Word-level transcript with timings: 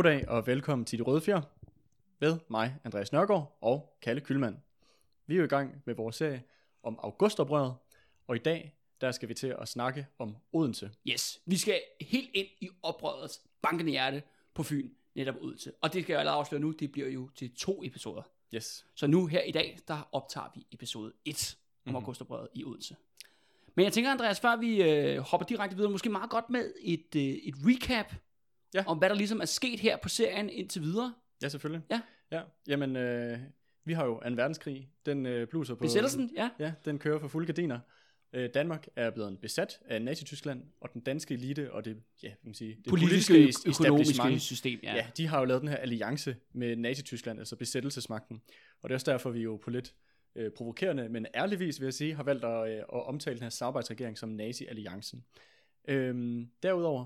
Goddag 0.00 0.28
og 0.28 0.46
velkommen 0.46 0.84
til 0.84 0.98
De 0.98 1.04
Røde 1.04 1.20
Fjer 1.20 1.40
med 2.20 2.38
mig, 2.48 2.74
Andreas 2.84 3.12
Nørgaard 3.12 3.58
og 3.60 3.98
Kalle 4.02 4.20
Kylmand. 4.20 4.56
Vi 5.26 5.34
er 5.34 5.38
jo 5.38 5.44
i 5.44 5.48
gang 5.48 5.82
med 5.84 5.94
vores 5.94 6.16
serie 6.16 6.42
om 6.82 6.98
augustoprøret, 7.02 7.74
og 8.26 8.36
i 8.36 8.38
dag 8.38 8.74
der 9.00 9.12
skal 9.12 9.28
vi 9.28 9.34
til 9.34 9.56
at 9.60 9.68
snakke 9.68 10.06
om 10.18 10.36
Odense. 10.52 10.90
Yes, 11.08 11.40
vi 11.46 11.56
skal 11.56 11.80
helt 12.00 12.30
ind 12.34 12.46
i 12.60 12.68
oprørets 12.82 13.40
bankende 13.62 13.90
hjerte 13.90 14.22
på 14.54 14.62
Fyn, 14.62 14.90
netop 15.14 15.34
Odense. 15.40 15.72
Og 15.80 15.92
det 15.92 16.02
skal 16.02 16.12
jeg 16.12 16.20
allerede 16.20 16.38
afsløre 16.38 16.60
nu, 16.60 16.70
det 16.70 16.92
bliver 16.92 17.08
jo 17.08 17.28
til 17.28 17.54
to 17.54 17.84
episoder. 17.84 18.22
Yes. 18.54 18.86
Så 18.94 19.06
nu 19.06 19.26
her 19.26 19.42
i 19.42 19.52
dag, 19.52 19.78
der 19.88 20.08
optager 20.12 20.52
vi 20.54 20.66
episode 20.72 21.12
1 21.24 21.56
om 21.56 21.90
mm-hmm. 21.90 21.96
augustoprøret 21.96 22.48
i 22.54 22.64
Odense. 22.64 22.96
Men 23.74 23.84
jeg 23.84 23.92
tænker, 23.92 24.10
Andreas, 24.10 24.40
før 24.40 24.56
vi 24.56 24.82
øh, 24.82 25.18
hopper 25.18 25.46
direkte 25.46 25.76
videre, 25.76 25.92
måske 25.92 26.10
meget 26.10 26.30
godt 26.30 26.50
med 26.50 26.72
et, 26.80 27.16
øh, 27.16 27.22
et 27.22 27.54
recap 27.66 28.14
Ja. 28.74 28.84
om, 28.86 28.98
hvad 28.98 29.08
der 29.08 29.14
ligesom 29.14 29.40
er 29.40 29.44
sket 29.44 29.80
her 29.80 29.96
på 29.96 30.08
serien 30.08 30.50
indtil 30.50 30.82
videre. 30.82 31.14
Ja, 31.42 31.48
selvfølgelig. 31.48 31.82
Ja. 31.90 32.00
ja. 32.32 32.42
Jamen, 32.68 32.96
øh, 32.96 33.38
vi 33.84 33.92
har 33.92 34.04
jo 34.04 34.20
2. 34.20 34.30
verdenskrig. 34.30 34.88
Den 35.06 35.26
øh, 35.26 35.46
bluser 35.48 35.74
på... 35.74 35.80
Besættelsen, 35.80 36.30
ja. 36.36 36.50
Ja, 36.58 36.72
den 36.84 36.98
kører 36.98 37.18
for 37.18 37.28
fulde 37.28 37.46
gardiner. 37.46 37.78
Øh, 38.32 38.50
Danmark 38.54 38.88
er 38.96 39.10
blevet 39.10 39.38
besat 39.40 39.80
af 39.84 40.02
Nazi-Tyskland, 40.02 40.62
og 40.80 40.92
den 40.92 41.00
danske 41.00 41.34
elite 41.34 41.72
og 41.72 41.84
det, 41.84 42.02
ja, 42.22 42.28
kan 42.28 42.38
man 42.42 42.54
sige, 42.54 42.74
det 42.74 42.86
Politiske, 42.88 43.32
politiske, 43.32 43.70
økonomiske 43.70 44.40
system, 44.40 44.80
ja. 44.82 44.94
Ja, 44.94 45.06
de 45.16 45.26
har 45.26 45.38
jo 45.38 45.44
lavet 45.44 45.60
den 45.60 45.68
her 45.68 45.76
alliance 45.76 46.36
med 46.52 46.76
Nazi-Tyskland, 46.76 47.38
altså 47.38 47.56
besættelsesmagten. 47.56 48.40
Og 48.82 48.88
det 48.88 48.94
er 48.94 48.96
også 48.96 49.10
derfor, 49.10 49.30
vi 49.30 49.40
jo 49.40 49.56
på 49.56 49.70
lidt 49.70 49.94
øh, 50.36 50.50
provokerende, 50.50 51.08
men 51.08 51.26
ærligvis 51.34 51.80
vil 51.80 51.86
jeg 51.86 51.94
sige, 51.94 52.14
har 52.14 52.22
valgt 52.22 52.44
at, 52.44 52.68
øh, 52.68 52.78
at 52.78 53.06
omtale 53.06 53.36
den 53.36 53.42
her 53.42 53.50
samarbejdsregering 53.50 54.18
som 54.18 54.28
Nazi-alliancen. 54.28 55.24
Øhm, 55.88 56.50
derudover, 56.62 57.04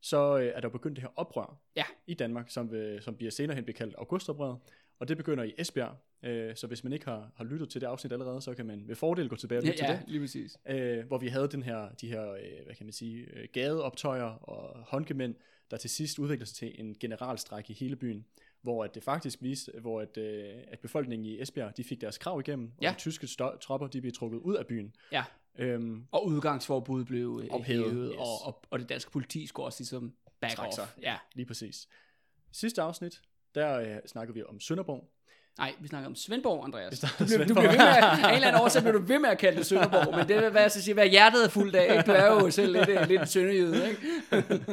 så 0.00 0.38
øh, 0.38 0.52
er 0.54 0.60
der 0.60 0.68
begyndt 0.68 0.96
det 0.96 1.02
her 1.02 1.10
oprør 1.16 1.60
Ja. 1.76 1.84
i 2.06 2.14
Danmark, 2.14 2.50
som, 2.50 2.74
øh, 2.74 3.02
som 3.02 3.16
bliver 3.16 3.30
senere 3.30 3.54
hen 3.54 3.64
bliver 3.64 3.76
kaldt 3.76 3.94
augustoprøret. 3.98 4.58
Og 4.98 5.08
det 5.08 5.16
begynder 5.16 5.44
i 5.44 5.54
Esbjerg. 5.58 5.96
Øh, 6.22 6.56
så 6.56 6.66
hvis 6.66 6.84
man 6.84 6.92
ikke 6.92 7.04
har, 7.04 7.32
har 7.36 7.44
lyttet 7.44 7.68
til 7.70 7.80
det 7.80 7.86
afsnit 7.86 8.12
allerede, 8.12 8.40
så 8.40 8.54
kan 8.54 8.66
man 8.66 8.88
ved 8.88 8.96
fordel 8.96 9.28
gå 9.28 9.36
tilbage 9.36 9.58
og 9.58 9.64
Ja, 9.64 9.68
lytte 9.70 9.82
til 9.82 9.86
ja, 9.90 9.92
det 9.96 10.04
lige 10.08 10.20
præcis. 10.20 10.56
øh, 10.68 11.06
hvor 11.06 11.18
vi 11.18 11.28
havde 11.28 11.48
den 11.48 11.62
her, 11.62 11.88
de 12.00 12.08
her, 12.08 12.32
øh, 12.32 12.64
hvad 12.64 12.74
kan 12.74 12.86
man 12.86 12.92
sige, 12.92 13.26
øh, 13.32 13.48
gadeoptøjer 13.52 14.24
og 14.24 14.82
håndgemænd, 14.88 15.34
der 15.70 15.76
til 15.76 15.90
sidst 15.90 16.18
udviklede 16.18 16.48
sig 16.50 16.56
til 16.56 16.80
en 16.80 16.94
generalstræk 17.00 17.70
i 17.70 17.72
hele 17.72 17.96
byen, 17.96 18.26
hvor 18.62 18.84
at 18.84 18.94
det 18.94 19.02
faktisk 19.02 19.42
viste, 19.42 19.72
hvor 19.80 20.00
at, 20.00 20.16
øh, 20.16 20.54
at 20.68 20.78
befolkningen 20.78 21.26
i 21.26 21.40
Esbjerg, 21.42 21.76
de 21.76 21.84
fik 21.84 22.00
deres 22.00 22.18
krav 22.18 22.40
igennem, 22.40 22.72
og 22.76 22.82
Ja. 22.82 22.90
de 22.90 22.94
tyske 22.98 23.26
stø- 23.26 23.56
tropper, 23.60 23.86
de 23.86 24.00
blev 24.00 24.12
trukket 24.12 24.38
ud 24.38 24.54
af 24.56 24.66
byen. 24.66 24.94
Ja. 25.12 25.24
Øhm, 25.58 26.02
Og 26.12 26.26
udgangsforbuddet 26.26 27.06
blev 27.06 27.40
øh, 27.44 27.48
Ophævet, 27.50 27.90
hævet, 27.90 28.10
yes. 28.12 28.18
og, 28.18 28.46
og, 28.46 28.62
og 28.70 28.78
det 28.78 28.88
danske 28.88 29.10
politi 29.10 29.46
skulle 29.46 29.66
også 29.66 29.80
ligesom 29.80 30.12
back 30.40 30.54
Træk 30.56 30.66
off. 30.66 30.74
sig. 30.74 30.86
Ja. 31.02 31.14
lige 31.34 31.46
præcis. 31.46 31.88
Sidste 32.52 32.82
afsnit, 32.82 33.20
der 33.54 33.78
øh, 33.80 33.86
snakkede 34.06 34.34
vi 34.34 34.42
om 34.48 34.60
Sønderborg. 34.60 35.10
Nej, 35.58 35.74
vi 35.80 35.88
snakker 35.88 36.08
om 36.08 36.14
Svendborg, 36.14 36.64
Andreas. 36.64 37.00
Du 37.00 37.06
bliver, 37.16 37.26
du 37.28 37.32
Svendborg. 37.34 37.56
bliver 37.56 37.70
ved 37.70 37.78
med, 37.78 37.86
at- 37.86 38.04
af 38.04 38.28
en 38.28 38.34
eller 38.34 38.48
anden 38.48 38.62
årsag 38.62 38.82
bliver 38.82 38.98
du 38.98 39.04
ved 39.04 39.18
med 39.18 39.28
at 39.30 39.38
kalde 39.38 39.58
det 39.58 39.66
Sønderborg, 39.66 40.16
men 40.16 40.28
det 40.28 40.36
er, 40.36 40.50
hvad 40.50 40.60
jeg 40.60 40.70
skal 40.70 40.82
sige, 40.82 40.94
hvad 40.94 41.08
hjertet 41.08 41.44
er 41.44 41.48
fuldt 41.48 41.76
af. 41.76 41.96
Ikke? 41.98 42.06
Du 42.06 42.12
er 42.12 42.26
jo 42.26 42.50
selv 42.50 42.72
lidt, 42.72 42.88
øh, 42.88 43.08
lidt 43.08 43.28
sønderjyde, 43.28 43.88
ikke? 43.88 44.00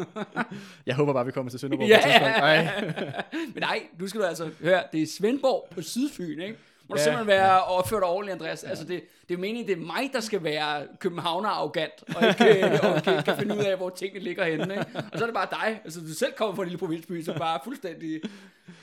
Jeg 0.85 0.95
håber 0.95 1.13
bare, 1.13 1.25
vi 1.25 1.31
kommer 1.31 1.49
til 1.49 1.59
Sønderborg 1.59 1.87
Ja. 1.87 1.99
på 2.03 2.07
et 2.07 2.13
tidspunkt. 2.13 2.37
Ej. 2.37 3.23
Men 3.53 3.61
nej, 3.61 3.79
du 3.99 4.07
skal 4.07 4.21
du 4.21 4.25
altså 4.25 4.51
høre, 4.61 4.83
det 4.91 5.01
er 5.01 5.07
Svendborg 5.07 5.67
på 5.71 5.81
Sydfyn, 5.81 6.41
ikke? 6.41 6.57
Må 6.93 6.95
du 6.95 6.99
Ja, 6.99 7.03
simpelthen 7.03 7.27
være 7.27 7.63
opført 7.63 7.99
dig 8.01 8.09
ordentligt, 8.09 8.33
Andreas. 8.33 8.63
Altså, 8.63 8.85
det, 8.85 9.03
det 9.29 9.33
er 9.33 9.37
meningen, 9.39 9.67
det 9.67 9.73
er 9.81 9.85
mig, 9.85 10.09
der 10.13 10.19
skal 10.19 10.43
være 10.43 10.87
københavner 10.99 11.49
arrogant, 11.49 12.03
og 12.15 12.27
ikke, 12.27 12.71
og 12.87 13.03
kan, 13.03 13.23
kan 13.23 13.37
finde 13.37 13.55
ud 13.57 13.63
af, 13.63 13.77
hvor 13.77 13.89
tingene 13.89 14.23
ligger 14.23 14.45
henne, 14.45 14.63
ikke? 14.73 14.85
Og 14.95 15.17
så 15.17 15.23
er 15.23 15.27
det 15.27 15.33
bare 15.33 15.47
dig. 15.51 15.81
Altså, 15.83 15.99
du 15.99 16.07
selv 16.13 16.33
kommer 16.33 16.55
fra 16.55 16.63
en 16.63 16.69
lille 16.69 16.79
provinsby, 16.79 17.21
så 17.21 17.33
bare 17.37 17.59
fuldstændig... 17.63 18.21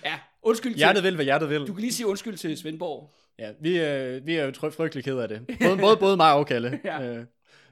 Ja, 0.04 0.18
undskyld 0.42 0.72
til... 0.72 0.78
Hjertet 0.78 1.02
vil, 1.04 1.14
hvad 1.14 1.24
hjertet 1.24 1.50
vil. 1.50 1.60
Du 1.66 1.72
kan 1.72 1.80
lige 1.80 1.92
sige 1.92 2.06
undskyld 2.06 2.36
til 2.36 2.56
Svendborg. 2.58 3.10
Ja, 3.38 3.52
vi, 3.60 3.80
øh, 3.80 4.26
vi 4.26 4.34
er 4.34 4.44
jo 4.44 4.50
try- 4.50 4.70
frygtelig 4.70 5.04
ked 5.04 5.18
af 5.18 5.28
det. 5.28 5.46
Både, 5.62 5.76
både, 5.78 5.96
både 5.96 6.16
mig 6.16 6.32
og 6.34 6.46
Kalle. 6.46 6.80
Ja. 6.84 7.02
øh, 7.02 7.24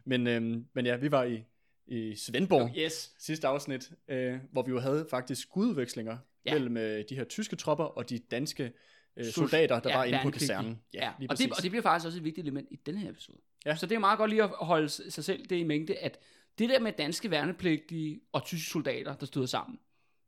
men, 0.05 0.27
øh, 0.27 0.43
men 0.75 0.87
ja, 0.87 0.97
vi 0.97 1.11
var 1.11 1.25
i, 1.25 1.45
i 1.87 2.15
Svendborg 2.17 2.71
Yes. 2.79 3.11
sidste 3.19 3.47
afsnit, 3.47 3.91
øh, 4.09 4.35
hvor 4.53 4.63
vi 4.63 4.71
jo 4.71 4.81
havde 4.81 5.07
faktisk 5.11 5.43
skudvekslinger 5.43 6.17
Ja. 6.47 6.53
ja. 6.53 6.59
mellem 6.59 6.77
øh, 6.77 7.05
de 7.11 7.15
her 7.15 7.25
tyske 7.25 7.57
tropper 7.57 7.85
og 7.85 8.11
de 8.11 8.19
danske 8.31 8.73
øh, 9.19 9.25
soldater, 9.25 9.81
der 9.81 9.91
ja, 9.91 9.97
var 9.97 10.05
inde 10.05 10.21
på 10.23 10.31
kasernen. 10.31 10.83
Ja, 10.95 11.13
lige 11.19 11.31
og, 11.31 11.39
det, 11.39 11.51
og 11.51 11.63
det 11.63 11.71
bliver 11.71 11.83
faktisk 11.83 12.07
også 12.07 12.19
et 12.19 12.25
vigtigt 12.25 12.45
element 12.45 12.69
i 12.71 12.77
denne 12.77 13.01
her 13.01 13.11
episode. 13.11 13.39
Ja. 13.67 13.77
Så 13.77 13.87
det 13.87 13.95
er 13.95 13.99
meget 13.99 14.19
godt 14.19 14.31
lige 14.31 14.43
at 14.43 14.51
holde 14.51 14.89
sig 14.89 15.25
selv 15.25 15.47
det 15.47 15.57
i 15.57 15.65
mængde, 15.65 15.97
at 15.97 16.19
det 16.59 16.69
der 16.69 16.81
med 16.81 16.93
danske 16.93 17.31
værnepligtige 17.31 18.21
og 18.33 18.45
tyske 18.45 18.71
soldater, 18.71 19.15
der 19.15 19.27
stod 19.27 19.47
sammen, 19.47 19.79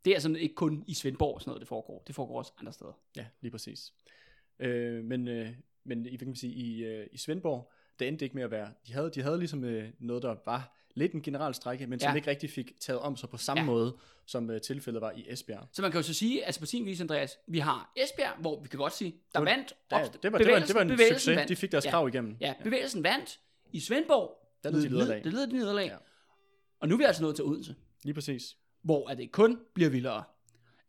det 0.04 0.10
er 0.10 0.14
altså 0.14 0.32
ikke 0.32 0.54
kun 0.54 0.84
i 0.86 0.94
Svendborg 0.94 1.34
og 1.34 1.40
sådan 1.40 1.50
noget, 1.50 1.60
det 1.60 1.68
foregår. 1.68 2.02
Det 2.06 2.14
foregår 2.14 2.38
også 2.38 2.52
andre 2.58 2.72
steder. 2.72 2.92
Ja, 3.16 3.26
lige 3.40 3.50
præcis. 3.50 3.92
Øh, 4.58 5.04
men, 5.04 5.28
øh, 5.28 5.50
men 5.84 6.06
i, 6.06 6.08
hvad 6.08 6.18
kan 6.18 6.26
man 6.26 6.36
sige, 6.36 6.52
i, 6.52 6.84
øh, 6.84 7.06
i 7.12 7.18
Svendborg, 7.18 7.72
det 7.98 8.08
endte 8.08 8.24
ikke 8.24 8.34
med 8.34 8.42
at 8.42 8.50
være, 8.50 8.72
de 8.86 8.92
havde, 8.92 9.10
de 9.10 9.22
havde 9.22 9.38
ligesom 9.38 9.64
øh, 9.64 9.92
noget, 9.98 10.22
der 10.22 10.36
var 10.44 10.79
lidt 10.94 11.12
en 11.12 11.22
generalstrække, 11.22 11.86
men 11.86 12.00
som 12.00 12.10
Ja. 12.10 12.14
ikke 12.16 12.30
rigtig 12.30 12.50
fik 12.50 12.72
taget 12.80 13.00
om 13.00 13.16
sig 13.16 13.28
på 13.28 13.36
samme 13.36 13.60
Ja. 13.60 13.64
ja. 13.64 13.70
måde, 13.72 13.96
som 14.26 14.50
øh, 14.50 14.60
tilfældet 14.60 15.00
var 15.02 15.10
i 15.10 15.24
Esbjerg. 15.28 15.68
Så 15.72 15.82
man 15.82 15.90
kan 15.90 15.98
jo 15.98 16.02
så 16.02 16.14
sige, 16.14 16.44
altså 16.44 16.60
på 16.60 16.66
sin 16.66 16.86
vis, 16.86 17.00
Andreas, 17.00 17.38
vi 17.46 17.58
har 17.58 17.92
Esbjerg, 17.96 18.36
hvor 18.40 18.60
vi 18.62 18.68
kan 18.68 18.78
godt 18.78 18.92
sige, 18.96 19.10
der 19.10 19.40
Det 19.40 19.46
var- 19.46 19.56
vandt. 19.56 19.74
Der, 19.90 19.96
opst- 20.04 20.12
det, 20.22 20.32
var, 20.32 20.38
det, 20.38 20.46
var, 20.46 20.52
bevægelsen- 20.54 20.68
det 20.68 20.74
var 20.98 21.04
en 21.06 21.14
succes. 21.14 21.36
vandt. 21.36 21.48
De 21.48 21.56
fik 21.56 21.72
deres 21.72 21.84
ja. 21.84 21.90
krav 21.90 22.08
igennem. 22.08 22.36
Ja, 22.40 22.54
bevægelsen 22.64 23.02
vandt. 23.04 23.40
I 23.72 23.80
Svendborg, 23.80 24.38
Der 24.64 24.70
led 24.70 24.82
de 24.82 24.88
nederlag. 24.88 25.24
Det 25.24 25.32
led 25.32 25.46
de 25.46 25.52
nederlag. 25.52 25.86
Ja. 25.86 25.96
Og 26.80 26.88
nu 26.88 26.94
er 26.94 26.98
vi 26.98 27.04
altså 27.04 27.22
nået 27.22 27.34
til 27.36 27.44
Odense. 27.44 27.74
Lige 28.04 28.14
præcis. 28.14 28.56
hvor 28.82 29.08
at 29.08 29.18
det 29.18 29.32
kun 29.32 29.58
bliver 29.74 29.90
vildere. 29.90 30.24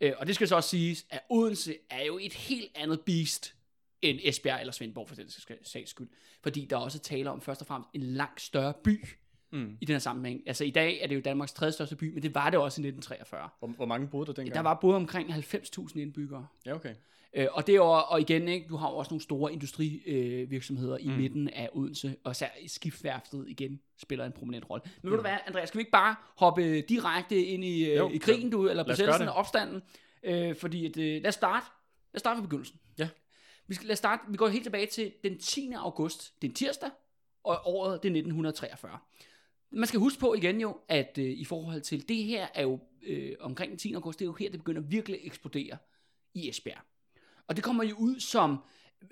Øh, 0.01 0.13
og 0.17 0.27
det 0.27 0.35
skal 0.35 0.47
så 0.47 0.55
også 0.55 0.69
siges, 0.69 1.05
at 1.09 1.19
Odense 1.29 1.75
er 1.89 2.03
jo 2.05 2.17
et 2.21 2.33
helt 2.33 2.71
andet 2.75 3.01
beast 3.01 3.55
end 4.01 4.19
Esbjerg 4.23 4.59
eller 4.59 4.73
Svendborg 4.73 5.07
for 5.07 5.15
den 5.15 5.29
sags 5.63 5.89
skyld. 5.89 6.09
Fordi 6.43 6.65
der 6.65 6.77
også 6.77 6.99
taler 6.99 7.31
om 7.31 7.41
først 7.41 7.61
og 7.61 7.67
fremmest 7.67 7.89
en 7.93 8.01
langt 8.03 8.41
større 8.41 8.73
by 8.83 9.05
Mm. 9.51 9.77
i 9.81 9.85
den 9.85 9.93
her 9.93 9.99
sammenhæng. 9.99 10.41
Altså 10.45 10.63
i 10.63 10.69
dag 10.69 10.99
er 11.01 11.07
det 11.07 11.15
jo 11.15 11.21
Danmarks 11.21 11.53
tredje 11.53 11.71
største 11.71 11.95
by, 11.95 12.13
men 12.13 12.23
det 12.23 12.35
var 12.35 12.49
det 12.49 12.59
også 12.59 12.81
i 12.81 12.85
1943. 12.87 13.49
Hvor, 13.59 13.67
hvor 13.67 13.85
mange 13.85 14.07
boede 14.07 14.25
der 14.27 14.33
dengang? 14.33 14.55
Der 14.55 14.61
var 14.61 14.73
både 14.81 14.95
omkring 14.95 15.29
90.000 15.33 15.99
indbyggere. 15.99 16.47
Ja, 16.65 16.75
okay. 16.75 16.95
Øh, 17.33 17.47
og 17.51 17.67
det 17.67 17.73
er 17.73 17.77
jo, 17.77 17.85
og 17.91 18.21
igen, 18.21 18.47
ikke, 18.47 18.67
du 18.69 18.75
har 18.75 18.89
jo 18.89 18.95
også 18.97 19.09
nogle 19.11 19.21
store 19.23 19.53
industrivirksomheder 19.53 20.93
øh, 20.93 21.05
i 21.05 21.07
Mm. 21.09 21.13
midten 21.13 21.49
af 21.49 21.69
Odense, 21.73 22.15
og 22.23 22.31
især 22.31 22.47
skibsværftet 22.67 23.45
igen 23.47 23.79
spiller 23.97 24.25
en 24.25 24.31
prominent 24.31 24.69
rolle. 24.69 24.83
Men 25.01 25.11
ved 25.11 25.17
du 25.17 25.21
hvad, 25.21 25.37
Andreas, 25.47 25.67
skal 25.67 25.77
vi 25.77 25.81
ikke 25.81 25.91
bare 25.91 26.15
hoppe 26.37 26.81
direkte 26.81 27.45
ind 27.45 27.65
i, 27.65 27.89
øh, 27.89 27.97
Jo, 27.97 28.09
i 28.09 28.17
krigen, 28.17 28.49
du, 28.49 28.69
eller 28.69 28.83
besættelsen 28.83 29.27
og 29.27 29.33
opstanden? 29.33 29.81
Øh, 30.23 30.55
fordi, 30.55 30.85
at, 30.85 30.97
øh, 30.97 31.21
lad 31.21 31.27
os 31.27 31.33
starte. 31.35 31.65
Lad 32.13 32.15
os 32.15 32.19
starte 32.19 32.37
fra 32.37 32.41
begyndelsen. 32.41 32.79
Ja. 32.99 33.09
Vi, 33.67 33.75
skal, 33.75 33.87
lad 33.87 33.93
os 33.93 33.97
starte, 33.97 34.21
vi 34.29 34.37
går 34.37 34.47
helt 34.47 34.63
tilbage 34.63 34.85
til 34.85 35.11
den 35.23 35.37
10. 35.39 35.71
august, 35.77 36.41
det 36.41 36.47
er 36.47 36.51
en 36.51 36.55
tirsdag, 36.55 36.89
og 37.43 37.59
året 37.65 38.03
det 38.03 38.09
er 38.09 38.13
1943. 38.13 38.97
Man 39.71 39.87
skal 39.87 39.99
huske 39.99 40.19
på 40.19 40.33
igen 40.33 40.61
jo, 40.61 40.77
at 40.87 41.17
øh, 41.17 41.25
i 41.25 41.45
forhold 41.45 41.81
til 41.81 42.09
det 42.09 42.23
her 42.23 42.47
er 42.53 42.61
jo 42.61 42.79
øh, 43.03 43.35
omkring 43.39 43.79
10. 43.79 43.93
august, 43.93 44.19
det 44.19 44.25
er 44.25 44.27
jo 44.27 44.33
her, 44.33 44.49
det 44.49 44.59
begynder 44.59 44.81
virkelig 44.81 45.19
at 45.19 45.25
eksplodere 45.25 45.77
i 46.33 46.49
Esbjerg. 46.49 46.81
Og 47.47 47.55
det 47.55 47.63
kommer 47.63 47.83
jo 47.83 47.95
ud 47.95 48.19
som, 48.19 48.57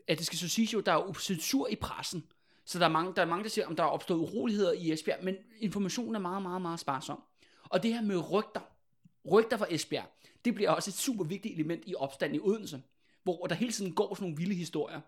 at 0.08 0.18
det 0.18 0.26
skal 0.26 0.38
så 0.38 0.50
siges 0.50 0.74
jo, 0.74 0.80
der 0.80 0.92
er 0.92 0.96
jo 0.96 1.14
censur 1.14 1.68
i 1.68 1.76
pressen. 1.76 2.24
Så 2.66 2.80
der 2.80 2.86
er 2.86 2.90
mange, 2.90 3.16
der, 3.16 3.22
er 3.22 3.26
mange, 3.26 3.44
der 3.44 3.50
siger, 3.50 3.68
om 3.68 3.76
der 3.76 3.84
er 3.84 3.88
opstået 3.88 4.20
uroligheder 4.20 4.72
i 4.72 4.92
Esbjerg, 4.92 5.24
men 5.24 5.36
informationen 5.60 6.16
er 6.16 6.20
meget, 6.20 6.42
meget, 6.42 6.62
meget 6.62 6.80
sparsom. 6.80 7.24
Og 7.64 7.84
det 7.84 7.94
her 7.94 8.02
med 8.02 8.32
rygter, 8.32 8.62
rygter 9.32 9.58
fra 9.58 9.68
Esbjerg, 9.70 10.06
det 10.46 10.56
bliver 10.56 10.72
også 10.72 10.90
et 10.90 10.96
super 10.96 11.24
vigtigt 11.24 11.54
element 11.54 11.84
i 11.88 11.96
opstanden 11.96 12.36
i 12.36 12.40
Odense, 12.40 12.82
hvor 13.24 13.46
der 13.46 13.56
hele 13.56 13.72
tiden 13.72 13.96
går 13.96 14.16
sådan 14.16 14.24
nogle 14.24 14.38
vilde 14.38 14.56
historier 14.56 15.02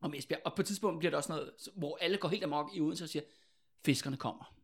om 0.00 0.14
Esbjerg. 0.14 0.40
Og 0.44 0.54
på 0.54 0.62
et 0.62 0.66
tidspunkt 0.66 0.98
bliver 0.98 1.10
der 1.10 1.16
også 1.16 1.32
noget, 1.32 1.50
hvor 1.74 1.98
alle 2.00 2.16
går 2.16 2.28
helt 2.28 2.44
amok 2.44 2.70
i 2.74 2.80
Odense 2.80 3.04
og 3.04 3.08
siger, 3.08 3.22
fiskerne 3.84 4.16
kommer. 4.16 4.55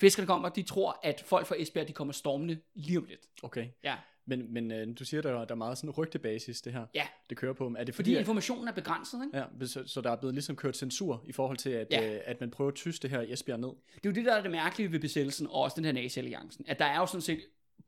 Fiskerne 0.00 0.26
kommer, 0.26 0.48
de 0.48 0.62
tror, 0.62 1.00
at 1.02 1.22
folk 1.26 1.46
fra 1.46 1.54
Esbjerg, 1.58 1.88
de 1.88 1.92
kommer 1.92 2.12
stormende 2.12 2.58
lige 2.74 2.98
om 2.98 3.04
lidt. 3.04 3.20
Okay. 3.42 3.68
Ja, 3.84 3.96
Men, 4.26 4.52
men 4.52 4.72
øh, 4.72 4.98
du 4.98 5.04
siger, 5.04 5.22
der, 5.22 5.32
der 5.44 5.46
er 5.50 5.54
meget 5.54 5.78
sådan 5.78 5.90
rygtebasis, 5.90 6.60
det 6.62 6.72
her, 6.72 6.86
ja 6.94 7.06
det 7.30 7.36
kører 7.36 7.52
på. 7.52 7.66
Er 7.66 7.68
det 7.68 7.78
fordi 7.78 7.92
fordi, 7.94 8.14
at, 8.14 8.18
informationen 8.20 8.68
er 8.68 8.72
begrænset, 8.72 9.20
ikke? 9.26 9.38
ja, 9.60 9.66
så, 9.66 9.82
så 9.86 10.00
der 10.00 10.10
er 10.10 10.16
blevet 10.16 10.34
ligesom 10.34 10.56
kørt 10.56 10.76
censur 10.76 11.22
i 11.26 11.32
forhold 11.32 11.56
til, 11.56 11.70
at, 11.70 11.86
Ja. 11.90 12.14
øh, 12.14 12.20
at 12.24 12.40
man 12.40 12.50
prøver 12.50 12.68
at 12.70 12.74
tyste 12.74 13.02
det 13.08 13.16
her 13.16 13.20
i 13.22 13.32
Esbjerg 13.32 13.60
ned? 13.60 13.68
Det 13.68 13.94
er 13.94 14.10
jo 14.10 14.12
det, 14.12 14.24
der 14.24 14.34
er 14.34 14.42
det 14.42 14.50
mærkelige 14.50 14.92
ved 14.92 15.00
besættelsen, 15.00 15.46
og 15.46 15.54
også 15.54 15.74
den 15.76 15.84
her 15.84 15.92
nazi-alliancen, 15.92 16.64
at 16.68 16.78
der 16.78 16.84
er 16.84 16.98
jo 16.98 17.06
sådan 17.06 17.20
set, 17.22 17.40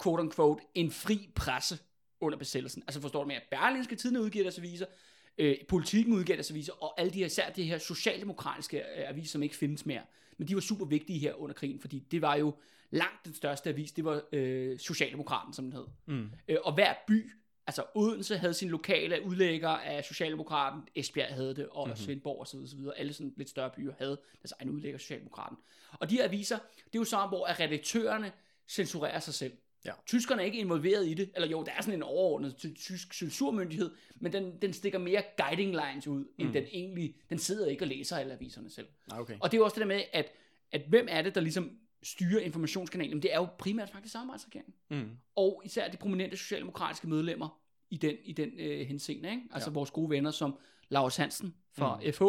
quote 0.03 0.23
unquote, 0.23 0.63
en 0.75 0.91
fri 0.91 1.31
presse 1.35 1.79
under 2.21 2.39
besættelsen. 2.39 2.83
Altså 2.87 3.01
forstår 3.01 3.21
du 3.23 3.27
med, 3.27 3.37
at 3.37 3.43
Berlingske 3.51 3.97
Tidene 3.97 4.21
udgiver 4.21 4.43
deres 4.45 4.59
aviser, 4.59 4.87
øh, 5.39 5.57
politikken 5.69 6.13
udgiver 6.15 6.37
deres 6.37 6.51
aviser, 6.51 6.73
og 6.83 7.01
alle 7.01 7.13
de 7.13 7.19
her, 7.19 7.27
især 7.27 7.51
de 7.51 7.65
her 7.65 7.79
socialdemokratiske 7.79 8.79
øh, 8.79 9.09
aviser, 9.09 9.31
som 9.33 9.43
ikke 9.43 9.57
findes 9.57 9.87
mere. 9.87 10.03
Men 10.41 10.49
de 10.49 10.55
var 10.55 10.61
super 10.61 10.85
vigtige 10.85 11.19
her 11.19 11.35
under 11.35 11.55
krigen, 11.55 11.81
fordi 11.81 11.99
det 11.99 12.23
var 12.23 12.35
jo 12.35 12.55
langt 12.91 13.25
den 13.25 13.35
største 13.35 13.71
avis, 13.71 13.93
det 13.93 14.05
var 14.05 14.23
øh, 14.33 14.79
Socialdemokraten, 14.79 15.55
som 15.55 15.65
den 15.65 15.73
hed. 15.73 15.87
Mm. 16.07 16.31
Øh, 16.49 16.57
og 16.65 16.75
hver 16.75 16.95
by, 17.09 17.33
altså 17.67 17.85
Odense 17.95 18.37
havde 18.37 18.55
sin 18.55 18.69
lokale 18.69 19.25
udlægger 19.25 19.69
af 19.69 20.05
Socialdemokraten, 20.05 20.89
Esbjerg 20.95 21.35
havde 21.35 21.57
det, 21.57 21.69
og 21.69 21.87
mm-hmm. 21.87 21.97
Svendborg 21.97 22.41
osv. 22.41 22.59
osv. 22.59 22.79
Alle 22.97 23.13
sådan 23.13 23.33
lidt 23.37 23.49
større 23.49 23.71
byer 23.77 23.93
havde 23.99 24.21
deres 24.43 24.53
egen 24.53 24.71
udlægger 24.71 24.97
af 24.97 25.01
Socialdemokraten. 25.01 25.57
Og 25.93 26.11
de 26.11 26.17
her 26.17 26.25
aviser, 26.25 26.59
det 26.59 26.95
er 26.95 26.99
jo 26.99 27.05
så, 27.05 27.27
hvor 27.27 27.61
redaktørerne 27.61 28.33
censurerer 28.69 29.21
sig 29.21 29.35
selv. 29.35 29.53
Ja. 29.85 29.93
Tyskerne 30.07 30.43
er 30.43 30.47
ikke 30.47 30.59
involveret 30.59 31.09
i 31.09 31.15
det, 31.15 31.31
eller 31.35 31.49
jo, 31.49 31.63
der 31.63 31.73
er 31.73 31.81
sådan 31.81 31.95
en 31.99 32.03
overordnet 32.03 32.57
ty- 32.57 32.75
tysk 32.77 33.15
censurmyndighed, 33.15 33.91
men 34.17 34.33
den, 34.33 34.53
den 34.63 34.73
stikker 34.73 34.99
mere 34.99 35.23
guiding 35.47 35.71
lines 35.71 36.07
ud, 36.07 36.25
end 36.39 36.49
Mm. 36.49 36.53
den 36.53 36.65
egentlig, 36.73 37.15
den 37.31 37.39
sidder 37.39 37.67
ikke 37.67 37.85
og 37.85 37.89
læser 37.89 38.17
alle 38.17 38.33
aviserne 38.33 38.71
selv. 38.71 38.87
Okay. 39.13 39.37
Og 39.41 39.51
det 39.53 39.57
er 39.57 39.61
jo 39.61 39.65
også 39.65 39.75
det 39.75 39.81
der 39.81 39.87
med, 39.87 40.03
at, 40.13 40.33
at 40.73 40.83
hvem 40.89 41.07
er 41.11 41.23
det, 41.23 41.35
der 41.35 41.41
ligesom 41.41 41.71
styrer 42.03 42.41
informationskanalen? 42.41 43.11
Jamen, 43.11 43.23
det 43.23 43.33
er 43.35 43.39
jo 43.39 43.49
primært 43.59 43.91
faktisk 43.91 44.13
samarbejdsregeringen 44.13 44.75
Mm. 44.91 45.11
og 45.37 45.63
især 45.65 45.89
de 45.89 45.97
prominente 45.97 46.37
socialdemokratiske 46.37 47.09
medlemmer 47.09 47.61
i 47.91 47.97
den, 47.97 48.17
i 48.25 48.33
den 48.33 48.51
øh, 48.59 48.87
henseende. 48.87 49.31
Ikke? 49.31 49.43
Altså 49.53 49.71
ja. 49.71 49.75
Vores 49.75 49.91
gode 49.91 50.11
venner 50.11 50.31
som 50.31 50.59
Lars 50.89 51.17
Hansen 51.17 51.55
fra. 51.73 52.01
Mm. 52.07 52.13
FH, 52.13 52.23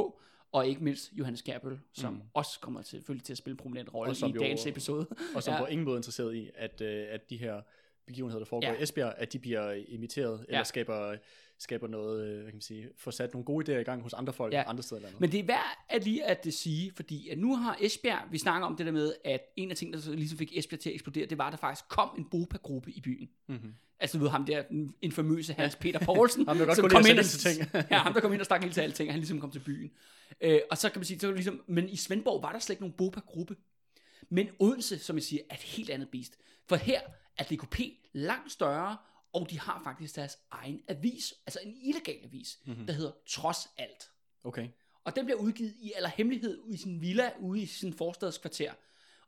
og 0.51 0.67
ikke 0.67 0.83
mindst 0.83 1.11
Johannes 1.13 1.41
Kærbøl, 1.41 1.79
som 1.93 2.13
mm. 2.13 2.21
Også 2.33 2.59
kommer 2.59 2.81
til, 2.81 2.89
selvfølgelig 2.89 3.23
til 3.25 3.33
at 3.33 3.37
spille 3.37 3.53
en 3.53 3.57
prominent 3.57 3.93
rolle 3.93 4.15
i 4.27 4.31
jo- 4.31 4.39
dagens 4.39 4.65
episode. 4.65 5.07
Og 5.35 5.43
som 5.43 5.53
Ja. 5.53 5.59
på 5.59 5.65
ingen 5.65 5.85
måde 5.85 5.95
er 5.95 5.99
interesseret 5.99 6.35
i, 6.35 6.49
at, 6.55 6.81
øh, 6.81 7.05
at 7.09 7.29
de 7.29 7.37
her 7.37 7.61
begivenheder, 8.05 8.39
der 8.39 8.45
foregår 8.45 8.67
ja. 8.67 8.73
i 8.79 8.83
Esbjerg, 8.83 9.13
at 9.17 9.33
de 9.33 9.39
bliver 9.39 9.71
imiteret, 9.71 10.45
eller 10.47 10.57
Ja. 10.57 10.63
skaber, 10.63 11.15
skaber 11.61 11.87
noget, 11.87 12.27
øh, 12.27 12.33
hvad 12.35 12.45
kan 12.45 12.53
man 12.55 12.61
sige, 12.61 12.89
får 12.97 13.11
sat 13.11 13.33
nogle 13.33 13.45
gode 13.45 13.71
idéer 13.75 13.79
i 13.79 13.83
gang 13.83 14.01
hos 14.03 14.13
andre 14.13 14.33
folk, 14.33 14.53
Ja. 14.53 14.63
andre 14.67 14.83
steder 14.83 15.01
landet. 15.01 15.19
Men 15.21 15.31
det 15.31 15.39
er 15.39 15.43
værd 15.43 15.85
at 15.89 16.03
lige 16.03 16.23
at 16.25 16.43
det 16.43 16.53
sige, 16.53 16.91
fordi 16.95 17.29
at 17.29 17.37
nu 17.37 17.55
har 17.55 17.77
Esbjerg, 17.81 18.27
vi 18.31 18.37
snakker 18.37 18.67
om 18.67 18.75
det 18.75 18.85
der 18.85 18.91
med, 18.91 19.13
at 19.25 19.41
en 19.55 19.71
af 19.71 19.75
tingene, 19.77 19.97
der 19.97 20.03
så 20.03 20.11
ligesom 20.11 20.37
fik 20.37 20.57
Esbjerg 20.57 20.79
til 20.79 20.89
at 20.89 20.93
eksplodere, 20.93 21.25
det 21.25 21.37
var, 21.37 21.47
at 21.47 21.51
der 21.51 21.57
faktisk 21.57 21.87
kom 21.89 22.09
en 22.17 22.25
BOPA-gruppe 22.31 22.91
i 22.91 23.01
byen. 23.01 23.29
mm-hmm. 23.47 23.73
Altså 23.99 24.17
du 24.17 24.23
ved 24.23 24.31
ham 24.31 24.45
der, 24.45 24.61
den 24.61 24.95
infamøse 25.01 25.53
Hans 25.53 25.75
Peter 25.75 25.99
Poulsen, 26.05 26.45
Ham, 26.47 26.57
der 26.57 26.73
som 26.73 26.89
kom 26.89 27.03
ind 27.09 27.19
og, 27.19 27.25
ting. 27.25 27.69
ja, 27.91 27.97
ham 27.97 28.13
der 28.13 28.19
kom 28.21 28.33
ind 28.33 28.39
og 28.41 28.45
stak 28.45 28.61
helt 28.61 28.73
til 28.73 28.81
alle 28.81 28.93
ting, 28.93 29.09
og 29.09 29.13
han 29.13 29.19
ligesom 29.19 29.39
kom 29.39 29.51
til 29.51 29.59
byen. 29.59 29.91
Øh, 30.41 30.59
og 30.71 30.77
så 30.77 30.89
kan 30.89 30.99
man 30.99 31.05
sige, 31.05 31.19
så 31.19 31.31
ligesom, 31.31 31.61
men 31.67 31.89
i 31.89 31.95
Svendborg 31.95 32.43
var 32.43 32.51
der 32.51 32.59
slet 32.59 32.73
ikke 32.73 32.83
nogen 32.83 32.95
BOPA-gruppe. 32.97 33.55
Men 34.29 34.49
Odense, 34.59 34.99
som 34.99 35.15
jeg 35.15 35.23
siger, 35.23 35.41
er 35.49 35.53
et 35.53 35.61
helt 35.61 35.89
andet 35.89 36.09
beast. 36.09 36.37
For 36.69 36.75
her 36.75 37.01
er 37.37 37.43
DKP 37.43 37.79
langt 38.13 38.51
større, 38.51 38.97
og 39.33 39.49
de 39.49 39.59
har 39.59 39.81
faktisk 39.83 40.15
deres 40.15 40.37
egen 40.51 40.81
avis, 40.87 41.33
altså 41.45 41.59
en 41.63 41.77
illegal 41.81 42.17
avis, 42.23 42.59
mm-hmm. 42.65 42.87
der 42.87 42.93
hedder 42.93 43.11
Trods 43.27 43.69
Alt. 43.77 44.11
Okay. 44.43 44.69
Og 45.03 45.15
den 45.15 45.25
bliver 45.25 45.39
udgivet 45.39 45.73
i 45.79 45.91
aller 45.95 46.09
hemmelighed 46.09 46.59
ude 46.59 46.73
i 46.73 46.77
sin 46.77 47.01
villa, 47.01 47.31
ude 47.39 47.61
i 47.61 47.65
sin 47.65 47.93
forstadskvarter. 47.93 48.73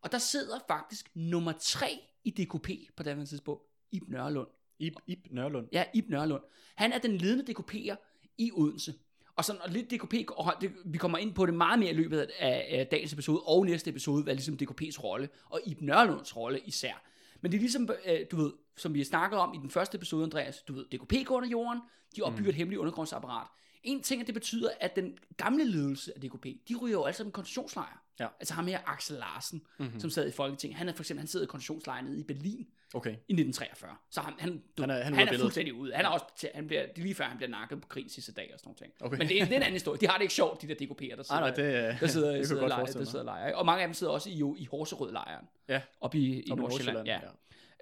Og 0.02 0.12
der 0.12 0.18
sidder 0.18 0.60
faktisk 0.68 1.16
nummer 1.16 1.52
tre 1.52 2.00
i 2.24 2.30
DKP 2.30 2.96
på 2.96 3.04
det 3.04 3.30
tidspunkt, 3.30 3.64
Ib 3.92 4.04
Nørlund. 4.08 4.48
Ib, 4.80 4.94
Ib 5.08 5.26
Nørlund. 5.32 5.68
Ja, 5.72 5.84
Ib 5.94 6.10
Nørlund. 6.10 6.44
Han 6.76 6.94
er 6.94 6.98
den 6.98 7.18
ledende 7.18 7.54
DKP'er 7.54 7.96
i 8.38 8.52
Odense. 8.54 8.94
Og 9.36 9.46
sådan, 9.46 9.62
og 9.62 9.70
lidt 9.70 9.92
DKP, 9.92 10.14
og 10.30 10.54
det, 10.62 10.72
vi 10.86 10.98
kommer 10.98 11.18
ind 11.18 11.34
på 11.34 11.46
det 11.46 11.54
meget 11.54 11.80
mere 11.80 11.90
i 11.90 11.94
løbet 11.94 12.20
af, 12.20 12.68
af 12.70 12.88
dagens 12.88 13.14
episode 13.14 13.42
og 13.42 13.66
næste 13.66 13.90
episode, 13.90 14.24
hvad 14.24 14.36
ligesom 14.36 14.58
DKP's 14.62 15.04
rolle, 15.04 15.30
og 15.46 15.62
Ib 15.66 15.82
Nørlunds 15.82 16.36
rolle 16.36 16.60
især. 16.60 17.04
Men 17.44 17.52
det 17.52 17.58
er 17.58 17.62
ligesom, 17.62 17.90
øh, 18.06 18.20
du 18.32 18.36
ved, 18.36 18.54
som 18.78 18.94
vi 18.94 19.00
har 19.00 19.06
snakket 19.06 19.40
om 19.40 19.54
i 19.54 19.58
den 19.58 19.70
første 19.70 19.96
episode, 19.96 20.24
Andreas, 20.24 20.62
du 20.62 20.74
ved, 20.74 20.86
DKP 20.86 21.28
går 21.28 21.36
under 21.36 21.50
jorden, 21.50 21.82
de 22.16 22.22
opbygger 22.22 22.44
mm. 22.44 22.50
et 22.50 22.56
hemmeligt 22.56 22.80
undergrundsapparat. 22.80 23.48
En 23.84 24.02
ting, 24.02 24.22
at 24.22 24.28
det 24.28 24.34
betyder, 24.34 24.70
at 24.80 24.96
den 24.96 25.18
gamle 25.38 25.64
ledelse 25.64 26.12
af 26.16 26.22
DKP, 26.22 26.46
de 26.70 26.76
ryger 26.76 26.98
jo 26.98 27.04
alle 27.04 27.18
sammen 27.18 27.30
i 27.30 27.32
koncentrationslejre. 27.32 27.98
Ja. 28.20 28.28
Altså 28.40 28.54
ham 28.54 28.68
her, 28.68 28.80
Axel 28.86 29.16
Larsen, 29.18 29.62
Mhm. 29.78 29.86
mm-hmm. 29.88 30.00
som 30.00 30.10
sad 30.10 30.28
i 30.28 30.32
Folketinget, 30.32 30.78
han 30.78 30.90
er 30.90 30.94
for 30.94 31.04
eksempel, 31.04 31.20
han 31.20 31.28
sidder 31.28 31.46
i 31.46 31.48
koncentrationslejre 31.48 32.04
nede 32.04 32.20
i 32.20 32.24
Berlin 32.24 32.68
Okay. 32.96 33.10
i 33.10 33.34
1943. 33.34 33.96
Så 34.10 34.22
han, 34.22 34.34
han, 34.40 34.64
du, 34.78 34.82
Han 34.84 34.90
er- 34.90 34.94
han 34.96 35.04
han 35.04 35.14
er 35.14 35.18
billedet. 35.20 35.40
fuldstændig 35.42 35.74
ude. 35.74 35.94
Han 35.94 36.06
er 36.06 36.10
også, 36.10 36.26
han 36.56 36.68
bliver, 36.68 36.82
det 36.88 36.98
er 36.98 37.02
lige 37.02 37.16
før, 37.16 37.26
han 37.26 37.38
bliver 37.38 37.50
nakket 37.50 37.82
på 37.82 37.88
krigens 37.88 38.12
sidste 38.14 38.32
dag 38.34 38.50
og 38.54 38.60
sådan 38.60 38.68
nogle 38.68 38.78
ting. 38.78 38.94
Okay. 39.02 39.18
Men 39.18 39.28
det 39.28 39.42
er, 39.42 39.46
det 39.46 39.52
er 39.52 39.58
en 39.58 39.62
anden 39.62 39.74
historie. 39.74 40.00
De 40.00 40.08
har 40.08 40.18
det 40.18 40.22
ikke 40.22 40.34
sjovt, 40.34 40.62
de 40.62 40.68
der 40.68 40.74
DKP'er, 40.76 41.16
der 41.16 41.24
sidder, 41.24 41.34
Ah, 41.42 41.42
nej, 41.42 41.50
det, 41.56 41.94
øh, 41.94 42.00
der 42.00 42.08
sidder, 42.08 42.32
det 42.38 42.48
sidder, 42.48 42.62
godt 42.62 42.74
forestille 42.74 43.06
der 43.06 43.12
sidder 43.12 43.46
ikke? 43.48 43.58
Og 43.58 43.66
mange 43.66 43.82
af 43.82 43.88
dem 43.88 43.94
sidder 43.94 44.14
også 44.14 44.30
i, 44.30 44.34
jo, 44.34 44.56
i 44.60 44.66
Horserød-lejren. 44.66 45.46
Ja. 45.68 45.82
Oppe 46.02 46.18
i, 46.18 46.22
i 46.22 46.42
i 46.42 46.50
Nordsjælland. 46.50 47.08
Ja. 47.08 47.20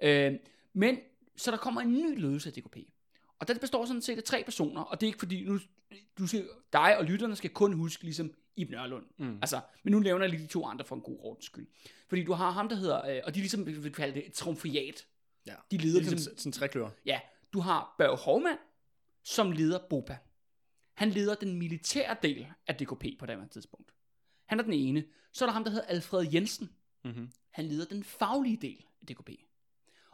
Nordsjælland, 0.02 0.34
Øh, 0.34 0.40
men 0.74 0.98
så 1.36 1.50
der 1.50 1.56
kommer 1.56 1.80
en 1.80 1.92
ny 1.92 2.20
ledelse 2.20 2.48
af 2.48 2.52
DKP. 2.52 2.76
Og 3.38 3.48
den 3.48 3.58
består 3.58 3.84
sådan 3.84 4.02
set 4.02 4.16
af 4.18 4.24
tre 4.24 4.42
personer, 4.44 4.80
og 4.82 5.00
det 5.00 5.06
er 5.06 5.08
ikke 5.08 5.18
fordi, 5.18 5.44
nu, 5.44 5.58
du 6.18 6.26
skal, 6.26 6.48
dig 6.72 6.98
og 6.98 7.04
lytterne 7.04 7.36
skal 7.36 7.50
kun 7.50 7.72
huske 7.72 8.04
ligesom 8.04 8.34
Ibn 8.56 8.72
Nørlund. 8.72 9.06
Mm. 9.18 9.38
Altså, 9.42 9.60
men 9.82 9.92
nu 9.92 9.98
nævner 9.98 10.24
jeg 10.24 10.30
lige 10.30 10.42
de 10.42 10.46
to 10.48 10.64
andre 10.66 10.84
for 10.84 10.96
en 10.96 11.02
god 11.02 11.18
ordens 11.20 11.44
skyld. 11.44 11.66
Fordi 12.08 12.24
du 12.24 12.32
har 12.32 12.50
ham, 12.50 12.68
der 12.68 12.76
hedder, 12.76 13.06
øh, 13.16 13.20
og 13.24 13.34
de 13.34 13.40
ligesom, 13.40 13.66
vi 13.66 13.72
vil 13.72 13.92
kalde 13.92 14.14
det 14.14 14.26
et 14.26 14.32
trumfiat. 14.32 15.06
Ja. 15.46 15.54
De 15.70 15.76
leder 15.76 15.98
Det 16.00 16.06
er 16.06 16.10
ligesom, 16.10 16.36
sådan, 16.36 16.52
trækløver. 16.52 16.90
ja, 17.06 17.20
du 17.52 17.60
har 17.60 17.94
Børge 17.98 18.16
Hovmand, 18.16 18.58
som 19.24 19.52
leder 19.52 19.78
BOPA. 19.90 20.18
Han 20.94 21.10
leder 21.10 21.34
den 21.34 21.54
militære 21.58 22.16
del 22.22 22.46
af 22.66 22.74
DKP 22.76 23.04
på 23.18 23.26
det 23.26 23.36
her 23.40 23.48
tidspunkt. 23.48 23.94
Han 24.46 24.58
er 24.60 24.62
den 24.64 24.72
ene. 24.72 25.04
Så 25.32 25.44
er 25.44 25.46
der 25.46 25.52
ham, 25.52 25.64
der 25.64 25.70
hedder 25.70 25.86
Alfred 25.86 26.26
Jensen. 26.34 26.70
Mm-hmm. 27.04 27.30
Han 27.50 27.64
leder 27.64 27.84
den 27.84 28.04
faglige 28.04 28.56
del 28.56 28.84
af 29.00 29.06
DKP. 29.06 29.30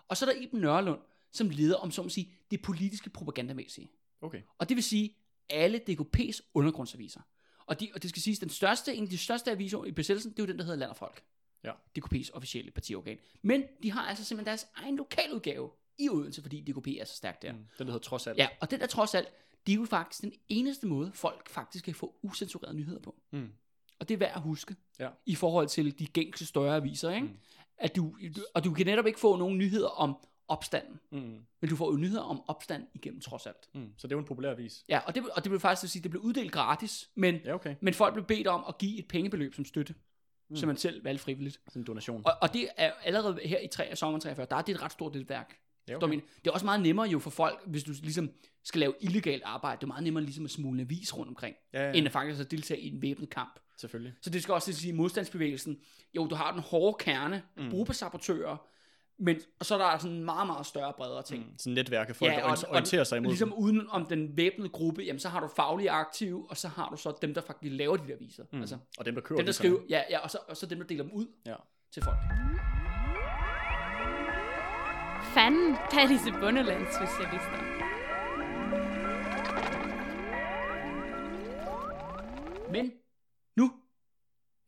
Og 0.08 0.16
så 0.16 0.26
er 0.26 0.32
der 0.32 0.40
Iben 0.40 0.60
Nørlund, 0.60 1.00
som 1.32 1.50
leder 1.50 1.76
om, 1.76 1.90
så 1.90 2.02
må 2.02 2.08
sige, 2.08 2.32
det 2.50 2.62
politiske 2.62 3.10
propagandamæssige. 3.10 3.90
Okay. 4.20 4.42
Og 4.58 4.68
det 4.68 4.74
vil 4.74 4.84
sige, 4.84 5.16
alle 5.50 5.80
DKP's 5.90 6.40
undergrundsaviser. 6.54 7.20
Og, 7.68 7.80
de, 7.80 7.90
og 7.94 8.02
det 8.02 8.10
skal 8.10 8.22
siges, 8.22 8.38
den 8.38 8.48
største, 8.50 8.94
en 8.94 9.02
af 9.04 9.10
de 9.10 9.18
største 9.18 9.50
aviser 9.50 9.84
i 9.84 9.90
besættelsen, 9.92 10.30
det 10.32 10.38
er 10.38 10.42
jo 10.42 10.46
den, 10.46 10.58
der 10.58 10.64
hedder 10.64 10.78
Land 10.78 10.90
og 10.90 10.96
Folk. 10.96 11.22
Ja. 11.64 11.72
DKP's 11.98 12.30
officielle 12.32 12.70
partiorgan. 12.70 13.18
Men 13.42 13.62
de 13.82 13.92
har 13.92 14.00
altså 14.06 14.24
simpelthen 14.24 14.46
deres 14.46 14.66
egen 14.74 14.96
lokaludgave 14.96 15.70
i 15.98 16.08
Odense, 16.08 16.42
fordi 16.42 16.60
DKP 16.60 16.86
er 17.00 17.04
så 17.04 17.16
stærkt 17.16 17.42
der. 17.42 17.52
Mm. 17.52 17.58
Den 17.78 17.86
hedder 17.86 18.00
trods 18.00 18.26
alt. 18.26 18.38
Ja, 18.38 18.48
og 18.60 18.70
den 18.70 18.80
er 18.80 18.86
trods 18.86 19.14
alt, 19.14 19.28
det 19.66 19.72
er 19.72 19.76
jo 19.76 19.84
faktisk 19.84 20.22
den 20.22 20.32
eneste 20.48 20.86
måde, 20.86 21.12
folk 21.14 21.48
faktisk 21.48 21.84
kan 21.84 21.94
få 21.94 22.14
usensurerede 22.22 22.76
nyheder 22.76 23.00
på. 23.00 23.16
Mm. 23.32 23.52
Og 23.98 24.08
det 24.08 24.14
er 24.14 24.18
værd 24.18 24.32
at 24.36 24.42
huske, 24.42 24.76
Ja. 24.98 25.08
i 25.26 25.34
forhold 25.34 25.68
til 25.68 25.98
de 25.98 26.06
gængse 26.06 26.46
større 26.46 26.76
aviser, 26.76 27.10
ikke? 27.10 27.26
Mm. 27.26 27.36
At 27.78 27.96
du, 27.96 28.16
du, 28.36 28.40
og 28.54 28.64
du 28.64 28.72
kan 28.74 28.86
netop 28.86 29.06
ikke 29.06 29.20
få 29.20 29.36
nogen 29.36 29.58
nyheder 29.58 29.88
om 29.88 30.16
opstanden, 30.48 31.00
Mm. 31.12 31.18
men 31.60 31.70
du 31.70 31.76
får 31.76 31.90
jo 31.92 31.96
nyheder 31.96 32.22
om 32.22 32.42
opstand 32.48 32.86
igennem 32.94 33.20
trods 33.20 33.46
alt. 33.46 33.68
Mm. 33.74 33.92
Så 33.96 34.06
det 34.06 34.12
er 34.12 34.16
jo 34.16 34.20
en 34.20 34.26
populær 34.26 34.50
avis. 34.50 34.84
Ja, 34.88 34.98
og 35.06 35.14
det, 35.14 35.28
og 35.30 35.44
det 35.44 35.50
blev 35.50 35.60
faktisk 35.60 35.84
at 35.84 35.90
sige, 35.90 36.02
det 36.02 36.10
blev 36.10 36.22
uddelt 36.22 36.52
gratis, 36.52 37.10
men, 37.14 37.34
Ja, 37.44 37.54
okay. 37.54 37.74
men 37.80 37.94
folk 37.94 38.14
blev 38.14 38.26
bedt 38.26 38.46
om 38.46 38.64
at 38.68 38.78
give 38.78 38.98
et 38.98 39.08
pengebeløb 39.08 39.54
som 39.54 39.64
støtte, 39.64 39.94
mm. 40.50 40.56
som 40.56 40.66
man 40.66 40.76
selv 40.76 41.04
valgte 41.04 41.24
frivilligt. 41.24 41.60
Sådan 41.68 41.82
en 41.82 41.86
donation. 41.86 42.22
Og, 42.26 42.32
og 42.42 42.52
det 42.54 42.68
er 42.76 42.92
allerede 43.04 43.38
her 43.44 43.58
i 43.60 43.66
3, 43.68 43.96
sommeren 43.96 44.20
43, 44.20 44.46
der 44.50 44.56
er 44.56 44.62
det 44.62 44.74
et 44.74 44.82
ret 44.82 44.92
stort 44.92 45.14
netværk. 45.14 45.56
Ja, 45.88 45.96
Okay. 45.96 46.20
Det 46.44 46.46
er 46.46 46.50
også 46.50 46.66
meget 46.66 46.80
nemmere 46.82 47.06
jo 47.08 47.18
for 47.18 47.30
folk, 47.30 47.60
hvis 47.66 47.84
du 47.84 47.92
ligesom 48.02 48.30
skal 48.64 48.78
lave 48.78 48.94
illegalt 49.00 49.42
arbejde. 49.46 49.76
Det 49.80 49.82
er 49.82 49.86
meget 49.86 50.04
nemmere 50.04 50.24
ligesom 50.24 50.44
at 50.44 50.50
smule 50.50 50.74
en 50.74 50.80
avis 50.80 51.16
rundt 51.16 51.28
omkring, 51.28 51.56
Ja, 51.72 51.86
ja, 51.86 51.92
end 51.92 52.06
at 52.06 52.12
faktisk 52.12 52.40
at 52.40 52.50
deltage 52.50 52.80
i 52.80 52.88
en 52.94 53.02
væbnet 53.02 53.30
kamp. 53.30 53.60
selvfølgelig. 53.76 54.12
Så 54.22 54.30
det 54.30 54.42
skal 54.42 54.54
også 54.54 54.72
sige, 54.72 54.92
modstandsbevægelsen, 54.92 55.78
jo, 56.16 56.26
du 56.26 56.34
har 56.34 56.52
den 56.52 56.60
hårde 56.60 56.96
kerne, 57.04 57.42
mm. 57.56 57.70
gruppesapportører, 57.70 58.56
men 59.18 59.36
og 59.60 59.66
så 59.66 59.74
er 59.74 59.78
der 59.90 59.98
sådan 59.98 60.16
en 60.16 60.24
meget, 60.24 60.46
meget 60.46 60.66
større, 60.66 60.92
bredere 60.96 61.22
ting. 61.22 61.44
Mm. 61.46 61.58
Sådan 61.58 61.74
netværk 61.74 62.08
af 62.08 62.16
folk, 62.16 62.32
der 62.32 62.42
orienter- 62.42 62.70
orienterer 62.70 63.04
sig 63.04 63.16
imod 63.16 63.28
Ligesom 63.30 63.52
uden 63.54 63.90
om 63.90 64.06
den 64.06 64.36
væbnede 64.36 64.68
gruppe, 64.68 65.02
jamen 65.02 65.20
så 65.20 65.28
har 65.28 65.40
du 65.40 65.48
faglige 65.56 65.90
aktive, 65.90 66.46
og 66.50 66.56
så 66.56 66.68
har 66.68 66.88
du 66.90 66.96
så 66.96 67.12
dem, 67.22 67.34
der 67.34 67.40
faktisk 67.40 67.72
laver 67.76 67.96
de 67.96 68.08
der 68.08 68.16
viser. 68.16 68.44
Mm. 68.52 68.60
Altså, 68.60 68.78
Og 68.98 69.04
dem, 69.06 69.14
der 69.14 69.20
køber 69.22 69.36
dem, 69.38 69.46
der 69.46 69.52
skriver, 69.52 69.78
ja, 69.88 70.02
ja 70.10 70.18
og, 70.18 70.30
så, 70.30 70.38
og 70.48 70.56
så 70.56 70.66
dem, 70.66 70.78
der 70.78 70.86
deler 70.86 71.02
dem 71.02 71.12
ud 71.12 71.26
Ja. 71.46 71.54
til 71.92 72.02
folk. 72.04 72.16
Fanden, 75.34 75.70
der 75.90 76.00
er 76.02 76.08
disse 76.08 76.30
bundelandsspecialister. 76.32 77.58
Men 82.72 82.92
nu 83.56 83.72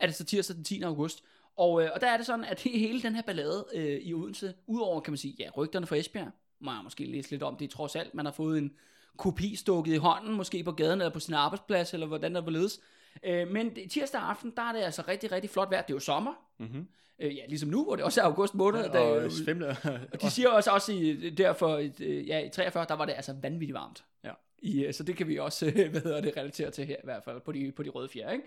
er 0.00 0.06
det 0.06 0.14
så 0.14 0.24
tirsdag 0.24 0.56
den 0.56 0.64
10. 0.64 0.82
august, 0.82 1.24
og, 1.60 1.82
øh, 1.84 1.90
og 1.94 2.00
der 2.00 2.06
er 2.06 2.16
det 2.16 2.26
sådan, 2.26 2.44
at 2.44 2.60
he- 2.60 2.78
hele 2.86 3.02
den 3.02 3.14
her 3.14 3.22
ballade 3.22 3.64
øh, 3.74 4.00
i 4.02 4.14
Odense, 4.14 4.54
udover 4.66 5.00
kan 5.00 5.10
man 5.12 5.18
sige, 5.18 5.36
ja, 5.38 5.50
rygterne 5.56 5.86
fra 5.86 5.96
Esbjerg, 5.96 6.30
må 6.60 6.70
jeg 6.70 6.80
måske 6.84 7.04
læse 7.04 7.30
lidt 7.30 7.42
om 7.42 7.56
det, 7.56 7.70
trods 7.70 7.96
alt, 7.96 8.14
man 8.14 8.24
har 8.24 8.32
fået 8.32 8.58
en 8.58 8.72
kopi 9.16 9.56
stukket 9.56 9.92
i 9.94 9.96
hånden, 9.96 10.34
måske 10.34 10.62
på 10.64 10.72
gaden 10.72 11.00
eller 11.00 11.12
på 11.12 11.20
sin 11.20 11.34
arbejdsplads, 11.34 11.94
eller 11.94 12.06
hvordan 12.06 12.34
der 12.34 12.50
ledes. 12.50 12.80
Øh, 13.24 13.48
men 13.48 13.88
tirsdag 13.88 14.20
aften, 14.20 14.52
der 14.56 14.62
er 14.62 14.72
det 14.72 14.80
altså 14.80 15.02
rigtig, 15.08 15.32
rigtig 15.32 15.50
flot 15.50 15.70
vejr. 15.70 15.82
Det 15.82 15.90
er 15.90 15.94
jo 15.94 16.00
sommer, 16.00 16.32
Mm-hmm. 16.58 16.86
øh, 17.18 17.36
ja, 17.36 17.46
ligesom 17.48 17.68
nu, 17.68 17.84
hvor 17.84 17.96
det 17.96 18.04
også 18.04 18.20
er 18.20 18.24
august 18.24 18.54
måned. 18.54 18.82
der, 18.84 18.98
Og 19.24 19.32
svimle. 19.32 19.76
og 20.12 20.22
de 20.22 20.30
siger 20.30 20.48
også, 20.48 20.70
også 20.70 20.92
i, 20.92 21.30
derfor, 21.30 21.76
øh, 22.00 22.28
ja, 22.28 22.38
i 22.38 22.48
43, 22.48 22.84
der 22.88 22.94
var 22.94 23.04
det 23.04 23.12
altså 23.12 23.34
vanvittigt 23.42 23.74
varmt. 23.74 24.04
Ja. 24.24 24.32
I, 24.58 24.84
øh, 24.84 24.94
så 24.94 25.02
det 25.02 25.16
kan 25.16 25.28
vi 25.28 25.38
også, 25.38 25.64
hvad 25.90 26.00
hedder 26.00 26.20
det, 26.20 26.36
relatere 26.36 26.70
til 26.70 26.86
her, 26.86 26.96
i 26.96 27.04
hvert 27.04 27.24
fald 27.24 27.40
på 27.40 27.52
de, 27.52 27.72
på 27.76 27.82
de 27.82 27.88
røde 27.90 28.08
fjer, 28.08 28.30
ikke? 28.30 28.44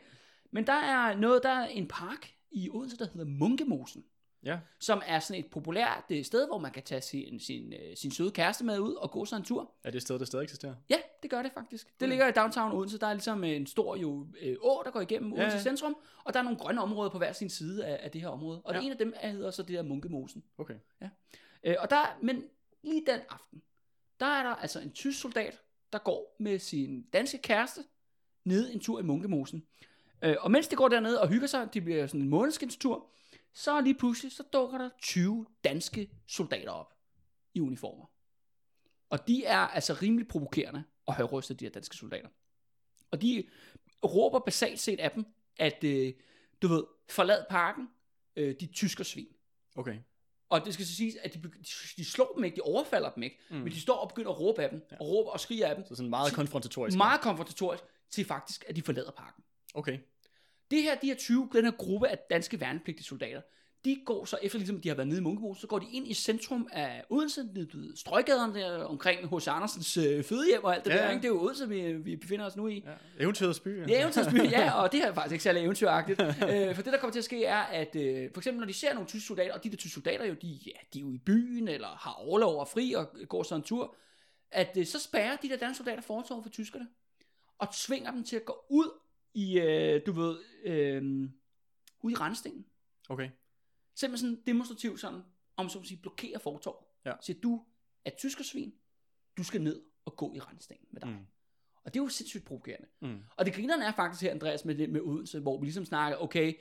Men 0.51 0.67
der 0.67 0.73
er 0.73 1.15
noget, 1.15 1.43
der 1.43 1.49
er 1.49 1.65
en 1.67 1.87
park 1.87 2.33
i 2.53 2.69
Odense, 2.69 2.97
der 2.97 3.07
hedder 3.13 3.25
Munkemosen. 3.25 4.05
Ja. 4.45 4.59
som 4.79 5.01
er 5.05 5.19
sådan 5.19 5.43
et 5.43 5.51
populært 5.51 6.03
øh, 6.09 6.23
sted, 6.25 6.47
hvor 6.47 6.57
man 6.57 6.71
kan 6.71 6.83
tage 6.83 7.01
sin, 7.01 7.39
sin, 7.39 7.73
øh, 7.73 7.97
sin 7.97 8.11
søde 8.11 8.31
kæreste 8.31 8.63
med 8.65 8.79
ud 8.79 8.93
og 8.93 9.11
gå 9.11 9.25
sig 9.25 9.37
en 9.37 9.43
tur. 9.43 9.71
Er 9.83 9.89
det 9.91 9.97
et 9.97 10.01
sted, 10.01 10.19
der 10.19 10.25
stadig 10.25 10.43
eksisterer? 10.43 10.75
Ja, 10.89 10.95
det 11.23 11.31
gør 11.31 11.41
det 11.41 11.51
faktisk. 11.53 11.87
Det 11.87 11.93
Okay. 11.95 12.09
ligger 12.09 12.27
i 12.27 12.31
downtown 12.31 12.71
Odense. 12.71 12.97
Der 12.99 13.07
er 13.07 13.13
ligesom 13.13 13.43
en 13.43 13.67
stor 13.67 13.95
jo, 13.95 14.27
øh, 14.41 14.57
å, 14.61 14.81
der 14.85 14.91
går 14.91 15.01
igennem 15.01 15.33
Odense 15.33 15.57
ja. 15.57 15.63
centrum, 15.63 15.95
og 16.23 16.33
der 16.33 16.39
er 16.39 16.43
nogle 16.43 16.57
grønne 16.59 16.81
områder 16.81 17.09
på 17.09 17.17
hver 17.17 17.31
sin 17.33 17.49
side 17.49 17.85
af, 17.85 17.99
af 18.03 18.11
det 18.11 18.21
her 18.21 18.27
område. 18.27 18.61
Og 18.61 18.73
Ja. 18.73 18.79
ja. 18.79 18.85
en 18.85 18.91
af 18.91 18.97
dem 18.97 19.13
er, 19.15 19.29
hedder 19.29 19.51
så 19.51 19.63
det 19.63 19.75
der 19.75 19.81
Munkemosen. 19.83 20.43
Okay. 20.57 20.75
Øh, 21.63 21.75
og 21.79 21.89
der, 21.89 22.17
men 22.21 22.43
lige 22.83 23.03
den 23.07 23.19
aften, 23.29 23.61
der 24.19 24.25
er 24.25 24.43
der 24.43 24.55
altså 24.55 24.79
en 24.79 24.91
tysk 24.91 25.21
soldat, 25.21 25.61
der 25.93 25.99
går 25.99 26.35
med 26.39 26.59
sin 26.59 27.01
danske 27.13 27.37
kæreste 27.37 27.81
ned 28.45 28.73
en 28.73 28.79
tur 28.79 28.99
i 28.99 29.03
Munkemosen. 29.03 29.63
Øh, 30.23 30.35
og 30.39 30.51
mens 30.51 30.67
de 30.67 30.75
går 30.75 30.87
dernede 30.87 31.21
og 31.21 31.27
hygger 31.29 31.47
sig, 31.47 31.73
det 31.73 31.83
bliver 31.83 32.07
sådan 32.07 32.21
en 32.21 32.29
månedskindstur, 32.29 33.09
så 33.53 33.81
lige 33.81 33.95
pludselig, 33.95 34.31
så 34.31 34.43
dukker 34.53 34.77
der 34.77 34.89
20 35.01 35.45
danske 35.63 36.09
soldater 36.27 36.71
op 36.71 36.93
i 37.53 37.59
uniformer. 37.59 38.05
Og 39.09 39.27
de 39.27 39.45
er 39.45 39.57
altså 39.57 39.93
rimelig 39.93 40.27
provokerende 40.27 40.83
og 41.05 41.15
højrystet, 41.15 41.59
de 41.59 41.65
her 41.65 41.71
danske 41.71 41.95
soldater. 41.95 42.29
Og 43.11 43.21
de 43.21 43.43
råber 44.05 44.39
basalt 44.39 44.79
set 44.79 44.99
af 44.99 45.11
dem, 45.11 45.25
at 45.57 45.83
øh, 45.83 46.13
du 46.61 46.67
ved, 46.67 46.83
forlad 47.09 47.45
parken, 47.49 47.87
øh, 48.35 48.55
de 48.59 48.65
tysker 48.65 49.03
svin. 49.03 49.27
Okay. 49.75 49.97
Og 50.49 50.65
det 50.65 50.73
skal 50.73 50.85
så 50.85 50.95
siges, 50.95 51.15
at 51.15 51.33
de, 51.33 51.41
de, 51.41 51.51
de 51.97 52.05
slår 52.05 52.33
dem 52.35 52.43
ikke, 52.43 52.55
de 52.55 52.61
overfalder 52.61 53.09
dem 53.11 53.23
ikke, 53.23 53.39
mm. 53.49 53.55
Men 53.55 53.67
de 53.71 53.81
står 53.81 53.95
og 53.95 54.09
begynder 54.09 54.31
at 54.31 54.39
råbe 54.39 54.63
af 54.63 54.69
dem, 54.69 54.81
ja. 54.91 54.97
og 54.99 55.07
råber 55.07 55.31
og 55.31 55.39
skriger 55.39 55.67
af 55.67 55.75
dem, 55.75 55.85
Så 55.85 55.95
sådan 55.95 56.09
meget 56.09 56.33
konfrontatorisk. 56.33 56.97
meget 56.97 57.21
konfrontatorisk, 57.21 57.83
til 58.09 58.25
faktisk, 58.25 58.65
at 58.67 58.75
de 58.75 58.81
forlader 58.81 59.11
parken. 59.11 59.43
Okay. 59.73 59.99
Det 60.71 60.83
her, 60.83 60.95
de 60.95 61.07
her 61.07 61.15
20, 61.15 61.49
den 61.53 61.65
her 61.65 61.71
gruppe 61.71 62.07
af 62.07 62.17
danske 62.29 62.59
værnepligtige 62.59 63.05
soldater, 63.05 63.41
de 63.85 64.01
går 64.05 64.25
så, 64.25 64.37
efter 64.41 64.59
ligesom 64.59 64.81
de 64.81 64.87
har 64.89 64.95
været 64.95 65.07
nede 65.07 65.19
i 65.19 65.23
Munkebo, 65.23 65.53
så 65.55 65.67
går 65.67 65.79
de 65.79 65.85
ind 65.93 66.07
i 66.07 66.13
centrum 66.13 66.67
af 66.71 67.03
Odense, 67.09 67.43
ned 67.53 67.67
ved 67.73 67.95
strøggaderne 67.97 68.59
der 68.59 68.83
omkring 68.83 69.37
H.C. 69.37 69.47
Andersens 69.47 69.97
øh, 69.97 70.23
fødehjem 70.23 70.63
og 70.63 70.75
alt 70.75 70.85
det 70.85 70.91
Ja, 70.91 70.95
der. 70.97 71.03
ja. 71.03 71.09
Ikke? 71.09 71.21
Det 71.21 71.25
er 71.25 71.29
jo 71.33 71.41
Odense, 71.41 71.69
vi, 71.69 71.93
vi 71.93 72.15
befinder 72.15 72.45
os 72.45 72.55
nu 72.55 72.67
i. 72.67 72.83
Ja. 72.85 73.23
Eventyrets 73.23 73.59
by. 73.59 73.69
Det 73.69 73.97
er 73.97 74.01
eventyrsby, 74.01 74.35
ja, 74.51 74.71
og 74.81 74.91
det 74.91 75.01
er 75.03 75.13
faktisk 75.13 75.31
ikke 75.31 75.43
særlig 75.43 75.63
eventyragtigt. 75.63 76.21
øh, 76.49 76.75
for 76.75 76.81
det, 76.81 76.93
der 76.93 76.97
kommer 76.99 77.11
til 77.11 77.19
at 77.19 77.25
ske, 77.25 77.45
er, 77.45 77.57
at 77.61 77.95
øh, 77.95 78.29
for 78.33 78.39
eksempel 78.41 78.59
når 78.59 78.67
de 78.67 78.73
ser 78.73 78.93
nogle 78.93 79.07
tyske 79.07 79.27
soldater, 79.27 79.53
og 79.53 79.63
de 79.63 79.69
der 79.69 79.75
tyske 79.77 79.93
soldater 79.93 80.25
jo, 80.25 80.33
de, 80.41 80.47
ja, 80.65 80.71
de 80.93 80.99
er 80.99 81.01
jo 81.03 81.11
i 81.13 81.17
byen, 81.17 81.67
eller 81.67 81.87
har 81.87 82.13
overlov 82.13 82.59
og 82.59 82.67
fri, 82.67 82.93
og 82.93 83.09
går 83.29 83.43
så 83.43 83.55
en 83.55 83.61
tur, 83.63 83.95
at 84.51 84.77
øh, 84.77 84.85
så 84.85 84.99
spærrer 84.99 85.35
de 85.35 85.49
der 85.49 85.57
danske 85.57 85.77
soldater 85.77 86.01
fortorvet 86.01 86.43
for 86.43 86.49
tyskerne, 86.49 86.87
og 87.59 87.67
tvinger 87.73 88.11
dem 88.11 88.23
til 88.23 88.35
at 88.35 88.45
gå 88.45 88.65
ud 88.69 88.89
i, 89.33 89.59
øh, 89.59 90.01
du 90.05 90.11
ved, 90.11 90.39
øh, 90.63 91.29
ud 92.01 92.11
i 92.11 92.15
rensningen. 92.15 92.65
Okay. 93.09 93.29
Simpelthen 93.95 94.29
sådan 94.29 94.43
demonstrativt 94.47 94.99
sådan, 94.99 95.21
om 95.55 95.69
så 95.69 95.79
at 95.79 95.85
sige, 95.85 96.01
blokere 96.01 96.39
fortorvet. 96.39 96.85
Ja. 97.05 97.13
Siger, 97.21 97.39
du 97.41 97.65
er 98.05 98.11
tyskersvin, 98.17 98.73
du 99.37 99.43
skal 99.43 99.61
ned 99.61 99.81
og 100.05 100.17
gå 100.17 100.33
i 100.35 100.39
rensningen 100.39 100.87
med 100.91 101.01
dig. 101.01 101.09
Mm. 101.09 101.25
Og 101.83 101.93
det 101.93 101.99
er 101.99 102.03
jo 102.03 102.09
sindssygt 102.09 102.45
provokerende. 102.45 102.87
Mm. 103.01 103.19
Og 103.37 103.45
det 103.45 103.53
grinerne 103.53 103.85
er 103.85 103.91
faktisk 103.91 104.23
her, 104.23 104.31
Andreas, 104.31 104.65
med, 104.65 104.87
med 104.87 105.01
Odense, 105.01 105.39
hvor 105.39 105.59
vi 105.59 105.65
ligesom 105.65 105.85
snakker, 105.85 106.17
okay, 106.17 106.53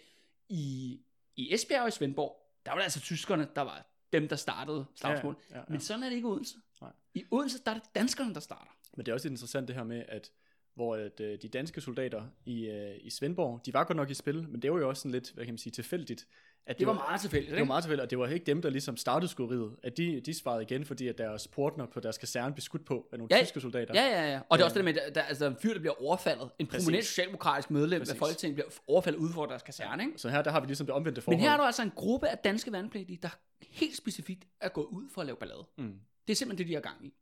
i, 0.49 1.01
i 1.37 1.55
Esbjerg 1.55 1.83
og 1.83 1.89
i 1.89 1.91
Svendborg, 1.91 2.37
der 2.67 2.71
var 2.71 2.79
det 2.79 2.85
altså 2.85 3.01
tyskerne, 3.01 3.49
der 3.55 3.63
var 3.63 3.87
dem, 4.13 4.29
der 4.29 4.37
startede 4.37 4.87
slagsmål. 4.95 5.37
Ja, 5.51 5.55
ja, 5.55 5.61
ja. 5.61 5.65
Men 5.69 5.81
sådan 5.81 6.03
er 6.03 6.09
det 6.09 6.17
ikke 6.17 6.27
i 6.27 6.31
Odense. 6.31 6.59
Nej. 6.81 6.93
I 7.15 7.25
Odense, 7.31 7.65
der 7.65 7.71
er 7.71 7.75
det 7.75 7.95
danskerne, 7.95 8.35
der 8.35 8.41
starter. 8.41 8.71
Men 8.97 9.07
det 9.07 9.13
er 9.13 9.15
også 9.15 9.29
interessant 9.29 9.69
det 9.69 9.77
her 9.77 9.85
med, 9.85 10.05
at 10.09 10.33
hvor 10.75 10.97
at, 10.97 11.21
øh, 11.21 11.39
de 11.43 11.49
danske 11.49 11.81
soldater 11.81 12.23
i, 12.47 12.67
øh, 12.69 12.95
i 13.01 13.11
Svendborg, 13.11 13.61
de 13.67 13.75
var 13.75 13.85
godt 13.85 13.97
nok 13.97 14.11
i 14.11 14.15
spil, 14.15 14.49
men 14.49 14.63
det 14.63 14.73
var 14.73 14.79
jo 14.79 14.89
også 14.89 15.01
sådan 15.01 15.13
lidt, 15.13 15.33
hvad 15.35 15.45
kan 15.45 15.53
man 15.55 15.59
sige, 15.59 15.71
tilfældigt. 15.71 16.27
At 16.67 16.79
Det 16.79 16.87
var 16.87 16.93
meget 16.93 17.21
tilfældigt, 17.21 17.51
det 17.51 17.59
var 17.61 17.65
meget 17.67 17.85
tilfældigt, 17.85 18.03
og 18.05 18.11
det 18.11 18.19
var 18.19 18.27
ikke 18.29 18.47
dem, 18.47 18.63
der 18.63 18.71
ligesom 18.71 18.97
startede 18.97 19.31
skuderiet, 19.31 19.77
at 19.83 19.97
de, 19.97 20.21
de 20.21 20.35
svarede 20.35 20.63
igen, 20.63 20.85
fordi 20.85 21.09
at 21.09 21.19
deres 21.19 21.49
portner 21.49 21.87
på 21.87 22.01
deres 22.01 22.19
kaserne 22.19 22.55
blev 22.55 22.61
skudt 22.61 22.85
på 22.85 23.09
af 23.13 23.19
nogle 23.19 23.37
Ja, 23.37 23.45
tyske 23.45 23.61
soldater. 23.61 23.95
Ja, 23.95 24.07
ja, 24.23 24.33
ja. 24.33 24.41
Og 24.49 24.59
det 24.59 24.63
er 24.63 24.65
også 24.65 24.79
det 24.79 24.85
der 24.87 24.93
med, 24.93 25.01
at 25.01 25.15
der, 25.15 25.23
altså, 25.23 25.47
en 25.47 25.57
fyr, 25.57 25.73
der 25.73 25.81
bliver 25.81 26.03
overfaldet. 26.03 26.51
En 26.59 26.67
prominent 26.67 27.05
socialdemokratisk 27.05 27.71
medlem 27.71 28.01
Præcis. 28.01 28.13
af 28.13 28.19
Folketinget 28.19 28.55
bliver 28.55 28.69
overfaldet 28.87 29.19
ude 29.21 29.33
for 29.33 29.47
deres 29.47 29.63
kaserne, 29.63 30.03
ikke? 30.03 30.19
Så 30.19 30.29
her 30.29 30.43
der 30.43 30.51
har 30.51 30.61
vi 30.61 30.67
ligesom 30.67 30.87
det 30.87 30.95
omvendte 30.95 31.19
Men 31.19 31.23
forhold. 31.23 31.41
her 31.41 31.51
er 31.51 31.57
der 31.57 31.65
altså 31.65 31.83
en 31.83 31.91
gruppe 31.97 32.29
af 32.29 32.39
danske 32.39 32.73
vandpligtige, 32.73 33.19
der 33.23 33.29
helt 33.71 33.97
specifikt 33.97 34.45
er 34.61 34.69
gået 34.69 34.87
ud 34.87 35.05
for 35.15 35.21
at 35.21 35.27
lave 35.27 35.37
ballade. 35.37 35.65
mm. 35.79 35.95
Det 36.27 36.33
er 36.33 36.37
simpelthen 36.37 36.67
det, 36.67 36.71
de 36.71 36.75
har 36.75 36.81
gang 36.81 37.07
i. 37.07 37.13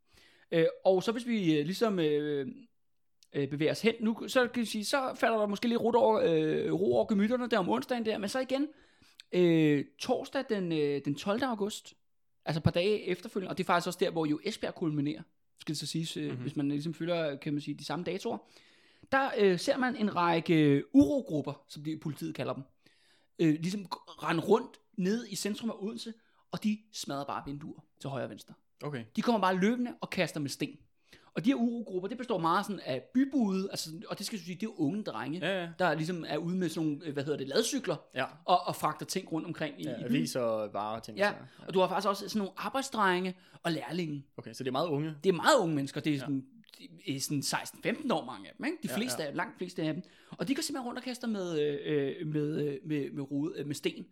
Øh, 0.52 0.66
og 0.84 1.02
så 1.02 1.12
hvis 1.12 1.26
vi 1.26 1.58
øh, 1.58 1.64
ligesom 1.66 1.98
øh, 1.98 2.46
øh, 3.32 3.48
bevæger 3.48 3.72
os 3.72 3.82
hen 3.82 3.94
nu, 4.00 4.28
så 4.28 4.48
kan 4.48 4.60
vi 4.60 4.66
sige, 4.66 4.84
så 4.84 5.12
falder 5.14 5.38
der 5.38 5.46
måske 5.46 5.68
lidt 5.68 5.80
ro 5.80 5.90
over, 5.94 6.20
øh, 6.24 6.72
ro 6.72 6.94
over 6.94 7.06
gemytterne 7.06 7.46
der 7.48 7.58
om 7.58 7.68
onsdagen 7.68 8.06
der, 8.06 8.18
men 8.18 8.28
så 8.28 8.38
igen, 8.40 8.68
øh, 9.32 9.84
torsdag 9.98 10.44
den, 10.48 10.72
øh, 10.72 11.00
den 11.04 11.14
12. 11.14 11.42
august, 11.44 11.94
altså 12.44 12.58
et 12.58 12.64
par 12.64 12.70
dage 12.70 13.06
efterfølgende, 13.06 13.50
og 13.50 13.58
det 13.58 13.64
er 13.64 13.66
faktisk 13.66 13.86
også 13.86 13.98
der, 14.02 14.10
hvor 14.10 14.26
jo 14.26 14.40
Esbjerg 14.44 14.74
kulminerer, 14.74 15.22
skal 15.60 15.72
det 15.72 15.78
så 15.80 15.86
siges, 15.86 16.16
øh, 16.16 16.22
Mhm. 16.22 16.30
mm-hmm. 16.30 16.42
hvis 16.42 16.56
man 16.56 16.68
ligesom 16.68 16.94
følger, 16.94 17.36
kan 17.36 17.52
man 17.52 17.60
sige, 17.62 17.74
de 17.74 17.84
samme 17.84 18.04
datoer, 18.04 18.38
der 19.12 19.30
øh, 19.38 19.58
ser 19.58 19.76
man 19.76 19.96
en 19.96 20.16
række 20.16 20.82
urogrupper, 20.94 21.64
som 21.68 21.84
de 21.84 21.98
politiet 21.98 22.34
kalder 22.34 22.54
dem, 22.54 22.62
øh, 23.38 23.54
ligesom 23.54 23.86
rende 24.08 24.42
rundt 24.42 24.76
ned 24.96 25.26
i 25.28 25.34
centrum 25.36 25.70
af 25.70 25.74
Odense, 25.78 26.12
og 26.52 26.64
de 26.64 26.78
smadrer 26.92 27.24
bare 27.24 27.42
vinduer 27.46 27.80
til 28.00 28.10
højre 28.10 28.24
og 28.24 28.30
venstre. 28.30 28.54
Okay. 28.82 29.04
De 29.16 29.22
kommer 29.22 29.40
bare 29.40 29.56
løbende 29.56 29.94
og 30.00 30.10
kaster 30.10 30.40
med 30.40 30.48
sten. 30.50 30.78
Og 31.34 31.44
de 31.44 31.50
her 31.50 31.54
urogrupper, 31.54 32.08
det 32.08 32.18
består 32.18 32.38
meget 32.38 32.66
sådan 32.66 32.80
af 32.84 33.02
bybude, 33.14 33.68
altså, 33.70 33.90
og 34.08 34.18
det 34.18 34.26
skal 34.26 34.36
jeg 34.36 34.44
sige, 34.44 34.54
det 34.54 34.66
er 34.66 34.80
unge 34.80 35.02
drenge, 35.02 35.38
Ja, 35.38 35.60
ja. 35.62 35.68
der 35.78 35.94
ligesom 35.94 36.24
er 36.28 36.36
ude 36.36 36.56
med 36.56 36.68
sådan 36.68 36.88
nogle, 36.88 37.06
øh, 37.06 37.12
hvad 37.12 37.24
hedder 37.24 37.38
det, 37.38 37.48
ladcykler, 37.48 37.96
Ja, 38.14 38.24
og, 38.44 38.60
og 38.66 38.76
fragter 38.76 39.06
ting 39.06 39.32
rundt 39.32 39.46
omkring 39.46 39.80
i, 39.80 39.84
ja 39.84 39.90
i 39.90 39.94
byen. 39.94 40.04
aviser 40.16 40.40
og 40.40 40.72
varer 40.72 41.00
ting. 41.00 41.14
og 41.14 41.18
Ja, 41.18 41.30
sager. 41.30 41.44
og 41.68 41.74
du 41.74 41.80
har 41.80 41.88
faktisk 41.88 42.08
også 42.08 42.28
sådan 42.28 42.38
nogle 42.38 42.52
arbejdsdrenge 42.56 43.34
og 43.62 43.72
lærlinge. 43.72 44.24
Okay, 44.36 44.52
så 44.52 44.64
det 44.64 44.68
er 44.68 44.72
meget 44.72 44.88
unge. 44.88 45.14
Det 45.24 45.28
er 45.28 45.34
meget 45.34 45.58
unge 45.60 45.74
mennesker, 45.74 46.00
det 46.00 46.14
er 46.14 46.18
sådan, 46.18 46.44
ja. 47.08 47.18
sådan 47.18 47.40
16-15 47.42 48.12
år 48.14 48.24
mange 48.24 48.48
af 48.48 48.54
dem, 48.58 48.66
ikke? 48.66 48.78
De 48.82 48.88
Ja, 48.90 48.96
fleste 48.96 49.22
ja. 49.22 49.26
af 49.26 49.32
dem, 49.32 49.36
langt 49.36 49.58
fleste 49.58 49.82
af 49.82 49.94
dem. 49.94 50.02
Og 50.30 50.48
de 50.48 50.54
går 50.54 50.62
simpelthen 50.62 50.86
rundt 50.86 50.98
og 50.98 51.04
kaster 51.04 51.28
med, 51.28 51.60
øh, 51.60 52.26
med, 52.26 52.60
øh, 52.66 52.76
med, 52.84 53.10
med, 53.12 53.30
rode, 53.30 53.52
øh, 53.56 53.66
med 53.66 53.74
sten. 53.74 54.06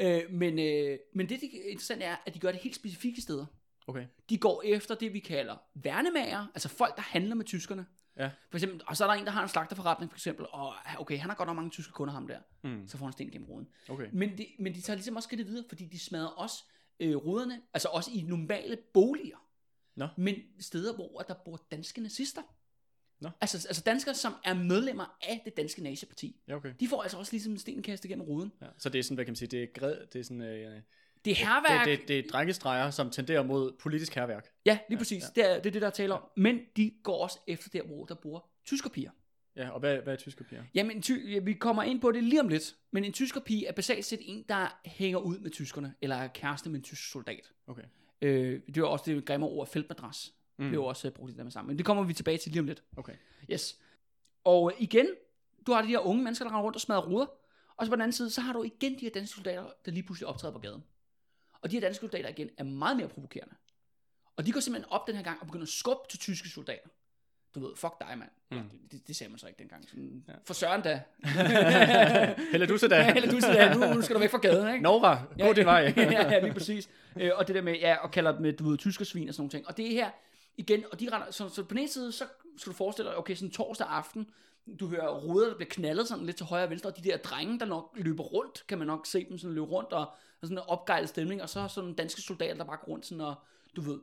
Øh, 0.00 0.20
men, 0.30 0.58
øh, 0.58 0.98
men 1.14 1.28
det, 1.28 1.40
det 1.40 1.50
interessante 1.52 2.04
er, 2.04 2.16
at 2.26 2.34
de 2.34 2.38
gør 2.38 2.50
det 2.52 2.60
helt 2.60 2.76
specifikke 2.76 3.20
steder. 3.22 3.46
Okay. 3.88 4.06
De 4.30 4.38
går 4.38 4.62
efter 4.62 4.94
det, 4.94 5.12
vi 5.12 5.18
kalder 5.18 5.56
værnemager, 5.74 6.46
altså 6.54 6.68
folk, 6.68 6.96
der 6.96 7.02
handler 7.02 7.34
med 7.34 7.44
tyskerne. 7.44 7.86
Ja. 8.16 8.30
For 8.50 8.58
eksempel, 8.58 8.80
og 8.86 8.96
så 8.96 9.04
er 9.04 9.08
der 9.08 9.14
en, 9.14 9.24
der 9.24 9.30
har 9.30 9.42
en 9.42 9.48
slagterforretning, 9.48 10.12
for 10.12 10.16
eksempel, 10.16 10.46
og 10.50 10.74
okay, 10.98 11.18
han 11.18 11.30
har 11.30 11.36
godt 11.36 11.46
nok 11.46 11.56
mange 11.56 11.70
tyske 11.70 11.92
kunder, 11.92 12.14
ham 12.14 12.26
der. 12.26 12.38
Mm. 12.64 12.88
Så 12.88 12.98
får 12.98 13.06
han 13.06 13.12
sten 13.12 13.30
gennem 13.30 13.48
ruden. 13.48 13.68
Okay. 13.88 14.08
Men 14.12 14.38
de, 14.38 14.46
men 14.58 14.74
de 14.74 14.80
tager 14.80 14.94
ligesom 14.94 15.16
også 15.16 15.26
skridtet 15.26 15.46
videre, 15.46 15.64
fordi 15.68 15.84
de 15.84 15.98
smadrer 15.98 16.28
også 16.28 16.64
øh, 17.00 17.16
ruderne, 17.16 17.60
altså 17.74 17.88
også 17.88 18.10
i 18.14 18.22
normale 18.22 18.78
boliger. 18.94 19.48
Nå. 19.96 20.08
Men 20.16 20.34
steder, 20.60 20.94
hvor 20.94 21.18
der 21.28 21.34
bor 21.44 21.60
danske 21.70 22.00
nazister. 22.00 22.42
Nå. 23.20 23.30
Altså, 23.40 23.68
altså 23.68 23.82
danskere, 23.82 24.14
som 24.14 24.34
er 24.44 24.54
medlemmer 24.54 25.16
af 25.22 25.42
det 25.44 25.56
danske 25.56 25.82
naziparti. 25.82 26.40
Ja, 26.48 26.54
okay. 26.54 26.74
De 26.80 26.88
får 26.88 27.02
altså 27.02 27.18
også 27.18 27.32
ligesom 27.32 27.52
en 27.52 27.58
sten 27.58 27.82
kastet 27.82 28.08
gennem 28.08 28.26
ruden. 28.26 28.52
Ja. 28.60 28.66
Så 28.78 28.88
det 28.88 28.98
er 28.98 29.02
sådan, 29.02 29.14
hvad 29.14 29.24
kan 29.24 29.32
man 29.32 29.36
sige, 29.36 29.48
det 29.48 29.62
er, 29.62 29.66
gred, 29.74 30.06
det 30.12 30.18
er 30.18 30.24
sådan, 30.24 30.42
øh, 30.42 30.82
Det 31.24 31.30
er 31.30 31.34
herværk. 31.34 31.86
det, 31.86 31.98
det, 31.98 32.08
det 32.08 32.18
er 32.18 32.22
drengestreger, 32.32 32.90
som 32.90 33.10
tenderer 33.10 33.42
mod 33.42 33.72
politisk 33.80 34.14
herværk. 34.14 34.48
Ja, 34.66 34.78
lige 34.88 34.98
præcis. 34.98 35.24
Det, 35.34 35.50
er, 35.50 35.54
det 35.54 35.66
er 35.66 35.70
det, 35.70 35.82
der 35.82 35.86
er 35.88 35.92
tale 35.92 36.14
om. 36.14 36.22
Men 36.36 36.60
de 36.76 36.92
går 37.02 37.22
også 37.22 37.38
efter 37.46 37.68
der, 37.72 37.82
hvor 37.82 38.04
der 38.04 38.14
bor 38.14 38.50
tyskerpiger. 38.66 39.10
Ja, 39.56 39.70
og 39.70 39.80
hvad, 39.80 39.98
hvad 39.98 40.12
er 40.12 40.16
tyske 40.16 40.44
piger? 40.44 40.64
Jamen, 40.74 41.02
ty- 41.02 41.32
ja, 41.32 41.38
vi 41.38 41.52
kommer 41.52 41.82
ind 41.82 42.00
på 42.00 42.12
det 42.12 42.24
lige 42.24 42.40
om 42.40 42.48
lidt. 42.48 42.74
Men 42.90 43.04
en 43.04 43.12
tyskerpige 43.12 43.66
er 43.66 43.72
basalt 43.72 44.04
set 44.04 44.20
en, 44.22 44.44
der 44.48 44.78
hænger 44.84 45.18
ud 45.18 45.38
med 45.38 45.50
tyskerne, 45.50 45.94
eller 46.00 46.16
er 46.16 46.28
kæreste 46.28 46.70
med 46.70 46.76
en 46.78 46.82
tysk 46.82 47.10
soldat. 47.10 47.52
Okay. 47.66 47.82
Øh, 48.22 48.60
det 48.66 48.76
er 48.76 48.84
også 48.84 49.04
det 49.14 49.24
grimme 49.24 49.46
ord, 49.46 49.66
feltmadras. 49.66 50.32
Mm. 50.58 50.64
Det 50.64 50.70
er 50.70 50.74
jo 50.74 50.84
også 50.84 51.08
uh, 51.08 51.14
brugt 51.14 51.32
i 51.32 51.34
med 51.34 51.50
sammen. 51.50 51.68
Men 51.68 51.78
det 51.78 51.86
kommer 51.86 52.02
vi 52.02 52.12
tilbage 52.12 52.38
til 52.38 52.52
lige 52.52 52.60
om 52.60 52.66
lidt. 52.66 52.82
Okay. 52.96 53.14
Yes. 53.50 53.78
Og 54.44 54.72
øh, 54.74 54.82
igen, 54.82 55.06
du 55.66 55.72
har 55.72 55.82
de 55.82 55.88
her 55.88 55.98
unge 55.98 56.22
mennesker, 56.24 56.44
der 56.44 56.50
render 56.50 56.62
rundt 56.62 56.76
og 56.76 56.80
smadrer 56.80 57.06
ruder. 57.06 57.26
Og 57.76 57.86
så 57.86 57.90
på 57.90 57.96
den 57.96 58.02
anden 58.02 58.12
side, 58.12 58.30
så 58.30 58.40
har 58.40 58.52
du 58.52 58.62
igen 58.62 58.92
de 58.94 59.00
her 59.00 59.10
danske 59.10 59.34
soldater, 59.34 59.64
der 59.84 59.90
lige 59.92 60.02
pludselig 60.02 60.26
optræder 60.26 60.52
på 60.54 60.60
gaden. 60.60 60.84
Og 61.62 61.70
de 61.70 61.76
her 61.76 61.80
danske 61.80 62.00
soldater 62.00 62.28
igen 62.28 62.50
er 62.58 62.64
meget 62.64 62.96
mere 62.96 63.08
provokerende. 63.08 63.54
Og 64.36 64.46
de 64.46 64.52
går 64.52 64.60
simpelthen 64.60 64.92
op 64.92 65.06
den 65.06 65.16
her 65.16 65.22
gang 65.22 65.40
og 65.40 65.46
begynder 65.46 65.64
at 65.64 65.68
skubbe 65.68 66.02
til 66.10 66.18
tyske 66.18 66.48
soldater. 66.48 66.88
Du 67.54 67.60
ved, 67.60 67.76
fuck 67.76 67.94
dig, 68.00 68.18
mand. 68.18 68.30
Mm. 68.50 68.56
Ja, 68.56 68.62
det, 68.62 68.92
det, 68.92 69.08
det 69.08 69.16
sagde 69.16 69.30
man 69.30 69.38
så 69.38 69.46
ikke 69.46 69.58
dengang. 69.58 69.88
Sådan, 69.88 70.24
ja. 70.28 70.32
Ja. 70.32 70.38
For 70.46 70.54
søren 70.54 70.82
da. 70.82 71.02
Heller 72.52 72.66
du 72.66 72.78
så 72.78 72.88
da. 72.88 72.96
Ja, 72.96 73.14
eller 73.14 73.30
du 73.30 73.40
siger, 73.40 73.74
nu, 73.74 73.94
nu 73.94 74.02
skal 74.02 74.14
du 74.16 74.20
væk 74.20 74.30
fra 74.30 74.38
gaden, 74.38 74.74
ikke? 74.74 74.82
Nora, 74.82 75.22
gå 75.40 75.52
din 75.52 75.64
vej. 75.66 75.80
ja, 75.96 76.32
ja, 76.32 76.40
lige 76.40 76.52
præcis. 76.52 76.88
Øh, 77.16 77.30
og 77.34 77.46
det 77.46 77.54
der 77.54 77.62
med, 77.62 77.74
ja, 77.74 77.96
og 77.96 78.10
kalder 78.10 78.38
dem, 78.38 78.56
du 78.56 78.68
ved, 78.68 78.78
tysker 78.78 79.04
svin 79.04 79.28
og 79.28 79.34
sådan 79.34 79.40
nogle 79.42 79.50
ting. 79.50 79.68
Og 79.68 79.76
det 79.76 79.86
er 79.86 79.90
her, 79.90 80.10
igen, 80.56 80.84
og 80.92 81.00
de 81.00 81.08
render, 81.12 81.30
så, 81.30 81.48
så 81.48 81.62
på 81.62 81.68
den 81.68 81.78
ene 81.78 81.88
side, 81.88 82.12
så 82.12 82.24
skal 82.58 82.72
du 82.72 82.76
forestille 82.76 83.10
dig, 83.10 83.18
okay, 83.18 83.34
sådan 83.34 83.50
torsdag 83.50 83.86
aften, 83.86 84.30
du 84.80 84.88
hører 84.88 85.20
ruder, 85.20 85.48
der 85.48 85.56
bliver 85.56 85.70
knaldet 85.70 86.08
sådan 86.08 86.26
lidt 86.26 86.36
til 86.36 86.46
højre 86.46 86.64
og 86.64 86.70
venstre, 86.70 86.90
og 86.90 86.96
de 86.96 87.02
der 87.02 87.16
drenge, 87.16 87.58
der 87.58 87.66
nok 87.66 87.92
løber 87.96 88.22
rundt, 88.22 88.64
kan 88.68 88.78
man 88.78 88.86
nok 88.86 89.06
se 89.06 89.26
dem 89.28 89.38
sådan 89.38 89.54
løbe 89.54 89.66
rundt, 89.66 89.92
og, 89.92 90.06
og 90.40 90.42
sådan 90.42 90.58
en 90.58 90.64
opgejlet 90.66 91.08
stemning, 91.08 91.42
og 91.42 91.48
så 91.48 91.68
sådan 91.68 91.94
danske 91.94 92.22
soldater, 92.22 92.54
der 92.54 92.64
bare 92.64 92.76
går 92.76 92.92
rundt 92.92 93.06
sådan, 93.06 93.20
og 93.20 93.34
du 93.76 93.80
ved, 93.80 94.00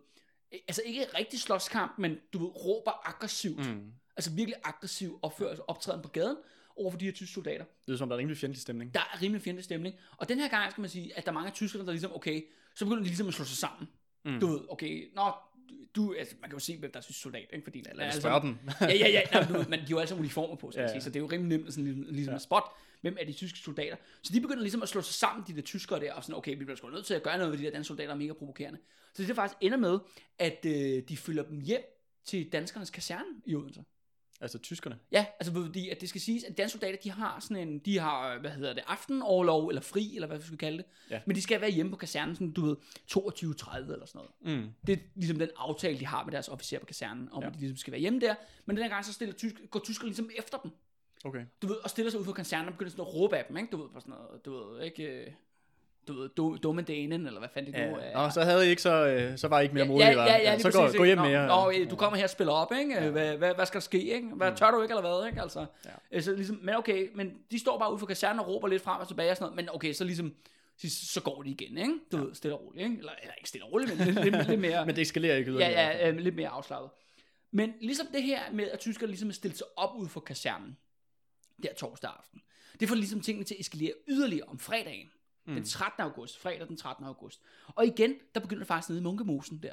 eh, 0.52 0.60
altså 0.68 0.82
ikke 0.86 1.06
rigtig 1.18 1.40
slåskamp, 1.40 1.94
men 1.98 2.18
du 2.34 2.40
ved, 2.40 2.66
råber 2.66 3.08
aggressivt. 3.08 3.70
Mm. 3.70 3.92
Altså 4.18 4.32
virkelig 4.32 4.56
aggressiv 4.64 5.20
opførelse, 5.22 5.70
optræden 5.70 6.02
på 6.02 6.10
gaden. 6.10 6.38
over 6.78 6.92
for 6.92 6.98
de 6.98 7.06
her 7.06 7.12
tyske 7.12 7.34
soldater. 7.34 7.66
Det 7.88 7.94
er 7.94 7.98
som, 7.98 8.10
der 8.10 8.16
er 8.16 8.20
rimelig 8.20 8.38
fjendtlig 8.38 8.62
stemning. 8.62 8.94
Der 8.94 9.00
er 9.00 9.22
rimelig 9.22 9.42
fjendtlig 9.42 9.64
stemning. 9.64 9.96
Og 10.18 10.30
den 10.30 10.40
her 10.40 10.48
gang 10.48 10.72
skal 10.72 10.82
man 10.82 10.90
sige, 10.90 11.18
at 11.18 11.26
der 11.26 11.32
er 11.32 11.34
mange 11.34 11.48
af 11.48 11.54
tyskerne, 11.54 11.86
der 11.86 11.92
ligesom, 11.92 12.16
okay, 12.16 12.44
så 12.76 12.86
begynder 12.86 13.04
de 13.04 13.08
ligesom 13.08 13.28
at 13.28 13.34
slå 13.34 13.46
sig 13.46 13.58
sammen. 13.58 13.90
Mm. 14.26 14.40
Du 14.40 14.48
ved, 14.48 14.60
okay, 14.70 15.12
nå, 15.16 15.32
du, 15.96 16.16
altså, 16.20 16.36
man 16.42 16.50
kan 16.50 16.60
jo 16.60 16.64
se, 16.64 16.78
hvem 16.78 16.92
der 16.92 16.98
er 17.00 17.04
tysk 17.04 17.22
soldat, 17.22 17.48
ikke? 17.54 17.64
Fordi, 17.64 17.84
Lad 17.94 18.08
os 18.08 18.16
spørge 18.16 18.42
dem. 18.42 18.58
ja, 18.82 18.88
ja, 18.88 19.10
ja, 19.10 19.22
nej, 19.32 19.48
du, 19.48 19.54
men 19.70 19.80
de 19.80 19.86
har 19.86 19.90
jo 19.90 19.98
alle 19.98 20.08
sammen 20.08 20.22
uniformer 20.22 20.56
på, 20.56 20.72
skal 20.72 20.82
ja. 20.82 20.88
ja. 20.88 20.94
sige, 20.94 21.02
så 21.02 21.10
det 21.10 21.16
er 21.16 21.20
jo 21.20 21.26
rimelig 21.26 21.58
nemt 21.58 21.74
sådan, 21.74 21.84
ligesom, 21.84 22.14
ligesom 22.14 22.32
ja. 22.32 22.36
at 22.36 22.42
spot, 22.42 22.64
hvem 23.02 23.18
er 23.20 23.26
de 23.26 23.34
tyske 23.34 23.60
soldater. 23.60 23.96
Så 24.22 24.34
de 24.34 24.42
begynder 24.42 24.62
ligesom 24.62 24.82
at 24.82 24.90
slå 24.90 25.02
sig 25.02 25.14
sammen, 25.14 25.44
de 25.48 25.56
der 25.56 25.62
tyskere 25.62 26.00
der, 26.00 26.14
og 26.14 26.24
sådan, 26.24 26.36
okay, 26.36 26.58
vi 26.58 26.64
bliver 26.66 26.76
sgu 26.76 26.90
nødt 26.90 27.06
til 27.06 27.14
at 27.14 27.24
gøre 27.24 27.38
noget 27.38 27.52
ved 27.52 27.60
de 27.60 27.64
der 27.64 27.72
danske 27.72 27.88
soldater, 27.88 28.14
er 28.14 28.18
mega 28.18 28.34
provokerende. 28.34 28.80
Så 29.14 29.24
det 29.24 29.36
faktisk 29.36 29.58
ender 29.62 29.78
med, 29.78 30.00
at 30.40 30.66
øh, 30.66 31.04
de 31.10 31.18
følger 31.18 31.44
dem 31.44 31.62
hjem 31.62 31.82
til 32.26 32.52
danskernes 32.52 32.90
kaserne 32.90 33.26
i 33.46 33.56
Odense. 33.56 33.84
Altså 34.46 34.58
tyskerne. 34.60 34.98
Ja, 35.12 35.26
altså 35.40 35.54
fordi 35.54 35.90
at 35.90 36.02
det 36.02 36.10
skal 36.10 36.22
siges, 36.22 36.44
at 36.44 36.58
danske 36.58 36.72
soldater, 36.80 36.98
de 37.04 37.12
har 37.12 37.40
sådan 37.40 37.68
en, 37.68 37.80
de 37.80 38.00
har, 38.00 38.40
hvad 38.40 38.52
hedder 38.52 38.74
det, 38.74 38.84
aftenorlov, 38.88 39.68
eller 39.68 39.82
fri, 39.82 40.16
eller 40.16 40.28
hvad 40.28 40.38
vi 40.38 40.44
skal 40.44 40.58
kalde 40.58 40.78
det. 40.78 40.86
Ja. 41.12 41.22
Men 41.26 41.36
de 41.36 41.42
skal 41.42 41.62
være 41.62 41.72
hjemme 41.72 41.92
på 41.92 41.98
kasernen, 41.98 42.36
sådan, 42.36 42.52
du 42.52 42.66
ved, 42.66 42.76
22.30 43.12 43.78
eller 43.78 44.06
sådan 44.06 44.22
noget. 44.44 44.62
Mm. 44.62 44.70
Det 44.88 44.94
er 44.94 45.04
ligesom 45.16 45.40
den 45.40 45.50
aftale, 45.58 46.00
de 46.00 46.06
har 46.06 46.24
med 46.24 46.32
deres 46.32 46.48
officer 46.48 46.80
på 46.80 46.86
kasernen, 46.86 47.30
om 47.32 47.42
Ja. 47.42 47.48
at 47.48 47.54
de 47.54 47.60
ligesom 47.60 47.78
skal 47.78 47.92
være 47.92 48.02
hjemme 48.02 48.20
der. 48.20 48.36
Men 48.66 48.76
den 48.76 48.84
her 48.84 48.90
gang, 48.90 49.06
så 49.06 49.14
stiller 49.14 49.36
tysk, 49.36 49.56
går 49.72 49.80
tyskerne 49.80 50.10
ligesom 50.10 50.30
efter 50.38 50.58
dem. 50.58 50.72
Okay. 51.24 51.46
Du 51.62 51.68
ved, 51.68 51.76
og 51.84 51.90
stiller 51.90 52.12
sig 52.12 52.20
ud 52.20 52.26
for 52.26 52.34
kasernen 52.34 52.68
og 52.68 52.74
begynder 52.74 52.92
sådan 52.92 53.06
at 53.06 53.14
råbe 53.14 53.38
af 53.38 53.46
dem, 53.46 53.58
ikke? 53.58 53.70
Du 53.72 53.78
ved, 53.78 53.90
på 53.90 54.00
sådan 54.00 54.14
noget, 54.14 54.46
du 54.46 54.54
ved, 54.54 54.84
ikke... 54.84 55.36
Du 56.08 56.28
du, 56.28 56.58
dumme 56.64 56.82
danen, 56.82 57.28
eller 57.28 57.40
hvad 57.40 57.50
fanden 57.54 57.74
det 57.74 57.90
nu 57.92 57.98
Ja. 57.98 58.04
er. 58.06 58.24
Nå, 58.24 58.30
så 58.30 58.42
havde 58.42 58.68
I 58.68 58.70
ikke 58.70 58.82
så, 58.82 59.08
øh, 59.08 59.38
så 59.38 59.48
var 59.48 59.60
I 59.60 59.64
ikke 59.64 59.76
mere 59.76 59.86
modige, 59.86 60.08
ja, 60.08 60.24
ja, 60.24 60.38
ja, 60.42 60.52
lige 60.56 60.62
så 60.62 60.72
gå, 60.92 60.98
gå 60.98 61.04
hjem 61.04 61.18
nå, 61.18 61.24
mere. 61.24 61.48
Nå, 61.48 61.72
øh, 61.80 61.90
du 61.90 61.96
kommer 61.96 62.18
her 62.18 62.24
og 62.24 62.30
spiller 62.30 62.54
op, 62.54 62.72
ikke? 62.80 62.94
Ja. 63.04 63.10
Hvad, 63.10 63.38
hvad, 63.38 63.56
hvad, 63.56 63.66
skal 63.66 63.78
der 63.80 63.84
ske, 63.84 64.00
ikke? 64.14 64.28
Hvad, 64.28 64.52
Mm. 64.52 64.58
tør 64.58 64.72
du 64.72 64.82
ikke, 64.82 64.92
eller 64.96 65.18
hvad, 65.18 65.28
ikke? 65.28 65.42
Altså, 65.42 65.60
Ja. 65.86 65.90
ja. 66.12 66.22
så 66.22 66.36
ligesom, 66.36 66.60
men 66.64 66.76
okay, 66.76 67.10
men 67.16 67.34
de 67.52 67.60
står 67.60 67.80
bare 67.80 67.92
ude 67.92 68.00
for 68.00 68.06
kasernen 68.06 68.40
og 68.40 68.48
råber 68.48 68.68
lidt 68.68 68.82
frem 68.84 69.02
og 69.02 69.08
tilbage 69.08 69.32
og 69.32 69.38
sådan 69.38 69.44
noget, 69.52 69.56
men 69.66 69.76
okay, 69.76 69.94
så 69.94 70.04
ligesom, 70.04 70.34
så, 70.78 70.88
så 71.14 71.22
går 71.22 71.42
de 71.44 71.50
igen, 71.50 71.78
ikke? 71.78 71.94
Du 72.12 72.18
ja. 72.18 72.24
ved, 72.24 72.36
stille 72.36 72.56
og 72.56 72.62
roligt, 72.66 72.84
ikke? 72.86 72.98
Eller, 72.98 73.12
eller 73.22 73.34
ikke 73.38 73.50
stille 73.50 73.66
og 73.66 73.72
roligt, 73.74 73.98
men 73.98 74.08
lidt, 74.08 74.24
lidt, 74.26 74.48
lidt 74.48 74.60
mere... 74.62 74.86
Men 74.88 74.96
det 74.96 75.02
eskalerer 75.02 75.36
ikke 75.38 75.52
Ja, 75.52 75.58
yderligere. 75.58 75.98
ja, 75.98 76.10
øh, 76.10 76.18
lidt 76.18 76.36
mere 76.36 76.48
afslappet. 76.50 76.90
Men 77.52 77.74
ligesom 77.82 78.08
det 78.14 78.24
her 78.24 78.40
med, 78.54 78.68
at 78.70 78.80
tyskerne 78.80 79.08
ligesom 79.12 79.30
er 79.30 79.34
stillet 79.34 79.58
sig 79.58 79.68
op 79.76 79.96
ud 79.96 80.08
for 80.10 80.20
kasernen, 80.20 80.78
der 81.64 81.74
torsdag 81.78 82.10
aften, 82.18 82.42
det 82.80 82.88
får 82.90 82.96
ligesom 82.96 83.22
tingene 83.22 83.46
til 83.46 83.54
at 83.56 83.60
eskalere 83.60 83.94
yderligere 84.08 84.48
om 84.48 84.60
fredagen. 84.60 85.08
Mm. 85.46 85.54
Den 85.54 85.64
13. 85.64 86.04
august, 86.04 86.38
fredag 86.40 86.68
den 86.68 86.78
13. 86.78 87.06
august. 87.06 87.42
Og 87.76 87.86
igen, 87.86 88.16
der 88.36 88.40
begynder 88.42 88.60
det 88.60 88.68
faktisk 88.68 88.90
nede 88.90 89.00
i 89.00 89.04
Munkemosen 89.04 89.64
der. 89.64 89.72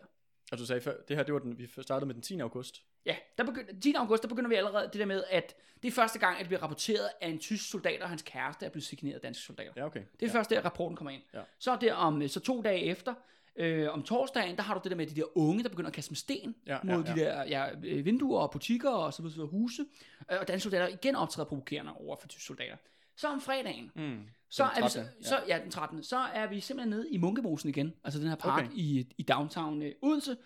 Og 0.52 0.59
du 0.59 0.67
sagde 0.67 0.81
før, 0.81 0.95
det 1.09 1.17
her, 1.17 1.23
det 1.23 1.35
var 1.35 1.41
den, 1.41 1.59
vi 1.59 1.67
startede 1.83 2.07
med 2.07 2.14
den 2.14 2.23
10. 2.23 2.41
august. 2.41 2.83
Ja, 3.07 3.17
der 3.38 3.45
begynder, 3.45 3.73
10. 3.81 3.95
august, 3.95 4.23
der 4.23 4.29
begynder 4.29 4.49
vi 4.49 4.55
allerede 4.55 4.85
det 4.85 4.95
der 5.00 5.07
med, 5.07 5.25
at 5.31 5.55
det 5.83 5.88
er 5.88 5.93
første 5.93 6.19
gang, 6.19 6.35
at 6.37 6.41
det 6.41 6.47
bliver 6.49 6.62
rapporteret, 6.62 7.09
at 7.21 7.31
en 7.31 7.38
tysk 7.38 7.71
soldat 7.71 8.02
og 8.02 8.09
hans 8.09 8.23
kæreste 8.23 8.67
er 8.67 8.71
blevet 8.71 8.85
signeret 8.85 9.14
af 9.14 9.21
danske 9.21 9.45
soldater. 9.45 9.73
Ja, 9.76 9.87
okay. 9.87 10.00
Det 10.21 10.23
er 10.23 10.31
ja. 10.33 10.38
først 10.38 10.50
der, 10.50 10.64
rapporten 10.64 10.97
kommer 10.97 11.11
ind. 11.11 11.23
Ja. 11.35 11.41
Så 11.59 11.76
der 11.81 11.95
om 11.95 12.29
så 12.29 12.41
to 12.41 12.62
dage 12.62 12.81
efter, 12.83 13.14
øh, 13.57 13.93
om 13.93 14.02
torsdagen, 14.02 14.57
der 14.57 14.62
har 14.62 14.75
du 14.75 14.81
det 14.85 14.91
der 14.91 14.97
med 14.97 15.07
de 15.07 15.14
der 15.14 15.38
unge, 15.38 15.62
der 15.62 15.69
begynder 15.69 15.88
at 15.91 15.95
kaste 15.95 16.11
med 16.11 16.17
sten 16.17 16.55
Ja, 16.67 16.79
mod 16.85 17.05
ja, 17.05 17.12
de 17.14 17.21
der 17.21 17.43
ja, 17.45 17.71
øh, 17.85 18.05
vinduer 18.05 18.41
og 18.41 18.50
butikker 18.50 18.91
og 18.91 19.12
så 19.14 19.23
videre, 19.23 19.33
så 19.33 19.37
videre 19.37 19.49
huse. 19.50 19.85
Øh, 20.32 20.39
Og 20.41 20.49
danske 20.49 20.63
soldater 20.63 20.89
igen 20.89 21.17
optræder 21.17 21.49
provokerende 21.49 21.93
over 21.97 22.17
for 22.17 22.28
tyske 22.28 22.45
soldater. 22.45 22.76
Så 23.17 23.28
om 23.28 23.41
fredagen, 23.41 23.91
Mm. 23.95 24.26
Så 24.52 24.65
er, 24.65 24.82
vi, 24.82 24.88
så, 24.88 24.99
13., 24.99 25.25
så, 25.25 25.38
ja, 25.49 25.58
den 25.62 25.71
13. 25.71 26.02
Så 26.02 26.17
er 26.19 26.47
vi 26.47 26.60
simpelthen 26.60 26.91
nede 26.91 27.10
i 27.10 27.17
Munkemosen 27.17 27.69
igen, 27.69 27.93
altså 28.04 28.21
den 28.21 28.28
her 28.28 28.34
park 28.36 28.65
Okay. 28.65 28.75
i, 28.76 29.06
i 29.19 29.23
downtown 29.23 29.82
øh, 29.82 29.93
Odense. 30.02 30.36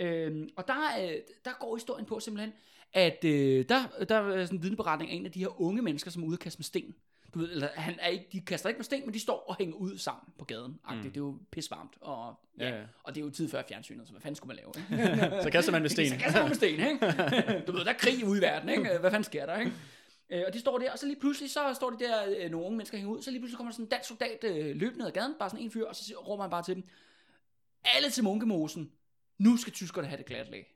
Øhm, 0.00 0.48
og 0.56 0.68
der, 0.68 0.74
øh, 1.02 1.14
der 1.44 1.50
går 1.60 1.76
historien 1.76 2.06
på 2.06 2.20
simpelthen, 2.20 2.52
at 2.92 3.24
øh, 3.24 3.64
der, 3.68 3.82
der 4.08 4.14
er 4.16 4.44
sådan 4.44 4.58
en 4.58 4.62
vidneberetning 4.62 5.10
af 5.10 5.14
en 5.14 5.26
af 5.26 5.32
de 5.32 5.38
her 5.40 5.60
unge 5.60 5.82
mennesker, 5.82 6.10
som 6.10 6.22
er 6.22 6.26
ude 6.26 6.34
og 6.34 6.38
kaste 6.38 6.58
med 6.58 6.64
sten. 6.64 6.94
Du 7.34 7.38
ved, 7.38 7.50
eller 7.52 7.68
han 7.74 7.94
er 8.00 8.08
ikke, 8.08 8.26
de 8.32 8.40
kaster 8.40 8.68
ikke 8.68 8.78
med 8.78 8.84
sten, 8.84 9.02
men 9.04 9.14
de 9.14 9.20
står 9.20 9.44
og 9.48 9.56
hænger 9.58 9.76
ud 9.76 9.98
sammen 9.98 10.32
på 10.38 10.44
gaden. 10.44 10.78
Mm. 10.90 10.96
Det 11.02 11.06
er 11.06 11.10
jo 11.16 11.38
pisvarmt, 11.50 11.92
og, 12.00 12.34
ja, 12.58 12.68
Ja, 12.68 12.76
ja. 12.76 12.82
og 13.04 13.14
det 13.14 13.20
er 13.20 13.24
jo 13.24 13.30
tid 13.30 13.48
før 13.48 13.62
fjernsynet, 13.68 14.06
så 14.06 14.12
hvad 14.12 14.20
fanden 14.22 14.36
skulle 14.36 14.56
man 14.56 14.64
lave? 14.64 15.42
Så 15.42 15.50
kaster 15.50 15.72
man 15.72 15.82
med 15.82 15.90
sten. 15.96 16.08
Så 16.08 16.16
kaster 16.16 16.40
man 16.40 16.48
med 16.48 16.56
sten, 16.56 16.70
ikke? 16.80 16.98
Du 17.66 17.72
ved, 17.72 17.84
der 17.84 17.90
er 17.90 17.98
krig 17.98 18.26
ude 18.26 18.38
i 18.38 18.42
verden, 18.42 18.68
ikke? 18.68 18.98
Hvad 19.00 19.10
fanden 19.10 19.24
sker 19.24 19.46
der, 19.46 19.58
ikke? 19.58 19.72
Øh, 20.30 20.42
og 20.46 20.52
de 20.54 20.60
står 20.60 20.78
der, 20.78 20.92
og 20.92 20.98
så 20.98 21.06
lige 21.06 21.20
pludselig, 21.20 21.50
så 21.50 21.74
står 21.74 21.90
de 21.90 21.98
der, 22.04 22.24
øh, 22.38 22.50
nogle 22.50 22.66
unge 22.66 22.76
mennesker 22.76 22.98
hænger 22.98 23.12
ud, 23.14 23.22
så 23.22 23.30
lige 23.30 23.40
pludselig 23.40 23.56
kommer 23.56 23.70
der 23.70 23.74
sådan 23.74 23.84
en 23.84 23.88
dansk 23.90 24.08
soldat 24.08 24.44
øh, 24.44 24.76
løbende 24.76 24.98
ned 24.98 25.06
ad 25.06 25.12
gaden, 25.12 25.34
bare 25.38 25.50
sådan 25.50 25.64
en 25.64 25.70
fyr, 25.70 25.86
og 25.86 25.96
så 25.96 26.14
råber 26.26 26.42
han 26.42 26.50
bare 26.50 26.62
til 26.62 26.74
dem, 26.74 26.84
alle 27.84 28.10
til 28.10 28.24
munkemosen, 28.24 28.92
nu 29.38 29.56
skal 29.56 29.72
tyskerne 29.72 30.06
have 30.08 30.18
det 30.18 30.26
glat 30.26 30.50
lag. 30.50 30.70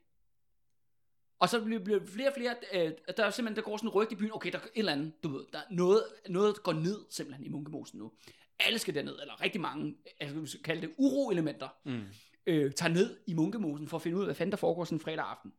Og 1.39 1.49
så 1.49 1.63
bliver, 1.63 1.83
bliver 1.83 2.05
flere 2.05 2.27
og 2.29 2.33
flere, 2.37 2.55
øh, 2.73 2.91
der 3.17 3.25
er 3.25 3.29
simpelthen, 3.29 3.55
der 3.55 3.61
går 3.69 3.77
sådan 3.77 3.87
en 3.89 3.93
rygt 3.93 4.11
i 4.11 4.15
byen, 4.15 4.31
okay, 4.33 4.51
der 4.51 4.57
er 4.59 4.63
et 4.63 4.69
eller 4.75 4.91
andet, 4.91 5.23
du 5.23 5.29
ved, 5.29 5.45
der 5.53 5.59
er 5.59 5.63
noget, 5.71 6.03
noget 6.29 6.63
går 6.63 6.73
ned 6.73 7.05
simpelthen 7.09 7.45
i 7.45 7.49
munkemosen 7.49 7.99
nu. 7.99 8.11
Alle 8.59 8.79
skal 8.79 8.95
derned, 8.95 9.19
eller 9.21 9.41
rigtig 9.41 9.61
mange, 9.61 9.95
altså 10.19 10.39
vi 10.39 10.47
skal 10.47 10.63
kalde 10.63 10.81
det 10.81 10.93
uroelementer, 10.97 11.69
Mm. 11.85 12.03
øh, 12.45 12.73
tager 12.73 12.93
ned 12.93 13.17
i 13.27 13.33
munkemosen 13.33 13.87
for 13.87 13.97
at 13.97 14.01
finde 14.03 14.17
ud 14.17 14.21
af, 14.21 14.27
hvad 14.27 14.35
fanden 14.35 14.51
der 14.51 14.57
foregår 14.57 14.83
sådan 14.85 14.95
en 14.95 14.99
fredag 15.01 15.25
aften. 15.25 15.53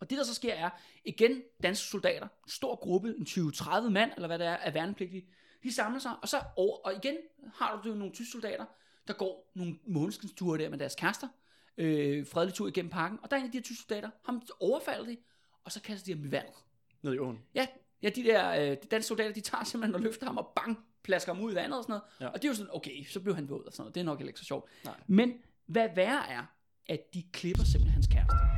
Og 0.00 0.10
det 0.10 0.18
der 0.18 0.24
så 0.24 0.34
sker 0.34 0.54
er, 0.54 0.70
igen 1.04 1.42
danske 1.62 1.86
soldater, 1.86 2.24
en 2.26 2.50
stor 2.50 2.76
gruppe, 2.76 3.14
en 3.18 3.26
20-30 3.28 3.88
mand, 3.88 4.12
eller 4.16 4.26
hvad 4.26 4.38
det 4.38 4.46
er, 4.46 4.56
af 4.56 4.74
værnepligtige, 4.74 5.26
de 5.62 5.74
samler 5.74 5.98
sig, 5.98 6.12
og 6.22 6.28
så 6.28 6.42
over, 6.56 6.78
og 6.78 6.94
igen 6.94 7.16
har 7.54 7.80
du 7.84 7.88
jo 7.88 7.94
nogle 7.94 8.14
tyske 8.14 8.32
soldater, 8.32 8.64
der 9.08 9.14
går 9.14 9.50
nogle 9.54 9.78
månedsture 9.86 10.58
der 10.58 10.68
med 10.68 10.78
deres 10.78 10.94
kærester, 10.94 11.28
øh, 11.76 12.26
fredelig 12.26 12.54
tur 12.54 12.68
igennem 12.68 12.90
parken, 12.90 13.18
og 13.22 13.30
der 13.30 13.36
er 13.36 13.40
en 13.40 13.46
af 13.46 13.52
de 13.52 13.58
her 13.58 13.62
tyske 13.62 13.82
soldater, 13.82 14.10
ham 14.24 14.42
overfalder 14.60 15.06
de, 15.06 15.16
og 15.64 15.72
så 15.72 15.82
kaster 15.82 16.04
de 16.04 16.18
ham 16.18 16.28
i 16.28 16.30
vandet. 16.30 16.54
Ned 17.02 17.14
i 17.14 17.18
åen. 17.18 17.38
Ja, 17.54 17.66
ja 18.02 18.08
de 18.08 18.24
der 18.24 18.50
øh, 18.50 18.70
de 18.70 18.76
danske 18.76 19.08
soldater, 19.08 19.32
de 19.32 19.40
tager 19.40 19.64
simpelthen 19.64 19.94
og 19.94 20.00
løfter 20.00 20.26
ham 20.26 20.38
og 20.38 20.52
bang, 20.56 20.78
plasker 21.02 21.34
ham 21.34 21.44
ud 21.44 21.52
i 21.52 21.54
vandet 21.54 21.78
og 21.78 21.84
sådan 21.84 21.92
noget. 21.92 22.02
Ja. 22.20 22.24
Ja. 22.24 22.30
Og 22.30 22.42
det 22.42 22.44
er 22.44 22.48
jo 22.48 22.54
sådan, 22.54 22.74
okay, 22.74 23.04
så 23.04 23.20
blev 23.20 23.34
han 23.34 23.48
våd 23.48 23.64
og 23.64 23.72
sådan 23.72 23.82
noget. 23.82 23.94
Det 23.94 24.00
er 24.00 24.04
nok 24.04 24.18
heller 24.18 24.28
ikke 24.28 24.40
så 24.40 24.46
sjovt. 24.46 24.70
Nej. 24.84 25.00
Men 25.06 25.34
hvad 25.66 25.88
værre 25.94 26.30
er, 26.30 26.42
at 26.86 27.14
de 27.14 27.24
klipper 27.32 27.64
simpelthen 27.64 27.92
hans 27.92 28.06
kæreste. 28.06 28.49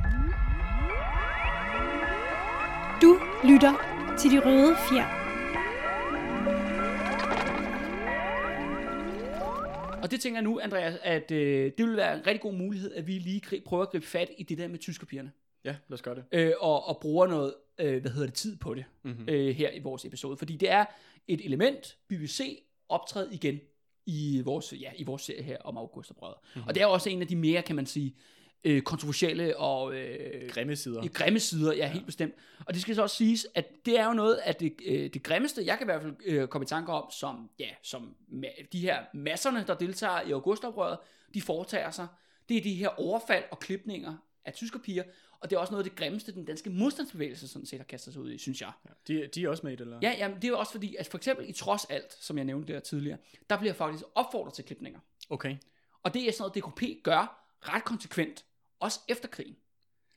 Du 3.01 3.19
lytter 3.43 3.73
til 4.19 4.31
De 4.31 4.39
Røde 4.45 4.75
Fjer. 4.89 5.23
Og 10.03 10.11
det 10.11 10.21
tænker 10.21 10.37
jeg 10.37 10.43
nu, 10.43 10.59
Andreas, 10.59 10.99
at 11.03 11.31
øh, 11.31 11.71
det 11.77 11.85
vil 11.87 11.97
være 11.97 12.15
en 12.15 12.27
rigtig 12.27 12.41
god 12.41 12.53
mulighed, 12.53 12.93
at 12.93 13.07
vi 13.07 13.11
lige 13.19 13.41
gri- 13.45 13.63
prøver 13.65 13.83
at 13.83 13.89
gribe 13.89 14.05
fat 14.05 14.29
i 14.37 14.43
det 14.43 14.57
der 14.57 14.67
med 14.67 14.79
tyskerpigerne. 14.79 15.31
Ja, 15.65 15.75
lad 15.87 15.93
os 15.93 16.01
gøre 16.01 16.15
det. 16.15 16.23
Øh, 16.31 16.51
og, 16.59 16.87
og 16.87 16.97
bruger 17.01 17.27
noget, 17.27 17.53
øh, 17.79 18.01
hvad 18.01 18.11
hedder 18.11 18.27
det, 18.27 18.35
tid 18.35 18.57
på 18.57 18.73
det 18.73 18.85
Mhm. 19.03 19.25
øh, 19.29 19.55
her 19.55 19.71
i 19.71 19.79
vores 19.79 20.05
episode. 20.05 20.37
Fordi 20.37 20.55
det 20.55 20.69
er 20.71 20.85
et 21.27 21.45
element, 21.45 21.97
vi 22.09 22.15
vil 22.15 22.29
se 22.29 22.57
optræde 22.89 23.29
igen 23.31 23.59
i 24.05 24.41
vores, 24.45 24.73
ja, 24.81 24.91
i 24.95 25.03
vores 25.03 25.21
serie 25.21 25.43
her 25.43 25.57
om 25.57 25.77
Augustoprøret. 25.77 26.35
Mhm. 26.41 26.49
Mm-hmm. 26.55 26.67
Og 26.67 26.75
det 26.75 26.83
er 26.83 26.87
også 26.87 27.09
en 27.09 27.21
af 27.21 27.27
de 27.27 27.35
mere, 27.35 27.61
kan 27.61 27.75
man 27.75 27.85
sige, 27.85 28.15
øh, 28.15 28.42
kontroversielle 28.83 29.57
og 29.57 29.95
øh, 29.95 30.49
Grimme 30.49 30.75
sider. 30.75 31.07
grimme 31.07 31.39
sider, 31.39 31.73
ja, 31.73 31.87
helt 31.87 32.05
bestemt. 32.05 32.33
Og 32.65 32.73
det 32.73 32.81
skal 32.81 32.95
så 32.95 33.01
også 33.01 33.15
siges, 33.15 33.47
at 33.55 33.85
det 33.85 33.99
er 33.99 34.05
jo 34.07 34.13
noget 34.13 34.35
af 34.35 34.55
det, 34.55 34.73
øh, 34.85 35.13
det 35.13 35.23
grimmeste, 35.23 35.65
jeg 35.65 35.77
kan 35.77 35.85
i 35.85 35.89
hvert 35.89 36.01
fald 36.01 36.15
øh, 36.25 36.47
komme 36.47 36.63
i 36.63 36.67
tanke 36.67 36.91
om, 36.91 37.11
som, 37.11 37.49
ja, 37.59 37.69
som 37.81 38.15
de 38.71 38.79
her 38.79 39.03
masserne, 39.13 39.63
der 39.67 39.75
deltager 39.75 40.21
i 40.21 40.31
augustoprøret, 40.31 40.97
de 41.33 41.41
foretager 41.41 41.91
sig. 41.91 42.07
Det 42.49 42.57
er 42.57 42.61
de 42.61 42.73
her 42.73 42.99
overfald 42.99 43.43
og 43.51 43.59
klipninger 43.59 44.15
af 44.45 44.53
tyskerpiger, 44.53 45.03
og 45.39 45.49
det 45.49 45.55
er 45.55 45.59
også 45.59 45.73
noget 45.73 45.83
af 45.83 45.89
det 45.89 45.99
grimmeste, 45.99 46.33
den 46.33 46.45
danske 46.45 46.69
modstandsbevægelse 46.69 47.47
sådan 47.47 47.65
set 47.65 47.79
har 47.79 47.83
kastet 47.83 48.13
sig 48.13 48.21
ud 48.21 48.31
i, 48.31 48.37
synes 48.37 48.61
jeg. 48.61 48.71
De, 49.07 49.29
de 49.35 49.43
er 49.43 49.49
også 49.49 49.63
med 49.63 49.73
i 49.73 49.75
det, 49.75 49.81
eller? 49.81 49.99
Ja, 50.01 50.15
jamen, 50.17 50.35
det 50.37 50.43
er 50.43 50.47
jo 50.49 50.59
også 50.59 50.71
fordi, 50.71 50.95
at 50.95 51.07
for 51.07 51.17
eksempel 51.17 51.49
i 51.49 51.51
trods 51.51 51.85
alt, 51.85 52.13
som 52.19 52.37
jeg 52.37 52.45
nævnte 52.45 52.73
der 52.73 52.79
tidligere, 52.79 53.17
der 53.49 53.57
bliver 53.57 53.73
faktisk 53.73 54.03
opfordret 54.15 54.53
til 54.53 54.65
klipninger. 54.65 54.99
Okay. 55.29 55.57
Og 56.03 56.13
det 56.13 56.27
er 56.27 56.31
sådan 56.31 56.51
noget, 56.63 56.75
DKP 56.75 57.03
gør 57.03 57.49
ret 57.61 57.83
konsekvent, 57.83 58.45
også 58.83 58.99
efter 59.07 59.27
krigen. 59.27 59.55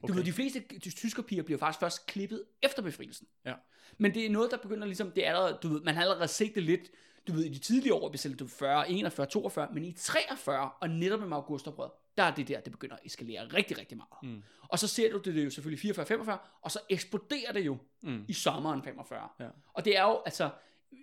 Okay. 0.03 0.13
Du 0.13 0.17
ved, 0.17 0.25
de 0.25 0.33
fleste 0.33 0.61
tyskerpiger 0.91 1.43
bliver 1.43 1.59
faktisk 1.59 1.81
først 1.81 2.07
klippet 2.07 2.45
efter 2.63 2.83
befrielsen. 2.83 3.27
Ja. 3.45 3.55
Men 3.99 4.15
det 4.15 4.27
er 4.27 4.31
noget, 4.31 4.51
der 4.51 4.57
begynder 4.57 4.87
ligesom, 4.87 5.11
det 5.11 5.27
er 5.27 5.29
allerede, 5.29 5.59
du 5.63 5.69
ved, 5.69 5.81
man 5.81 5.95
har 5.95 6.03
allerede 6.03 6.29
set 6.29 6.55
det 6.55 6.63
lidt, 6.63 6.91
du 7.29 7.33
ved, 7.33 7.45
i 7.45 7.49
de 7.49 7.59
tidlige 7.59 7.95
år, 7.95 8.11
vi 8.11 8.19
selv 8.19 8.49
40, 8.49 8.91
41, 8.91 9.27
42, 9.27 9.69
men 9.73 9.85
i 9.85 9.93
43, 9.93 10.71
og 10.81 10.91
netop 10.91 11.21
med 11.21 11.37
augustoprøret, 11.37 11.91
der 12.17 12.23
er 12.23 12.35
det 12.35 12.49
der, 12.49 12.61
det 12.61 12.73
begynder 12.73 12.97
at 12.97 13.03
eskalere 13.07 13.47
rigtig, 13.47 13.79
rigtig 13.79 13.97
meget. 13.97 14.35
Mm. 14.37 14.43
Og 14.69 14.79
så 14.79 14.89
ser 14.89 15.11
du 15.13 15.17
det, 15.19 15.25
det 15.35 15.41
er 15.41 15.45
jo 15.45 15.51
selvfølgelig 15.51 15.81
44, 15.81 16.07
45, 16.07 16.39
og 16.63 16.71
så 16.71 16.79
eksploderer 16.91 17.53
det 17.53 17.61
jo 17.67 17.77
Mm. 18.03 18.25
i 18.29 18.33
sommeren 18.33 18.83
45. 18.83 19.29
Ja. 19.41 19.49
Og 19.75 19.85
det 19.85 19.99
er 19.99 20.03
jo, 20.03 20.23
altså, 20.25 20.51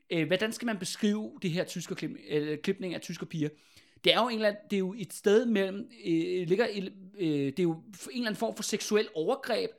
øh, 0.10 0.28
hvordan 0.28 0.52
skal 0.52 0.66
man 0.66 0.80
beskrive 0.80 1.40
det 1.42 1.52
her 1.52 1.64
tysker 1.64 1.96
klip, 1.96 2.12
øh, 2.30 2.58
klipning 2.58 2.94
af 2.94 3.02
tysker 3.02 3.26
piger? 3.26 3.50
Det 4.04 4.14
er 4.14 4.22
jo 4.22 4.28
en 4.28 4.36
eller 4.36 4.48
anden, 4.48 4.62
det 4.70 4.76
er 4.76 4.80
jo 4.80 4.94
et 4.98 5.14
sted 5.14 5.46
mellem, 5.46 5.90
øh, 6.06 6.48
ligger, 6.48 6.68
i- 6.68 6.90
øh, 7.18 7.28
det 7.46 7.60
er 7.60 7.64
jo 7.64 7.72
en 7.74 7.82
eller 8.14 8.26
anden 8.26 8.36
form 8.36 8.56
for 8.56 8.64
seksuel 8.64 9.08
overgreb, 9.16 9.70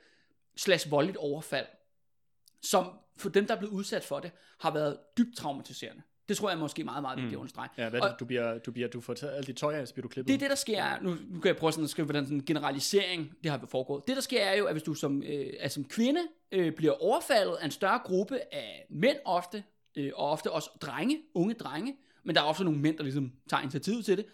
slash 0.56 0.90
voldeligt 0.90 1.16
overfald, 1.18 1.66
som 2.62 2.90
for 3.16 3.28
dem, 3.28 3.46
der 3.46 3.54
er 3.54 3.58
blevet 3.58 3.72
udsat 3.72 4.04
for 4.04 4.20
det, 4.20 4.30
har 4.60 4.70
været 4.72 4.98
dybt 5.18 5.36
traumatiserende. 5.36 6.02
Det 6.28 6.36
tror 6.36 6.50
jeg 6.50 6.58
måske 6.58 6.84
meget, 6.84 7.02
meget 7.02 7.16
vigtigt 7.16 7.30
Mm. 7.30 7.36
at 7.36 7.40
understrege. 7.40 7.68
Ja, 7.78 7.88
hvad, 7.88 8.00
Og- 8.00 8.08
og, 8.08 8.20
du, 8.20 8.24
bliver, 8.24 8.58
du, 8.58 8.72
bliver, 8.72 8.88
du 8.88 9.00
får 9.00 9.14
taget 9.14 9.32
alt 9.36 9.46
dit 9.46 9.56
tøj 9.56 9.74
af, 9.74 9.88
så 9.88 9.94
bliver 9.94 10.02
du 10.02 10.08
klippet. 10.08 10.28
Det 10.28 10.34
er 10.34 10.38
det, 10.38 10.50
der 10.50 10.56
sker. 10.56 11.00
Nu, 11.02 11.10
nu 11.28 11.40
kan 11.40 11.48
jeg 11.48 11.56
prøve 11.56 11.72
sådan 11.72 11.84
at 11.84 11.90
skrive, 11.90 12.04
hvordan 12.06 12.24
sådan 12.24 12.38
en 12.38 12.44
generalisering 12.44 13.32
det 13.42 13.50
har 13.50 13.66
foregået. 13.68 14.02
Det, 14.08 14.16
der 14.16 14.22
sker, 14.22 14.40
er 14.44 14.54
jo, 14.56 14.66
at 14.66 14.74
hvis 14.74 14.82
du 14.82 14.94
som, 14.94 15.22
øh, 15.22 15.46
er 15.58 15.68
som 15.68 15.84
kvinde 15.84 16.20
øh, 16.52 16.72
bliver 16.72 16.92
overfaldet 16.92 17.54
af 17.60 17.64
en 17.64 17.70
større 17.70 17.98
gruppe 18.04 18.40
af 18.54 18.86
mænd 18.90 19.16
ofte, 19.24 19.64
øh, 19.96 20.10
og 20.14 20.30
ofte 20.30 20.50
også 20.52 20.70
drenge, 20.80 21.18
unge 21.34 21.54
drenge, 21.54 21.96
men 22.24 22.34
der 22.34 22.40
er 22.42 22.46
også 22.46 22.64
nogle 22.64 22.78
mænd, 22.78 22.96
der 22.96 23.02
ligesom 23.02 23.32
tager 23.50 23.60
initiativ 23.60 24.02
til 24.02 24.16
det, 24.16 24.26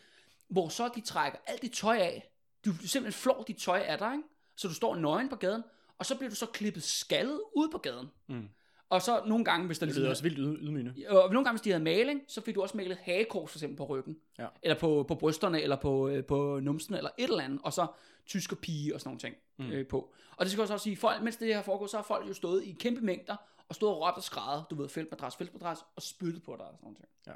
hvor 0.49 0.69
så 0.69 0.91
de 0.95 1.01
trækker 1.01 1.39
alt 1.47 1.63
dit 1.63 1.73
tøj 1.73 1.97
af. 1.97 2.33
Du 2.65 2.73
simpelthen 2.75 3.13
flår 3.13 3.45
dit 3.49 3.57
tøj 3.57 3.79
af 3.79 3.99
dig, 3.99 4.13
ikke? 4.13 4.29
så 4.57 4.69
du 4.69 4.75
står 4.75 4.97
nøgen 4.97 5.29
på 5.29 5.37
gaden, 5.37 5.63
og 5.99 6.07
så 6.07 6.17
bliver 6.17 6.31
du 6.31 6.37
så 6.37 6.47
klippet 6.47 6.83
skaldet 6.83 7.41
ud 7.57 7.69
på 7.73 7.79
gaden. 7.79 8.07
Mm. 8.29 8.49
Og 8.89 9.03
så 9.03 9.23
nogle 9.27 9.45
gange, 9.45 9.67
hvis 9.67 9.79
der 9.79 9.87
Det 9.87 9.89
ligesom... 9.89 10.01
lyder 10.03 10.11
også 10.11 10.23
vildt 10.23 10.39
yd- 10.39 10.65
ydmygende. 10.67 10.95
Og 11.09 11.33
nogle 11.33 11.45
gange, 11.45 11.53
hvis 11.53 11.61
de 11.61 11.71
havde 11.71 11.85
maling, 11.85 12.23
så 12.29 12.41
fik 12.41 12.55
du 12.55 12.63
også 12.63 12.77
malet 12.77 12.99
hagekors 12.99 13.51
for 13.51 13.59
eksempel 13.59 13.77
på 13.77 13.85
ryggen. 13.85 14.17
Ja. 14.39 14.47
Eller 14.63 14.79
på, 14.79 15.05
på 15.09 15.15
brysterne, 15.15 15.63
eller 15.63 15.77
på, 15.77 16.09
øh, 16.09 16.25
på 16.25 16.61
numsen, 16.63 16.95
eller 16.95 17.11
et 17.19 17.31
eller 17.31 17.45
andet. 17.45 17.61
Og 17.63 17.73
så 17.73 17.87
tysker 18.27 18.57
pige 18.57 18.95
og 18.95 19.01
sådan 19.01 19.09
nogle 19.09 19.21
ting 19.21 19.37
mm. 19.59 19.71
øh, 19.71 19.87
på. 19.87 20.13
Og 20.37 20.45
det 20.45 20.53
skal 20.53 20.63
også 20.63 20.79
sige, 20.79 20.97
folk, 20.97 21.23
mens 21.23 21.37
det 21.37 21.55
her 21.55 21.63
foregår, 21.63 21.87
så 21.87 21.97
har 21.97 22.05
folk 22.05 22.29
jo 22.29 22.35
stået 22.35 22.65
i 22.65 22.77
kæmpe 22.81 23.01
mængder, 23.01 23.37
og 23.69 23.75
stået 23.75 23.93
og 23.95 24.01
råbt 24.01 24.17
og 24.17 24.23
skrædet, 24.23 24.65
du 24.71 24.75
ved, 24.75 24.89
feltmadras, 24.89 25.37
feltmadras, 25.37 25.79
og 25.97 26.03
spyttet 26.03 26.43
på 26.43 26.57
dig 26.59 26.67
og 26.67 26.73
sådan 26.73 26.85
nogle 26.85 26.97
ting. 26.97 27.09
Ja. 27.27 27.33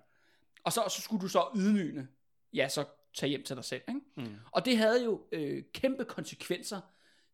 Og 0.65 0.73
så, 0.73 0.83
så 0.89 1.03
skulle 1.03 1.23
du 1.23 1.29
så 1.29 1.45
ydmygende, 1.57 2.07
ja, 2.55 2.69
så 2.69 2.85
tage 3.15 3.31
hjem 3.31 3.43
til 3.43 3.57
dig 3.57 3.65
selv. 3.65 3.83
Ikke? 3.89 4.01
Mm. 4.17 4.37
Og 4.53 4.65
det 4.65 4.77
havde 4.79 5.05
jo 5.05 5.21
øh, 5.33 5.63
kæmpe 5.73 6.05
konsekvenser 6.05 6.81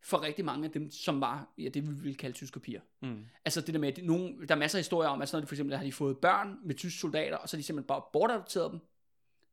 for 0.03 0.23
rigtig 0.23 0.45
mange 0.45 0.65
af 0.65 0.71
dem, 0.71 0.91
som 0.91 1.21
var, 1.21 1.53
ja, 1.59 1.69
det 1.69 1.89
vi 1.89 1.95
ville 1.95 2.15
kalde 2.15 2.37
tyske 2.37 2.61
piger. 2.61 2.81
Mm. 3.03 3.25
Altså 3.45 3.61
det 3.61 3.75
der 3.75 3.81
med, 3.81 3.89
at 3.89 3.97
de- 3.97 4.07
nogen, 4.07 4.49
der 4.49 4.55
er 4.55 4.59
masser 4.59 4.79
af 4.79 4.81
historier 4.81 5.09
om, 5.09 5.23
at 5.23 5.33
når 5.33 5.41
de 5.41 5.47
for 5.47 5.55
eksempel 5.55 5.77
har 5.77 5.85
de 5.85 5.93
fået 5.93 6.19
børn 6.19 6.57
med 6.65 6.75
tyske 6.75 6.99
soldater, 6.99 7.37
og 7.37 7.49
så 7.49 7.57
har 7.57 7.59
de 7.59 7.63
simpelthen 7.63 7.87
bare 7.87 8.03
bortadopteret 8.13 8.71
dem, 8.73 8.81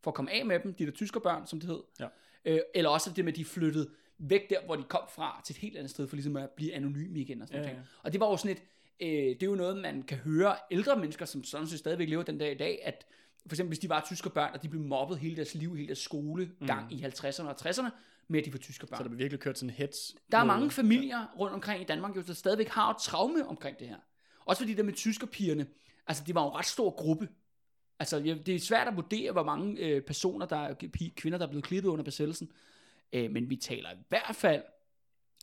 for 0.04 0.12
at 0.12 0.16
komme 0.16 0.32
af 0.32 0.46
med 0.46 0.60
dem, 0.60 0.74
de 0.74 0.86
der 0.86 0.92
tyske 0.92 1.20
børn, 1.20 1.48
som 1.48 1.60
det 1.60 1.70
hed. 1.70 1.80
Ja. 2.00 2.08
Øh, 2.46 2.60
eller 2.76 2.90
også 2.90 3.12
det 3.16 3.26
med, 3.26 3.34
at 3.34 3.38
de 3.38 3.46
flyttede 3.46 3.90
væk 4.18 4.50
der, 4.50 4.66
hvor 4.66 4.76
de 4.76 4.84
kom 4.84 5.02
fra, 5.16 5.42
til 5.46 5.54
et 5.54 5.58
helt 5.58 5.78
andet 5.78 5.90
sted, 5.90 6.08
for 6.08 6.16
ligesom 6.16 6.36
at 6.38 6.50
blive 6.50 6.74
anonyme 6.74 7.20
igen 7.20 7.42
og 7.42 7.48
sådan 7.48 7.64
Ja, 7.64 7.70
ja. 7.70 7.78
Og 8.04 8.12
det 8.12 8.20
var 8.20 8.28
jo 8.30 8.38
sådan 8.38 8.58
et, 8.58 8.64
øh, 9.00 9.10
det 9.36 9.44
er 9.44 9.48
jo 9.48 9.56
noget, 9.56 9.78
man 9.78 10.04
kan 10.04 10.18
høre 10.18 10.56
ældre 10.72 11.00
mennesker, 11.00 11.26
som 11.26 11.44
sådan 11.44 11.68
set 11.68 11.80
stadigvæk 11.80 12.10
lever 12.10 12.24
den 12.24 12.38
dag 12.38 12.52
i 12.52 12.58
dag, 12.58 12.80
at 12.84 13.06
for 13.48 13.54
eksempel 13.54 13.70
hvis 13.70 13.80
de 13.80 13.90
var 13.90 14.04
tyske 14.06 14.30
børn, 14.30 14.54
og 14.54 14.64
de 14.64 14.70
blev 14.70 14.82
mobbet 14.82 15.20
hele 15.20 15.36
deres 15.36 15.56
liv, 15.56 15.76
hele 15.76 15.88
deres 15.88 16.00
skolegang 16.00 16.86
mm. 16.86 16.98
i 16.98 17.06
50'erne 17.06 17.48
og 17.48 17.56
60'erne, 17.62 17.90
med 18.28 18.40
at 18.40 18.46
de 18.46 18.54
var 18.54 18.60
tyske 18.60 18.88
børn. 18.88 18.98
Så 18.98 19.04
der 19.04 19.10
bliver 19.10 19.18
virkelig 19.24 19.40
kørt 19.40 19.58
sådan 19.58 19.70
en 19.70 19.76
hets. 19.76 20.16
Der 20.32 20.38
er 20.38 20.44
mange 20.44 20.72
familier 20.72 21.26
rundt 21.40 21.54
omkring 21.54 21.82
i 21.82 21.86
Danmark, 21.86 22.16
jo, 22.16 22.22
der 22.22 22.34
stadigvæk 22.34 22.68
har 22.68 22.92
et 22.92 22.98
traume 23.02 23.48
omkring 23.48 23.80
det 23.80 23.88
her. 23.88 23.98
Også 24.46 24.62
fordi 24.62 24.74
det 24.74 24.86
med 24.86 24.94
tyskerpigerne, 24.94 25.68
altså 26.08 26.24
det 26.28 26.36
var 26.36 26.44
jo 26.44 26.50
en 26.50 26.56
ret 26.56 26.66
stor 26.66 26.90
gruppe. 26.90 27.30
Altså 28.00 28.18
ja, 28.18 28.34
det 28.46 28.56
er 28.56 28.60
svært 28.60 28.88
at 28.88 28.96
vurdere, 28.96 29.32
hvor 29.32 29.44
mange 29.44 29.80
øh, 29.80 30.02
personer, 30.02 30.46
der 30.46 30.58
er, 30.58 30.74
kvinder, 31.16 31.38
der 31.38 31.46
er 31.46 31.50
blevet 31.50 31.66
klippet 31.66 31.90
under 31.90 32.04
besættelsen. 32.04 32.52
Øh, 33.14 33.32
men 33.32 33.50
vi 33.50 33.56
taler 33.56 33.92
i 33.92 33.98
hvert 34.10 34.36
fald 34.36 34.64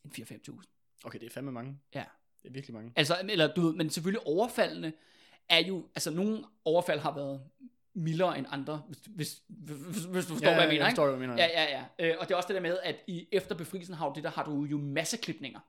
en 0.05 0.11
4-5.000. 0.11 1.01
Okay, 1.05 1.19
det 1.19 1.27
er 1.27 1.31
fandme 1.31 1.53
mange. 1.53 1.79
Ja. 1.95 2.05
Det 2.43 2.49
er 2.49 2.53
virkelig 2.53 2.75
mange. 2.75 2.93
Altså, 2.97 3.21
eller 3.29 3.55
du 3.55 3.61
ved, 3.61 3.75
men 3.75 3.91
selvfølgelig 3.91 4.27
overfaldene 4.27 4.93
er 5.49 5.59
jo, 5.59 5.89
altså 5.95 6.11
nogle 6.11 6.45
overfald 6.65 7.01
har 7.01 7.15
været 7.15 7.41
mildere 7.95 8.39
end 8.39 8.47
andre, 8.51 8.83
hvis, 8.89 8.99
hvis, 9.07 9.43
hvis, 9.49 10.05
hvis 10.05 10.27
du 10.27 10.33
forstår, 10.33 10.51
hvad 10.53 10.61
jeg 10.61 10.69
mener, 10.69 10.85
jeg 10.85 10.91
forstår, 10.91 11.05
hvad 11.05 11.15
du 11.15 11.21
mener. 11.21 11.35
Ja, 11.37 11.47
ja, 11.63 11.85
ja. 11.99 12.09
Øh, 12.11 12.17
og 12.21 12.29
det 12.29 12.33
er 12.33 12.37
også 12.37 12.47
det 12.47 12.55
der 12.55 12.61
med, 12.61 12.79
at 12.83 12.97
i 13.07 13.29
efter 13.33 13.55
befrielsen 13.55 13.95
har 13.95 14.09
du 14.09 14.13
det 14.15 14.25
der, 14.25 14.31
har 14.31 14.45
du 14.45 14.65
jo 14.65 14.79
masseklipninger. 14.79 15.61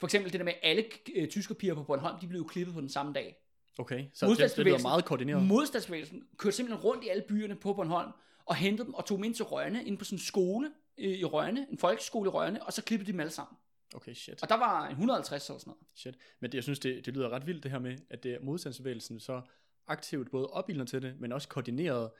For 0.00 0.06
eksempel 0.06 0.32
det 0.32 0.40
der 0.40 0.44
med, 0.44 0.52
at 0.52 0.70
alle 0.70 0.84
øh, 1.14 1.28
tyske 1.28 1.54
piger 1.54 1.74
på 1.74 1.82
Bornholm, 1.82 2.20
de 2.20 2.26
blev 2.26 2.40
jo 2.40 2.46
klippet 2.46 2.74
på 2.74 2.80
den 2.80 2.88
samme 2.88 3.12
dag. 3.12 3.36
Okay, 3.78 4.04
så 4.14 4.26
det, 4.26 4.38
det 4.38 4.44
Modstandsbevægelsen- 4.46 4.82
meget 4.82 5.04
koordineret. 5.04 5.42
Modstandsbevægelsen 5.42 6.22
kørte 6.36 6.56
simpelthen 6.56 6.84
rundt 6.84 7.04
i 7.04 7.08
alle 7.08 7.22
byerne 7.28 7.56
på 7.56 7.72
Bornholm, 7.72 8.10
og 8.44 8.56
hentede 8.56 8.86
dem 8.86 8.94
og 8.94 9.04
tog 9.06 9.18
dem 9.18 9.24
ind 9.24 9.34
til 9.34 9.44
Rønne, 9.44 9.84
ind 9.84 9.98
på 9.98 10.04
sådan 10.04 10.16
en 10.16 10.20
skole 10.20 10.70
øh, 10.98 11.10
i 11.18 11.24
Rønne, 11.24 11.66
en 11.70 11.78
folkeskole 11.78 12.26
i 12.28 12.30
Rønne, 12.30 12.62
og 12.62 12.72
så 12.72 12.82
klippede 12.82 13.06
de 13.06 13.12
dem 13.12 13.20
alle 13.20 13.30
sammen. 13.32 13.56
Okay, 13.94 14.14
shit. 14.14 14.42
Og 14.42 14.48
der 14.48 14.54
var 14.56 14.84
en 14.86 14.90
150 14.90 15.48
eller 15.48 15.58
sådan 15.58 15.70
noget. 15.70 15.80
shit. 15.94 16.14
Men 16.40 16.52
det, 16.52 16.56
jeg 16.56 16.62
synes, 16.62 16.78
det, 16.78 17.06
det 17.06 17.14
lyder 17.14 17.28
ret 17.28 17.46
vildt 17.46 17.62
det 17.62 17.70
her 17.70 17.78
med, 17.78 17.96
at 18.10 18.22
det 18.22 18.34
er 18.34 18.38
modstandsbevægelsen 18.42 19.20
så 19.20 19.42
aktivt 19.88 20.30
både 20.30 20.46
opildner 20.46 20.84
til 20.84 21.02
det, 21.02 21.14
men 21.20 21.32
også 21.32 21.48
koordineret 21.48 22.10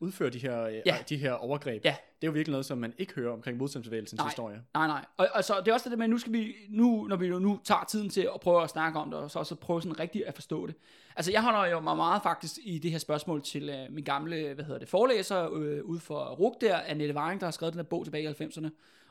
udfører 0.00 0.30
de 0.30 0.38
her, 0.38 0.58
ja. 0.66 0.80
Ja. 0.86 0.96
de 1.08 1.16
her 1.16 1.32
overgreb. 1.32 1.84
Ja. 1.84 1.90
Det 1.90 2.26
er 2.26 2.26
jo 2.26 2.32
virkelig 2.32 2.50
noget, 2.50 2.66
som 2.66 2.78
man 2.78 2.94
ikke 2.98 3.14
hører 3.14 3.32
omkring 3.32 3.58
modstandsbevægelsens 3.58 4.18
Nej. 4.18 4.28
historie. 4.28 4.62
Nej, 4.74 4.86
nej. 4.86 5.04
Og, 5.16 5.28
og 5.34 5.44
så 5.44 5.54
det 5.60 5.68
er 5.68 5.72
også 5.72 5.84
det 5.84 5.90
der 5.90 5.98
med, 5.98 6.08
nu 6.08 6.18
skal 6.18 6.32
vi, 6.32 6.54
nu, 6.68 7.06
når 7.08 7.16
vi 7.16 7.28
nu 7.28 7.60
tager 7.64 7.84
tiden 7.88 8.10
til 8.10 8.28
at 8.34 8.40
prøve 8.40 8.62
at 8.62 8.70
snakke 8.70 8.98
om 8.98 9.10
det, 9.10 9.20
og 9.20 9.30
så 9.30 9.38
også 9.38 9.54
prøve 9.54 9.82
sådan 9.82 10.00
rigtigt 10.00 10.24
at 10.24 10.34
forstå 10.34 10.66
det. 10.66 10.74
Altså, 11.16 11.32
jeg 11.32 11.42
holder 11.42 11.66
jo 11.66 11.80
mig 11.80 11.96
meget 11.96 12.22
faktisk 12.22 12.58
i 12.62 12.78
det 12.78 12.90
her 12.90 12.98
spørgsmål 12.98 13.42
til 13.42 13.68
øh, 13.68 13.92
min 13.94 14.04
gamle, 14.04 14.54
hvad 14.54 14.64
hedder 14.64 14.78
det, 14.78 14.88
forelæser 14.88 15.54
øh, 15.54 15.84
ude 15.84 16.00
for 16.00 16.24
RUG 16.24 16.56
der, 16.60 16.76
Annette 16.76 17.14
Waring, 17.14 17.40
der 17.40 17.46
har 17.46 17.52
skrevet 17.52 17.74
den 17.74 17.78
her 17.78 17.88
bog 17.88 18.04
tilbage 18.04 18.24
i 18.24 18.44
90'erne, 18.44 18.68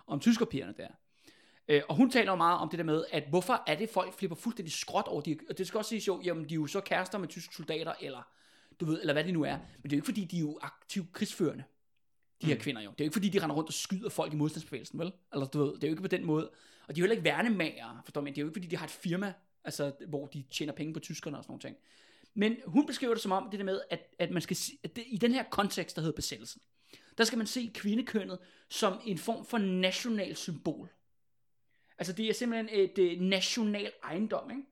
om 0.08 0.20
tyskerpigerne 0.20 0.74
der. 0.78 0.88
Øh, 1.68 1.82
og 1.90 1.96
hun 1.96 2.12
taler 2.12 2.32
jo 2.32 2.36
meget 2.36 2.60
om 2.60 2.70
det 2.70 2.78
der 2.78 2.86
med, 2.86 3.06
at 3.12 3.24
hvorfor 3.30 3.64
er 3.68 3.76
det, 3.76 3.90
folk 3.90 4.14
flipper 4.14 4.36
fuldstændig 4.36 4.74
skråt 4.74 5.08
over 5.08 5.22
de, 5.22 5.38
og 5.50 5.58
det 5.58 5.68
skal 5.68 5.78
også 5.78 5.90
siges 5.90 6.08
jo, 6.08 6.22
jamen 6.24 6.50
de 6.50 6.54
er 6.54 6.56
jo 6.56 6.68
så 6.68 6.82
kærester 6.82 7.18
med 7.18 7.28
tyske 7.28 7.56
soldater, 7.56 7.94
eller 8.02 8.28
du 8.80 8.86
ved, 8.86 9.00
eller 9.02 9.14
hvad 9.14 9.24
det 9.24 9.34
nu 9.34 9.44
er. 9.44 9.58
Men 9.58 9.84
det 9.84 9.94
er 9.94 9.98
jo 9.98 9.98
ikke 9.98 10.06
fordi, 10.06 10.26
de 10.26 10.38
er 10.38 10.42
jo 10.42 10.60
aktivt 10.62 11.14
krigsførende 11.14 11.64
de 12.42 12.48
her 12.48 12.56
Mm. 12.56 12.62
kvinder 12.62 12.82
jo. 12.82 12.90
Det 12.90 13.02
er 13.02 13.06
jo 13.06 13.08
ikke 13.08 13.14
fordi, 13.14 13.30
de 13.30 13.44
render 13.44 13.56
rundt 13.56 13.70
og 13.70 13.74
skyder 13.74 14.10
folk 14.10 14.34
i 14.34 14.36
modstandsbevægelsen, 14.36 15.00
vel? 15.00 15.12
Eller 15.34 15.46
du 15.46 15.64
ved, 15.64 15.74
det 15.74 15.84
er 15.84 15.88
jo 15.88 15.94
ikke 15.94 16.02
på 16.02 16.08
den 16.08 16.26
måde. 16.26 16.52
Og 16.88 16.96
de 16.96 17.00
er 17.00 17.02
jo 17.02 17.04
heller 17.04 17.14
ikke 17.16 17.24
værnemager, 17.24 18.02
forstår 18.06 18.22
man. 18.22 18.34
Det 18.34 18.38
er 18.38 18.42
jo 18.42 18.48
ikke 18.48 18.56
fordi, 18.56 18.68
de 18.68 18.78
har 18.78 18.86
et 18.86 18.92
firma, 18.92 19.34
altså, 19.64 19.92
hvor 20.08 20.26
de 20.28 20.44
tjener 20.52 20.74
penge 20.74 20.94
på 20.94 21.00
tyskerne 21.00 21.38
og 21.38 21.44
sådan 21.44 21.52
nogle 21.52 21.62
ting. 21.62 21.76
Men 22.34 22.56
hun 22.66 22.86
beskriver 22.86 23.14
det 23.14 23.24
som 23.24 23.32
om, 23.32 23.48
det 23.52 23.60
der 23.60 23.66
med, 23.66 23.82
at, 23.90 24.00
at 24.20 24.32
man 24.32 24.42
skal 24.42 24.58
at 24.84 24.96
det, 24.96 25.04
i 25.08 25.18
den 25.18 25.32
her 25.32 25.44
kontekst, 25.44 25.96
der 25.96 26.02
hedder 26.02 26.16
besættelsen, 26.16 26.62
der 27.18 27.24
skal 27.24 27.38
man 27.38 27.48
se 27.48 27.72
kvindekønnet 27.74 28.40
som 28.70 29.00
en 29.06 29.18
form 29.18 29.46
for 29.46 29.58
national 29.58 30.36
symbol. 30.36 30.90
Altså 31.98 32.14
det 32.14 32.30
er 32.30 32.34
simpelthen 32.34 32.80
et 32.80 32.98
øh, 32.98 33.20
national 33.22 33.92
ejendom, 34.04 34.52
ikke? 34.52 34.64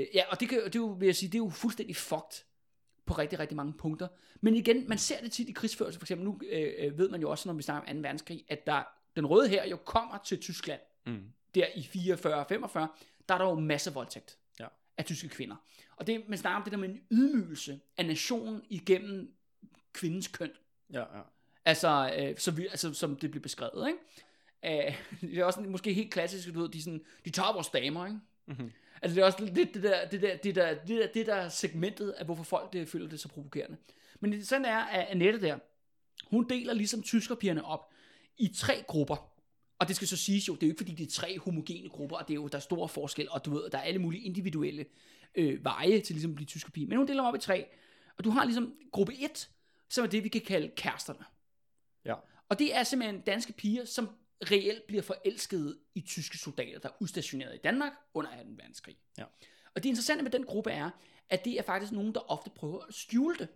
Øh, 0.00 0.06
ja, 0.14 0.22
og 0.30 0.40
det, 0.40 0.48
kan, 0.48 0.64
det 0.64 0.76
er 0.76 0.80
jo, 0.80 0.86
vil 0.86 1.06
jeg 1.06 1.16
sige, 1.16 1.28
det 1.28 1.34
er 1.34 1.42
jo 1.44 1.50
fuldstændig 1.50 1.96
fucked 1.96 2.44
på 3.06 3.14
rigtig, 3.14 3.38
rigtig 3.38 3.56
mange 3.56 3.72
punkter. 3.72 4.08
Men 4.40 4.56
igen, 4.56 4.88
man 4.88 4.98
ser 4.98 5.20
det 5.20 5.32
tit 5.32 5.48
i 5.48 5.52
krigsførelse. 5.52 5.98
For 5.98 6.04
eksempel 6.04 6.24
nu 6.24 6.40
øh, 6.50 6.72
øh, 6.78 6.98
ved 6.98 7.08
man 7.08 7.20
jo 7.20 7.30
også, 7.30 7.48
når 7.48 7.54
vi 7.54 7.62
snakker 7.62 7.90
om 7.90 7.96
2. 7.96 8.00
verdenskrig, 8.02 8.44
at 8.48 8.66
der, 8.66 8.82
den 9.16 9.26
røde 9.26 9.48
her 9.48 9.64
jo 9.68 9.76
kommer 9.76 10.18
til 10.24 10.40
Tyskland, 10.40 10.80
Mm. 11.06 11.22
der 11.54 11.66
i 11.74 11.80
44-45, 11.80 12.78
der 13.28 13.34
er 13.34 13.38
der 13.38 13.44
jo 13.44 13.54
masse 13.54 13.92
voldtægt 13.94 14.38
Ja. 14.60 14.66
af 14.98 15.04
tyske 15.04 15.28
kvinder. 15.28 15.56
Og 15.96 16.06
det, 16.06 16.28
man 16.28 16.38
snakker 16.38 16.56
om 16.56 16.62
det 16.62 16.72
der 16.72 16.78
med 16.78 16.88
en 16.88 17.00
ydmygelse 17.10 17.80
af 17.96 18.06
nationen 18.06 18.62
igennem 18.70 19.34
kvindens 19.92 20.28
køn. 20.28 20.50
Ja, 20.92 20.98
ja. 21.00 21.22
Altså, 21.64 22.14
øh, 22.18 22.38
så 22.38 22.50
vi, 22.50 22.66
altså 22.66 22.94
som 22.94 23.16
det 23.16 23.30
bliver 23.30 23.42
beskrevet, 23.42 23.88
ikke? 23.88 23.98
Øh, 24.64 24.94
det 25.30 25.38
er 25.38 25.44
også 25.44 25.60
måske 25.60 25.92
helt 25.92 26.12
klassisk, 26.12 26.54
du 26.54 26.60
ved, 26.60 26.68
de, 26.68 26.82
sådan, 26.82 27.04
de 27.24 27.30
tager 27.30 27.52
vores 27.52 27.68
damer, 27.68 28.06
ikke? 28.06 28.18
Mhm. 28.46 28.72
Altså 29.02 29.14
det 29.14 29.22
er 29.22 29.26
også 29.26 29.44
lidt 29.44 29.74
det 29.74 29.82
der, 29.82 30.08
det 30.08 30.22
der, 30.22 30.36
det 30.36 30.54
der, 30.54 30.74
det 30.74 30.88
der, 30.88 31.06
det 31.06 31.26
der 31.26 31.48
segmentet 31.48 32.10
af, 32.10 32.24
hvorfor 32.24 32.44
folk 32.44 32.72
det, 32.72 32.88
føler 32.88 33.08
det 33.08 33.20
så 33.20 33.28
provokerende. 33.28 33.76
Men 34.20 34.32
det 34.32 34.48
sådan 34.48 34.64
er, 34.64 34.78
at 34.78 35.06
Annette 35.08 35.40
der, 35.40 35.58
hun 36.26 36.48
deler 36.48 36.74
ligesom 36.74 37.02
tyskerpigerne 37.02 37.64
op 37.64 37.90
i 38.38 38.48
tre 38.56 38.84
grupper. 38.86 39.32
Og 39.78 39.88
det 39.88 39.96
skal 39.96 40.08
så 40.08 40.16
siges 40.16 40.48
jo, 40.48 40.54
det 40.54 40.62
er 40.62 40.66
jo 40.66 40.70
ikke 40.70 40.80
fordi, 40.80 40.94
det 40.94 41.06
er 41.06 41.10
tre 41.10 41.38
homogene 41.38 41.88
grupper, 41.88 42.16
og 42.16 42.28
det 42.28 42.34
er 42.34 42.40
jo, 42.40 42.48
der 42.48 42.56
er 42.56 42.60
store 42.60 42.88
forskel, 42.88 43.30
og 43.30 43.44
du 43.44 43.50
ved, 43.50 43.70
der 43.70 43.78
er 43.78 43.82
alle 43.82 43.98
mulige 43.98 44.22
individuelle 44.22 44.84
øh, 45.34 45.64
veje 45.64 46.00
til 46.00 46.14
ligesom 46.14 46.30
at 46.30 46.34
blive 46.34 46.46
tyskerpige. 46.46 46.86
Men 46.86 46.98
hun 46.98 47.06
deler 47.06 47.22
dem 47.22 47.28
op 47.28 47.34
i 47.34 47.38
tre, 47.38 47.66
og 48.18 48.24
du 48.24 48.30
har 48.30 48.44
ligesom 48.44 48.74
gruppe 48.92 49.14
1, 49.14 49.50
som 49.88 50.04
er 50.04 50.08
det, 50.08 50.24
vi 50.24 50.28
kan 50.28 50.40
kalde 50.40 50.70
kæresterne. 50.76 51.24
Ja. 52.04 52.14
Og 52.48 52.58
det 52.58 52.76
er 52.76 52.82
simpelthen 52.82 53.20
danske 53.20 53.52
piger, 53.52 53.84
som 53.84 54.08
reelt 54.50 54.86
bliver 54.86 55.02
forelskede 55.02 55.78
i 55.94 56.00
tyske 56.00 56.38
soldater, 56.38 56.78
der 56.78 56.88
er 56.88 56.92
udstationeret 57.00 57.54
i 57.54 57.58
Danmark 57.64 57.92
under 58.14 58.30
2. 58.30 58.36
verdenskrig. 58.48 58.96
Ja. 59.18 59.24
Og 59.74 59.82
det 59.82 59.88
interessante 59.88 60.22
med 60.22 60.30
den 60.30 60.44
gruppe 60.44 60.70
er, 60.70 60.90
at 61.30 61.44
det 61.44 61.52
er 61.58 61.62
faktisk 61.62 61.92
nogen, 61.92 62.14
der 62.14 62.30
ofte 62.30 62.50
prøver 62.50 62.84
at 62.88 62.94
skjule 62.94 63.36
det. 63.38 63.48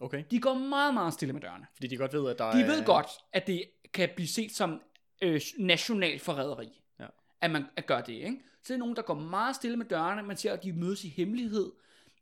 Okay. 0.00 0.24
De 0.30 0.40
går 0.40 0.54
meget, 0.54 0.94
meget 0.94 1.14
stille 1.14 1.32
med 1.32 1.40
dørene. 1.40 1.66
Fordi 1.74 1.86
de 1.86 1.96
godt 1.96 2.12
ved, 2.12 2.30
at 2.30 2.38
der 2.38 2.50
De 2.52 2.60
er... 2.60 2.66
ved 2.66 2.84
godt, 2.84 3.06
at 3.32 3.46
det 3.46 3.64
kan 3.92 4.08
blive 4.16 4.28
set 4.28 4.52
som 4.52 4.82
øh, 5.22 5.40
national 5.58 6.18
forræderi, 6.18 6.82
Ja. 7.00 7.06
at 7.40 7.50
man 7.50 7.64
at 7.76 7.86
gør 7.86 8.00
det. 8.00 8.12
Ikke? 8.12 8.36
Så 8.62 8.68
det 8.68 8.74
er 8.74 8.78
nogen, 8.78 8.96
der 8.96 9.02
går 9.02 9.14
meget 9.14 9.56
stille 9.56 9.76
med 9.76 9.86
dørene. 9.86 10.22
Man 10.22 10.36
ser, 10.36 10.52
at 10.52 10.62
de 10.62 10.72
mødes 10.72 11.04
i 11.04 11.08
hemmelighed. 11.08 11.72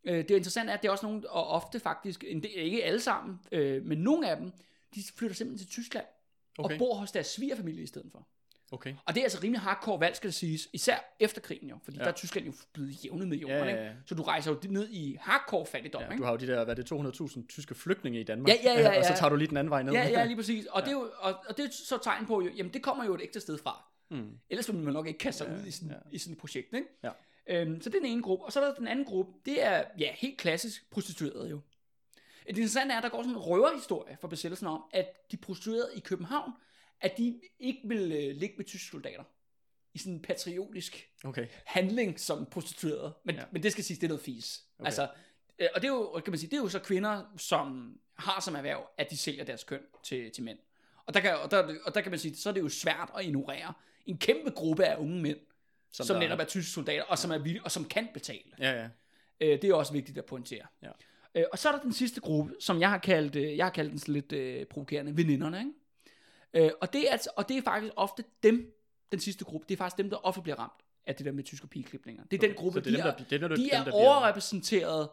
Øh, 0.05 0.29
det 0.29 0.31
er, 0.31 0.63
at 0.73 0.83
det 0.83 0.89
er 0.89 0.93
også 0.93 1.07
nogen, 1.07 1.25
og 1.29 1.47
ofte 1.47 1.81
faktisk, 1.81 2.25
ikke 2.25 2.85
alle 2.85 3.01
sammen, 3.01 3.41
øh, 3.53 3.85
men 3.85 3.99
nogle 3.99 4.31
af 4.31 4.37
dem, 4.37 4.53
de 4.95 5.03
flytter 5.17 5.37
simpelthen 5.37 5.67
til 5.67 5.73
Tyskland 5.73 6.07
Okay. 6.59 6.75
og 6.75 6.79
bor 6.79 6.95
hos 6.95 7.13
deres 7.13 7.27
svigerfamilie 7.27 7.83
i 7.83 7.87
stedet 7.87 8.09
for. 8.13 8.29
Okay. 8.73 8.95
Og 9.07 9.15
det 9.15 9.21
er 9.21 9.25
altså 9.25 9.39
rimelig 9.43 9.61
hardcore 9.61 10.01
valg, 10.01 10.17
skal 10.17 10.29
det 10.29 10.35
siges. 10.35 10.69
Især 10.73 11.17
efter 11.21 11.41
krigen 11.41 11.69
jo, 11.69 11.79
fordi 11.85 11.97
Ja. 11.97 12.01
ja. 12.01 12.05
der 12.05 12.13
er 12.13 12.17
Tyskland 12.17 12.47
jo 12.47 12.53
blevet 12.73 13.05
jævnet 13.05 13.29
med 13.29 13.37
jorden. 13.39 13.57
Ja, 13.57 13.65
ja, 13.65 13.71
Ikke? 13.71 13.83
ja. 13.83 13.93
Så 14.07 14.15
du 14.15 14.23
rejser 14.23 14.51
jo 14.51 14.59
ned 14.71 14.89
i 14.91 15.17
hardcore 15.21 15.67
fattigdom. 15.67 16.03
Ja, 16.03 16.07
ikke? 16.11 16.19
du 16.21 16.25
har 16.25 16.31
jo 16.31 16.37
de 16.37 16.47
der, 16.47 16.65
hvad 16.65 16.77
det, 16.77 16.93
200.000 16.93 17.47
tyske 17.47 17.75
flygtninge 17.75 18.21
i 18.21 18.23
Danmark. 18.23 18.49
Ja, 18.49 18.55
ja, 18.65 18.81
ja, 18.81 18.89
og 18.99 19.05
så 19.05 19.11
ja. 19.13 19.17
tager 19.17 19.31
du 19.31 19.37
lige 19.37 19.49
den 19.49 19.57
anden 19.57 19.71
vej 19.71 19.83
ned. 19.83 19.93
Ja, 19.93 20.09
ja, 20.09 20.25
lige 20.25 20.37
præcis. 20.43 20.67
Og, 20.67 20.81
ja. 20.81 20.85
det 20.85 20.89
er 20.89 20.99
jo, 20.99 21.11
og, 21.19 21.35
og 21.49 21.57
det 21.57 21.65
er 21.65 21.69
så 21.71 21.99
tegn 22.03 22.27
på, 22.27 22.43
jo, 22.43 22.51
jamen 22.57 22.73
det 22.73 22.83
kommer 22.83 23.05
jo 23.05 23.15
et 23.15 23.21
ægte 23.23 23.41
sted 23.41 23.59
fra. 23.59 23.85
Mm. 24.11 24.31
Ellers 24.51 24.69
ville 24.69 24.83
man 24.85 24.93
nok 24.95 25.07
ikke 25.07 25.19
kaste 25.19 25.39
sig 25.39 25.49
Ja, 25.49 25.61
ud 25.63 25.67
i 25.67 25.71
sådan, 25.71 25.89
ja. 25.89 25.95
ja. 25.95 26.01
i 26.11 26.19
sådan 26.19 26.33
et 26.33 26.39
projekt. 26.39 26.75
Ikke? 26.75 26.87
Ja. 27.05 27.11
Øhm, 27.51 27.81
så 27.83 27.89
det 27.91 27.97
er 27.97 28.01
den 28.01 28.11
ene 28.11 28.23
gruppe. 28.23 28.45
Og 28.45 28.53
så 28.53 28.61
er 28.61 28.65
der 28.65 28.75
den 28.75 28.87
anden 28.89 29.05
gruppe. 29.05 29.33
Det 29.47 29.63
er 29.65 29.85
ja, 29.99 30.13
helt 30.15 30.39
klassisk 30.39 30.91
prostitueret 30.91 31.51
jo. 31.51 31.61
Det 32.49 32.57
interessante 32.57 32.93
er, 32.93 32.97
at 32.97 33.03
der 33.03 33.09
går 33.09 33.23
sådan 33.23 33.31
en 33.37 33.39
røverhistorie 33.39 34.17
for 34.21 34.29
besættelsen 34.29 34.67
om, 34.67 34.83
at 34.93 35.31
de 35.33 35.37
prostituerede 35.37 35.91
i 35.97 36.01
København, 36.01 36.53
at 37.01 37.19
de 37.19 37.41
ikke 37.59 37.81
vil 37.85 38.13
øh, 38.13 38.37
ligge 38.37 38.55
med 38.57 38.65
tyske 38.65 38.87
soldater. 38.91 39.25
i 39.95 39.99
sådan 39.99 40.13
en 40.13 40.23
patriotisk 40.23 41.09
Okay. 41.25 41.47
handling 41.67 42.21
som 42.21 42.47
prostitueret. 42.47 43.13
Men, 43.25 43.35
ja. 43.35 43.43
Men 43.53 43.63
det 43.63 43.73
skal 43.73 43.85
siges, 43.85 43.99
det 43.99 44.07
er 44.07 44.09
noget 44.09 44.23
fis. 44.25 44.61
Okay. 44.79 44.87
Altså, 44.87 45.09
øh, 45.59 45.69
og 45.75 45.83
det 45.83 45.89
er 45.89 45.93
jo, 45.93 46.21
kan 46.25 46.31
man 46.33 46.39
sige, 46.39 46.51
det 46.51 46.57
er 46.57 46.61
jo 46.63 46.69
så 46.69 46.79
kvinder, 46.79 47.25
som 47.37 47.97
har 48.19 48.41
som 48.41 48.55
erhverv, 48.57 48.89
at 48.99 49.11
de 49.11 49.17
sælger 49.17 49.45
deres 49.45 49.65
køn 49.65 49.81
til, 50.05 50.31
til 50.31 50.45
mænd. 50.45 50.59
Og 51.07 51.15
der, 51.15 51.21
kan, 51.21 51.37
og, 51.37 51.51
der, 51.51 51.75
og 51.85 51.95
der 51.95 52.01
kan 52.01 52.11
man 52.11 52.19
sige, 52.19 52.37
så 52.37 52.49
er 52.49 52.53
det 52.53 52.61
jo 52.61 52.69
svært 52.69 53.11
at 53.19 53.25
ignorere 53.25 53.73
en 54.07 54.19
kæmpe 54.19 54.51
gruppe 54.51 54.85
af 54.85 54.97
unge 54.97 55.23
mænd, 55.23 55.39
som, 55.93 56.07
som 56.07 56.15
der- 56.15 56.21
netop 56.21 56.39
er 56.41 56.45
tyske 56.45 56.71
soldater, 56.71 57.03
og 57.05 57.19
som 57.19 57.31
er 57.31 57.39
villige, 57.39 57.65
og 57.65 57.71
som 57.71 57.85
kan 57.85 58.09
betale. 58.15 58.53
Ja, 58.59 58.71
ja. 58.83 58.89
Øh, 59.41 59.63
det 59.63 59.71
er 59.71 59.75
også 59.75 59.93
vigtigt 59.93 60.19
at 60.19 60.25
pointere. 60.25 60.67
Ja. 60.83 60.91
Øh, 61.35 61.45
og 61.53 61.59
så 61.59 61.69
er 61.69 61.73
der 61.73 61.81
den 61.83 61.93
sidste 61.93 62.21
gruppe, 62.21 62.55
som 62.61 62.81
jeg 62.81 62.91
har 62.91 62.99
kaldt, 62.99 63.37
øh, 63.37 63.57
jeg 63.57 63.65
har 63.67 63.71
kaldt 63.71 63.91
den 63.91 63.99
sådan 63.99 64.15
lidt 64.15 64.33
øh, 64.33 64.67
provokerende, 64.67 65.17
veninderne. 65.17 65.59
Ikke? 65.59 66.67
Øh, 66.67 66.73
og, 66.81 66.93
det 66.93 67.09
er, 67.09 67.13
altså, 67.13 67.31
og 67.37 67.49
det 67.49 67.57
er 67.57 67.63
faktisk 67.63 67.93
ofte 67.97 68.25
dem, 68.43 68.75
den 69.13 69.21
sidste 69.21 69.45
gruppe, 69.45 69.67
det 69.69 69.75
er 69.75 69.79
faktisk 69.79 69.99
dem, 69.99 70.11
der 70.11 70.17
ofte 70.17 70.43
bliver 70.43 70.57
ramt 70.59 70.83
af 71.07 71.15
det 71.15 71.27
der 71.27 71.33
med 71.33 71.45
tysk 71.45 71.65
og 71.65 71.71
pigeklipninger. 71.71 72.25
Det 72.25 72.33
er 72.37 72.39
okay, 72.41 72.49
den 72.49 72.57
gruppe, 72.57 72.81
det 72.81 72.87
er 72.87 72.91
de, 72.91 72.97
dem, 72.97 73.03
der- 73.03 73.13
er 73.13 73.17
dem, 73.17 73.41
der- 73.41 73.49
de 73.49 73.63
dem, 73.63 73.69
er 73.73 73.77
der 73.79 73.85
bliver- 73.85 73.95
overrepræsenteret 73.95 75.09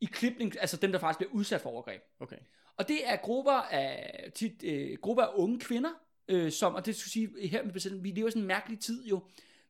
i 0.00 0.04
klipning, 0.04 0.52
altså 0.60 0.76
dem, 0.76 0.92
der 0.92 0.98
faktisk 0.98 1.18
bliver 1.18 1.32
udsat 1.32 1.60
for 1.60 1.70
overgreb. 1.70 2.02
Okay. 2.20 2.36
Og 2.76 2.88
det 2.88 3.08
er 3.08 3.16
grupper 3.16 3.52
af, 3.52 4.30
tit, 4.34 4.62
øh, 4.64 4.98
grupper 5.02 5.22
af 5.22 5.30
unge 5.34 5.60
kvinder, 5.60 5.90
øh, 6.28 6.52
som, 6.52 6.74
og 6.74 6.86
det 6.86 6.96
skal 6.96 7.10
sige, 7.10 7.48
her 7.48 7.62
med 7.64 7.72
besættelsen, 7.72 8.04
vi 8.04 8.10
lever 8.10 8.28
i 8.28 8.30
sådan 8.30 8.42
en 8.42 8.46
mærkelig 8.48 8.80
tid 8.80 9.04
jo, 9.06 9.20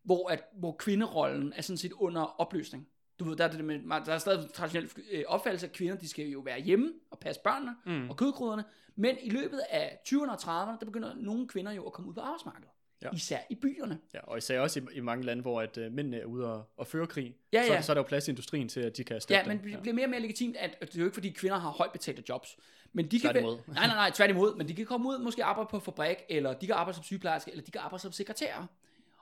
hvor, 0.05 0.29
at, 0.31 0.45
hvor 0.59 0.73
kvinderollen 0.79 1.53
er 1.57 1.62
sådan 1.62 1.77
set 1.79 1.92
under 1.92 2.40
opløsning. 2.40 2.88
Du 3.25 3.29
ved, 3.29 3.37
der 3.37 3.45
er, 3.45 3.51
det 3.51 3.65
med, 3.65 3.81
der 4.07 4.13
er 4.13 4.19
stadig 4.19 4.53
traditionel 4.53 4.91
øh, 5.11 5.25
opfattelse 5.27 5.67
af 5.67 5.73
kvinder, 5.73 5.97
de 5.97 6.09
skal 6.09 6.27
jo 6.27 6.41
være 6.41 6.61
hjemme 6.61 6.93
og 7.11 7.19
passe 7.19 7.41
børnene 7.45 7.77
mm. 7.87 8.11
og 8.11 8.17
kødkryderne, 8.17 8.65
men 8.97 9.17
i 9.23 9.31
løbet 9.31 9.61
af 9.71 9.99
20'erne 10.09 10.31
og 10.31 10.35
30'erne, 10.39 10.79
der 10.81 10.85
begynder 10.87 11.15
nogle 11.17 11.49
kvinder 11.49 11.73
jo 11.73 11.87
at 11.87 11.93
komme 11.93 12.09
ud 12.11 12.15
på 12.15 12.21
arbejdsmarkedet. 12.21 12.69
Ja. 13.03 13.07
Ja. 13.07 13.17
Især 13.17 13.39
i 13.51 13.55
byerne. 13.55 13.99
Ja, 14.15 14.19
og 14.23 14.39
især 14.39 14.61
også 14.61 14.81
i, 14.81 14.83
i 14.97 15.01
mange 15.01 15.25
lande, 15.25 15.43
hvor 15.43 15.61
at, 15.61 15.79
uh, 15.79 15.93
mændene 15.93 16.17
er 16.17 16.25
ude 16.25 16.53
og, 16.53 16.65
og 16.77 16.87
føre 16.87 17.07
krig, 17.07 17.37
Ja, 17.53 17.67
så, 17.67 17.73
ja. 17.73 17.83
så 17.83 17.93
er 17.93 17.95
der 17.95 18.01
jo 18.01 18.07
plads 18.07 18.29
i 18.29 18.31
industrien 18.31 18.69
til, 18.69 18.81
at 18.81 18.97
de 18.97 19.05
kan 19.05 19.17
erstatte 19.17 19.51
Ja, 19.51 19.57
men 19.57 19.73
det 19.73 19.83
bliver 19.83 19.95
mere 19.95 20.07
og 20.07 20.11
mere 20.11 20.21
legitimt, 20.21 20.57
at 20.57 20.71
at 20.81 20.89
det 20.89 20.95
er 20.95 20.99
jo 20.99 21.05
ikke 21.05 21.15
fordi 21.15 21.31
kvinder 21.31 21.59
har 21.59 21.71
højt 21.71 21.93
betalte 21.93 22.23
jobs. 22.29 22.57
Men 22.93 23.05
de 23.05 23.21
kan 23.21 23.31
Tværtimod. 23.31 23.53
vel- 23.67 23.75
nej, 23.75 23.87
nej, 23.87 23.95
nej, 23.97 24.11
tværtimod. 24.15 24.55
Men 24.57 24.69
de 24.69 24.75
kan 24.75 24.87
komme 24.87 25.09
ud, 25.09 25.19
måske 25.19 25.45
arbejde 25.45 25.69
på 25.71 25.79
fabrik, 25.81 26.17
eller 26.29 26.53
de 26.53 26.67
kan 26.67 26.75
arbejde 26.75 26.95
som 26.97 27.05
sygeplejerske, 27.05 27.51
eller 27.51 27.65
de 27.65 27.71
kan 27.71 27.81
arbejde 27.81 28.03
som 28.03 28.13
sekretærer. 28.13 28.67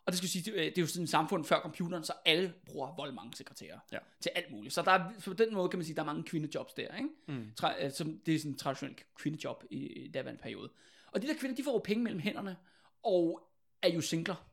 Og 0.07 0.13
det 0.13 0.19
skal 0.19 0.29
sige, 0.29 0.43
det 0.43 0.55
det 0.55 0.79
er 0.79 0.83
jo 0.83 0.87
sådan 0.87 1.03
et 1.05 1.11
samfund 1.11 1.45
før 1.45 1.61
computeren, 1.61 2.05
så 2.05 2.13
alle 2.25 2.55
bruger 2.67 2.95
vold 2.97 3.13
mange 3.13 3.37
sekretærer 3.37 3.79
Ja. 3.93 3.99
til 4.21 4.31
alt 4.35 4.51
muligt. 4.53 4.75
Så 4.75 4.83
der 4.83 4.91
er, 4.91 5.13
på 5.25 5.33
den 5.33 5.55
måde 5.55 5.69
kan 5.69 5.79
man 5.79 5.85
sige, 5.85 5.97
der 5.97 6.03
er 6.03 6.07
mange 6.07 6.23
kvindejobs 6.23 6.73
der, 6.73 6.95
ikke? 6.97 7.09
Mm. 7.29 7.53
Tra- 7.61 7.85
øh, 7.85 7.93
som, 7.93 8.19
det 8.27 8.35
er 8.35 8.39
sådan 8.39 8.53
en 8.53 8.59
traditionel 8.59 8.97
kvindejob 9.17 9.65
i, 9.71 9.87
i 9.87 10.09
daværende 10.09 10.43
periode. 10.43 10.71
Og 11.13 11.23
de 11.23 11.27
der 11.27 11.35
kvinder, 11.35 11.57
de 11.57 11.65
får 11.65 11.73
jo 11.73 11.79
penge 11.79 12.05
mellem 12.05 12.21
hænderne, 12.21 12.57
og 13.03 13.49
er 13.83 13.89
jo 13.89 14.01
singler. 14.01 14.47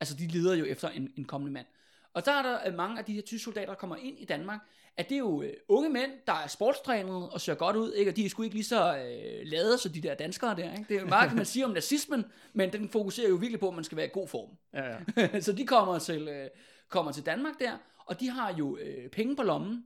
Altså, 0.00 0.16
de 0.16 0.26
leder 0.26 0.54
jo 0.54 0.64
efter 0.64 0.88
en, 0.88 1.12
en 1.16 1.24
kommende 1.24 1.52
mand. 1.52 1.66
Og 2.12 2.24
der 2.26 2.32
er 2.32 2.42
der 2.42 2.68
øh, 2.68 2.74
mange 2.74 2.98
af 2.98 3.04
de 3.04 3.12
her 3.12 3.22
tyske 3.22 3.44
soldater, 3.44 3.66
der 3.66 3.74
kommer 3.74 3.96
ind 3.96 4.18
i 4.18 4.24
Danmark, 4.24 4.60
at 4.96 5.08
det 5.08 5.14
er 5.14 5.18
jo 5.18 5.42
øh, 5.42 5.52
unge 5.68 5.90
mænd, 5.90 6.10
der 6.26 6.32
er 6.32 6.46
sportstrænede 6.46 7.30
og 7.30 7.40
ser 7.40 7.54
godt 7.54 7.76
ud, 7.76 7.92
ikke? 7.92 8.10
og 8.10 8.16
de 8.16 8.24
er 8.24 8.28
sgu 8.28 8.42
ikke 8.42 8.54
lige 8.54 8.64
så 8.64 8.96
øh, 8.96 9.46
lade 9.46 9.78
som 9.78 9.92
de 9.92 10.00
der 10.00 10.14
danskere 10.14 10.56
der. 10.56 10.72
Ikke? 10.72 10.84
Det 10.88 10.96
er 10.96 11.00
jo 11.00 11.06
meget, 11.06 11.28
kan 11.28 11.36
man 11.36 11.46
sige 11.46 11.64
om 11.64 11.70
nazismen, 11.70 12.24
men 12.52 12.72
den 12.72 12.88
fokuserer 12.88 13.28
jo 13.28 13.34
virkelig 13.34 13.60
på, 13.60 13.68
at 13.68 13.74
man 13.74 13.84
skal 13.84 13.96
være 13.96 14.06
i 14.06 14.10
god 14.12 14.28
form. 14.28 14.48
Ja, 14.74 14.96
ja. 15.16 15.40
så 15.46 15.52
de 15.52 15.66
kommer 15.66 15.98
til, 15.98 16.28
øh, 16.28 16.48
kommer 16.88 17.12
til 17.12 17.26
Danmark 17.26 17.54
der, 17.60 17.76
og 18.06 18.20
de 18.20 18.30
har 18.30 18.54
jo 18.54 18.76
øh, 18.76 19.10
penge 19.10 19.36
på 19.36 19.42
lommen, 19.42 19.84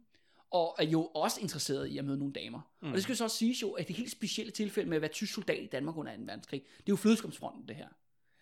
og 0.51 0.77
er 0.79 0.85
jo 0.85 1.05
også 1.05 1.40
interesseret 1.40 1.87
i 1.87 1.99
at 1.99 2.05
møde 2.05 2.19
nogle 2.19 2.33
damer. 2.33 2.61
Mm. 2.83 2.88
Og 2.88 2.95
det 2.95 3.03
skal 3.03 3.17
så 3.17 3.25
også 3.25 3.37
siges 3.37 3.62
jo, 3.62 3.71
at 3.71 3.88
det 3.88 3.97
helt 3.97 4.11
specielle 4.11 4.53
tilfælde 4.53 4.88
med 4.88 4.97
at 4.97 5.03
være 5.03 5.11
tysk 5.11 5.35
soldat 5.35 5.62
i 5.62 5.67
Danmark 5.67 5.97
under 5.97 6.17
2. 6.17 6.23
verdenskrig, 6.23 6.62
det 6.62 6.79
er 6.79 6.83
jo 6.88 6.97
flødeskomsfronten 6.97 7.69
det 7.69 7.77
her. 7.77 7.88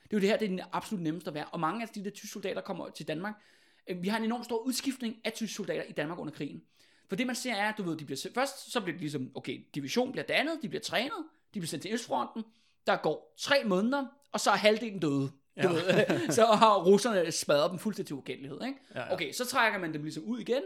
Det 0.03 0.13
er 0.13 0.17
jo 0.17 0.21
det 0.21 0.29
her, 0.29 0.37
det 0.37 0.45
er 0.45 0.49
den 0.49 0.61
absolut 0.73 1.03
nemmeste 1.03 1.29
at 1.29 1.35
være. 1.35 1.45
Og 1.45 1.61
mange 1.61 1.83
af 1.83 1.89
de 1.89 2.05
der 2.05 2.11
tyske 2.11 2.33
soldater 2.33 2.61
kommer 2.61 2.89
til 2.89 3.09
Danmark. 3.09 3.43
Øh, 3.89 4.03
Vi 4.03 4.09
har 4.09 4.19
en 4.19 4.25
enorm 4.25 4.45
stor 4.45 4.59
udskiftning 4.59 5.17
af 5.25 5.33
tyske 5.33 5.55
soldater 5.55 5.83
i 5.83 5.93
Danmark 5.93 6.19
under 6.19 6.33
krigen. 6.33 6.63
For 7.09 7.17
det 7.17 7.27
man 7.27 7.37
ser 7.37 7.55
er, 7.55 7.69
at 7.69 7.75
du 7.79 7.83
ved, 7.83 7.97
de 7.97 8.05
bliver, 8.05 8.27
først 8.35 8.73
så 8.73 8.81
bliver 8.81 8.95
det 8.95 9.01
ligesom, 9.01 9.31
okay, 9.35 9.61
division 9.75 10.13
bliver 10.13 10.25
dannet, 10.25 10.59
de 10.63 10.69
bliver 10.69 10.83
trænet, 10.83 11.25
de 11.55 11.61
bliver 11.61 11.67
sendt 11.67 11.83
til 11.83 11.93
Østfronten, 11.93 12.45
der 12.87 12.97
går 12.97 13.35
tre 13.39 13.57
måneder, 13.65 14.07
og 14.33 14.41
så 14.41 14.51
er 14.51 14.55
halvdelen 14.57 14.99
døde. 14.99 15.13
Du 15.23 15.31
Ja. 15.57 15.69
ved, 15.69 16.31
så 16.39 16.45
har 16.47 16.83
russerne 16.85 17.33
smadret 17.33 17.71
dem 17.71 17.79
fuldstændig 17.79 18.07
til 18.07 18.17
ukendelighed. 18.17 18.61
Ikke? 18.67 18.79
Ja, 18.95 19.01
ja. 19.01 19.13
Okay, 19.13 19.33
så 19.33 19.47
trækker 19.47 19.79
man 19.79 19.93
dem 19.95 20.03
ligesom 20.03 20.25
ud 20.25 20.39
igen. 20.41 20.63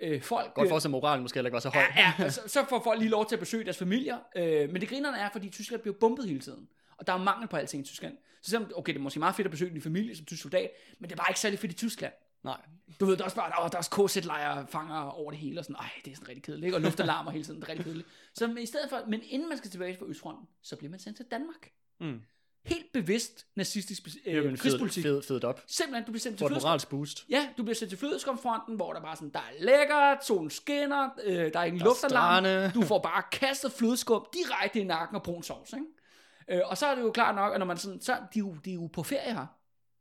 Øh, 0.00 0.22
folk, 0.22 0.54
Godt 0.54 0.68
for 0.68 0.76
at 0.76 0.90
moralen 0.90 1.22
måske 1.22 1.36
heller 1.36 1.48
ikke 1.48 1.54
var 1.54 1.60
så 1.60 1.68
høj. 1.68 1.82
Ja, 1.96 2.12
ja 2.18 2.28
så, 2.36 2.40
så 2.46 2.64
får 2.68 2.80
folk 2.84 2.98
lige 3.00 3.10
lov 3.10 3.26
til 3.28 3.36
at 3.36 3.40
besøge 3.40 3.64
deres 3.64 3.76
familier. 3.78 4.18
Øh, 4.36 4.70
men 4.72 4.80
det 4.80 4.88
grinerne 4.88 5.18
er, 5.18 5.28
fordi 5.32 5.48
Tyskland 5.50 5.82
bliver 5.82 5.94
bombet 6.00 6.28
hele 6.28 6.40
tiden. 6.40 6.68
Og 6.96 7.06
der 7.06 7.12
er 7.12 7.18
mangel 7.18 7.48
på 7.48 7.56
alting 7.56 7.82
i 7.82 7.86
Tyskland. 7.86 8.16
Så 8.42 8.50
selvom, 8.50 8.70
okay, 8.76 8.92
det 8.92 8.98
er 8.98 9.02
måske 9.02 9.18
meget 9.18 9.34
fedt 9.34 9.46
at 9.46 9.50
besøge 9.50 9.70
din 9.72 9.82
familie 9.82 10.16
som 10.16 10.26
tysk 10.26 10.42
soldat, 10.42 10.70
men 10.98 11.10
det 11.10 11.18
var 11.18 11.26
ikke 11.28 11.40
særlig 11.40 11.58
fedt 11.58 11.72
i 11.72 11.74
Tyskland. 11.74 12.12
Nej. 12.42 12.60
Du 13.00 13.06
ved, 13.06 13.16
der 13.16 13.22
er 13.22 13.24
også 13.24 13.36
bare, 13.36 13.64
åh, 13.64 13.70
der 13.70 13.74
er 13.74 13.78
også 13.78 13.90
KZ-lejre 13.90 14.66
fanger 14.66 15.00
over 15.00 15.30
det 15.30 15.40
hele, 15.40 15.60
og 15.60 15.64
sådan, 15.64 15.76
ej, 15.76 15.90
det 16.04 16.10
er 16.10 16.14
sådan 16.14 16.28
rigtig 16.28 16.42
kedeligt, 16.42 16.64
ikke? 16.64 16.76
og 16.76 16.80
luftalarmer 16.80 17.30
hele 17.30 17.44
tiden, 17.44 17.60
det 17.60 17.66
er 17.66 17.68
rigtig 17.68 17.84
kedeligt. 17.84 18.08
Så 18.34 18.56
i 18.60 18.66
stedet 18.66 18.90
for, 18.90 19.00
men 19.08 19.20
inden 19.24 19.48
man 19.48 19.58
skal 19.58 19.70
tilbage 19.70 19.96
på 19.98 20.06
Østfronten, 20.06 20.48
så 20.62 20.76
bliver 20.76 20.90
man 20.90 21.00
sendt 21.00 21.16
til 21.16 21.26
Danmark. 21.30 21.70
Mm. 22.00 22.20
Helt 22.64 22.92
bevidst 22.92 23.46
nazistisk 23.56 24.02
øh, 24.26 24.44
en 24.44 24.50
fed, 24.50 24.56
krigspolitik. 24.58 25.04
fed, 25.04 25.22
fedet 25.22 25.44
op. 25.44 25.62
Simpelthen, 25.66 26.04
du 26.04 26.12
bliver 26.12 26.20
sendt 26.20 26.38
til 26.38 26.46
flødeskum. 26.46 26.68
moralsk 26.68 26.88
boost. 26.88 27.24
Ja, 27.28 27.48
du 27.58 27.62
bliver 27.62 27.74
sendt 27.74 27.90
til 27.90 27.98
flødeskomfronten, 27.98 28.76
hvor 28.76 28.92
der 28.92 29.00
bare 29.00 29.16
sådan, 29.16 29.30
der 29.30 29.38
er 29.38 29.64
lækkert, 29.64 30.26
solen 30.26 30.50
skinner, 30.50 31.08
øh, 31.24 31.52
der 31.52 31.60
er 31.60 31.64
ingen 31.64 31.82
luftalarm, 31.82 32.72
du 32.72 32.82
får 32.82 32.98
bare 32.98 33.22
kastet 33.32 33.72
flødeskum 33.72 34.26
direkte 34.32 34.80
i 34.80 34.84
nakken 34.84 35.16
og 35.16 35.22
brun 35.22 35.42
sovs, 35.42 35.72
ikke? 35.72 35.86
Øh, 36.48 36.68
og 36.70 36.78
så 36.78 36.86
er 36.86 36.94
det 36.94 37.02
jo 37.02 37.10
klart 37.10 37.34
nok, 37.34 37.52
at 37.52 37.58
når 37.58 37.66
man 37.66 37.76
sådan, 37.76 38.00
så 38.00 38.12
de 38.12 38.38
er 38.38 38.40
jo, 38.40 38.56
de 38.64 38.70
er 38.70 38.74
jo 38.74 38.86
på 38.86 39.02
ferie 39.02 39.32
her, 39.34 39.46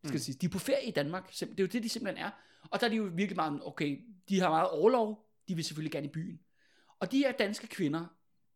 skal 0.03 0.15
mm. 0.15 0.19
sige. 0.19 0.37
De 0.41 0.45
er 0.45 0.49
på 0.49 0.59
ferie 0.59 0.87
i 0.87 0.91
Danmark, 0.91 1.31
det 1.39 1.41
er 1.41 1.63
jo 1.63 1.67
det, 1.67 1.83
de 1.83 1.89
simpelthen 1.89 2.25
er. 2.25 2.31
Og 2.69 2.79
der 2.79 2.85
er 2.85 2.89
de 2.89 2.95
jo 2.95 3.03
virkelig 3.03 3.35
meget, 3.35 3.61
okay, 3.65 3.99
de 4.29 4.39
har 4.39 4.49
meget 4.49 4.69
overlov, 4.69 5.25
de 5.47 5.55
vil 5.55 5.65
selvfølgelig 5.65 5.91
gerne 5.91 6.07
i 6.07 6.09
byen. 6.09 6.39
Og 6.99 7.11
de 7.11 7.17
her 7.17 7.31
danske 7.31 7.67
kvinder, 7.67 8.05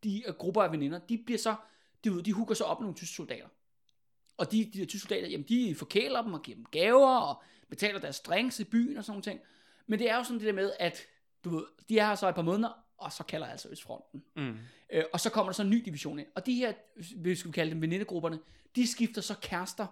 de 0.04 0.24
er 0.26 0.32
grupper 0.32 0.64
af 0.64 0.72
veninder, 0.72 1.00
de 1.00 1.18
bliver 1.26 1.38
så, 1.38 1.56
de, 2.04 2.24
de 2.24 2.34
hugger 2.34 2.56
så 2.56 2.64
op 2.64 2.80
med 2.80 2.86
nogle 2.86 2.96
tyske 2.96 3.16
soldater. 3.16 3.48
Og 4.38 4.52
de, 4.52 4.72
de 4.74 4.80
der 4.80 4.86
tyske 4.86 5.08
soldater, 5.08 5.28
jamen 5.28 5.48
de 5.48 5.76
forkæler 5.76 6.22
dem 6.22 6.34
og 6.34 6.42
giver 6.42 6.56
dem 6.56 6.66
gaver 6.66 7.18
og 7.18 7.44
betaler 7.70 8.00
deres 8.00 8.20
drinks 8.20 8.60
i 8.60 8.64
byen 8.64 8.98
og 8.98 9.04
sådan 9.04 9.12
nogle 9.12 9.24
ting. 9.24 9.40
Men 9.88 10.00
det 10.00 10.10
er 10.10 10.18
jo 10.18 10.24
sådan 10.24 10.40
det 10.40 10.48
der 10.48 10.54
med, 10.54 10.72
at 10.80 11.02
du 11.44 11.50
ved, 11.50 11.64
de 11.90 12.00
er 12.00 12.08
her 12.08 12.16
så 12.16 12.30
et 12.30 12.36
par 12.36 12.42
måneder, 12.42 12.84
og 12.98 13.12
så 13.12 13.24
kalder 13.24 13.48
altså 13.48 13.70
Østfronten. 13.70 14.24
Mm. 14.36 14.58
Øh, 14.90 15.04
og 15.14 15.20
så 15.20 15.30
kommer 15.30 15.52
der 15.52 15.54
så 15.54 15.64
en 15.64 15.70
ny 15.70 15.82
division 15.86 16.20
ind. 16.20 16.28
Og 16.36 16.46
de 16.46 16.56
her, 16.56 16.74
vi 17.18 17.36
skal 17.36 17.52
kalde 17.52 17.72
dem 17.72 17.82
venindegrupperne, 17.82 18.40
de 18.76 18.88
skifter 18.88 19.22
så 19.22 19.36
kærester 19.42 19.88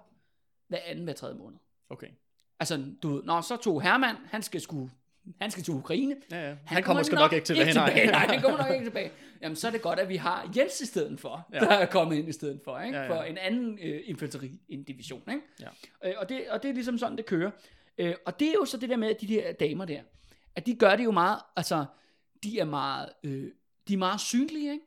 hver 0.72 0.80
anden, 0.86 1.04
hver 1.04 1.14
tredje 1.14 1.36
måned. 1.36 1.58
Okay. 1.90 2.08
Altså, 2.60 2.86
du 3.04 3.14
ved, 3.14 3.24
når 3.24 3.42
så 3.42 3.58
tog 3.58 3.82
Hermann, 3.82 4.18
han 4.26 4.42
skal 4.42 4.62
sgu 4.62 4.90
han 5.42 5.52
skal 5.52 5.64
til 5.64 5.74
Ukraine. 5.74 6.16
Ja, 6.32 6.50
ja. 6.50 6.56
Han, 6.66 6.84
kommer 6.84 7.00
måske 7.00 7.16
nok 7.16 7.34
ikke 7.34 7.46
tilbage. 7.46 7.68
Ikke 7.68 7.80
tilbage. 7.80 8.12
Nej, 8.12 8.26
han 8.26 8.42
kommer 8.42 8.58
nok 8.58 8.72
ikke 8.76 8.86
tilbage. 8.86 9.12
Jamen, 9.42 9.56
så 9.56 9.68
er 9.68 9.72
det 9.72 9.82
godt, 9.82 10.00
at 10.00 10.10
vi 10.10 10.16
har 10.16 10.52
Jens 10.58 10.82
i 10.82 10.86
stedet 10.86 11.20
for, 11.20 11.48
ja. 11.54 11.60
der 11.60 11.68
er 11.68 11.86
kommet 11.86 12.16
ind 12.16 12.30
i 12.30 12.32
stedet 12.32 12.62
for, 12.64 12.80
ikke? 12.80 12.98
Ja, 12.98 13.04
ja. 13.04 13.10
for 13.10 13.24
en 13.24 13.38
anden 13.38 13.80
øh, 13.82 14.02
infanteri, 14.06 14.60
en 14.70 14.84
division. 14.84 15.22
Ikke? 15.28 15.42
Ja. 15.60 15.68
Øh, 16.10 16.14
og, 16.18 16.30
det, 16.30 16.50
og 16.50 16.64
det 16.64 16.70
er 16.70 16.74
ligesom 16.74 16.98
sådan, 16.98 17.18
det 17.18 17.26
kører. 17.26 17.52
Øh, 17.98 18.16
og 18.26 18.40
det 18.40 18.48
er 18.48 18.54
jo 18.54 18.66
så 18.66 18.78
det 18.78 18.90
der 18.90 18.98
med, 18.98 19.10
at 19.10 19.22
de 19.22 19.28
der 19.28 19.52
damer 19.52 19.86
der, 19.86 20.02
at 20.56 20.66
de 20.66 20.76
gør 20.76 20.96
det 20.96 21.04
jo 21.04 21.12
meget, 21.12 21.40
altså, 21.56 21.86
de 22.44 22.60
er 22.60 22.66
meget, 22.66 23.10
øh, 23.24 23.52
de 23.88 23.94
er 23.94 23.98
meget 23.98 24.22
synlige, 24.22 24.72
ikke? 24.72 24.86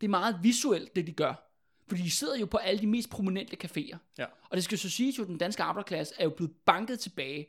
Det 0.00 0.06
er 0.06 0.10
meget 0.10 0.38
visuelt, 0.42 0.96
det 0.96 1.06
de 1.06 1.12
gør. 1.12 1.43
Fordi 1.86 2.02
de 2.02 2.10
sidder 2.10 2.36
jo 2.38 2.46
på 2.46 2.56
alle 2.56 2.80
de 2.80 2.86
mest 2.86 3.10
prominente 3.10 3.56
caféer. 3.64 3.96
Ja. 4.18 4.24
Og 4.50 4.56
det 4.56 4.64
skal 4.64 4.78
så 4.78 4.90
sige, 4.90 5.22
at 5.22 5.28
den 5.28 5.38
danske 5.38 5.62
arbejderklasse 5.62 6.14
er 6.18 6.24
jo 6.24 6.30
blevet 6.30 6.52
banket 6.66 7.00
tilbage 7.00 7.48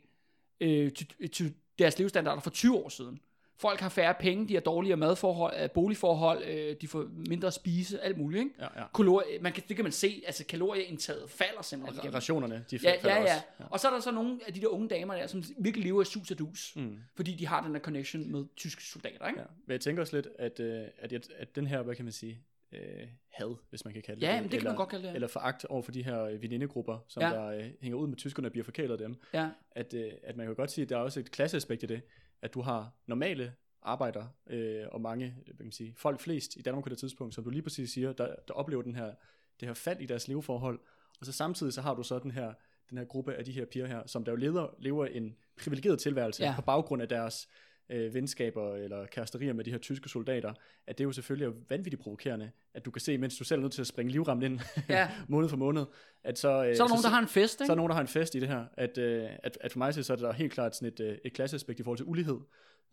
øh, 0.60 0.92
til, 0.92 1.30
til 1.32 1.54
deres 1.78 1.98
levestandarder 1.98 2.40
for 2.40 2.50
20 2.50 2.76
år 2.76 2.88
siden. 2.88 3.20
Folk 3.58 3.80
har 3.80 3.88
færre 3.88 4.14
penge, 4.20 4.48
de 4.48 4.54
har 4.54 4.60
dårligere 4.60 4.96
madforhold, 4.96 5.54
øh, 5.62 5.70
boligforhold, 5.70 6.44
øh, 6.44 6.76
de 6.80 6.88
får 6.88 7.06
mindre 7.28 7.46
at 7.46 7.54
spise, 7.54 8.00
alt 8.00 8.18
muligt. 8.18 8.40
Ikke? 8.40 8.54
Ja, 8.58 8.80
ja. 8.80 8.86
Kalorier, 8.94 9.40
man 9.42 9.52
kan, 9.52 9.62
det 9.68 9.76
kan 9.76 9.82
man 9.84 9.92
se, 9.92 10.22
altså 10.26 10.44
kalorieindtaget 10.46 11.30
falder 11.30 11.62
simpelthen. 11.62 11.98
Igennem. 11.98 12.14
rationerne, 12.14 12.64
de 12.70 12.78
Ja, 12.82 12.90
falder 12.90 13.08
ja, 13.16 13.16
ja, 13.22 13.22
også. 13.34 13.42
Og 13.70 13.80
så 13.80 13.88
er 13.88 13.92
der 13.92 14.00
så 14.00 14.10
nogle 14.10 14.40
af 14.46 14.54
de 14.54 14.60
der 14.60 14.66
unge 14.68 14.88
damer 14.88 15.14
der, 15.14 15.26
som 15.26 15.42
virkelig 15.58 15.84
lever 15.86 16.02
i 16.02 16.04
sus 16.04 16.30
og 16.30 16.38
dus, 16.38 16.72
Mm. 16.76 16.98
fordi 17.14 17.34
de 17.34 17.46
har 17.46 17.62
den 17.62 17.74
der 17.74 17.80
connection 17.80 18.32
med 18.32 18.44
tyske 18.56 18.82
soldater. 18.82 19.28
Ikke? 19.28 19.40
Ja. 19.40 19.46
Men 19.66 19.72
jeg 19.72 19.80
tænker 19.80 20.02
også 20.02 20.16
lidt, 20.16 20.28
at, 20.38 20.60
øh, 20.60 20.84
at, 20.98 21.12
at, 21.12 21.28
at 21.38 21.56
den 21.56 21.66
her, 21.66 21.82
hvad 21.82 21.94
kan 21.94 22.04
man 22.04 22.12
sige, 22.12 22.40
øh, 22.76 23.08
had, 23.28 23.56
hvis 23.70 23.84
man 23.84 23.94
kan 23.94 24.02
kalde 24.02 24.20
det 24.20 24.26
Ja, 24.26 24.32
det, 24.32 24.42
men 24.42 24.50
det 24.50 24.58
kan 24.58 24.64
man 24.64 24.70
eller, 24.72 24.76
godt 24.76 24.88
kalde 24.88 25.08
det. 25.08 25.14
Eller 25.14 25.28
foragt 25.28 25.64
over 25.64 25.82
for 25.82 25.92
de 25.92 26.02
her 26.02 26.22
øh, 26.22 26.42
venindegrupper, 26.42 26.98
som 27.08 27.22
Ja. 27.22 27.28
der 27.28 27.46
øh, 27.46 27.64
hænger 27.80 27.98
ud 27.98 28.06
med 28.06 28.16
tyskerne 28.16 28.48
og 28.48 28.52
bliver 28.52 28.64
forkælet 28.64 28.92
af 28.92 28.98
dem. 28.98 29.14
Ja, 29.34 29.50
At, 29.70 29.94
øh, 29.94 30.12
at 30.22 30.36
man 30.36 30.46
kan 30.46 30.54
godt 30.54 30.70
sige, 30.70 30.82
at 30.82 30.88
der 30.88 30.96
er 30.96 31.00
også 31.00 31.20
et 31.20 31.30
klasseaspekt 31.30 31.82
i 31.82 31.86
det, 31.86 32.00
at 32.42 32.54
du 32.54 32.60
har 32.60 32.92
normale 33.06 33.52
arbejdere 33.82 34.28
øh, 34.46 34.84
og 34.92 35.00
mange 35.00 35.26
øh, 35.26 35.44
hvad 35.44 35.56
kan 35.56 35.66
man 35.66 35.72
sige, 35.72 35.94
folk 35.96 36.20
flest 36.20 36.56
i 36.56 36.62
Danmark 36.62 36.84
på 36.84 36.88
det 36.88 36.98
tidspunkt, 36.98 37.34
som 37.34 37.44
du 37.44 37.50
lige 37.50 37.62
præcis 37.62 37.90
siger, 37.92 38.12
der, 38.12 38.34
der 38.48 38.54
oplever 38.54 38.82
den 38.82 38.94
her, 38.94 39.14
det 39.60 39.68
her 39.68 39.74
fald 39.74 40.00
i 40.00 40.06
deres 40.06 40.28
leveforhold, 40.28 40.80
og 41.20 41.26
så 41.26 41.32
samtidig 41.32 41.72
så 41.72 41.80
har 41.82 41.94
du 41.94 42.02
så 42.02 42.18
den 42.18 42.30
her, 42.30 42.52
den 42.90 42.98
her 42.98 43.04
gruppe 43.04 43.34
af 43.34 43.44
de 43.44 43.52
her 43.52 43.64
piger 43.64 43.86
her, 43.86 44.02
som 44.06 44.24
der 44.24 44.32
jo 44.32 44.36
leder, 44.36 44.74
lever 44.78 45.06
en 45.06 45.36
privilegeret 45.60 45.98
tilværelse 45.98 46.44
ja. 46.44 46.52
på 46.56 46.62
baggrund 46.62 47.02
af 47.02 47.08
deres 47.08 47.48
øh, 47.90 48.14
venskaber 48.14 48.74
eller 48.74 49.06
kæresterier 49.06 49.52
med 49.52 49.64
de 49.64 49.70
her 49.70 49.78
tyske 49.78 50.08
soldater, 50.08 50.52
at 50.86 50.98
det 50.98 51.04
jo 51.04 51.12
selvfølgelig 51.12 51.46
er 51.46 51.52
vanvittigt 51.68 52.02
provokerende, 52.02 52.50
at 52.74 52.84
du 52.84 52.90
kan 52.90 53.00
se, 53.00 53.18
mens 53.18 53.36
du 53.36 53.44
selv 53.44 53.58
er 53.58 53.62
nødt 53.62 53.72
til 53.72 53.80
at 53.80 53.86
springe 53.86 54.12
livrammen 54.12 54.52
ind 54.52 54.60
Ja. 54.88 55.10
måned 55.28 55.48
for 55.48 55.56
måned, 55.56 55.84
at 56.24 56.38
så... 56.38 56.48
Øh, 56.48 56.76
Så 56.76 56.82
er 56.82 56.86
der 56.86 56.94
nogen, 56.94 57.02
der 57.04 57.08
har 57.10 57.18
en 57.18 57.28
fest, 57.28 57.58
så 57.58 57.62
er 57.62 57.64
ikke? 57.64 57.70
der 57.70 57.76
nogen, 57.76 57.90
der 57.90 57.94
har 57.94 58.00
en 58.02 58.08
fest 58.08 58.34
i 58.34 58.40
det 58.40 58.48
her, 58.48 58.64
at, 58.76 58.98
øh, 58.98 59.28
at, 59.42 59.58
at 59.60 59.72
for 59.72 59.78
mig 59.78 59.94
så 59.94 60.12
er 60.12 60.16
der 60.16 60.32
helt 60.32 60.52
klart 60.52 60.76
sådan 60.76 60.88
et, 60.92 61.00
øh, 61.00 61.18
et 61.24 61.32
klasseaspekt 61.32 61.80
i 61.80 61.82
forhold 61.82 61.98
til 61.98 62.06
ulighed. 62.06 62.40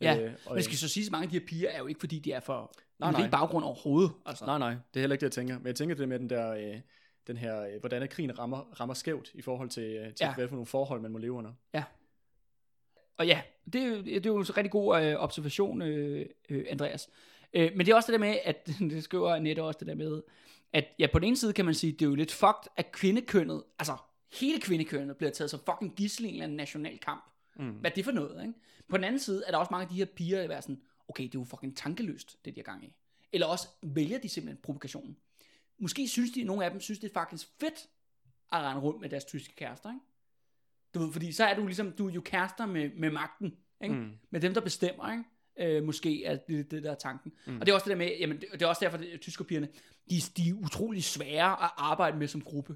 Ja, 0.01 0.17
øh, 0.21 0.33
og, 0.45 0.53
Men 0.55 0.63
skal 0.63 0.77
så 0.77 0.87
sige, 0.89 1.05
at 1.05 1.11
mange 1.11 1.23
af 1.25 1.29
de 1.31 1.39
her 1.39 1.45
piger 1.45 1.69
er 1.69 1.77
jo 1.79 1.85
ikke, 1.87 1.99
fordi 1.99 2.19
de 2.19 2.31
er 2.31 2.39
for 2.39 2.73
Nej, 2.99 3.11
nej, 3.11 3.29
baggrund 3.29 3.65
overhovedet. 3.65 4.11
Altså. 4.25 4.45
Nej, 4.45 4.57
nej, 4.57 4.69
det 4.69 4.79
er 4.95 4.99
heller 4.99 5.13
ikke 5.13 5.21
det, 5.21 5.27
jeg 5.27 5.31
tænker. 5.31 5.57
Men 5.57 5.67
jeg 5.67 5.75
tænker 5.75 5.95
det 5.95 6.09
med 6.09 6.19
den 6.19 6.29
der, 6.29 6.51
øh, 6.53 6.79
den 7.27 7.37
her, 7.37 7.61
øh, 7.61 7.79
hvordan 7.79 8.03
at 8.03 8.09
krigen 8.09 8.39
rammer, 8.39 8.57
rammer 8.57 8.93
skævt 8.93 9.31
i 9.33 9.41
forhold 9.41 9.69
til, 9.69 9.83
øh, 9.83 10.05
til 10.05 10.13
Ja. 10.21 10.27
ja. 10.27 10.35
hvad 10.35 10.47
for 10.47 10.55
nogle 10.55 10.65
forhold, 10.65 11.01
man 11.01 11.11
må 11.11 11.17
leve 11.17 11.31
under. 11.33 11.51
Og 13.17 13.27
ja, 13.27 13.41
det, 13.73 13.81
er 13.81 13.85
jo- 13.87 14.01
det 14.01 14.25
er 14.25 14.29
jo 14.29 14.37
en 14.37 14.57
rigtig 14.57 14.71
god 14.71 15.01
øh, 15.03 15.15
observation, 15.19 15.81
øh, 15.81 16.25
øh, 16.49 16.65
Andreas. 16.69 17.09
Øh, 17.53 17.71
men 17.75 17.85
det 17.85 17.91
er 17.91 17.95
også 17.95 18.11
det 18.11 18.19
der 18.19 18.25
med, 18.27 18.37
at 18.43 18.67
det 18.91 19.03
skriver 19.03 19.35
Annette 19.35 19.63
også 19.63 19.77
det 19.79 19.87
der 19.87 19.95
med, 19.95 20.21
at 20.73 20.85
ja, 20.99 21.07
på 21.11 21.19
den 21.19 21.27
ene 21.27 21.37
side 21.37 21.53
kan 21.53 21.65
man 21.65 21.73
sige, 21.73 21.91
det 21.91 22.01
er 22.01 22.09
jo 22.09 22.15
lidt 22.15 22.31
fucked, 22.31 22.71
at 22.77 22.91
kvindekønnet, 22.91 23.63
altså 23.79 23.97
hele 24.39 24.59
kvindekønnet 24.61 25.17
bliver 25.17 25.31
taget 25.31 25.49
som 25.51 25.59
fucking 25.59 25.95
gissel 25.95 26.25
i 26.25 26.27
en 26.27 26.33
eller 26.33 26.43
anden 26.43 26.57
national 26.57 26.99
kamp. 26.99 27.23
Mm. 27.55 27.69
Hvad 27.71 27.91
er 27.91 27.95
det 27.95 28.05
for 28.05 28.11
noget, 28.11 28.41
ikke? 28.41 28.53
På 28.89 28.97
den 28.97 29.03
anden 29.03 29.19
side 29.19 29.43
er 29.47 29.51
der 29.51 29.57
også 29.57 29.69
mange 29.71 29.83
af 29.83 29.89
de 29.89 29.95
her 29.95 30.05
piger, 30.05 30.47
der 30.47 30.55
er 30.55 30.61
sådan, 30.61 30.81
okay, 31.09 31.23
det 31.23 31.35
er 31.35 31.39
jo 31.39 31.43
fucking 31.43 31.77
tankeløst, 31.77 32.45
det 32.45 32.55
de 32.55 32.59
har 32.59 32.63
gang 32.63 32.83
i. 32.85 32.93
Eller 33.33 33.47
også 33.47 33.67
vælger 33.81 34.17
de 34.19 34.29
simpelthen 34.29 34.61
provokationen. 34.63 35.17
Måske 35.79 36.07
synes 36.07 36.31
de, 36.31 36.43
nogle 36.43 36.65
af 36.65 36.71
dem 36.71 36.79
synes, 36.81 36.99
det 36.99 37.09
er 37.09 37.13
faktisk 37.13 37.47
fedt 37.59 37.89
at 38.51 38.59
rende 38.59 38.81
rundt 38.81 39.01
med 39.01 39.09
deres 39.09 39.25
tyske 39.25 39.55
kærester, 39.55 39.89
ikke? 39.89 39.99
Du 40.93 40.99
ved, 40.99 41.11
fordi 41.11 41.31
så 41.31 41.45
er 41.45 41.55
du 41.55 41.65
ligesom, 41.65 41.91
du 41.91 42.07
er 42.07 42.13
jo 42.13 42.21
kærester 42.21 42.65
med, 42.65 42.89
med 42.97 43.11
magten, 43.11 43.53
ikke? 43.83 43.95
Mm. 43.95 44.11
Med 44.31 44.41
dem, 44.41 44.53
der 44.53 44.61
bestemmer, 44.61 45.11
ikke? 45.11 45.23
Øh, 45.77 45.83
måske 45.83 46.25
er 46.25 46.37
det 46.49 46.71
det, 46.71 46.83
der 46.83 46.91
er 46.91 46.95
tanken. 46.95 47.31
Mm. 47.47 47.59
Og 47.59 47.65
det 47.65 47.71
er 47.71 47.75
også 47.75 47.83
det 47.85 47.89
der 47.89 47.97
med, 47.97 48.11
jamen, 48.19 48.41
det, 48.41 48.47
det 48.53 48.61
er 48.61 48.67
også 48.67 48.85
derfor, 48.85 48.97
at 48.97 49.19
tyskerpigerne, 49.21 49.67
de, 50.09 50.15
de 50.37 50.49
er 50.49 50.53
utrolig 50.53 51.03
svære 51.03 51.63
at 51.63 51.69
arbejde 51.77 52.17
med 52.17 52.27
som 52.27 52.41
gruppe. 52.41 52.75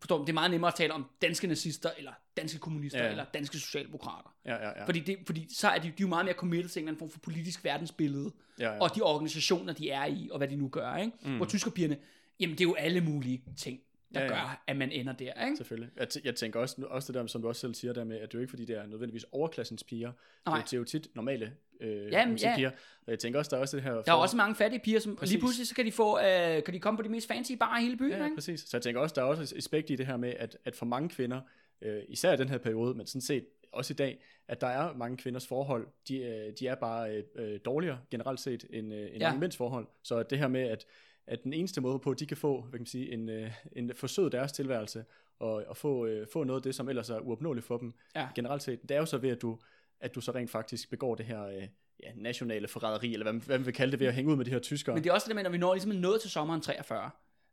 Forstår 0.00 0.18
du? 0.18 0.22
Det 0.22 0.28
er 0.28 0.34
meget 0.34 0.50
nemmere 0.50 0.68
at 0.68 0.74
tale 0.74 0.92
om 0.92 1.06
danske 1.22 1.46
nazister, 1.46 1.90
eller 1.98 2.12
danske 2.36 2.58
kommunister, 2.58 2.98
ja. 2.98 3.04
Ja. 3.04 3.10
eller 3.10 3.24
danske 3.34 3.58
socialdemokrater. 3.58 4.34
Ja, 4.44 4.54
ja, 4.54 4.68
ja. 4.68 4.84
Fordi, 4.86 5.00
det, 5.00 5.18
fordi 5.26 5.54
så 5.54 5.68
er 5.68 5.78
de, 5.78 5.82
de 5.82 5.88
er 5.88 5.94
jo 6.00 6.08
meget 6.08 6.24
mere 6.24 6.34
committed 6.34 6.68
til 6.68 6.80
en 6.80 6.84
eller 6.84 6.90
anden 6.90 6.98
form 6.98 7.10
for 7.10 7.18
politisk 7.18 7.64
verdensbillede, 7.64 8.32
ja, 8.58 8.72
ja. 8.72 8.78
og 8.80 8.96
de 8.96 9.02
organisationer, 9.02 9.72
de 9.72 9.90
er 9.90 10.06
i, 10.06 10.28
og 10.32 10.38
hvad 10.38 10.48
de 10.48 10.56
nu 10.56 10.68
gør, 10.68 10.96
ikke? 10.96 11.12
Mm. 11.22 11.36
Hvor 11.36 11.46
tyskerpigerne, 11.46 11.96
jamen 12.40 12.54
det 12.54 12.60
er 12.60 12.68
jo 12.68 12.74
alle 12.74 13.00
mulige 13.00 13.44
ting, 13.56 13.80
der 14.14 14.20
ja, 14.20 14.26
Ja, 14.26 14.32
gør, 14.32 14.62
at 14.66 14.76
man 14.76 14.90
ender 14.92 15.12
der, 15.12 15.44
ikke? 15.44 15.56
Selvfølgelig. 15.56 15.90
Jeg, 15.96 16.06
t- 16.14 16.20
jeg 16.24 16.34
tænker 16.36 16.60
også, 16.60 16.82
også 16.88 17.12
det 17.12 17.20
der, 17.20 17.26
som 17.26 17.42
du 17.42 17.48
også 17.48 17.60
selv 17.60 17.74
siger 17.74 17.92
der 17.92 18.04
med, 18.04 18.16
at 18.16 18.22
det 18.22 18.34
er 18.34 18.38
jo 18.38 18.40
ikke 18.40 18.50
fordi, 18.50 18.64
det 18.64 18.76
er 18.76 18.86
nødvendigvis 18.86 19.24
overklassens 19.32 19.84
piger. 19.84 20.12
Nej. 20.46 20.60
Det, 20.60 20.72
er 20.72 20.78
jo- 20.78 20.84
tit 20.84 21.08
normale 21.14 21.52
øh, 21.80 22.12
Jamen, 22.12 22.36
ja. 22.36 22.52
piger. 22.56 22.70
Og 23.06 23.10
jeg 23.10 23.18
tænker 23.18 23.38
også, 23.38 23.48
der 23.50 23.56
er 23.56 23.60
også 23.60 23.76
det 23.76 23.84
her... 23.84 23.92
Der 24.02 24.12
er 24.12 24.16
også 24.16 24.36
mange 24.36 24.54
fattige 24.54 24.80
piger, 24.80 25.00
som 25.00 25.16
Præcis. 25.16 25.32
lige 25.32 25.40
pludselig 25.40 25.66
så 25.66 25.74
kan 25.74 25.86
de, 25.86 25.92
få, 25.92 26.18
øh, 26.18 26.62
kan 26.64 26.74
de 26.74 26.80
komme 26.80 26.98
på 26.98 27.02
de 27.02 27.08
mest 27.08 27.28
fancy 27.28 27.52
barer 27.60 27.78
i 27.80 27.82
hele 27.82 27.96
byen, 27.96 28.10
Ja, 28.10 28.24
ikke? 28.24 28.36
præcis. 28.36 28.60
Så 28.60 28.76
jeg 28.76 28.82
tænker 28.82 29.00
også, 29.00 29.14
der 29.14 29.22
er 29.22 29.26
også 29.26 29.54
aspekt 29.56 29.90
i 29.90 29.96
det 29.96 30.06
her 30.06 30.16
med, 30.16 30.32
at, 30.38 30.58
at 30.64 30.76
for 30.76 30.86
mange 30.86 31.08
kvinder, 31.08 31.40
øh, 31.82 32.02
især 32.08 32.32
i 32.32 32.36
den 32.36 32.48
her 32.48 32.58
periode, 32.58 32.94
men 32.94 33.06
sådan 33.06 33.20
set 33.20 33.46
også 33.72 33.92
i 33.92 33.96
dag, 33.96 34.22
at 34.48 34.60
der 34.60 34.66
er 34.66 34.94
mange 34.94 35.16
kvinders 35.16 35.46
forhold, 35.46 35.86
de, 36.08 36.18
øh, 36.18 36.52
de 36.60 36.66
er 36.68 36.74
bare 36.74 37.10
øh, 37.16 37.24
øh, 37.34 37.60
dårligere 37.64 37.98
generelt 38.10 38.40
set 38.40 38.64
end, 38.70 38.94
øh, 38.94 39.00
end 39.00 39.08
Ja. 39.08 39.14
ja. 39.18 39.28
mange 39.28 39.40
mænds 39.40 39.56
forhold. 39.56 39.86
Så 40.02 40.22
det 40.22 40.38
her 40.38 40.48
med, 40.48 40.60
at, 40.60 40.86
at 41.26 41.44
den 41.44 41.52
eneste 41.52 41.80
måde 41.80 41.98
på, 41.98 42.10
at 42.10 42.18
de 42.20 42.26
kan 42.26 42.36
få, 42.36 42.60
hvad 42.60 42.70
kan 42.72 42.80
man 42.80 42.86
sige, 42.86 43.12
en, 43.12 43.28
øh, 43.28 43.50
en 43.72 43.92
forsøget 43.94 44.32
deres 44.32 44.52
tilværelse, 44.52 45.04
og, 45.38 45.64
og 45.68 45.76
få, 45.76 46.06
øh, 46.06 46.26
få 46.32 46.44
noget 46.44 46.58
af 46.60 46.62
det, 46.62 46.74
som 46.74 46.88
ellers 46.88 47.10
er 47.10 47.18
uopnåeligt 47.18 47.66
for 47.66 47.78
dem, 47.78 47.92
Ja. 48.16 48.28
generelt 48.34 48.62
set, 48.62 48.82
det 48.82 48.90
er 48.90 48.98
jo 48.98 49.06
så 49.06 49.18
ved, 49.18 49.30
at 49.30 49.42
du, 49.42 49.58
at 50.00 50.14
du 50.14 50.20
så 50.20 50.32
rent 50.32 50.50
faktisk 50.50 50.90
begår 50.90 51.14
det 51.14 51.26
her 51.26 51.42
øh, 51.46 51.62
ja, 52.02 52.10
nationale 52.16 52.68
forræderi, 52.68 53.12
eller 53.12 53.24
hvad 53.24 53.32
man, 53.32 53.42
hvad 53.46 53.58
man 53.58 53.66
vil 53.66 53.74
kalde 53.74 53.90
det, 53.92 54.00
ved 54.00 54.06
at 54.06 54.14
hænge 54.14 54.30
ud 54.32 54.36
med 54.36 54.44
de 54.44 54.50
her 54.50 54.58
tyskere. 54.58 54.94
Men 54.94 55.04
det 55.04 55.10
er 55.10 55.14
også 55.14 55.26
det 55.28 55.34
med, 55.34 55.42
når 55.42 55.50
vi 55.50 55.58
når 55.58 55.74
ligesom 55.74 55.90
nået 55.92 56.20
til 56.20 56.30
sommeren 56.30 56.60
43, 56.60 57.10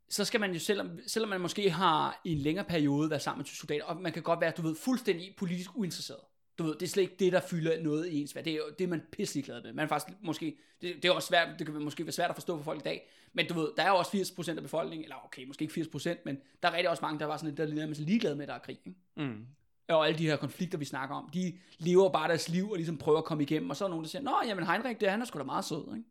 så 0.09 0.25
skal 0.25 0.39
man 0.39 0.53
jo, 0.53 0.59
selvom, 0.59 0.99
selvom 1.07 1.29
man 1.29 1.41
måske 1.41 1.69
har 1.69 2.21
i 2.25 2.31
en 2.31 2.37
længere 2.37 2.65
periode 2.65 3.09
været 3.09 3.21
sammen 3.21 3.39
med 3.39 3.45
tyske 3.45 3.59
soldater, 3.59 3.85
og 3.85 4.01
man 4.01 4.11
kan 4.11 4.23
godt 4.23 4.41
være, 4.41 4.51
du 4.57 4.61
ved, 4.61 4.75
fuldstændig 4.75 5.33
politisk 5.37 5.69
uinteresseret. 5.77 6.19
Du 6.57 6.63
ved, 6.63 6.73
det 6.73 6.81
er 6.83 6.87
slet 6.87 7.03
ikke 7.03 7.15
det, 7.19 7.33
der 7.33 7.41
fylder 7.41 7.81
noget 7.83 8.07
i 8.07 8.21
ens 8.21 8.35
værd. 8.35 8.43
Det 8.43 8.53
er 8.53 8.57
jo 8.57 8.63
det, 8.79 8.83
er 8.83 8.87
man 8.87 9.01
pisselig 9.11 9.45
glad 9.45 9.63
med. 9.63 9.73
Man 9.73 9.83
er 9.83 9.87
faktisk 9.87 10.17
måske, 10.21 10.57
det, 10.81 10.95
det, 10.95 11.05
er 11.05 11.11
også 11.11 11.27
svært, 11.27 11.59
det 11.59 11.67
kan 11.67 11.81
måske 11.81 12.05
være 12.05 12.11
svært 12.11 12.29
at 12.29 12.35
forstå 12.35 12.57
for 12.57 12.63
folk 12.63 12.79
i 12.79 12.83
dag, 12.83 13.09
men 13.33 13.47
du 13.47 13.53
ved, 13.53 13.69
der 13.77 13.83
er 13.83 13.89
jo 13.89 13.95
også 13.95 14.17
80% 14.17 14.49
af 14.49 14.61
befolkningen, 14.61 15.03
eller 15.03 15.15
okay, 15.25 15.45
måske 15.45 15.63
ikke 15.63 15.81
80%, 15.95 16.15
men 16.25 16.37
der 16.63 16.69
er 16.69 16.73
rigtig 16.73 16.89
også 16.89 17.01
mange, 17.01 17.19
der 17.19 17.25
var 17.25 17.37
sådan 17.37 17.55
lidt, 17.55 17.77
der 17.77 17.83
er 17.83 18.05
ligeglade 18.05 18.35
med, 18.35 18.43
at 18.43 18.47
der 18.47 18.55
er 18.55 18.59
krig. 18.59 18.79
Ikke? 18.85 18.99
Mm. 19.17 19.45
og 19.89 20.07
alle 20.07 20.17
de 20.17 20.27
her 20.27 20.35
konflikter, 20.35 20.77
vi 20.77 20.85
snakker 20.85 21.15
om, 21.15 21.29
de 21.33 21.57
lever 21.77 22.09
bare 22.09 22.27
deres 22.27 22.49
liv 22.49 22.69
og 22.71 22.77
ligesom 22.77 22.97
prøver 22.97 23.17
at 23.17 23.25
komme 23.25 23.43
igennem, 23.43 23.69
og 23.69 23.75
så 23.75 23.83
er 23.83 23.87
der 23.87 23.91
nogen, 23.91 24.03
der 24.03 24.09
siger, 24.09 24.21
nå, 24.21 24.35
jamen 24.45 24.67
Heinrich, 24.67 24.99
det, 24.99 25.09
han 25.09 25.21
er 25.21 25.25
sgu 25.25 25.39
da 25.39 25.43
meget 25.43 25.65
sød, 25.65 25.95
ikke? 25.95 26.09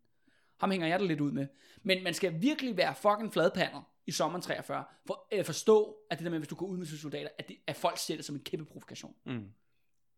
Ham 0.61 0.71
hænger 0.71 0.87
jeg 0.87 1.01
da 1.01 1.05
lidt 1.05 1.21
ud 1.21 1.33
med. 1.33 1.47
Men 1.83 2.05
man 2.05 2.15
skal 2.15 2.43
virkelig 2.43 2.77
være 2.77 2.95
fucking 2.95 3.33
fladpander 3.33 3.89
i 4.07 4.11
sommeren 4.11 4.43
43, 4.43 4.85
for 5.07 5.27
at 5.31 5.47
forstå, 5.47 5.97
at 6.11 6.19
det 6.19 6.25
der 6.25 6.31
med, 6.31 6.39
hvis 6.39 6.49
du 6.49 6.55
går 6.55 6.67
ud 6.67 6.77
med 6.77 6.87
soldater, 6.87 7.29
at, 7.39 7.49
det, 7.49 7.57
at 7.67 7.77
folk 7.77 7.99
ser 7.99 8.17
det 8.17 8.25
som 8.25 8.35
en 8.37 8.43
kæmpe 8.43 8.65
provokation. 8.65 9.15
Mm. 9.27 9.49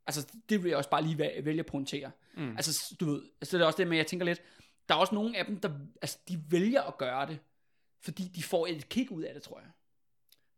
Altså, 0.07 0.27
det 0.49 0.62
vil 0.62 0.69
jeg 0.69 0.79
også 0.79 0.90
bare 0.90 1.03
lige 1.03 1.19
væ- 1.19 1.40
vælge 1.45 1.61
at 1.61 1.67
pointere. 1.67 2.11
Mm. 2.37 2.57
Altså, 2.57 2.95
du 3.01 3.05
ved, 3.05 3.23
altså 3.40 3.57
det 3.57 3.62
er 3.62 3.67
også 3.67 3.77
det 3.77 3.88
med, 3.88 3.97
jeg 3.97 4.07
tænker 4.07 4.27
lidt, 4.27 4.43
der 4.88 4.95
er 4.95 4.99
også 4.99 5.14
nogle 5.14 5.38
af 5.38 5.47
dem, 5.47 5.61
der, 5.61 5.71
altså, 6.03 6.19
de 6.29 6.43
vælger 6.51 6.83
at 6.83 6.99
gøre 6.99 7.27
det, 7.27 7.38
fordi 8.01 8.23
de 8.23 8.43
får 8.43 8.67
et 8.67 8.88
kick 8.88 9.11
ud 9.11 9.23
af 9.23 9.35
det, 9.35 9.43
tror 9.43 9.61
jeg. 9.61 9.69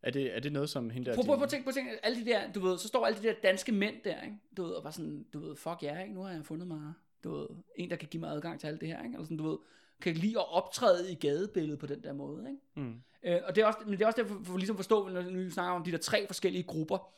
Er 0.02 0.10
det, 0.10 0.36
er 0.36 0.40
det 0.40 0.52
noget, 0.52 0.70
som 0.70 0.90
hende 0.90 1.10
der... 1.10 1.14
Prøv, 1.14 1.24
prøv, 1.24 1.36
prøv 1.36 1.44
at 1.44 1.50
tænke 1.50 1.66
på 1.66 1.72
ting. 1.72 1.88
Alle 2.02 2.20
de 2.24 2.30
der, 2.30 2.52
du 2.52 2.60
ved, 2.60 2.78
så 2.78 2.88
står 2.88 3.06
alle 3.06 3.18
de 3.22 3.26
der 3.28 3.34
danske 3.42 3.72
mænd 3.72 3.94
der, 4.04 4.22
ikke? 4.22 4.36
Du 4.56 4.62
ved, 4.64 4.70
og 4.72 4.82
bare 4.82 4.92
sådan, 4.92 5.26
du 5.32 5.38
ved, 5.46 5.56
fuck 5.56 5.82
yeah, 5.84 6.02
ikke? 6.02 6.14
Nu 6.14 6.22
har 6.22 6.30
jeg 6.30 6.44
fundet 6.44 6.68
mig, 6.68 6.92
du 7.24 7.36
ved, 7.36 7.46
en, 7.76 7.90
der 7.90 7.96
kan 7.96 8.08
give 8.08 8.20
mig 8.20 8.30
adgang 8.30 8.60
til 8.60 8.66
alt 8.66 8.80
det 8.80 8.88
her, 8.88 9.02
ikke? 9.02 9.14
Eller 9.14 9.24
sådan, 9.24 9.36
du 9.36 9.48
ved, 9.50 9.58
kan 10.00 10.14
lide 10.14 10.38
at 10.38 10.52
optræde 10.52 11.12
i 11.12 11.14
gadebilledet 11.14 11.78
på 11.78 11.86
den 11.86 12.02
der 12.02 12.12
måde, 12.12 12.48
ikke? 12.50 12.60
Mm. 12.88 13.02
Øh, 13.22 13.40
og 13.44 13.54
det 13.54 13.62
er 13.62 13.66
også, 13.66 13.78
men 13.84 13.92
det 13.92 14.02
er 14.02 14.06
også 14.06 14.22
derfor, 14.22 14.40
for 14.44 14.56
ligesom 14.56 14.74
at 14.76 14.78
forstå, 14.78 15.08
når 15.08 15.22
vi 15.22 15.50
snakker 15.50 15.72
om 15.72 15.84
de 15.84 15.92
der 15.92 15.98
tre 15.98 16.26
forskellige 16.26 16.62
grupper 16.62 17.12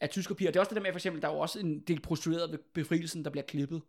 af 0.00 0.10
tyskerpiger. 0.10 0.50
Det 0.50 0.56
er 0.56 0.60
også 0.60 0.70
det 0.70 0.76
der 0.76 0.82
med, 0.82 0.92
for 0.92 0.98
eksempel, 0.98 1.22
der 1.22 1.28
er 1.28 1.32
jo 1.32 1.38
også 1.38 1.58
en 1.60 1.80
del 1.80 2.00
prostituerede 2.00 2.50
ved 2.52 2.58
befrielsen, 2.74 3.24
der 3.24 3.30
bliver 3.30 3.44
klippet. 3.44 3.82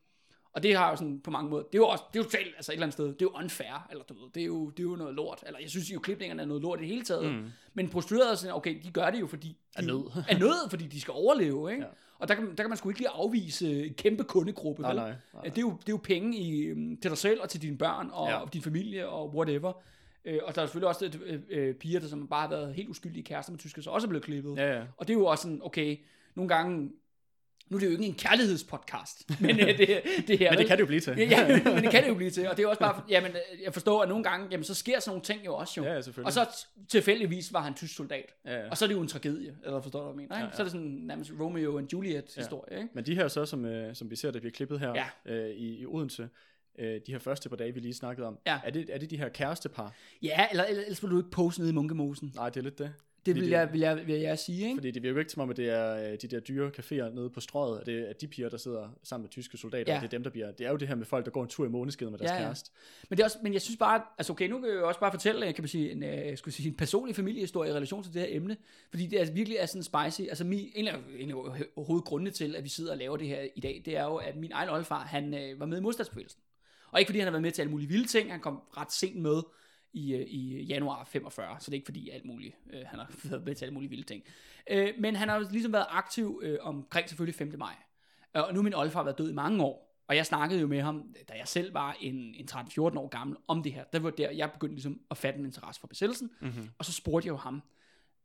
Og 0.53 0.63
det 0.63 0.75
har 0.75 0.89
jo 0.89 0.95
sådan 0.95 1.19
på 1.21 1.31
mange 1.31 1.49
måder, 1.49 1.63
det 1.63 1.75
er 1.75 1.79
jo 1.79 1.87
også, 1.87 2.03
det 2.13 2.19
er 2.19 2.23
jo 2.23 2.29
totalt, 2.29 2.55
altså 2.55 2.71
et 2.71 2.73
eller 2.73 2.85
andet 2.85 2.93
sted, 2.93 3.05
det 3.05 3.13
er 3.13 3.15
jo 3.21 3.31
unfair, 3.35 3.87
eller 3.91 4.03
du 4.03 4.13
ved, 4.13 4.29
det 4.33 4.41
er 4.41 4.45
jo, 4.45 4.69
det 4.69 4.79
er 4.79 4.83
jo 4.83 4.95
noget 4.95 5.15
lort. 5.15 5.43
Eller 5.47 5.59
jeg 5.59 5.69
synes 5.69 5.93
jo, 5.93 5.99
klipningerne 5.99 6.41
er 6.41 6.45
noget 6.45 6.63
lort 6.63 6.79
i 6.79 6.81
det 6.81 6.89
hele 6.89 7.03
taget. 7.05 7.33
Mm. 7.35 7.45
Men 7.73 7.89
prostituerede 7.89 8.31
er 8.31 8.35
sådan, 8.35 8.55
okay, 8.55 8.79
de 8.83 8.91
gør 8.91 9.09
det 9.09 9.19
jo, 9.19 9.27
fordi 9.27 9.47
de 9.47 9.55
Af 9.75 9.83
nød. 9.83 10.23
er 10.29 10.37
nød, 10.39 10.69
fordi 10.69 10.87
de 10.87 11.01
skal 11.01 11.11
overleve, 11.11 11.71
ikke? 11.71 11.83
Ja. 11.83 11.89
Og 12.19 12.27
der 12.27 12.35
kan, 12.35 12.49
der 12.49 12.55
kan 12.63 12.69
man 12.69 12.77
sgu 12.77 12.89
ikke 12.89 12.99
lige 12.99 13.09
afvise 13.09 13.85
en 13.85 13.93
kæmpe 13.93 14.23
kundegruppe, 14.23 14.81
Nej, 14.81 14.91
vel? 14.91 14.97
nej, 15.01 15.13
nej. 15.33 15.43
Det, 15.43 15.57
er 15.57 15.61
jo, 15.61 15.69
det 15.69 15.89
er 15.89 15.93
jo 15.93 15.99
penge 16.03 16.37
i, 16.37 16.61
øhm, 16.61 16.97
til 17.01 17.11
dig 17.11 17.17
selv 17.17 17.41
og 17.41 17.49
til 17.49 17.61
dine 17.61 17.77
børn 17.77 18.09
og. 18.13 18.29
Ja. 18.29 18.39
din 18.53 18.61
familie 18.61 19.07
og 19.09 19.35
whatever. 19.35 19.73
Øh, 20.25 20.39
og 20.43 20.55
der 20.55 20.61
er 20.61 20.65
selvfølgelig 20.65 20.87
også 20.87 21.11
øh, 21.23 21.39
øh, 21.49 21.75
piger, 21.75 21.99
der 21.99 22.07
som 22.07 22.27
bare 22.27 22.41
har 22.41 22.49
været 22.49 22.73
helt 22.75 22.89
uskyldige 22.89 23.23
kærester 23.23 23.51
med 23.51 23.59
tyskere, 23.59 23.83
så 23.83 23.89
også 23.89 24.07
er 24.07 24.09
blevet 24.09 24.23
klippet. 24.25 24.57
Ja, 24.57 24.77
ja. 24.77 24.83
Og 24.97 25.07
det 25.07 25.13
er 25.13 25.17
jo 25.17 25.25
også 25.25 25.41
sådan, 25.41 25.59
okay, 25.63 25.97
nogle 26.35 26.49
gange, 26.49 26.91
nu 27.69 27.77
er 27.77 27.79
det 27.79 27.87
jo 27.87 27.91
ikke 27.91 28.05
en 28.05 28.13
kærlighedspodcast, 28.15 29.29
men 29.41 29.59
øh, 29.59 29.77
det, 29.77 30.01
det 30.27 30.39
her, 30.39 30.51
Men 30.51 30.59
det 30.59 30.67
kan 30.67 30.77
det 30.77 30.81
jo 30.81 30.85
blive 30.85 30.99
til. 30.99 31.17
Ja, 31.17 31.23
ja, 31.23 31.63
men 31.73 31.83
det 31.83 31.91
kan 31.91 32.03
det 32.03 32.09
jo 32.09 32.15
blive 32.15 32.29
til, 32.31 32.49
og 32.49 32.57
det 32.57 32.63
er 32.63 32.67
også 32.67 32.79
bare, 32.79 33.03
jamen, 33.09 33.31
øh, 33.31 33.61
jeg 33.63 33.73
forstår, 33.73 34.03
at 34.03 34.09
nogle 34.09 34.23
gange, 34.23 34.47
jamen, 34.51 34.63
så 34.63 34.73
sker 34.73 34.99
sådan 34.99 35.09
nogle 35.09 35.23
ting 35.23 35.45
jo 35.45 35.55
også 35.55 35.73
jo. 35.77 35.83
Ja, 35.83 35.93
ja, 35.93 36.01
selvfølgelig. 36.01 36.25
og 36.25 36.33
så 36.33 36.65
tilfældigvis 36.89 37.53
var 37.53 37.61
han 37.61 37.73
tysk 37.73 37.95
soldat. 37.95 38.33
Ja, 38.45 38.59
ja. 38.59 38.69
Og 38.69 38.77
så 38.77 38.85
er 38.85 38.87
det 38.87 38.95
jo 38.95 39.01
en 39.01 39.07
tragedie, 39.07 39.55
eller 39.65 39.81
forstår 39.81 39.99
du, 39.99 40.05
hvad 40.05 40.21
jeg 40.23 40.29
mener? 40.29 40.37
Ja, 40.39 40.45
ja. 40.45 40.51
Så 40.55 40.61
er 40.61 40.63
det 40.63 40.71
sådan 40.71 40.87
nærmest 40.87 41.31
Romeo 41.39 41.77
and 41.77 41.87
Juliet 41.93 42.33
historie, 42.37 42.77
ikke? 42.77 42.89
Men 42.93 43.05
de 43.05 43.15
her 43.15 43.27
så, 43.27 43.45
som, 43.45 43.65
øh, 43.65 43.95
som 43.95 44.11
vi 44.11 44.15
ser, 44.15 44.31
der 44.31 44.39
bliver 44.39 44.53
klippet 44.53 44.79
her 44.79 44.93
Ja. 45.25 45.33
øh, 45.33 45.49
i, 45.49 45.79
i 45.79 45.85
Odense, 45.85 46.29
øh, 46.79 46.93
de 47.07 47.11
her 47.11 47.19
første 47.19 47.49
par 47.49 47.55
dage, 47.55 47.73
vi 47.73 47.79
lige 47.79 47.93
snakkede 47.93 48.27
om, 48.27 48.37
Ja. 48.47 48.59
er, 48.63 48.69
det, 48.71 48.89
er 48.89 48.97
det 48.97 49.09
de 49.09 49.17
her 49.17 49.29
kærestepar? 49.29 49.93
Ja, 50.21 50.47
eller, 50.51 50.63
eller 50.63 50.81
ellers 50.83 51.03
vil 51.03 51.11
du 51.11 51.17
ikke 51.17 51.31
poste 51.31 51.61
nede 51.61 51.71
i 51.71 51.75
Munkemosen. 51.75 52.31
Nej, 52.35 52.49
det 52.49 52.57
er 52.59 52.63
lidt 52.63 52.79
det. 52.79 52.93
Det 53.25 53.35
vil 53.35 53.43
det- 53.43 53.49
jeg, 53.51 53.69
vil 53.71 53.79
jeg, 53.79 54.07
vil 54.07 54.15
jeg 54.19 54.39
sige, 54.39 54.63
ikke? 54.63 54.77
Fordi 54.77 54.91
det 54.91 55.03
virker 55.03 55.13
jo 55.13 55.19
ikke 55.19 55.31
som 55.31 55.41
om, 55.41 55.49
at 55.49 55.57
det 55.57 55.69
er 55.69 55.95
øh, 56.11 56.17
de 56.21 56.27
der 56.27 56.39
dyre 56.39 56.71
caféer 56.79 57.09
nede 57.15 57.29
på 57.29 57.39
strøget, 57.39 57.79
at 57.79 57.85
det 57.85 58.09
er 58.09 58.13
de 58.13 58.27
piger, 58.27 58.49
der 58.49 58.57
sidder 58.57 58.89
sammen 59.03 59.23
med 59.23 59.29
tyske 59.29 59.57
soldater, 59.57 59.91
Ja. 59.93 59.95
ja. 59.95 59.99
det 60.01 60.05
er 60.07 60.09
dem, 60.09 60.23
der 60.23 60.29
bliver... 60.29 60.51
Det 60.51 60.65
er 60.65 60.69
jo 60.71 60.75
det 60.77 60.87
her 60.87 60.95
med 60.95 61.05
folk, 61.05 61.25
der 61.25 61.31
går 61.31 61.43
en 61.43 61.49
tur 61.49 61.65
i 61.65 61.69
måneskeden 61.69 62.11
med 62.11 62.19
deres 62.19 62.31
Ja, 62.31 62.35
ja. 62.35 62.41
kæreste. 62.41 62.71
Men, 63.09 63.17
det 63.17 63.23
er 63.23 63.25
også, 63.25 63.37
men 63.43 63.53
jeg 63.53 63.61
synes 63.61 63.77
bare, 63.77 64.01
altså 64.17 64.33
okay, 64.33 64.49
nu 64.49 64.59
kan 64.61 64.69
jeg 64.69 64.83
også 64.83 64.99
bare 64.99 65.11
fortælle, 65.11 65.53
kan 65.53 65.61
man 65.63 65.67
sige, 65.69 65.91
en, 65.91 66.03
øh, 66.03 66.09
jeg 66.09 66.37
skulle 66.37 66.53
sige, 66.53 66.69
en 66.69 66.75
personlig 66.75 67.15
familiehistorie 67.15 67.69
i 67.69 67.73
relation 67.73 68.03
til 68.03 68.13
det 68.13 68.21
her 68.21 68.27
emne, 68.31 68.57
fordi 68.89 69.07
det 69.07 69.21
er 69.21 69.31
virkelig 69.31 69.57
er 69.57 69.65
sådan 69.65 69.83
spicy. 69.83 70.27
Altså 70.29 70.43
min, 70.43 70.71
en 70.75 70.87
af, 70.87 70.95
en 71.19 71.29
af 71.31 71.35
hovedgrundene 71.77 72.31
til, 72.31 72.55
at 72.55 72.63
vi 72.63 72.69
sidder 72.69 72.91
og 72.91 72.97
laver 72.97 73.17
det 73.17 73.27
her 73.27 73.41
i 73.55 73.59
dag, 73.59 73.81
det 73.85 73.97
er 73.97 74.03
jo, 74.03 74.15
at 74.15 74.35
min 74.35 74.51
egen 74.53 74.69
oldefar, 74.69 74.99
han 74.99 75.33
øh, 75.33 75.59
var 75.59 75.65
med 75.65 75.77
i 75.77 75.81
modstandsbevægelsen. 75.81 76.41
Og 76.91 76.99
ikke 76.99 77.09
fordi 77.09 77.19
han 77.19 77.25
har 77.25 77.31
været 77.31 77.41
med 77.41 77.51
til 77.51 77.61
alle 77.61 77.71
mulige 77.71 77.87
vilde 77.89 78.07
ting, 78.07 78.31
han 78.31 78.39
kom 78.39 78.61
ret 78.77 78.91
sent 78.91 79.15
med 79.21 79.41
i, 79.93 80.13
øh, 80.13 80.21
i 80.27 80.63
januar 80.63 81.03
45, 81.03 81.55
så 81.59 81.65
det 81.65 81.71
er 81.71 81.77
ikke 81.77 81.85
fordi 81.85 82.09
alt 82.09 82.25
muligt, 82.25 82.55
øh, 82.73 82.81
han 82.85 82.99
har 82.99 83.11
været 83.29 83.45
med 83.45 83.55
til 83.55 83.65
alle 83.65 83.73
mulige 83.73 83.89
vilde 83.89 84.03
ting. 84.03 84.23
Øh, 84.69 84.93
men 84.99 85.15
han 85.15 85.29
har 85.29 85.39
ligesom 85.51 85.73
været 85.73 85.85
aktiv 85.89 86.39
øh, 86.43 86.57
omkring 86.61 87.09
selvfølgelig 87.09 87.35
5. 87.35 87.53
maj. 87.57 87.75
Øh, 88.37 88.43
Og 88.43 88.53
nu 88.53 88.59
er 88.59 88.63
min 88.63 88.73
oldefar 88.73 89.03
været 89.03 89.17
død 89.17 89.29
i 89.29 89.33
mange 89.33 89.63
år, 89.63 89.87
og 90.07 90.15
jeg 90.15 90.25
snakkede 90.25 90.61
jo 90.61 90.67
med 90.67 90.81
ham, 90.81 91.15
da 91.29 91.33
jeg 91.33 91.47
selv 91.47 91.73
var 91.73 91.97
en, 92.01 92.15
en 92.15 92.47
13-14 92.51 92.79
år 92.79 93.07
gammel, 93.07 93.37
om 93.47 93.63
det 93.63 93.73
her. 93.73 93.83
Der 93.83 93.99
var 93.99 94.09
der, 94.09 94.31
jeg 94.31 94.51
begyndte 94.51 94.75
ligesom 94.75 95.01
at 95.11 95.17
fatte 95.17 95.39
en 95.39 95.45
interesse 95.45 95.79
for 95.81 95.87
besættelsen, 95.87 96.31
Mm-hmm. 96.41 96.69
og 96.77 96.85
så 96.85 96.91
spurgte 96.93 97.25
jeg 97.27 97.31
jo 97.31 97.37
ham, 97.37 97.61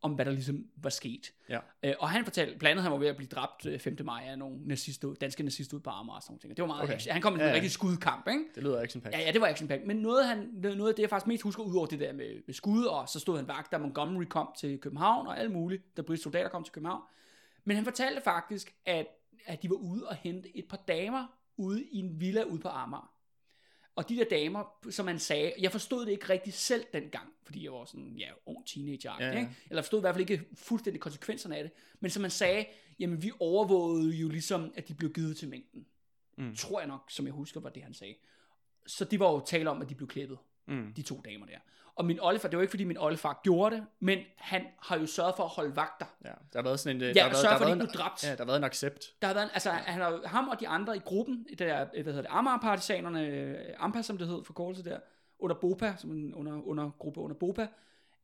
om 0.03 0.13
hvad 0.13 0.25
der 0.25 0.33
ligesom 0.33 0.67
var 0.77 0.91
sket. 0.91 1.33
Ja. 1.49 1.59
Øh, 1.83 1.95
og 1.99 2.11
han 2.11 2.25
fortalte, 2.25 2.59
blandt 2.59 2.71
andet 2.71 2.83
han 2.83 2.93
var 2.93 2.99
ved 2.99 3.07
at 3.09 3.17
blive 3.17 3.29
dræbt 3.29 3.67
øh, 3.67 3.81
5. 3.81 3.97
maj 4.05 4.25
af 4.27 4.39
nogle 4.39 4.59
nazister, 4.65 5.15
danske 5.15 5.43
nazister 5.43 5.77
ud 5.77 5.81
på 5.81 5.91
Amager 5.91 6.17
og 6.17 6.23
sådan 6.23 6.33
nogle 6.33 6.41
ting. 6.41 6.57
Det 6.57 6.63
var 6.63 6.67
meget 6.67 6.83
Okay. 6.83 7.01
Han 7.11 7.23
kom 7.23 7.33
i 7.33 7.35
en 7.35 7.41
Ja, 7.41 7.47
ja. 7.47 7.55
rigtig 7.55 7.71
skudkamp, 7.71 8.29
ikke? 8.29 8.45
Det 8.55 8.63
lyder 8.63 8.81
action 8.83 9.03
Ja, 9.13 9.21
ja, 9.21 9.33
det 9.33 9.41
var 9.41 9.47
action 9.47 9.69
pack. 9.69 9.87
Men 9.87 9.97
noget, 9.97 10.27
han, 10.27 10.49
noget 10.53 10.89
af 10.89 10.95
det, 10.95 11.03
jeg 11.03 11.11
faktisk 11.11 11.27
mest 11.27 11.43
husker, 11.43 11.63
udover 11.63 11.87
det 11.87 12.01
der 12.01 12.13
med, 12.13 12.43
med 12.47 12.55
skud, 12.55 12.85
og 12.85 13.09
så 13.09 13.21
stod 13.21 13.37
han 13.37 13.49
vagt, 13.49 13.73
da 13.73 13.79
Montgomery 13.79 14.25
kom 14.25 14.49
til 14.59 14.79
København, 14.79 15.27
og 15.27 15.39
alt 15.41 15.53
muligt, 15.53 15.97
da 15.97 16.03
britiske 16.03 16.23
soldater 16.23 16.49
kom 16.49 16.65
til 16.65 16.73
København. 16.73 17.03
Men 17.65 17.77
han 17.77 17.85
fortalte 17.85 18.21
faktisk, 18.21 18.75
at, 18.87 19.07
at 19.47 19.63
de 19.63 19.71
var 19.71 19.77
ude 19.77 20.09
og 20.09 20.15
hente 20.17 20.57
et 20.59 20.69
par 20.69 20.77
damer 20.89 21.27
ude 21.57 21.85
i 21.85 21.97
en 21.99 22.21
villa 22.21 22.43
ude 22.43 22.61
på 22.61 22.69
Amager. 22.69 23.13
Og 23.97 24.09
de 24.09 24.17
der 24.17 24.25
damer, 24.31 24.91
som 24.91 25.07
han 25.07 25.19
sagde, 25.19 25.53
jeg 25.61 25.73
forstod 25.73 26.07
det 26.07 26.13
ikke 26.13 26.29
rigtig 26.29 26.55
selv 26.55 26.85
dengang, 26.93 27.29
fordi 27.45 27.65
jeg 27.65 27.73
var 27.73 27.85
sådan, 27.85 28.15
ja, 28.19 28.29
ung 28.47 28.67
teenager, 28.67 29.17
Ja, 29.21 29.27
ja, 29.27 29.39
ikke? 29.39 29.51
eller 29.71 29.83
forstod 29.83 29.99
i 29.99 30.01
hvert 30.01 30.15
fald 30.15 30.31
ikke 30.31 30.45
fuldstændig 30.55 31.01
konsekvenserne 31.01 31.57
af 31.57 31.63
det, 31.65 31.73
men 32.01 32.11
som 32.11 32.23
han 32.25 32.31
sagde, 32.31 32.65
jamen 32.99 33.23
vi 33.23 33.31
overvågede 33.41 34.11
jo 34.11 34.29
ligesom, 34.29 34.73
at 34.77 34.89
de 34.89 34.95
blev 34.95 35.13
givet 35.13 35.37
til 35.37 35.49
mængden. 35.49 35.87
Mm. 36.39 36.57
Tror 36.57 36.81
jeg 36.81 36.89
nok, 36.89 37.11
som 37.11 37.27
jeg 37.27 37.33
husker, 37.35 37.61
var 37.61 37.71
det 37.71 37.83
han 37.83 37.95
sagde. 37.95 38.15
Så 38.87 39.05
det 39.05 39.21
var 39.21 39.33
jo 39.33 39.41
tale 39.47 39.71
om, 39.71 39.83
at 39.83 39.89
de 39.89 39.95
blev 39.95 40.09
klippet, 40.09 40.39
Mm. 40.69 40.93
de 40.97 41.03
to 41.03 41.21
damer 41.25 41.47
der. 41.47 41.59
Og 41.97 42.05
min 42.05 42.21
oldefar, 42.21 42.49
det 42.49 42.57
var 42.57 42.63
ikke 42.63 42.71
fordi 42.71 42.85
min 42.85 42.99
oldefar 42.99 43.41
gjorde 43.45 43.77
det, 43.77 43.85
men 44.01 44.19
han 44.37 44.63
har 44.83 44.99
jo 44.99 45.07
sørget 45.07 45.35
for 45.37 45.43
at 45.45 45.49
holde 45.51 45.77
vagter. 45.77 46.07
Ja, 46.25 46.29
der 46.29 46.35
har 46.59 46.63
været 46.63 46.81
sådan 46.81 46.97
en... 46.97 47.03
øh, 47.03 47.09
Ja, 47.09 47.13
der 47.15 47.23
har 47.23 47.31
været, 47.31 47.43
der 47.45 47.59
for, 47.59 47.65
at 47.65 47.73
de 47.73 47.77
blev 47.79 47.89
dræbt. 47.89 48.25
Ja, 48.25 48.31
der 48.31 48.37
har 48.39 48.45
været 48.45 48.57
en 48.59 48.65
accept. 48.65 49.05
Der 49.23 49.27
har 49.29 49.35
været, 49.35 49.45
en- 49.45 49.51
altså, 49.55 49.71
han 49.71 50.01
har, 50.03 50.21
ham 50.27 50.49
og 50.49 50.61
de 50.61 50.69
andre 50.69 50.97
i 50.97 51.01
gruppen, 51.01 51.47
det 51.51 51.59
der, 51.59 51.85
hvad 52.03 52.05
hedder 52.05 52.21
det, 52.23 52.29
Amager-partisanerne, 52.31 53.27
øh, 53.27 53.57
AMPA, 53.79 54.03
som 54.03 54.19
det 54.19 54.29
hed, 54.29 54.45
forkortelse 54.45 54.91
der, 54.91 54.99
under 55.39 55.57
BOPA, 55.57 55.95
som 55.99 56.11
en 56.11 56.35
under, 56.35 56.63
under 56.67 56.91
gruppe 56.99 57.21
under 57.21 57.37
BOPA, 57.37 57.67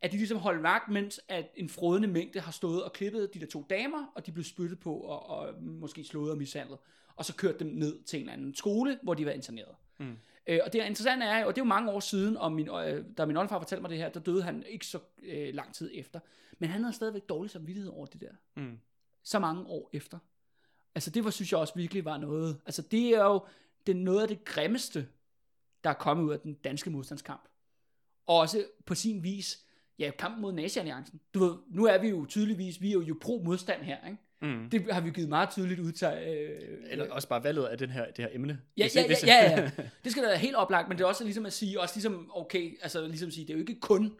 at 0.01 0.13
de 0.13 0.17
ligesom 0.17 0.39
holdt 0.39 0.63
vagt, 0.63 0.89
mens 0.89 1.21
at 1.29 1.51
en 1.57 1.69
frodende 1.69 2.09
mængde 2.09 2.41
har 2.41 2.53
stået 2.53 2.85
og 2.85 2.93
klippet 2.93 3.35
de 3.35 3.41
der 3.41 3.47
to 3.47 3.67
damer, 3.71 4.13
og 4.15 4.27
de 4.27 4.33
blev 4.33 4.45
spyttet 4.45 4.81
på 4.81 4.95
og, 4.95 5.27
og 5.31 5.55
måske 5.63 6.05
slået 6.05 6.31
og 6.31 6.39
mishandlet, 6.39 6.79
og 7.17 7.25
så 7.25 7.35
kørt 7.35 7.61
dem 7.61 7.67
ned 7.69 8.03
til 8.03 8.17
en 8.17 8.21
eller 8.23 8.33
anden 8.33 8.55
skole, 8.55 8.99
hvor 9.03 9.15
de 9.15 9.27
var 9.27 9.33
interneret. 9.33 9.75
Mm. 9.99 10.17
Øh, 10.47 10.61
og 10.65 10.73
det 10.73 10.79
interessante 10.87 11.27
er 11.27 11.45
og 11.45 11.55
det 11.57 11.61
er 11.61 11.65
jo 11.65 11.69
mange 11.69 11.91
år 11.91 12.01
siden, 12.01 12.37
og 12.37 12.53
min, 12.53 12.69
øh, 12.69 13.05
da 13.19 13.25
min 13.27 13.37
oldefar 13.37 13.59
fortalte 13.59 13.83
mig 13.83 13.91
det 13.91 13.99
her, 13.99 14.09
der 14.09 14.21
døde 14.21 14.43
han 14.43 14.63
ikke 14.69 14.87
så 14.87 14.99
øh, 15.23 15.55
lang 15.55 15.75
tid 15.75 15.91
efter. 15.95 16.21
Men 16.59 16.71
han 16.71 16.83
havde 16.83 16.95
stadigvæk 16.95 17.29
dårlig 17.29 17.51
samvittighed 17.51 17.91
over 17.91 18.07
det 18.07 18.21
der 18.21 18.33
Mm. 18.57 18.79
så 19.23 19.39
mange 19.39 19.67
år 19.67 19.91
efter. 19.93 20.19
Altså 20.95 21.11
det 21.11 21.25
var, 21.25 21.31
synes 21.31 21.53
jeg 21.53 21.61
også 21.61 21.75
virkelig 21.77 22.05
var 22.05 22.17
noget. 22.17 22.61
Altså 22.67 22.83
det 22.83 23.09
er 23.09 23.25
jo 23.25 23.47
det 23.87 23.93
er 23.97 24.01
noget 24.01 24.23
af 24.23 24.29
det 24.29 24.45
grimmeste, 24.45 25.09
der 25.85 25.91
er 25.91 25.95
kommet 25.95 26.25
ud 26.25 26.33
af 26.33 26.41
den 26.41 26.55
danske 26.55 26.91
modstandskamp. 26.91 27.49
Og 28.27 28.39
også 28.39 28.65
på 28.87 28.95
sin 28.95 29.23
vis, 29.23 29.65
ja, 29.99 30.11
kampen 30.19 30.43
mod 30.43 30.53
nazi-alliancen. 30.53 31.21
Du 31.35 31.39
ved, 31.39 31.57
nu 31.69 31.85
er 31.87 31.99
vi 31.99 32.09
jo 32.09 32.27
tydeligvis, 32.29 32.81
vi 32.81 32.89
er 32.89 32.93
jo, 32.93 33.01
jo 33.01 33.17
pro-modstand 33.21 33.83
her, 33.83 34.07
ikke? 34.07 34.19
Mm. 34.43 34.71
Det 34.71 34.93
har 34.95 35.01
vi 35.01 35.11
givet 35.11 35.29
meget 35.29 35.51
tydeligt 35.51 35.81
ud 35.81 35.93
til. 35.93 36.07
Øh, 36.07 36.61
Eller 36.91 37.11
også 37.11 37.29
bare 37.29 37.45
valget 37.45 37.65
af 37.65 37.79
den 37.79 37.91
her, 37.91 38.07
det 38.07 38.19
her 38.19 38.29
emne. 38.33 38.61
Ja, 38.77 38.85
Hvis- 38.85 38.97
ja, 38.97 39.01
ja, 39.01 39.07
hvis- 39.07 39.27
ja, 39.27 39.61
ja. 39.61 39.71
Det 40.05 40.13
skal 40.13 40.23
da 40.25 40.29
være 40.29 40.39
helt 40.39 40.57
oplagt, 40.57 40.89
men 40.89 40.99
det 40.99 41.05
er 41.05 41.09
også 41.09 41.25
ligesom 41.25 41.47
at 41.47 41.53
sige, 41.53 41.81
også 41.81 41.97
ligesom, 41.97 42.31
okay, 42.35 42.79
altså 42.83 43.07
ligesom 43.07 43.27
at 43.29 43.33
sige, 43.35 43.47
det 43.47 43.51
er 43.53 43.55
jo 43.55 43.61
ikke 43.61 43.81
kun, 43.81 44.03
det 44.05 44.11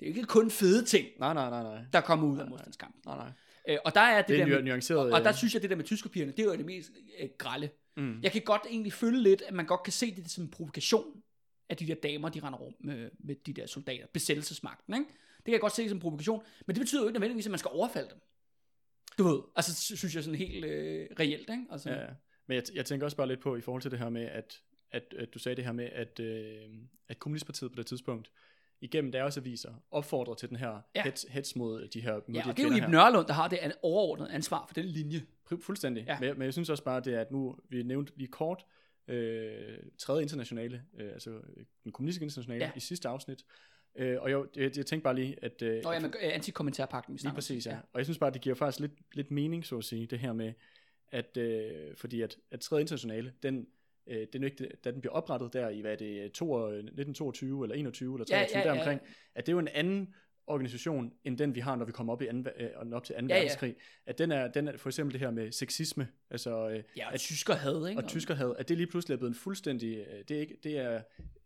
er 0.00 0.10
jo 0.10 0.16
ikke 0.16 0.22
kun 0.24 0.50
fede 0.50 0.84
ting, 0.84 1.06
nej, 1.18 1.34
nej, 1.34 1.50
nej, 1.50 1.62
nej. 1.62 1.78
der 1.92 2.00
kommer 2.00 2.28
ud 2.28 2.38
af 2.38 2.46
modstandskampen. 2.48 3.00
Nej, 3.06 3.16
nej. 3.16 3.30
Øh, 3.68 3.78
og 3.84 3.94
der 3.94 4.00
er 4.00 4.18
det, 4.22 4.28
Det 4.28 4.40
er 4.40 4.44
der 4.46 4.54
med, 4.54 4.62
nuanceret... 4.62 5.12
og 5.12 5.20
der 5.20 5.28
øh, 5.28 5.34
synes 5.34 5.54
jeg, 5.54 5.62
det 5.62 5.70
der 5.70 5.76
med 5.76 5.84
tyskerpigerne, 5.84 6.32
det 6.32 6.40
er 6.40 6.44
jo 6.44 6.52
det 6.56 6.66
mest 6.66 6.90
øh, 7.20 7.28
grælde. 7.38 7.68
mm. 7.96 8.20
Jeg 8.22 8.32
kan 8.32 8.42
godt 8.42 8.62
egentlig 8.70 8.92
føle 8.92 9.22
lidt, 9.22 9.42
at 9.48 9.54
man 9.54 9.66
godt 9.66 9.82
kan 9.82 9.92
se 9.92 10.14
det 10.16 10.30
som 10.30 10.44
en 10.44 10.50
provokation, 10.50 11.06
at 11.68 11.80
de 11.80 11.86
der 11.86 11.94
damer, 11.94 12.28
de 12.28 12.40
render 12.40 12.58
rundt 12.58 12.76
med, 12.84 13.10
med 13.18 13.34
de 13.46 13.52
der 13.52 13.66
soldater, 13.66 14.06
besættelsesmagten, 14.12 14.94
ikke? 14.94 15.06
Det 15.36 15.44
kan 15.44 15.52
jeg 15.52 15.60
godt 15.60 15.72
se 15.74 15.88
som 15.88 15.96
en 15.96 16.00
provokation, 16.00 16.42
men 16.66 16.76
det 16.76 16.80
betyder 16.80 17.02
jo 17.02 17.08
ikke 17.08 17.14
nødvendigvis, 17.14 17.46
at 17.46 17.50
man 17.50 17.58
skal 17.58 17.70
overfalde 17.74 18.08
dem. 18.08 18.18
Du 19.18 19.22
ved, 19.24 19.40
altså 19.56 19.74
sy- 19.74 19.94
synes 19.94 20.14
jeg 20.14 20.24
sådan 20.24 20.38
helt 20.38 20.64
øh, 20.64 21.08
reelt, 21.20 21.50
ikke? 21.50 21.64
Altså, 21.70 21.90
Ja, 21.90 22.00
ja. 22.00 22.06
Men 22.46 22.54
jeg, 22.54 22.62
jeg 22.74 22.86
tænker 22.86 23.04
også 23.06 23.16
bare 23.16 23.28
lidt 23.28 23.40
på, 23.40 23.56
i 23.56 23.60
forhold 23.60 23.82
til 23.82 23.90
det 23.90 23.98
her 23.98 24.08
med, 24.08 24.22
at, 24.22 24.60
at, 24.90 25.14
at 25.18 25.34
du 25.34 25.38
sagde 25.38 25.56
det 25.56 25.64
her 25.64 25.72
med, 25.72 25.84
at, 25.92 26.20
øh, 26.20 26.62
at 27.08 27.18
Kommunistpartiet 27.18 27.72
på 27.72 27.76
det 27.76 27.86
tidspunkt, 27.86 28.30
igennem 28.80 29.12
deres 29.12 29.36
aviser, 29.36 29.74
opfordrer 29.90 30.34
til 30.34 30.48
den 30.48 30.56
her 30.56 30.80
Ja. 30.94 31.02
hets, 31.02 31.26
hets 31.30 31.56
mod 31.56 31.88
de 31.88 32.00
her 32.00 32.12
mod 32.14 32.22
ja 32.28 32.42
de 32.44 32.50
og 32.50 32.56
det 32.56 32.62
er 32.62 32.64
jo 32.64 32.68
kvinder 32.70 32.76
Ib 32.76 32.82
her. 32.82 32.88
Nørlund, 32.90 33.26
der 33.26 33.32
har 33.32 33.48
det 33.48 33.56
an- 33.56 33.72
overordnede 33.82 34.30
ansvar 34.32 34.66
for 34.66 34.74
den 34.74 34.84
linje. 34.84 35.26
Fu- 35.52 35.60
Fuldstændig. 35.62 36.04
Ja. 36.06 36.20
Men, 36.20 36.38
men 36.38 36.42
jeg 36.44 36.52
synes 36.52 36.70
også 36.70 36.84
bare, 36.84 37.00
det 37.00 37.14
er, 37.14 37.20
at 37.20 37.30
nu, 37.32 37.56
vi 37.68 37.82
nævnte 37.82 38.12
lige 38.16 38.28
kort, 38.28 38.64
øh, 39.08 39.78
tredje 39.98 40.22
internationale, 40.22 40.82
øh, 40.98 41.12
altså 41.12 41.30
øh, 41.30 41.64
den 41.84 41.92
kommunistiske 41.92 42.24
internationale 42.24 42.64
ja. 42.64 42.70
i 42.76 42.80
sidste 42.80 43.08
afsnit. 43.08 43.44
Øh, 43.96 44.16
og 44.20 44.30
jeg, 44.30 44.42
jeg, 44.56 44.76
jeg 44.76 44.86
tænkte 44.86 45.04
bare 45.04 45.14
lige, 45.14 45.36
at... 45.42 45.62
Øh, 45.62 45.82
Nå 45.82 45.92
ja, 45.92 46.00
men 46.00 46.14
øh, 46.22 46.34
antikommentarpagten, 46.34 47.12
vi 47.12 47.14
Lige 47.14 47.20
snakker 47.20 47.32
om. 47.32 47.36
præcis, 47.36 47.66
ja. 47.66 47.76
Og 47.92 47.98
jeg 47.98 48.06
synes 48.06 48.18
bare, 48.18 48.30
det 48.30 48.40
giver 48.40 48.54
faktisk 48.54 48.80
lidt, 48.80 48.92
lidt 49.12 49.30
mening, 49.30 49.66
så 49.66 49.78
at 49.78 49.84
sige, 49.84 50.06
det 50.06 50.18
her 50.18 50.32
med, 50.32 50.52
at 51.10 51.36
øh, 51.36 51.96
fordi 51.96 52.22
at, 52.22 52.36
at 52.50 52.60
tredje 52.60 52.80
internationale, 52.80 53.32
den, 53.42 53.66
øh, 54.06 54.26
jo 54.34 54.42
ikke, 54.42 54.68
da 54.84 54.90
den 54.90 55.00
bliver 55.00 55.12
oprettet 55.12 55.52
der 55.52 55.68
i, 55.68 55.80
hvad 55.80 55.92
er 55.92 55.96
det, 55.96 56.32
to, 56.32 56.66
1922 56.66 57.64
eller 57.64 57.76
21 57.76 58.14
eller 58.14 58.26
Ja, 58.30 58.36
23 58.36 58.58
ja, 58.58 58.68
ja, 58.68 58.72
deromkring, 58.72 59.00
at 59.34 59.46
det 59.46 59.52
er 59.52 59.54
jo 59.54 59.58
en 59.58 59.68
anden 59.68 60.14
organisation, 60.46 61.12
end 61.24 61.38
den 61.38 61.54
vi 61.54 61.60
har, 61.60 61.76
når 61.76 61.84
vi 61.84 61.92
kommer 61.92 62.12
op, 62.12 62.22
i 62.22 62.26
anden, 62.26 62.46
øh, 62.56 62.92
op 62.92 63.04
til 63.04 63.14
2. 63.14 63.20
Ja, 63.20 63.26
Ja, 63.26 63.34
ja. 63.34 63.40
verdenskrig. 63.40 63.76
At 64.06 64.18
den 64.18 64.32
er, 64.32 64.48
den 64.48 64.68
er 64.68 64.76
for 64.76 64.88
eksempel 64.88 65.12
det 65.12 65.20
her 65.20 65.30
med 65.30 65.52
sexisme, 65.52 66.08
altså, 66.30 66.68
øh, 66.70 66.82
Ja, 66.96 67.06
og 67.06 67.14
at, 67.14 67.20
tysker 67.20 67.54
havde, 67.54 67.90
ikke? 67.90 68.02
og 68.02 68.08
tyskerhed, 68.08 68.54
at 68.58 68.68
det 68.68 68.76
lige 68.76 68.86
pludselig 68.86 69.14
er 69.14 69.18
blevet 69.18 69.30
en 69.30 69.34
fuldstændig, 69.38 69.96
øh, 69.98 70.24
det 70.28 70.36
er, 70.36 70.40
ikke, 70.40 70.56
det 70.64 70.78
er 70.78 71.02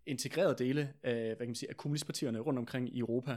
integreret 0.07 0.59
dele 0.59 0.93
af, 1.03 1.25
hvad 1.27 1.37
kan 1.37 1.47
man 1.49 1.55
sige, 1.55 1.71
af 1.71 1.77
kommunistpartierne 1.77 2.39
rundt 2.39 2.59
omkring 2.59 2.97
i 2.97 2.99
Europa, 2.99 3.37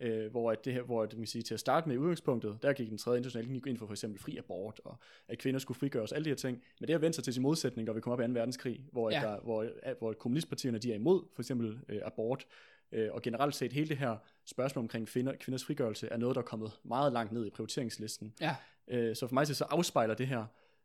øh, 0.00 0.30
hvor, 0.30 0.52
at 0.52 0.64
det 0.64 0.72
her, 0.72 0.82
hvor 0.82 1.02
at, 1.02 1.16
man 1.16 1.26
sige, 1.26 1.42
til 1.42 1.54
at 1.54 1.60
starte 1.60 1.88
med 1.88 1.96
i 1.96 1.98
udgangspunktet, 1.98 2.58
der 2.62 2.72
gik 2.72 2.88
den 2.88 2.98
tredje 2.98 3.18
internationale 3.18 3.46
linje 3.48 3.62
ind 3.70 3.78
for 3.78 3.86
for 3.86 3.92
eksempel 3.94 4.20
fri 4.20 4.36
abort, 4.36 4.80
og 4.84 4.96
at 5.28 5.38
kvinder 5.38 5.60
skulle 5.60 5.78
frigøres, 5.78 6.12
alle 6.12 6.24
de 6.24 6.30
her 6.30 6.36
ting, 6.36 6.62
men 6.80 6.86
det 6.86 6.94
har 6.94 6.98
vendt 6.98 7.14
sig 7.14 7.24
til 7.24 7.32
sin 7.32 7.42
modsætning, 7.42 7.86
når 7.86 7.92
vi 7.92 8.00
kommer 8.00 8.24
op 8.24 8.30
i 8.30 8.32
2. 8.34 8.38
verdenskrig, 8.38 8.84
hvor, 8.92 9.10
ja. 9.10 9.20
der, 9.20 9.40
hvor, 9.40 9.66
at- 9.82 9.96
hvor 9.98 10.12
kommunistpartierne 10.12 10.78
de 10.78 10.90
er 10.90 10.94
imod 10.94 11.22
for 11.34 11.42
eksempel 11.42 11.78
øh, 11.88 12.00
abort, 12.04 12.46
øh, 12.92 13.08
og 13.12 13.22
generelt 13.22 13.54
set 13.54 13.72
hele 13.72 13.88
det 13.88 13.96
her 13.96 14.16
spørgsmål 14.48 14.82
omkring 14.82 15.06
kvinder, 15.06 15.32
kvinders 15.40 15.64
frigørelse 15.64 16.08
er 16.08 16.16
noget, 16.16 16.34
der 16.34 16.42
er 16.42 16.46
kommet 16.46 16.72
meget 16.84 17.12
langt 17.12 17.32
ned 17.32 17.46
i 17.46 17.50
prioriteringslisten. 17.50 18.34
Ja. 18.40 18.56
Øh, 18.88 19.16
så 19.16 19.26
for 19.26 19.34
mig 19.34 19.46
så 19.46 19.64
afspejler 19.64 20.14
det 20.14 20.26
her, 20.26 20.44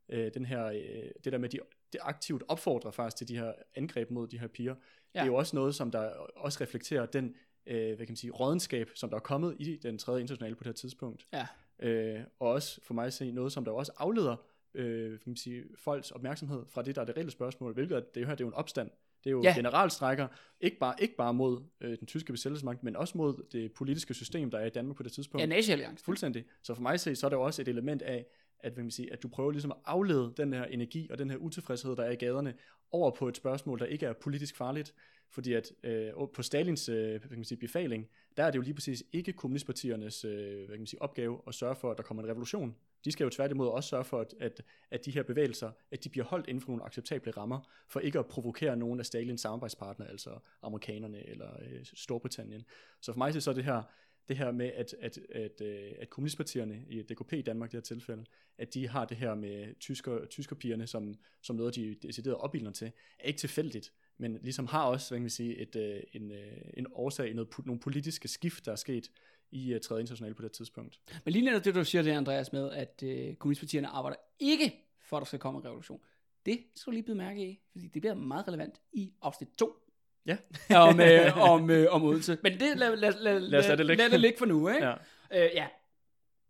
øh, 0.09 0.33
den 0.33 0.45
her, 0.45 0.65
øh, 0.65 1.11
det 1.23 1.33
der 1.33 1.37
med, 1.37 1.49
de, 1.49 1.59
det 1.93 1.99
aktivt 2.03 2.43
opfordrer 2.47 2.91
faktisk 2.91 3.17
til 3.17 3.27
de 3.27 3.37
her 3.37 3.53
angreb 3.75 4.11
mod 4.11 4.27
de 4.27 4.39
her 4.39 4.47
piger. 4.47 4.75
Ja. 5.15 5.19
Det 5.19 5.23
er 5.23 5.31
jo 5.31 5.35
også 5.35 5.55
noget, 5.55 5.75
som 5.75 5.91
der 5.91 6.09
også 6.35 6.57
reflekterer 6.61 7.05
den, 7.05 7.35
øh, 7.67 7.85
hvad 7.85 7.97
kan 7.97 8.07
man 8.07 8.15
sige, 8.15 8.31
rådenskab, 8.31 8.89
som 8.95 9.09
der 9.09 9.15
er 9.15 9.21
kommet 9.21 9.55
i 9.59 9.75
den 9.75 9.97
tredje 9.97 10.21
internationale 10.21 10.55
på 10.55 10.63
det 10.63 10.67
her 10.67 10.73
tidspunkt. 10.73 11.27
Ja. 11.33 11.47
Øh, 11.79 12.21
og 12.39 12.49
også 12.49 12.79
for 12.83 12.93
mig 12.93 13.05
at 13.05 13.13
se 13.13 13.31
noget, 13.31 13.51
som 13.51 13.65
der 13.65 13.71
også 13.71 13.91
afleder 13.97 14.35
øh, 14.73 15.09
kan 15.09 15.29
man 15.29 15.35
sige, 15.35 15.63
folks 15.75 16.11
opmærksomhed 16.11 16.65
fra 16.69 16.81
det, 16.81 16.95
der 16.95 17.01
er 17.01 17.05
det 17.05 17.15
reelle 17.15 17.31
spørgsmål, 17.31 17.73
hvilket 17.73 17.97
er, 17.97 18.01
det 18.15 18.27
her 18.27 18.35
det 18.35 18.41
er 18.41 18.45
jo 18.45 18.49
en 18.49 18.53
opstand. 18.53 18.89
Det 19.23 19.29
er 19.29 19.31
jo 19.31 19.41
Ja. 19.43 19.53
generalstrækker, 19.55 20.27
ikke 20.61 20.77
bare, 20.79 20.95
ikke 20.99 21.15
bare 21.15 21.33
mod 21.33 21.63
øh, 21.81 21.97
den 21.99 22.07
tyske 22.07 22.31
besættelsesmagt, 22.31 22.83
men 22.83 22.95
også 22.95 23.17
mod 23.17 23.43
det 23.51 23.73
politiske 23.73 24.13
system, 24.13 24.51
der 24.51 24.57
er 24.57 24.65
i 24.65 24.69
Danmark 24.69 24.97
på 24.97 25.03
det 25.03 25.11
tidspunkt. 25.11 25.41
Ja, 25.41 25.45
nazi-alliancen. 25.45 26.05
Fuldstændig. 26.05 26.45
Så 26.63 26.75
for 26.75 26.81
mig 26.81 26.93
at 26.93 26.99
se, 26.99 27.15
så 27.15 27.27
er 27.27 27.29
der 27.29 27.37
jo 27.37 27.43
også 27.43 27.61
et 27.61 27.67
element 27.67 28.01
af, 28.01 28.25
at, 28.59 28.73
hvad 28.73 28.83
man 28.83 28.91
sige, 28.91 29.13
at 29.13 29.23
du 29.23 29.27
prøver 29.27 29.51
ligesom 29.51 29.71
at 29.71 29.77
aflede 29.85 30.33
den 30.37 30.53
her 30.53 30.63
energi 30.65 31.07
og 31.11 31.17
den 31.17 31.29
her 31.29 31.37
utilfredshed, 31.37 31.95
der 31.95 32.03
er 32.03 32.11
i 32.11 32.15
gaderne, 32.15 32.53
over 32.91 33.11
på 33.11 33.27
et 33.27 33.37
spørgsmål, 33.37 33.79
der 33.79 33.85
ikke 33.85 34.05
er 34.05 34.13
politisk 34.13 34.55
farligt. 34.57 34.93
Fordi 35.29 35.53
at 35.53 35.71
øh, 35.83 36.11
på 36.33 36.41
Stalins 36.41 36.89
øh, 36.89 37.09
hvad 37.09 37.19
kan 37.19 37.37
man 37.37 37.45
sige, 37.45 37.57
befaling, 37.57 38.09
der 38.37 38.43
er 38.43 38.51
det 38.51 38.57
jo 38.57 38.61
lige 38.61 38.73
præcis 38.73 39.03
ikke 39.11 39.33
kommunistpartiernes 39.33 40.25
øh, 40.25 40.57
hvad 40.57 40.67
kan 40.67 40.79
man 40.79 40.87
sige, 40.87 41.01
opgave 41.01 41.41
at 41.47 41.55
sørge 41.55 41.75
for, 41.75 41.91
at 41.91 41.97
der 41.97 42.03
kommer 42.03 42.23
en 42.23 42.29
revolution. 42.29 42.75
De 43.05 43.11
skal 43.11 43.23
jo 43.23 43.29
tværtimod 43.29 43.67
også 43.67 43.89
sørge 43.89 44.03
for, 44.03 44.21
at, 44.21 44.33
at, 44.39 44.61
at 44.91 45.05
de 45.05 45.11
her 45.11 45.23
bevægelser, 45.23 45.71
at 45.91 46.03
de 46.03 46.09
bliver 46.09 46.25
holdt 46.25 46.47
inden 46.47 46.61
for 46.61 46.69
nogle 46.69 46.85
acceptable 46.85 47.31
rammer, 47.31 47.69
for 47.87 47.99
ikke 47.99 48.19
at 48.19 48.27
provokere 48.27 48.77
nogen 48.77 48.99
af 48.99 49.05
Stalins 49.05 49.41
samarbejdspartnere, 49.41 50.09
altså 50.09 50.39
amerikanerne 50.61 51.29
eller 51.29 51.49
øh, 51.61 51.85
Storbritannien. 51.93 52.65
Så 53.01 53.11
for 53.11 53.17
mig 53.17 53.43
så 53.43 53.49
er 53.49 53.55
det 53.55 53.63
her, 53.63 53.83
det 54.27 54.37
her 54.37 54.51
med, 54.51 54.71
at, 54.75 54.95
at, 55.01 55.19
at, 55.35 55.61
øh, 55.61 55.91
at 55.99 56.09
kommunistpartierne 56.09 56.83
i 56.89 57.01
DKP 57.01 57.33
i 57.33 57.41
Danmark 57.41 57.69
i 57.69 57.71
det 57.71 57.77
her 57.77 57.95
tilfælde, 57.95 58.25
at 58.57 58.73
de 58.73 58.87
har 58.87 59.05
det 59.05 59.17
her 59.17 59.35
med 59.35 59.79
tysker, 59.79 60.25
tyskerpigerne 60.25 60.87
som, 60.87 61.13
som 61.41 61.55
noget, 61.55 61.75
de 61.75 61.95
decideret 62.01 62.37
opildner 62.37 62.71
til, 62.71 62.91
er 63.19 63.27
ikke 63.27 63.39
tilfældigt, 63.39 63.91
men 64.17 64.39
ligesom 64.41 64.67
har 64.67 64.83
også, 64.83 65.09
hvad 65.09 65.19
kan 65.19 65.25
vi 65.25 65.29
sige, 65.29 65.57
et, 65.57 65.75
øh, 65.75 66.03
en, 66.13 66.31
øh, 66.31 66.57
en 66.73 66.87
årsag 66.93 67.29
i 67.29 67.33
noget, 67.33 67.49
nogle 67.65 67.79
politiske 67.79 68.27
skift, 68.27 68.65
der 68.65 68.71
er 68.71 68.75
sket 68.75 69.11
i 69.51 69.73
uh, 69.75 69.81
tredje 69.81 70.01
internationale 70.01 70.35
på 70.35 70.41
det 70.41 70.51
tidspunkt. 70.51 70.99
Men 71.25 71.31
lige 71.31 71.45
netop 71.45 71.65
det, 71.65 71.75
du 71.75 71.83
siger 71.83 72.01
der, 72.01 72.17
Andreas, 72.17 72.53
med, 72.53 72.71
at 72.71 73.03
øh, 73.05 73.35
kommunistpartierne 73.35 73.87
arbejder 73.87 74.17
ikke 74.39 74.85
for, 75.01 75.17
at 75.17 75.21
der 75.21 75.25
skal 75.25 75.39
komme 75.39 75.59
en 75.59 75.65
revolution. 75.65 75.99
Det 76.45 76.59
skal 76.75 76.91
du 76.91 76.93
lige 76.93 77.03
byde 77.03 77.17
mærke 77.17 77.49
i, 77.49 77.59
fordi 77.71 77.87
det 77.87 78.01
bliver 78.01 78.13
meget 78.15 78.47
relevant 78.47 78.81
i 78.93 79.13
afsnit 79.21 79.49
2 79.57 79.79
Ja. 80.25 80.37
om, 80.89 80.99
øh, 80.99 81.37
om, 81.37 81.69
øh, 81.69 81.87
om 81.93 82.03
Odense. 82.03 82.37
Men 82.43 82.59
det 82.59 82.77
lad, 82.77 82.95
lad, 82.95 83.13
lad, 83.13 83.39
Lad 83.39 83.59
os 83.59 83.65
lade 83.67 83.77
det 83.77 83.85
ligge. 83.85 84.03
lad 84.03 84.09
det 84.09 84.19
ligge 84.19 84.37
for 84.37 84.45
nu, 84.45 84.69
ikke? 84.69 84.85
Ja. 84.85 84.93
Øh, 85.31 85.49
ja. 85.53 85.67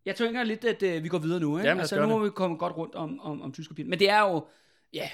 Jeg 0.05 0.15
tænker 0.15 0.43
lidt, 0.43 0.65
at 0.65 0.83
øh, 0.83 1.03
vi 1.03 1.07
går 1.09 1.17
videre 1.17 1.39
nu. 1.39 1.57
Ikke? 1.57 1.67
Jamen, 1.67 1.77
lad 1.77 1.83
altså, 1.83 2.01
nu 2.01 2.07
må 2.07 2.19
vi 2.23 2.29
komme 2.29 2.57
godt 2.57 2.77
rundt 2.77 2.95
om, 2.95 3.19
om, 3.19 3.41
om 3.41 3.53
tyskerpigen. 3.53 3.89
Men 3.89 3.99
det 3.99 4.09
er 4.09 4.19
jo, 4.19 4.47
ja, 4.93 5.09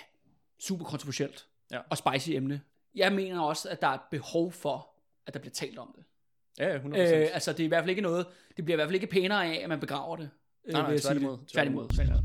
super 0.59 0.85
kontroversielt 0.85 1.47
Ja. 1.71 1.79
og 1.89 1.97
spicy 1.97 2.29
emne. 2.29 2.61
Jeg 2.95 3.13
mener 3.13 3.41
også, 3.41 3.69
at 3.69 3.81
der 3.81 3.87
er 3.87 3.93
et 3.93 4.01
behov 4.11 4.51
for, 4.51 4.89
at 5.25 5.33
der 5.33 5.39
bliver 5.39 5.53
talt 5.53 5.77
om 5.79 5.93
det. 5.97 6.03
Ja, 6.59 6.67
ja, 6.73 6.77
100%. 6.77 6.85
Øh, 6.97 7.27
altså, 7.33 7.51
det 7.53 7.59
er 7.59 7.65
i 7.65 7.67
hvert 7.67 7.81
fald 7.83 7.89
ikke 7.89 8.01
noget, 8.01 8.25
det 8.57 8.65
bliver 8.65 8.75
i 8.75 8.77
hvert 8.77 8.87
fald 8.87 8.95
ikke 8.95 9.07
pænere 9.07 9.45
af, 9.45 9.59
at 9.63 9.69
man 9.69 9.79
begraver 9.79 10.15
det. 10.15 10.29
øh, 10.65 10.73
nej, 10.73 10.81
nej, 10.81 10.89
vil 10.89 10.93
jeg 10.93 11.01
sige 11.01 11.11
tværtimod. 11.13 11.37
Tværtimod. 11.47 11.89
tværtimod. 11.89 12.21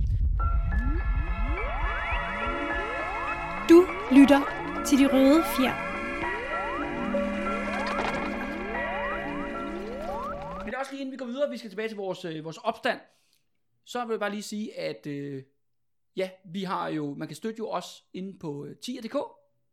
Du 3.69 3.87
lytter 4.15 4.41
til 4.87 4.99
De 4.99 5.07
Røde 5.13 5.43
Fjer. 5.57 5.95
Men 10.65 10.75
også 10.75 10.93
lige 10.93 11.01
inden 11.01 11.13
vi 11.13 11.17
går 11.17 11.27
videre, 11.27 11.51
vi 11.51 11.57
skal 11.57 11.71
tilbage 11.71 11.89
til 11.89 11.97
vores, 11.97 12.25
øh, 12.25 12.45
vores 12.45 12.57
opstand, 12.59 13.01
så 13.85 14.05
vil 14.05 14.13
jeg 14.13 14.21
bare 14.21 14.31
lige 14.31 14.43
sige, 14.43 14.79
at 14.79 15.07
øh, 15.07 15.43
ja, 16.17 16.31
vi 16.45 16.63
har 16.63 16.89
jo, 16.89 17.15
man 17.15 17.29
kan 17.29 17.35
støtte 17.37 17.59
jo 17.59 17.69
os 17.71 18.05
inde 18.13 18.39
på 18.39 18.65
øh, 18.65 18.77
10.dk 18.87 19.17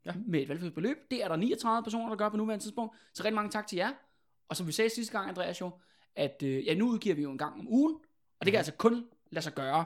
Ja. 0.05 0.11
med 0.27 0.41
et 0.41 0.49
valgfrit 0.49 0.73
beløb. 0.75 0.97
Det 1.11 1.23
er 1.23 1.27
der 1.27 1.35
39 1.35 1.83
personer, 1.83 2.09
der 2.09 2.15
gør 2.15 2.29
på 2.29 2.37
nuværende 2.37 2.63
tidspunkt. 2.65 2.95
Så 3.13 3.23
rigtig 3.23 3.35
mange 3.35 3.51
tak 3.51 3.67
til 3.67 3.75
jer. 3.75 3.91
Og 4.51 4.57
som 4.57 4.67
vi 4.67 4.71
sagde 4.71 4.89
sidste 4.89 5.11
gang, 5.17 5.29
Andreas 5.29 5.61
jo, 5.61 5.71
at 6.15 6.43
øh, 6.43 6.65
ja, 6.65 6.73
nu 6.73 6.89
udgiver 6.89 7.15
vi 7.15 7.21
jo 7.21 7.31
en 7.31 7.37
gang 7.37 7.59
om 7.59 7.67
ugen, 7.67 7.95
og 8.39 8.45
det 8.45 8.51
kan 8.51 8.57
altså 8.57 8.73
kun 8.73 9.07
lade 9.29 9.43
sig 9.43 9.53
gøre 9.53 9.85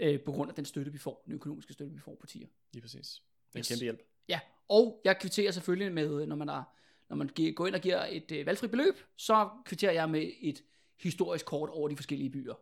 øh, 0.00 0.20
på 0.20 0.32
grund 0.32 0.50
af 0.50 0.54
den 0.54 0.64
støtte, 0.64 0.92
vi 0.92 0.98
får, 0.98 1.22
den 1.26 1.34
økonomiske 1.34 1.72
støtte, 1.72 1.92
vi 1.94 2.00
får 2.00 2.16
på 2.20 2.26
tier. 2.26 2.46
Lige 2.72 2.82
præcis. 2.82 3.22
Det 3.52 3.54
er 3.54 3.58
en 3.58 3.60
Yes. 3.60 3.68
kæmpe 3.68 3.82
hjælp. 3.82 4.00
Ja, 4.28 4.40
og 4.68 5.00
jeg 5.04 5.18
kvitterer 5.18 5.50
selvfølgelig 5.52 5.92
med, 5.92 6.26
når 6.26 6.36
man, 6.36 6.48
er, 6.48 6.62
når 7.08 7.16
man 7.16 7.30
går 7.56 7.66
ind 7.66 7.74
og 7.74 7.80
giver 7.80 8.04
et 8.04 8.32
øh, 8.32 8.46
valgfrit 8.46 8.70
beløb, 8.70 8.94
så 9.16 9.48
kvitterer 9.64 9.92
jeg 9.92 10.10
med 10.10 10.30
et 10.40 10.62
historisk 10.98 11.46
kort 11.46 11.70
over 11.70 11.88
de 11.88 11.96
forskellige 11.96 12.30
byer. 12.30 12.54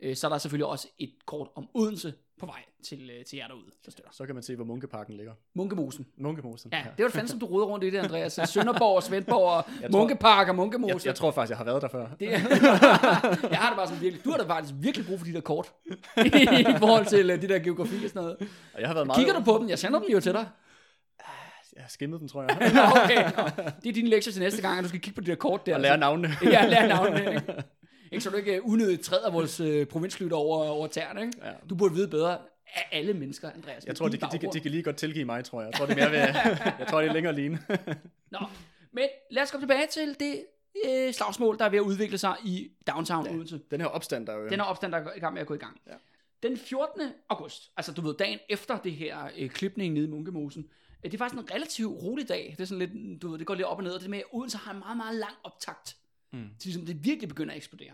Øh, 0.00 0.16
så 0.16 0.26
er 0.26 0.28
der 0.28 0.38
selvfølgelig 0.38 0.66
også 0.66 0.88
et 0.98 1.14
kort 1.26 1.48
om 1.54 1.68
Odense 1.74 2.14
på 2.40 2.46
vej 2.46 2.62
til, 2.84 3.10
øh, 3.18 3.24
til 3.24 3.36
jer 3.36 3.46
derude, 3.46 3.64
der 3.84 3.90
støtter. 3.90 4.10
Så 4.12 4.26
kan 4.26 4.34
man 4.34 4.42
se, 4.42 4.56
hvor 4.56 4.64
Munkeparken 4.64 5.14
ligger. 5.16 5.32
Munkemosen. 5.54 6.06
Munkemosen. 6.18 6.70
Ja, 6.72 6.78
det 6.78 6.86
var 6.98 7.04
det 7.04 7.12
fanden, 7.12 7.28
som 7.28 7.38
du 7.38 7.46
roder 7.46 7.66
rundt 7.66 7.84
i 7.84 7.90
det, 7.90 7.98
Andreas. 7.98 8.40
Sønderborg, 8.52 9.02
Svendborg, 9.02 9.50
og 9.50 9.64
Jeg 9.82 9.90
tror- 9.90 9.98
Munkepark 9.98 10.48
og 10.48 10.54
Munkemose. 10.54 10.94
Jeg, 10.94 11.06
jeg 11.06 11.14
tror 11.14 11.30
faktisk, 11.30 11.50
jeg 11.50 11.58
har 11.58 11.64
været 11.64 11.82
der 11.82 11.88
før. 11.88 12.06
Det, 12.20 12.30
jeg 12.30 13.58
har 13.58 13.68
det 13.70 13.76
bare 13.76 13.86
sådan 13.86 14.00
virkelig, 14.02 14.24
du 14.24 14.30
har 14.30 14.38
da 14.38 14.44
faktisk 14.44 14.74
virkelig 14.78 15.06
brug 15.06 15.18
for 15.18 15.26
de 15.26 15.32
der 15.32 15.40
kort, 15.40 15.72
i 16.74 16.78
forhold 16.78 17.06
til 17.06 17.30
uh, 17.30 17.42
de 17.42 17.48
der 17.48 17.58
geografi 17.58 18.04
og 18.04 18.10
sådan 18.10 18.22
noget. 18.22 18.36
Og 18.74 18.80
jeg 18.80 18.88
har 18.88 18.94
været 18.94 19.06
meget... 19.06 19.18
Kigger 19.18 19.34
du 19.34 19.44
på 19.44 19.58
dem? 19.60 19.68
Jeg 19.68 19.78
sender 19.78 19.98
dem 19.98 20.08
jo 20.12 20.20
til 20.20 20.32
dig. 20.32 20.46
Jeg 21.76 21.84
har 21.84 21.88
skimmet 21.90 22.20
dem, 22.20 22.28
tror 22.28 22.42
jeg. 22.42 22.50
Okay, 23.04 23.22
nå. 23.36 23.70
Det 23.82 23.88
er 23.88 23.92
din 23.92 24.08
lektie 24.08 24.32
til 24.32 24.42
næste 24.42 24.62
gang, 24.62 24.78
at 24.78 24.84
du 24.84 24.88
skal 24.88 25.00
kigge 25.00 25.14
på 25.14 25.20
de 25.20 25.26
der 25.30 25.34
kort 25.34 25.66
der. 25.66 25.74
Og 25.74 25.80
lære 25.80 25.98
navnene. 25.98 26.28
Ja, 26.42 26.66
lære 26.66 26.88
navnene. 26.88 27.34
Ikke? 27.34 27.62
Ikke 28.10 28.24
så 28.24 28.30
du 28.30 28.36
ikke 28.36 28.62
uh, 28.64 28.72
unødigt 28.72 29.02
træder 29.02 29.30
vores 29.30 29.60
uh, 29.60 29.84
provinslytter 29.84 30.36
over, 30.36 30.64
over 30.64 30.86
tæerne. 30.86 31.20
Ikke? 31.20 31.32
Ja. 31.44 31.52
Du 31.70 31.74
burde 31.74 31.94
vide 31.94 32.08
bedre 32.08 32.38
af 32.74 32.88
alle 32.92 33.14
mennesker, 33.14 33.50
Andreas. 33.50 33.86
Jeg 33.86 33.96
tror, 33.96 34.08
de, 34.08 34.16
de, 34.16 34.38
de, 34.38 34.52
de 34.52 34.60
kan 34.60 34.70
lige 34.70 34.82
godt 34.82 34.96
tilgive 34.96 35.24
mig, 35.24 35.44
tror 35.44 35.60
jeg. 35.60 35.66
Jeg 35.66 35.78
tror, 35.78 35.86
det 35.86 35.92
er 35.92 36.10
mere 36.10 36.10
ved, 36.10 36.18
jeg 36.78 36.86
tror, 36.90 37.00
det 37.00 37.08
er 37.08 37.12
længere 37.12 37.34
ligne. 37.34 37.58
Nå, 38.30 38.38
men 38.92 39.04
lad 39.30 39.42
os 39.42 39.50
komme 39.50 39.62
tilbage 39.62 39.86
til 39.86 40.16
det 40.20 40.44
øh, 40.86 41.12
slagsmål, 41.12 41.58
der 41.58 41.64
er 41.64 41.68
ved 41.68 41.78
at 41.78 41.82
udvikle 41.82 42.18
sig 42.18 42.36
i 42.44 42.70
downtown 42.86 43.26
ja. 43.26 43.32
Odense. 43.32 43.60
Den 43.70 43.80
her 43.80 43.88
opstand, 43.88 44.26
der 44.26 44.32
er 44.32 44.36
jo... 44.36 44.48
Den 44.48 44.60
her 44.60 44.66
opstand, 44.66 44.92
der 44.92 44.98
er 44.98 45.14
i 45.16 45.20
gang 45.20 45.34
med 45.34 45.40
at 45.40 45.46
gå 45.46 45.54
i 45.54 45.58
gang. 45.58 45.80
Ja. 45.86 45.92
Den 46.42 46.56
14. 46.56 47.02
august, 47.28 47.70
altså 47.76 47.92
du 47.92 48.00
ved, 48.00 48.14
dagen 48.14 48.38
efter 48.48 48.78
det 48.78 48.92
her 48.92 49.30
øh, 49.38 49.50
klipning 49.50 49.94
nede 49.94 50.06
i 50.06 50.08
Munkemosen, 50.08 50.66
øh, 51.04 51.10
det 51.10 51.14
er 51.14 51.18
faktisk 51.18 51.40
en 51.40 51.54
relativt 51.54 52.02
rolig 52.02 52.28
dag. 52.28 52.54
Det 52.56 52.62
er 52.62 52.66
sådan 52.66 52.88
lidt, 52.88 53.22
du 53.22 53.30
ved, 53.30 53.38
det 53.38 53.46
går 53.46 53.54
lidt 53.54 53.66
op 53.66 53.78
og 53.78 53.84
ned, 53.84 53.92
og 53.92 54.00
det 54.00 54.10
med, 54.10 54.18
at 54.18 54.24
Odense 54.32 54.58
har 54.58 54.72
en 54.72 54.78
meget, 54.78 54.96
meget 54.96 55.16
lang 55.16 55.34
optakt. 55.44 55.96
Mm. 56.32 56.38
Til 56.58 56.68
ligesom 56.68 56.86
det 56.86 57.04
virkelig 57.04 57.28
begynder 57.28 57.52
at 57.52 57.56
eksplodere. 57.56 57.92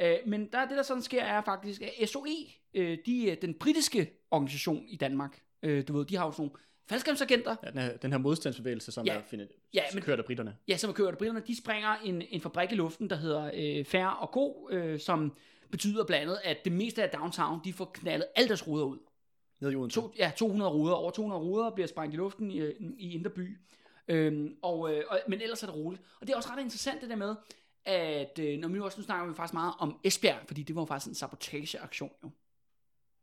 Øh, 0.00 0.16
men 0.26 0.48
der, 0.52 0.68
det, 0.68 0.76
der 0.76 0.82
sådan 0.82 1.02
sker, 1.02 1.22
er 1.22 1.42
faktisk, 1.42 1.82
at 2.00 2.08
SOE, 2.08 2.28
øh, 2.74 2.98
de 3.06 3.30
er 3.30 3.34
den 3.34 3.54
britiske 3.54 4.10
organisation 4.30 4.84
i 4.88 4.96
Danmark. 4.96 5.42
Øh, 5.62 5.88
du 5.88 5.96
ved, 5.98 6.04
de 6.04 6.16
har 6.16 6.26
jo 6.26 6.32
sådan 6.32 6.42
nogle 6.42 6.52
faldskærmsagenter, 6.88 7.56
Ja, 7.64 7.70
den, 7.70 7.78
her, 7.78 7.96
den 7.96 8.10
her 8.12 8.18
modstandsbevægelse, 8.18 8.92
som 8.92 9.06
Ja. 9.06 9.14
er 9.14 9.22
findet, 9.22 9.48
Ja, 9.74 9.82
men- 9.94 10.02
kørt 10.02 10.18
af 10.18 10.24
britterne. 10.24 10.56
ja, 10.68 10.76
som 10.76 10.90
er 10.90 10.94
kørt 10.94 11.08
af 11.12 11.18
britterne, 11.18 11.42
de 11.46 11.56
springer 11.58 11.94
en, 12.04 12.22
en 12.30 12.40
fabrik 12.40 12.72
i 12.72 12.74
luften, 12.74 13.10
der 13.10 13.16
hedder 13.16 13.50
øh, 13.54 13.84
Fair 13.84 14.06
og 14.06 14.30
Go, 14.30 14.68
øh, 14.70 15.00
som 15.00 15.32
betyder 15.70 16.04
blandt 16.04 16.22
andet, 16.22 16.38
at 16.44 16.64
det 16.64 16.72
meste 16.72 17.02
af 17.02 17.10
downtown, 17.10 17.60
de 17.64 17.72
får 17.72 17.90
knaldet 17.94 18.26
alle 18.36 18.48
deres 18.48 18.66
ruder 18.66 18.84
ud. 18.84 18.98
Nede 19.60 19.72
i 19.72 19.76
Odense. 19.76 20.00
To, 20.00 20.12
ja, 20.18 20.32
200 20.36 20.70
ruder. 20.72 20.94
Over 20.94 21.10
200 21.10 21.42
ruder 21.42 21.70
bliver 21.70 21.86
sprængt 21.86 22.14
i 22.14 22.16
luften 22.16 22.50
i, 22.50 22.60
i 22.98 23.14
Indre 23.14 23.30
By. 23.30 23.58
Øhm, 24.08 24.56
og, 24.62 24.94
øh, 24.94 25.04
og, 25.08 25.18
men 25.28 25.40
ellers 25.40 25.62
er 25.62 25.66
det 25.66 25.76
roligt. 25.76 26.02
Og 26.20 26.26
det 26.26 26.32
er 26.32 26.36
også 26.36 26.48
ret 26.52 26.60
interessant 26.60 27.00
det 27.00 27.10
der 27.10 27.16
med, 27.16 27.34
at 27.86 28.38
øh, 28.38 28.58
når 28.58 28.68
vi 28.68 28.78
nu 28.78 28.84
også 28.84 28.98
nu 29.00 29.04
snakker 29.04 29.26
vi 29.28 29.34
faktisk 29.34 29.54
meget 29.54 29.74
om 29.78 30.00
Esbjerg, 30.04 30.40
fordi 30.46 30.62
det 30.62 30.76
var 30.76 30.82
jo 30.82 30.86
faktisk 30.86 31.08
en 31.08 31.14
sabotageaktion 31.14 32.10
jo. 32.24 32.30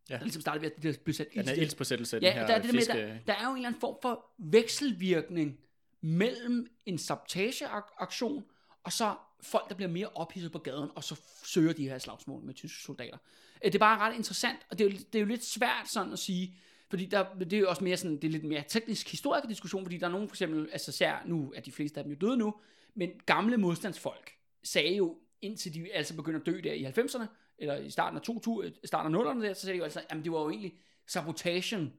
Ja. 0.09 0.15
Der 0.17 0.21
ligesom 0.23 0.41
startede 0.41 0.61
ved, 0.61 0.71
at 0.71 0.83
det 0.83 0.99
blev 0.99 1.13
sat 1.13 1.27
Ja, 1.35 1.39
den 1.39 1.47
her 1.47 1.53
ild. 1.55 1.61
ildspåsættelse, 1.61 2.19
Ja, 2.21 2.27
den 2.27 2.33
her 2.37 2.47
der 2.47 2.53
er 2.53 2.61
det 2.61 2.73
med, 2.73 2.79
fiske... 2.79 2.93
der, 2.93 3.17
der 3.27 3.33
er 3.33 3.43
jo 3.43 3.49
en 3.49 3.55
eller 3.55 3.67
anden 3.69 3.81
form 3.81 3.97
for 4.01 4.25
vekselvirkning 4.37 5.59
mellem 6.01 6.67
en 6.85 6.97
sabotageaktion, 6.97 8.43
og 8.83 8.93
så 8.93 9.15
folk, 9.41 9.69
der 9.69 9.75
bliver 9.75 9.89
mere 9.89 10.07
ophidset 10.07 10.51
på 10.51 10.59
gaden, 10.59 10.89
og 10.95 11.03
så 11.03 11.21
søger 11.43 11.73
de 11.73 11.89
her 11.89 11.97
slagsmål 11.97 12.43
med 12.43 12.53
tyske 12.53 12.83
soldater. 12.83 13.17
Øh, 13.65 13.71
Det 13.71 13.75
er 13.75 13.79
bare 13.79 13.99
ret 13.99 14.15
interessant, 14.15 14.59
og 14.69 14.79
det 14.79 14.85
er 14.87 14.89
jo, 14.91 14.97
det 14.97 15.15
er 15.15 15.19
jo 15.19 15.25
lidt 15.25 15.45
svært 15.45 15.89
sådan 15.89 16.13
at 16.13 16.19
sige, 16.19 16.55
fordi 16.89 17.05
der, 17.05 17.33
det 17.39 17.53
er 17.53 17.59
jo 17.59 17.69
også 17.69 17.83
mere 17.83 17.97
sådan, 17.97 18.15
det 18.15 18.23
er 18.23 18.29
lidt 18.31 18.43
mere 18.43 18.63
teknisk 18.67 19.11
historisk 19.11 19.47
diskussion, 19.49 19.83
fordi 19.85 19.97
der 19.97 20.07
er 20.07 20.11
nogen 20.11 20.27
for 20.29 20.33
eksempel, 20.35 20.69
altså 20.71 20.91
ser, 20.91 21.15
nu 21.25 21.53
er 21.55 21.61
de 21.61 21.71
fleste 21.71 21.99
af 21.99 22.03
dem 22.03 22.13
jo 22.13 22.17
døde 22.21 22.37
nu, 22.37 22.55
men 22.95 23.09
gamle 23.25 23.57
modstandsfolk 23.57 24.31
sagde 24.63 24.95
jo, 24.95 25.17
indtil 25.41 25.73
de 25.73 25.93
altså 25.93 26.15
begyndte 26.15 26.39
at 26.39 26.45
dø 26.45 26.59
der 26.63 26.73
i 26.73 26.83
90'erne, 26.85 27.25
eller 27.57 27.75
i 27.77 27.89
starten 27.89 28.17
af 28.17 28.23
2000, 28.23 28.73
starten 28.83 29.15
af 29.15 29.19
0'erne 29.33 29.43
der, 29.45 29.53
så 29.53 29.61
sagde 29.61 29.73
de 29.73 29.77
jo 29.77 29.83
altså, 29.83 30.01
jamen 30.11 30.23
det 30.23 30.31
var 30.31 30.41
jo 30.41 30.49
egentlig 30.49 30.73
sabotagen, 31.07 31.93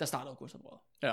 der 0.00 0.06
startede 0.06 0.30
augustoprådet. 0.30 0.80
Ja. 1.02 1.12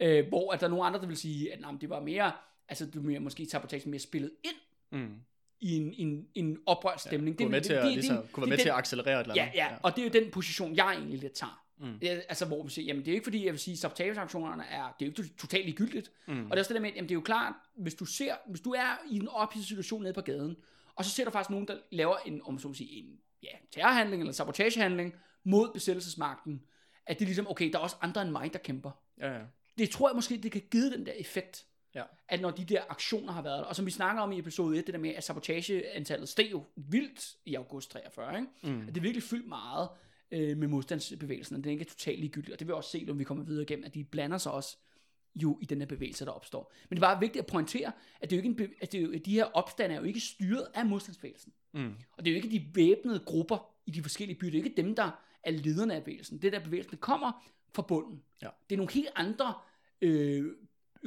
Øh, 0.00 0.28
hvor 0.28 0.52
at 0.52 0.60
der 0.60 0.66
er 0.66 0.70
nogle 0.70 0.84
andre, 0.84 1.00
der 1.00 1.06
vil 1.06 1.16
sige, 1.16 1.52
at 1.52 1.60
nej, 1.60 1.72
det 1.80 1.90
var 1.90 2.00
mere, 2.00 2.32
altså 2.68 2.86
du 2.90 3.00
mere 3.02 3.20
måske 3.20 3.46
sabotagen 3.46 3.90
mere 3.90 4.00
spillet 4.00 4.30
ind 4.44 4.56
Mm. 4.92 5.20
i 5.60 5.76
en, 5.76 5.94
en, 5.96 6.28
en 6.34 6.58
oprørsstemning. 6.66 7.36
Kunne 7.38 7.44
være 7.44 7.50
med 7.50 7.60
til, 7.60 7.72
at, 7.72 7.84
det- 7.84 7.92
ligesom, 7.92 8.16
det- 8.22 8.32
kunne 8.32 8.42
være 8.42 8.48
med 8.48 8.56
til 8.58 8.68
at 8.68 8.72
den- 8.72 8.78
accelerere 8.78 9.20
et 9.20 9.24
eller 9.24 9.34
Ja, 9.34 9.42
andet. 9.42 9.54
ja, 9.56 9.76
og 9.82 9.96
det 9.96 10.02
er 10.02 10.06
jo 10.06 10.22
den 10.22 10.30
position, 10.30 10.76
jeg 10.76 10.92
egentlig 10.94 11.18
lidt 11.18 11.32
tager. 11.32 11.65
Mm. 11.78 11.98
Er, 12.02 12.20
altså, 12.28 12.46
hvor 12.46 12.62
vi 12.62 12.70
siger, 12.70 12.86
jamen 12.86 13.00
det 13.02 13.08
er 13.08 13.12
jo 13.12 13.16
ikke 13.16 13.24
fordi, 13.24 13.44
jeg 13.44 13.52
vil 13.52 13.60
sige, 13.60 13.72
at 13.72 13.78
sabotageaktionerne 13.78 14.64
er, 14.64 14.94
det 14.98 15.06
er 15.06 15.12
jo 15.18 15.22
ikke 15.22 15.36
totalt 15.38 15.64
ligegyldigt. 15.64 16.10
Mm. 16.26 16.44
Og 16.44 16.50
det 16.50 16.56
er 16.56 16.58
også 16.58 16.68
det 16.68 16.74
der 16.74 16.80
med, 16.80 16.90
jamen 16.90 17.08
det 17.08 17.12
er 17.12 17.18
jo 17.18 17.20
klart, 17.20 17.54
hvis 17.76 17.94
du 17.94 18.04
ser, 18.04 18.34
hvis 18.46 18.60
du 18.60 18.70
er 18.70 18.98
i 19.10 19.16
en 19.16 19.28
ophidset 19.28 19.68
situation 19.68 20.02
nede 20.02 20.12
på 20.14 20.20
gaden, 20.20 20.56
og 20.94 21.04
så 21.04 21.10
ser 21.10 21.24
du 21.24 21.30
faktisk 21.30 21.50
nogen, 21.50 21.68
der 21.68 21.76
laver 21.90 22.16
en, 22.26 22.40
om 22.44 22.58
så 22.58 22.74
sige, 22.74 22.90
en 22.90 23.18
ja, 23.42 23.48
terrorhandling 23.70 24.22
eller 24.22 24.32
sabotagehandling 24.32 25.14
mod 25.44 25.72
besættelsesmagten, 25.74 26.62
at 27.06 27.18
det 27.18 27.24
er 27.24 27.26
ligesom, 27.26 27.50
okay, 27.50 27.72
der 27.72 27.78
er 27.78 27.82
også 27.82 27.96
andre 28.00 28.22
end 28.22 28.30
mig, 28.30 28.52
der 28.52 28.58
kæmper. 28.58 28.90
Ja, 29.18 29.32
ja. 29.32 29.40
Det 29.78 29.90
tror 29.90 30.08
jeg 30.08 30.14
måske, 30.14 30.36
det 30.36 30.52
kan 30.52 30.62
give 30.70 30.90
den 30.92 31.06
der 31.06 31.12
effekt, 31.12 31.66
Ja. 31.94 32.02
at 32.28 32.40
når 32.40 32.50
de 32.50 32.64
der 32.64 32.82
aktioner 32.88 33.32
har 33.32 33.42
været 33.42 33.58
der, 33.58 33.64
og 33.64 33.76
som 33.76 33.86
vi 33.86 33.90
snakker 33.90 34.22
om 34.22 34.32
i 34.32 34.38
episode 34.38 34.78
1, 34.78 34.86
det 34.86 34.94
der 34.94 35.00
med, 35.00 35.10
at 35.10 35.24
sabotageantallet 35.24 36.28
steg 36.28 36.48
jo 36.50 36.64
vildt 36.76 37.36
i 37.44 37.54
august 37.54 37.90
43, 37.90 38.38
ikke? 38.38 38.48
Mm. 38.62 38.80
At 38.80 38.88
det 38.88 38.96
er 38.96 39.02
virkelig 39.02 39.22
fyldt 39.22 39.48
meget 39.48 39.88
øh, 40.30 40.56
med 40.56 40.68
modstandsbevægelsen, 40.68 41.56
og 41.56 41.66
er 41.66 41.70
ikke 41.70 41.84
totalt 41.84 42.20
ligegyldigt, 42.20 42.52
og 42.52 42.58
det 42.58 42.66
vil 42.66 42.72
vi 42.72 42.76
også 42.76 42.90
se, 42.90 43.04
når 43.04 43.14
vi 43.14 43.24
kommer 43.24 43.44
videre 43.44 43.62
igennem, 43.62 43.84
at 43.84 43.94
de 43.94 44.04
blander 44.04 44.38
sig 44.38 44.52
også 44.52 44.76
jo 45.34 45.58
i 45.62 45.64
den 45.64 45.78
her 45.78 45.86
bevægelse, 45.86 46.24
der 46.24 46.30
opstår. 46.30 46.72
Men 46.88 46.96
det 46.96 47.02
er 47.02 47.06
bare 47.06 47.20
vigtigt 47.20 47.42
at 47.42 47.46
pointere, 47.46 47.92
at, 48.20 48.30
det 48.30 48.36
er 48.36 48.40
jo 48.42 48.50
ikke 48.50 48.62
en 48.64 48.70
at, 48.80 48.92
det 48.92 48.98
er 48.98 49.02
jo, 49.02 49.12
at 49.12 49.26
de 49.26 49.32
her 49.32 49.44
opstande 49.44 49.94
er 49.94 49.98
jo 49.98 50.04
ikke 50.04 50.20
styret 50.20 50.66
af 50.74 50.86
modstandsbevægelsen. 50.86 51.52
Mm. 51.72 51.94
Og 52.12 52.24
det 52.24 52.30
er 52.30 52.34
jo 52.34 52.42
ikke 52.42 52.50
de 52.50 52.66
væbnede 52.74 53.20
grupper 53.26 53.74
i 53.86 53.90
de 53.90 54.02
forskellige 54.02 54.38
byer, 54.38 54.50
det 54.50 54.58
er 54.58 54.62
jo 54.62 54.64
ikke 54.64 54.82
dem, 54.82 54.94
der 54.94 55.10
er 55.42 55.50
lederne 55.50 55.94
af 55.94 56.04
bevægelsen. 56.04 56.42
Det 56.42 56.52
der 56.52 56.64
bevægelsen, 56.64 56.90
det 56.90 57.00
kommer 57.00 57.46
fra 57.74 57.82
bunden. 57.82 58.22
Ja. 58.42 58.48
Det 58.70 58.74
er 58.74 58.76
nogle 58.76 58.92
helt 58.92 59.08
andre 59.14 59.54
øh, 60.00 60.52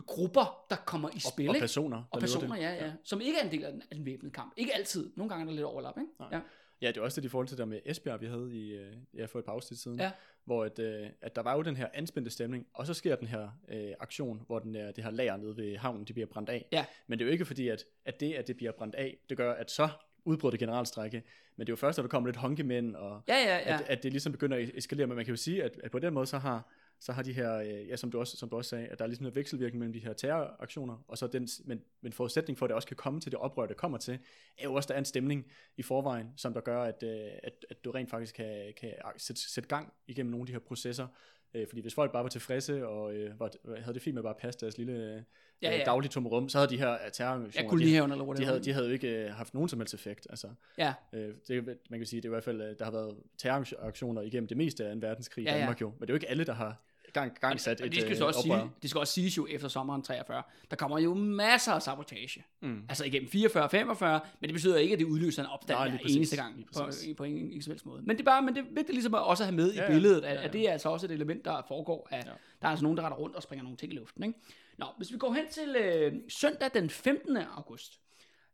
grupper, 0.08 0.66
der 0.70 0.76
kommer 0.76 1.10
i 1.16 1.20
spil, 1.20 1.50
Og 1.50 1.56
ikke? 1.56 1.64
personer. 1.64 1.98
der 1.98 2.04
Og 2.12 2.20
personer, 2.20 2.56
det. 2.56 2.62
ja, 2.62 2.86
ja, 2.86 2.94
som 3.04 3.22
ikke 3.22 3.38
er 3.40 3.46
en 3.46 3.52
del 3.52 3.64
af 3.64 3.72
den, 3.72 3.82
af 3.82 3.96
den 3.96 4.06
væbnede 4.06 4.34
kamp. 4.34 4.54
Ikke 4.58 4.76
altid. 4.76 5.12
Nogle 5.16 5.30
gange 5.30 5.42
er 5.42 5.46
der 5.46 5.54
lidt 5.54 5.66
overlap, 5.66 5.98
ikke? 5.98 6.12
Nej. 6.20 6.30
Ja. 6.32 6.40
Ja, 6.82 6.88
det 6.88 6.98
er 6.98 7.02
også 7.02 7.22
det 7.22 7.26
i 7.26 7.30
forhold 7.30 7.48
til 7.48 7.58
det 7.58 7.68
med 7.68 7.80
Esbjerg, 7.86 8.22
vi 8.22 8.26
havde 8.26 8.50
i, 8.54 8.72
øh, 8.76 8.94
ja, 9.14 9.26
for 9.26 9.40
et 9.40 9.46
par 9.46 9.52
afsnit 9.52 9.80
siden, 9.80 10.00
Ja. 10.00 10.12
hvor 10.46 10.64
at, 10.66 10.80
øh, 10.80 11.08
at 11.22 11.36
der 11.36 11.42
var 11.42 11.56
jo 11.56 11.62
den 11.62 11.76
her 11.76 11.88
anspændte 11.94 12.32
stemning, 12.32 12.68
og 12.74 12.88
så 12.88 12.94
sker 12.94 13.16
den 13.16 13.28
her 13.28 13.50
øh, 13.70 13.92
aktion, 14.00 14.42
hvor 14.48 14.60
den 14.60 14.74
der, 14.74 14.92
det 14.92 15.04
her 15.04 15.12
lager 15.12 15.38
nede 15.38 15.58
ved 15.58 15.78
havnen, 15.78 16.06
det 16.06 16.14
bliver 16.16 16.28
brændt 16.28 16.50
af. 16.50 16.66
Ja. 16.72 16.86
Men 17.08 17.20
det 17.20 17.26
er 17.26 17.28
jo 17.28 17.32
ikke 17.32 17.46
fordi, 17.46 17.68
at, 17.68 17.86
at 18.06 18.20
det, 18.20 18.34
at 18.34 18.48
det 18.48 18.58
bliver 18.58 18.72
brændt 18.72 18.96
af, 18.96 19.18
det 19.30 19.38
gør, 19.38 19.54
at 19.54 19.72
så 19.72 19.90
udbrød 20.26 20.52
det 20.52 20.60
generalstrække, 20.60 21.24
men 21.56 21.68
det 21.68 21.72
er 21.72 21.74
jo 21.74 21.78
først, 21.78 22.00
at 22.00 22.04
der 22.04 22.10
kommer 22.10 22.28
lidt 22.28 22.38
honkemænd, 22.38 22.96
og 22.96 23.22
Ja, 23.28 23.36
ja, 23.38 23.58
ja. 23.58 23.76
at, 23.76 23.82
at 23.88 24.04
det 24.04 24.12
ligesom 24.12 24.32
begynder 24.32 24.58
at 24.58 24.70
eskalere, 24.74 25.08
men 25.08 25.16
man 25.16 25.26
kan 25.26 25.32
jo 25.32 25.38
sige, 25.38 25.64
at, 25.64 25.80
at 25.84 25.92
på 25.92 26.00
den 26.00 26.14
måde, 26.14 26.26
så 26.26 26.38
har, 26.38 26.72
så 27.00 27.12
har 27.12 27.24
de 27.24 27.34
her, 27.34 27.56
øh, 27.56 27.88
ja, 27.90 27.96
som 27.96 28.12
du, 28.12 28.20
også, 28.20 28.38
som 28.38 28.50
du 28.50 28.58
også 28.58 28.70
sagde, 28.70 28.88
at 28.88 28.98
der 29.00 29.04
er 29.06 29.08
ligesom 29.08 29.26
en 29.26 29.36
vekselvirkning 29.36 29.80
mellem 29.80 29.94
de 29.94 30.00
her 30.00 30.14
terroraktioner, 30.14 31.04
og 31.08 31.18
så 31.18 31.28
den, 31.28 31.48
men, 31.66 31.82
men 32.02 32.14
forudsætning 32.14 32.58
for, 32.58 32.66
at 32.66 32.70
det 32.70 32.76
også 32.76 32.88
kan 32.88 32.98
komme 32.98 33.20
til 33.22 33.32
det 33.32 33.40
oprør, 33.40 33.66
det 33.66 33.78
kommer 33.78 33.98
til, 33.98 34.20
er 34.58 34.64
jo 34.64 34.74
også, 34.74 34.86
at 34.86 34.90
der 34.90 34.94
er 34.96 35.00
en 35.00 35.06
stemning 35.06 35.46
i 35.78 35.82
forvejen, 35.82 36.28
som 36.36 36.54
der 36.54 36.62
gør, 36.62 36.84
at, 36.84 37.04
øh, 37.04 37.32
at, 37.44 37.66
at 37.70 37.86
du 37.86 37.92
rent 37.92 38.10
faktisk 38.10 38.36
kan, 38.36 38.74
kan 38.78 38.94
sætte, 39.18 39.42
sætte 39.54 39.70
gang 39.70 39.94
igennem 40.08 40.32
nogle 40.32 40.42
af 40.44 40.48
de 40.48 40.52
her 40.54 40.60
processer, 40.60 41.08
Øh, 41.54 41.68
fordi 41.68 41.82
hvis 41.82 41.94
folk 41.94 42.12
bare 42.12 42.24
var 42.24 42.30
tilfredse 42.30 42.88
og 42.88 43.14
øh, 43.16 43.40
var, 43.40 43.52
havde 43.82 43.94
det 43.94 44.02
fint 44.02 44.14
med 44.14 44.24
bare 44.24 44.34
at 44.34 44.38
passe 44.38 44.60
deres 44.60 44.78
lille 44.78 44.94
øh, 44.94 45.22
Ja, 45.62 45.78
ja. 45.78 45.84
daglige 45.84 46.10
tomrum, 46.10 46.50
så 46.50 46.58
havde 46.58 46.70
de 46.70 46.78
her 46.78 46.90
Ja, 46.92 47.10
terrororganisationer, 47.10 47.78
de, 47.86 47.96
eller 47.96 48.16
de, 48.16 48.24
whatever. 48.24 48.46
havde, 48.48 48.64
de 48.64 48.74
havde 48.74 48.86
jo 48.88 48.94
ikke 48.94 49.24
øh, 49.26 49.32
haft 49.32 49.54
nogen 49.54 49.70
som 49.70 49.80
helst 49.80 49.94
effekt. 49.94 50.28
Altså, 50.30 50.48
Ja, 50.78 50.94
øh, 51.14 51.34
det, 51.48 51.78
man 51.90 52.00
kan 52.00 52.06
sige, 52.06 52.22
det 52.22 52.26
er 52.26 52.30
i 52.30 52.34
hvert 52.34 52.44
fald, 52.44 52.76
der 52.76 52.84
har 52.86 52.92
været 52.92 53.18
terroraktioner 53.38 54.22
igennem 54.22 54.48
det 54.48 54.58
meste 54.58 54.86
af 54.86 54.92
en 54.92 55.02
verdenskrig 55.02 55.44
i 55.44 55.46
Ja, 55.48 55.54
ja. 55.54 55.60
Danmark 55.60 55.82
jo, 55.82 55.90
men 55.90 56.02
det 56.02 56.10
er 56.10 56.14
jo 56.14 56.16
ikke 56.16 56.30
alle, 56.30 56.44
der 56.44 56.54
har 56.54 56.82
gang, 57.14 57.36
gang 57.42 57.60
sat 57.62 57.82
Og 57.82 57.88
et 57.88 57.92
det 57.94 58.02
skal, 58.02 58.12
øh, 58.12 58.18
så 58.18 58.26
også 58.26 58.40
oprør. 58.40 58.60
sige, 58.60 58.72
det 58.82 58.90
skal 58.90 59.00
også 59.00 59.14
siges 59.14 59.38
jo 59.38 59.48
efter 59.50 59.68
sommeren 59.68 60.02
43, 60.02 60.44
der 60.70 60.76
kommer 60.76 61.00
jo 61.00 61.14
masser 61.14 61.72
af 61.72 61.82
sabotage. 61.82 62.44
Mm. 62.62 62.82
Altså 62.90 63.06
igennem 63.06 63.30
44 63.30 63.70
45, 63.70 64.20
men 64.40 64.48
det 64.48 64.54
betyder 64.54 64.78
ikke, 64.78 64.94
at 64.94 65.00
det 65.00 65.06
udløser 65.06 65.44
en 65.44 65.50
opstand 65.50 65.80
Nej, 65.80 65.90
hver 65.90 66.00
eneste 66.10 66.36
gang 66.36 66.66
på, 66.78 66.84
præcis. 66.84 67.18
på 67.18 67.24
ingen, 67.24 67.44
ingen 67.46 67.62
som 67.62 67.72
helst 67.72 67.86
måde. 67.86 68.02
Men 68.02 68.16
det 68.18 68.22
er 68.22 68.26
bare, 68.26 68.42
men 68.42 68.56
det 68.56 68.62
er 68.62 68.66
vigtigt 68.68 68.90
ligesom 68.94 69.14
at 69.14 69.24
også 69.24 69.44
have 69.44 69.56
med 69.56 69.74
Ja, 69.74 69.88
i 69.90 69.92
billedet, 69.92 70.22
at, 70.26 70.34
Ja, 70.36 70.40
ja. 70.40 70.48
at 70.48 70.54
det 70.54 70.68
er 70.68 70.72
altså 70.72 70.90
også 70.90 71.06
et 71.06 71.12
element, 71.12 71.46
der 71.46 71.62
foregår, 71.68 72.08
at 72.12 72.26
Ja. 72.26 72.32
der 72.62 72.68
er 72.68 72.70
altså 72.72 72.84
nogen, 72.84 72.98
der 72.98 73.04
retter 73.04 73.18
rundt 73.18 73.36
og 73.36 73.44
springer 73.44 73.64
nogle 73.64 73.78
ting 73.78 73.94
i 73.94 73.96
luften. 73.96 74.24
Ikke? 74.24 74.40
Nå, 74.78 74.86
hvis 74.98 75.12
vi 75.14 75.18
går 75.18 75.34
hen 75.34 75.46
til 75.52 75.76
øh, 75.76 76.14
søndag 76.30 76.70
den 76.74 76.90
15. 76.90 77.38
august, 77.38 78.00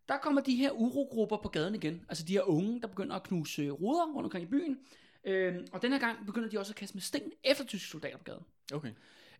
der 0.10 0.18
kommer 0.18 0.41
de 0.41 0.56
her 0.56 0.72
urogrupper 0.72 1.38
på 1.38 1.49
gaden 1.49 1.76
igen. 1.76 2.01
Altså 2.10 2.24
de 2.24 2.34
her 2.34 2.41
unge, 2.41 2.82
der 2.82 2.88
begynder 2.88 3.16
at 3.16 3.24
knuse 3.24 3.70
ruder 3.70 4.06
rundt 4.16 4.26
omkring 4.26 4.43
i 4.43 4.47
byen. 4.47 4.78
Øh, 5.26 5.67
og 5.71 5.82
den 5.82 5.91
her 5.91 5.99
gang 5.99 6.26
begynder 6.26 6.49
de 6.49 6.59
også 6.59 6.71
at 6.71 6.76
kaste 6.76 6.95
med 6.95 7.01
sten 7.01 7.32
efter 7.43 7.65
tyske 7.65 7.88
soldater 7.88 8.17
på 8.17 8.23
gaden. 8.23 8.43
Okay. 8.73 8.91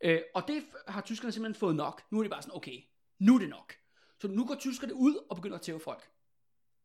Øh, 0.02 0.22
og 0.34 0.44
det 0.48 0.64
har 0.88 1.02
tyskerne 1.02 1.32
simpelthen 1.32 1.60
fået 1.60 1.76
nok. 1.76 2.02
Nu 2.12 2.18
er 2.18 2.24
det 2.24 2.32
bare 2.32 2.42
sådan, 2.42 2.56
okay, 2.56 2.80
nu 3.20 3.36
er 3.36 3.40
det 3.40 3.50
nok. 3.50 3.74
Så 4.22 4.28
nu 4.28 4.46
går 4.46 4.56
tyskerne 4.56 4.94
ud 4.94 5.16
og 5.30 5.36
begynder 5.36 5.58
at 5.58 5.62
tæve 5.62 5.80
folk. 5.80 6.10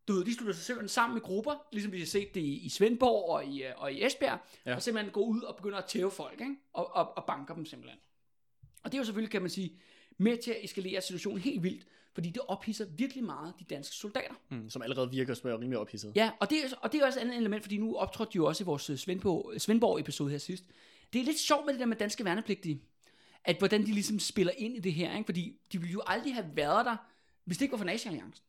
Du 0.09 0.13
ved, 0.13 0.25
de 0.25 0.35
slutter 0.35 0.55
sig 0.55 0.65
simpelthen 0.65 0.89
sammen 0.89 1.15
med 1.15 1.23
grupper, 1.23 1.69
ligesom 1.73 1.93
vi 1.93 1.99
har 1.99 2.07
set 2.07 2.35
det 2.35 2.41
i, 2.41 2.69
Svendborg 2.69 3.31
og 3.31 3.45
i, 3.45 3.65
øh, 3.65 3.73
og 3.77 3.93
i 3.93 4.05
Esbjerg, 4.05 4.39
ja. 4.67 4.75
og 4.75 4.83
simpelthen 4.83 5.13
går 5.13 5.25
ud 5.25 5.43
og 5.43 5.57
begynder 5.57 5.79
at 5.79 5.85
tæve 5.85 6.11
folk, 6.11 6.41
ikke? 6.41 6.57
Og, 6.73 6.95
og, 6.95 7.17
og 7.17 7.25
banker 7.27 7.55
dem 7.55 7.65
simpelthen. 7.65 8.01
Og 8.85 8.93
det 8.93 8.95
er 8.95 9.01
jo 9.01 9.05
selvfølgelig, 9.05 9.31
kan 9.31 9.43
man 9.43 9.51
sige, 9.51 9.81
med 10.19 10.37
til 10.37 10.51
at 10.51 10.65
eskalere 10.65 11.01
situationen 11.01 11.41
helt 11.41 11.63
vildt, 11.63 11.87
fordi 12.15 12.31
det 12.31 12.43
ophidser 12.49 12.85
virkelig 12.97 13.25
meget 13.25 13.55
de 13.59 13.65
danske 13.65 13.97
soldater. 13.97 14.35
Mm, 14.49 14.71
som 14.71 14.83
allerede 14.83 15.11
virker 15.11 15.35
som 15.35 15.51
rimelig 15.51 15.79
ophidset. 15.79 16.13
Ja, 16.17 16.31
og 16.41 16.51
det, 16.51 16.59
er, 16.65 16.77
og 16.81 16.93
det 16.93 17.01
er 17.01 17.07
også 17.07 17.19
et 17.19 17.23
andet 17.23 17.37
element, 17.37 17.63
fordi 17.63 17.79
nu 17.79 17.97
optrådte 17.97 18.33
de 18.33 18.37
jo 18.37 18.45
også 18.47 18.65
i 18.65 18.67
vores 18.67 18.91
øh, 18.91 18.97
Svendborg, 18.97 19.61
Svendborg-episode 19.61 20.31
her 20.31 20.39
sidst. 20.39 20.65
Det 21.13 21.21
er 21.21 21.25
lidt 21.25 21.39
sjovt 21.39 21.67
med 21.67 21.73
det 21.73 21.81
der 21.81 21.87
med 21.87 21.97
danske 21.97 22.25
værnepligtige, 22.25 22.83
at 23.45 23.59
hvordan 23.59 23.87
de 23.87 23.93
ligesom 23.93 24.19
spiller 24.19 24.53
ind 24.57 24.77
i 24.77 24.81
det 24.81 24.93
her, 24.93 25.13
ikke? 25.13 25.25
fordi 25.25 25.59
de 25.73 25.79
ville 25.79 25.93
jo 25.93 26.03
aldrig 26.07 26.35
have 26.35 26.47
været 26.55 26.87
der, 26.87 26.97
hvis 27.45 27.59
det 27.59 27.63
ikke 27.63 27.73
var 27.73 27.79
for 27.79 27.85
Nazi-alliancen. 27.85 28.45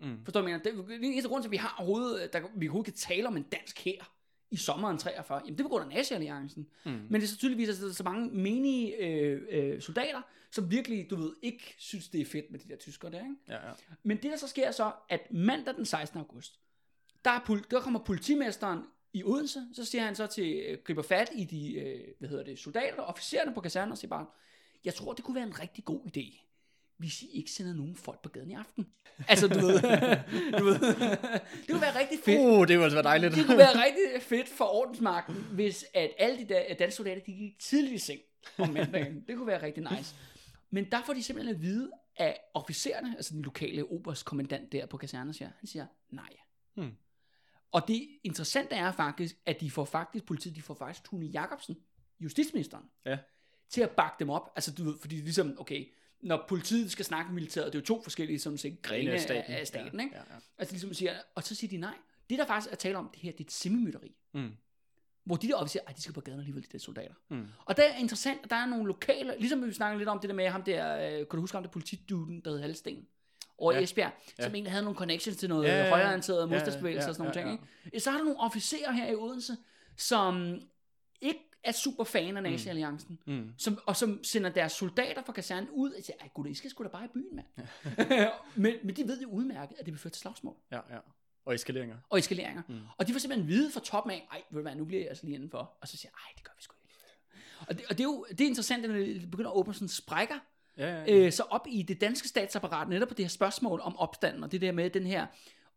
Mm. 0.00 0.24
Forstår 0.24 0.40
du, 0.40 0.44
mener? 0.44 0.58
Det 0.58 0.72
er 0.72 0.98
eneste 1.02 1.28
grund 1.28 1.42
til, 1.42 1.48
at 1.48 1.52
vi 1.52 1.56
har 1.56 1.74
overhovedet, 1.78 2.32
der, 2.32 2.40
vi 2.56 2.68
overhovedet 2.68 2.92
kan 2.92 2.94
tale 2.94 3.28
om 3.28 3.36
en 3.36 3.42
dansk 3.42 3.78
her 3.78 4.13
i 4.54 4.56
sommeren 4.56 4.98
43, 4.98 5.40
jamen 5.44 5.58
det 5.58 5.60
er 5.60 5.64
på 5.64 5.68
grund 5.68 5.92
af 5.92 5.96
Nazi-alliancen. 5.96 6.66
Mm. 6.84 6.90
Men 6.90 7.14
det 7.14 7.22
er 7.22 7.26
så 7.26 7.36
tydeligvis, 7.36 7.68
at 7.68 7.76
der 7.80 7.88
er 7.88 7.92
så 7.92 8.02
mange 8.02 8.30
menige 8.30 8.96
øh, 8.96 9.42
øh, 9.50 9.80
soldater, 9.80 10.22
som 10.50 10.70
virkelig, 10.70 11.10
du 11.10 11.16
ved, 11.16 11.32
ikke 11.42 11.74
synes, 11.78 12.08
det 12.08 12.20
er 12.20 12.24
fedt 12.24 12.50
med 12.50 12.58
de 12.58 12.68
der 12.68 12.76
tyskere 12.76 13.10
der, 13.10 13.18
ikke? 13.18 13.34
Ja, 13.48 13.54
ja. 13.54 13.72
Men 14.02 14.16
det 14.16 14.30
der 14.30 14.36
så 14.36 14.48
sker 14.48 14.70
så, 14.70 14.92
at 15.08 15.20
mandag 15.32 15.74
den 15.74 15.84
16. 15.84 16.18
august, 16.18 16.58
der, 17.24 17.30
er 17.30 17.62
der 17.70 17.80
kommer 17.80 18.00
politimesteren 18.00 18.80
i 19.12 19.24
Odense, 19.24 19.66
så 19.72 19.84
siger 19.84 20.04
han 20.04 20.14
så 20.14 20.26
til, 20.26 20.62
øh, 20.68 20.78
griber 20.84 21.02
fat 21.02 21.30
i 21.34 21.44
de, 21.44 21.74
øh, 21.74 22.04
hvad 22.18 22.28
hedder 22.28 22.44
det, 22.44 22.58
soldater, 22.58 23.02
officererne 23.02 23.54
på 23.54 23.60
kasernen 23.60 23.92
og 23.92 23.98
siger 23.98 24.08
bare, 24.08 24.26
jeg 24.84 24.94
tror, 24.94 25.12
det 25.12 25.24
kunne 25.24 25.34
være 25.34 25.46
en 25.46 25.60
rigtig 25.60 25.84
god 25.84 26.00
idé, 26.00 26.43
hvis 27.04 27.22
I 27.22 27.30
ikke 27.32 27.50
sender 27.50 27.74
nogen 27.74 27.96
folk 27.96 28.22
på 28.22 28.28
gaden 28.28 28.50
i 28.50 28.54
aften. 28.54 28.86
Altså, 29.28 29.48
du 29.48 29.60
ved, 29.60 29.80
du 30.58 30.64
ved 30.64 30.78
det 30.80 31.68
kunne 31.70 31.80
være 31.80 31.98
rigtig 32.00 32.18
fedt. 32.24 32.40
Uh, 32.40 32.60
det 32.60 32.68
ville 32.68 32.84
altså 32.84 32.96
være 32.96 33.02
dejligt. 33.04 33.34
Det 33.34 33.46
kunne 33.46 33.58
være 33.58 33.84
rigtig 33.84 34.22
fedt 34.22 34.48
for 34.48 34.64
ordensmagten, 34.64 35.34
hvis 35.34 35.84
at 35.94 36.10
alle 36.18 36.38
de 36.38 36.48
der 36.48 36.74
danske 36.74 36.96
soldater, 36.96 37.22
de 37.26 37.32
gik 37.32 37.58
tidligt 37.58 37.94
i 37.94 37.98
seng 37.98 38.20
om 38.58 38.68
mandagen. 38.68 39.24
Det 39.28 39.36
kunne 39.36 39.46
være 39.46 39.62
rigtig 39.62 39.86
nice. 39.96 40.14
Men 40.70 40.90
der 40.90 41.02
får 41.06 41.12
de 41.12 41.22
simpelthen 41.22 41.56
at 41.56 41.62
vide 41.62 41.90
af 42.16 42.40
officererne, 42.54 43.14
altså 43.16 43.34
den 43.34 43.42
lokale 43.42 43.84
oberstkommandant 43.84 44.72
der 44.72 44.86
på 44.86 44.96
kasernen, 44.96 45.34
siger, 45.34 45.50
han 45.58 45.66
siger 45.66 45.86
nej. 46.10 46.30
Hmm. 46.74 46.92
Og 47.72 47.88
det 47.88 48.08
interessante 48.24 48.74
er 48.74 48.92
faktisk, 48.92 49.36
at 49.46 49.60
de 49.60 49.70
får 49.70 49.84
faktisk, 49.84 50.24
politiet, 50.24 50.56
de 50.56 50.62
får 50.62 50.74
faktisk 50.74 51.04
Tune 51.04 51.26
Jacobsen, 51.26 51.76
justitsministeren, 52.20 52.84
Ja. 53.06 53.18
til 53.70 53.80
at 53.80 53.90
bakke 53.90 54.16
dem 54.18 54.30
op. 54.30 54.52
Altså 54.56 54.72
du 54.72 54.84
ved, 54.84 54.98
fordi 55.00 55.16
ligesom, 55.16 55.56
okay, 55.58 55.86
når 56.24 56.44
politiet 56.48 56.90
skal 56.90 57.04
snakke 57.04 57.28
med 57.30 57.34
militæret, 57.34 57.72
det 57.72 57.78
er 57.78 57.82
jo 57.82 57.84
to 57.84 58.02
forskellige, 58.02 58.38
som 58.38 58.56
siger, 58.56 58.74
grene 58.82 59.10
af 59.10 59.20
staten, 59.20 59.54
af 59.54 59.66
staten 59.66 60.00
ja, 60.00 60.04
ikke? 60.04 60.16
Ja, 60.16 60.34
ja. 60.34 60.40
Altså 60.58 60.72
ligesom 60.74 60.94
siger, 60.94 61.12
og 61.34 61.42
så 61.42 61.54
siger 61.54 61.70
de 61.70 61.76
nej. 61.76 61.94
Det 62.30 62.38
der 62.38 62.46
faktisk 62.46 62.72
er 62.72 62.76
tale 62.76 62.98
om, 62.98 63.10
det 63.14 63.22
her, 63.22 63.32
det 63.32 63.40
er 63.40 63.44
et 63.44 63.52
semimytteri. 63.52 64.16
Mm. 64.34 64.50
Hvor 65.24 65.36
de 65.36 65.48
der 65.48 65.54
officerer, 65.54 65.84
ej, 65.86 65.92
de 65.92 66.02
skal 66.02 66.14
på 66.14 66.20
gaden 66.20 66.40
alligevel, 66.40 66.62
de 66.62 66.68
der 66.72 66.78
soldater. 66.78 67.14
Mm. 67.30 67.46
Og 67.64 67.76
det 67.76 67.84
er 67.90 67.94
interessant, 67.94 68.40
at 68.44 68.50
der 68.50 68.56
er 68.56 68.66
nogle 68.66 68.86
lokale, 68.86 69.34
ligesom 69.38 69.66
vi 69.66 69.72
snakkede 69.72 69.98
lidt 69.98 70.08
om 70.08 70.18
det 70.18 70.30
der 70.30 70.36
med 70.36 70.48
ham 70.48 70.62
der, 70.62 70.96
øh, 71.06 71.18
kan 71.18 71.26
du 71.30 71.40
huske 71.40 71.56
ham 71.56 71.62
der 71.62 71.70
politiduden, 71.70 72.40
der 72.40 72.50
hed 72.50 72.60
Halsten? 72.60 73.06
Over 73.58 73.72
ja. 73.72 73.76
Ja. 73.76 73.80
i 73.80 73.84
Esbjerg, 73.84 74.12
Ja. 74.38 74.44
som 74.44 74.54
egentlig 74.54 74.72
havde 74.72 74.84
nogle 74.84 74.98
connections 74.98 75.36
til 75.38 75.48
noget 75.48 75.64
Ja, 75.64 75.68
ja, 75.68 75.74
ja, 75.74 75.80
ja, 75.80 75.88
ja. 75.88 75.94
højreorienteret 75.94 76.40
Ja, 76.40 76.46
modstandsbevægelse 76.46 77.04
ja, 77.04 77.08
og 77.08 77.14
sådan 77.14 77.26
nogle 77.34 77.40
ja, 77.40 77.56
ting. 77.56 77.68
Ikke? 77.84 78.00
Så 78.00 78.10
er 78.10 78.14
der 78.14 78.24
nogle 78.24 78.40
officerer 78.40 78.92
her 78.92 79.10
i 79.10 79.14
Odense, 79.14 79.56
som 79.96 80.60
ikke 81.20 81.50
er 81.64 81.72
super 81.72 82.04
fan 82.04 82.36
af 82.36 82.42
Nazi-alliancen, 82.42 83.18
Mm. 83.26 83.50
som, 83.58 83.78
og 83.86 83.96
som 83.96 84.24
sender 84.24 84.50
deres 84.50 84.72
soldater 84.72 85.22
fra 85.22 85.32
kasernen 85.32 85.68
ud 85.72 85.90
og 85.90 86.02
siger, 86.04 86.16
ej 86.20 86.28
gud, 86.34 86.46
I 86.46 86.54
skal 86.54 86.70
sgu 86.70 86.84
da 86.84 86.88
bare 86.88 87.04
i 87.04 87.08
byen, 87.14 87.36
mand. 87.36 87.46
men, 88.56 88.74
men 88.84 88.96
de 88.96 89.08
ved 89.08 89.20
jo 89.22 89.28
udmærket, 89.28 89.76
at 89.78 89.86
det 89.86 89.92
vil 89.94 90.00
føre 90.00 90.10
til 90.10 90.20
slagsmål 90.20 90.54
Ja, 90.72 90.76
ja. 90.90 90.98
Og 91.44 91.54
eskaleringer. 91.54 91.96
og 92.10 92.18
eskaleringer. 92.18 92.62
Mm. 92.68 92.74
Mm. 92.74 92.80
Og 92.98 93.06
de 93.08 93.12
får 93.12 93.18
simpelthen 93.18 93.48
vide 93.48 93.70
fra 93.72 93.80
toppen 93.80 94.12
af, 94.12 94.28
ej, 94.32 94.42
ved 94.50 94.58
du 94.58 94.62
hvad, 94.62 94.74
nu 94.76 94.84
bliver 94.84 95.00
jeg 95.00 95.08
altså 95.08 95.24
lige 95.26 95.34
indenfor. 95.34 95.76
Og 95.80 95.88
så 95.88 95.96
siger 95.96 96.10
ej, 96.10 96.32
det 96.36 96.44
gør 96.44 96.52
vi 96.56 96.62
sgu 96.62 96.74
ikke. 96.82 96.94
Og 97.68 97.78
det, 97.78 97.84
og 97.90 97.98
det 97.98 98.00
er 98.00 98.04
jo 98.08 98.26
det 98.30 98.40
er 98.40 98.46
interessant, 98.48 98.88
når 98.88 98.94
det 98.94 99.30
begynder 99.30 99.50
at 99.50 99.56
åbne 99.56 99.74
sådan 99.74 99.88
sprækker, 99.88 100.34
Ja, 100.78 101.02
ja. 101.04 101.14
øh, 101.26 101.32
så 101.32 101.42
op 101.42 101.66
i 101.70 101.82
det 101.82 102.00
danske 102.00 102.28
statsapparat, 102.28 102.88
netop 102.88 103.08
på 103.08 103.14
det 103.14 103.24
her 103.24 103.30
spørgsmål 103.30 103.80
om 103.80 103.96
opstanden, 103.96 104.44
og 104.44 104.52
det 104.52 104.60
der 104.60 104.72
med 104.72 104.90
den 104.90 105.06
her 105.06 105.26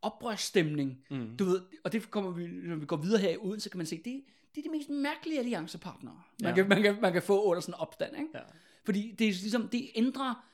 oprørsstemning, 0.01 0.97
Mm. 1.09 1.37
du 1.37 1.45
ved, 1.45 1.61
og 1.83 1.91
det 1.91 2.11
kommer 2.11 2.31
vi, 2.31 2.47
når 2.47 2.75
vi 2.75 2.85
går 2.85 2.97
videre 2.97 3.21
her 3.21 3.29
i 3.29 3.37
uden, 3.37 3.59
så 3.59 3.69
kan 3.69 3.77
man 3.77 3.85
se, 3.87 4.01
det, 4.05 4.23
det 4.55 4.65
er 4.65 4.69
de 4.71 4.77
mest 4.77 4.89
mærkelige 4.89 5.39
alliancepartnere, 5.39 6.21
man, 6.41 6.49
Ja. 6.49 6.55
kan, 6.55 6.69
man, 6.69 6.81
kan, 6.81 7.01
man 7.01 7.13
kan 7.13 7.21
få 7.21 7.43
under 7.43 7.61
sådan 7.61 7.73
en 7.73 7.79
opstand, 7.79 8.15
ikke? 8.15 8.29
Ja. 8.33 8.39
Fordi 8.85 9.15
det 9.19 9.27
er 9.27 9.31
ligesom, 9.31 9.67
det 9.69 9.89
ændrer, 9.95 10.47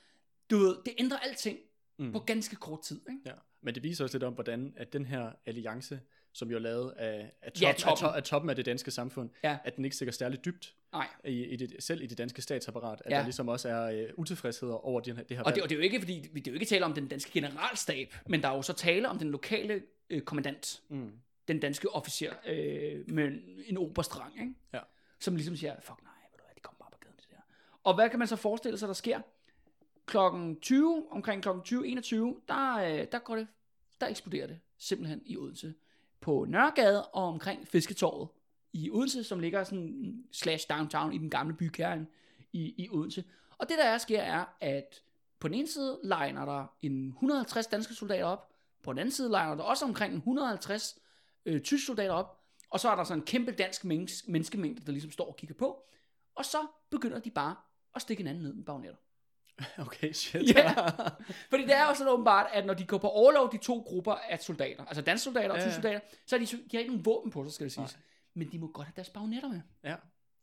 du 0.50 0.58
ved, 0.58 0.76
det 0.86 0.94
ændrer 0.98 1.18
alting 1.18 1.58
Mm. 2.00 2.12
på 2.12 2.20
ganske 2.20 2.56
kort 2.56 2.82
tid, 2.82 3.02
ikke? 3.10 3.22
Ja, 3.26 3.32
men 3.62 3.76
det 3.76 3.84
viser 3.84 4.04
også 4.04 4.18
lidt 4.18 4.24
om, 4.24 4.34
hvordan 4.34 4.74
at 4.78 4.94
den 4.94 5.06
her 5.06 5.32
alliance, 5.46 6.00
som 6.34 6.50
jo 6.52 6.56
er 6.56 6.60
lavet 6.60 6.92
af, 6.92 7.32
af, 7.42 7.52
top, 7.52 7.62
Ja, 7.62 7.70
af, 7.70 7.76
toppen. 7.76 7.98
to, 7.98 8.08
af 8.08 8.24
toppen 8.24 8.50
af 8.50 8.56
det 8.56 8.66
danske 8.66 8.92
samfund, 8.92 9.30
Ja. 9.44 9.58
at 9.64 9.76
den 9.76 9.86
ikke 9.86 9.96
stikker 9.96 10.12
særligt 10.14 10.46
dybt, 10.46 10.76
Nej. 10.94 11.08
i, 11.26 11.44
i 11.46 11.56
det, 11.56 11.84
selv 11.84 12.02
i 12.02 12.06
det 12.06 12.18
danske 12.18 12.42
statsapparat, 12.42 13.02
at 13.06 13.12
Ja. 13.12 13.18
der 13.18 13.24
ligesom 13.24 13.48
også 13.48 13.70
er 13.70 13.84
øh, 13.92 14.10
utilfredsheder 14.18 14.74
over 14.86 15.00
det, 15.02 15.16
her- 15.16 15.24
det 15.24 15.38
her 15.38 15.44
Og 15.44 15.52
det, 15.52 15.56
valg. 15.56 15.64
og 15.64 15.70
det 15.70 15.76
er 15.76 15.80
jo 15.80 15.84
ikke, 15.84 16.00
fordi 16.00 16.22
det 16.22 16.48
er 16.48 16.52
jo 16.52 16.54
ikke 16.54 16.66
tale 16.66 16.86
om 16.86 16.94
den 16.94 17.08
danske 17.08 17.32
generalstab, 17.32 18.14
men 18.28 18.42
der 18.42 18.48
er 18.50 18.56
jo 18.56 18.62
så 18.62 18.74
tale 18.74 19.10
om 19.10 19.18
den 19.20 19.32
lokale 19.32 19.82
øh, 20.10 20.22
kommandant, 20.22 20.82
Mm. 20.90 21.12
Den 21.48 21.60
danske 21.60 21.90
officer, 21.90 22.34
øh, 22.48 23.10
med 23.14 23.32
en 23.66 23.78
oberstrang, 23.78 24.40
ikke? 24.40 24.54
Ja. 24.74 24.80
som 25.20 25.36
ligesom 25.36 25.56
siger, 25.56 25.76
fuck 25.82 26.04
nej, 26.04 26.12
ved 26.32 26.38
du 26.38 26.44
hvad, 26.44 26.56
de 26.56 26.60
kommer 26.60 26.80
bare 26.80 26.92
på 26.92 26.98
gaden, 27.02 27.16
det 27.18 27.26
der. 27.30 27.38
Og 27.84 27.96
hvad 27.96 28.10
kan 28.10 28.20
man 28.20 28.28
så 28.28 28.36
forestille 28.36 28.78
sig, 28.78 28.88
der 28.88 28.94
sker? 28.94 29.22
Klokken 30.06 30.60
20, 30.60 31.06
omkring 31.12 31.42
klokken 31.42 31.64
20, 31.64 31.88
21, 31.88 32.36
der, 32.48 32.78
øh, 32.78 33.08
der 33.12 33.20
går 33.20 33.36
det, 33.36 33.48
der 34.02 34.08
eksploderer 34.08 34.48
det 34.48 34.60
simpelthen 34.78 35.22
i 35.26 35.38
Odense. 35.38 35.74
På 36.22 36.46
Nørregade 36.50 37.06
og 37.06 37.24
omkring 37.24 37.68
Fisketorvet 37.68 38.30
i 38.74 38.90
Odense, 38.92 39.24
som 39.24 39.40
ligger 39.40 39.64
sådan 39.64 40.24
slash 40.32 40.70
downtown 40.70 41.14
i 41.14 41.18
den 41.18 41.30
gamle 41.30 41.54
bykerne 41.54 42.08
i, 42.54 42.74
i 42.78 42.90
Odense. 42.90 43.24
Og 43.58 43.70
det 43.70 43.78
der 43.78 43.84
er, 43.84 43.98
sker 43.98 44.22
er, 44.22 44.46
at 44.62 45.02
på 45.40 45.48
den 45.48 45.56
ene 45.56 45.68
side 45.68 46.00
legner 46.04 46.46
der 46.46 46.66
en 46.82 47.08
150 47.08 47.68
danske 47.68 47.94
soldater 47.94 48.26
op, 48.26 48.54
på 48.84 48.94
den 48.94 49.00
anden 49.00 49.12
side 49.12 49.30
legner 49.30 49.56
der 49.56 49.64
også 49.64 49.86
omkring 49.86 50.14
en 50.14 50.18
150 50.18 51.00
øh, 51.46 51.62
tyske 51.62 51.86
soldater 51.86 52.14
op, 52.14 52.40
og 52.70 52.80
så 52.80 52.90
er 52.90 52.96
der 52.96 53.04
sådan 53.04 53.22
en 53.22 53.26
kæmpe 53.26 53.52
dansk 53.52 53.86
menneske, 53.86 54.32
menneskemængde, 54.32 54.86
der 54.86 54.92
ligesom 54.92 55.12
står 55.12 55.28
og 55.28 55.36
kigger 55.36 55.56
på, 55.56 55.84
og 56.36 56.46
så 56.46 56.58
begynder 56.92 57.20
de 57.20 57.32
bare 57.32 57.56
at 57.96 58.02
stikke 58.02 58.24
hinanden 58.24 58.44
ned 58.44 58.54
med 58.54 58.64
bagnetter. 58.64 58.98
Okay, 59.86 60.12
shit. 60.12 60.56
Ja, 60.56 60.74
fordi 61.50 61.64
det 61.64 61.76
er 61.76 61.88
jo 61.88 61.94
sådan 61.94 62.14
åbenbart, 62.14 62.48
at 62.54 62.66
når 62.66 62.74
de 62.74 62.86
går 62.86 62.98
på 62.98 63.10
overlov, 63.10 63.52
de 63.52 63.58
to 63.58 63.80
grupper 63.80 64.14
af 64.14 64.40
soldater, 64.40 64.86
altså 64.86 65.02
danske 65.02 65.24
soldater 65.24 65.50
og 65.50 65.60
tyske 65.60 65.70
ja. 65.70 65.74
soldater, 65.74 66.00
så 66.26 66.36
er 66.36 66.40
de, 66.40 66.46
de 66.46 66.60
har 66.72 66.80
ikke 66.80 66.92
nogen 66.92 67.06
våben 67.06 67.32
på 67.32 67.44
sig, 67.44 67.54
skal 67.54 67.64
det 67.64 67.74
siges. 67.74 68.00
Men 68.34 68.52
de 68.52 68.60
må 68.60 68.68
godt 68.68 68.88
have 68.88 68.94
deres 68.96 69.10
bagnetter 69.10 69.50
med. 69.50 69.62
ja. 69.84 69.96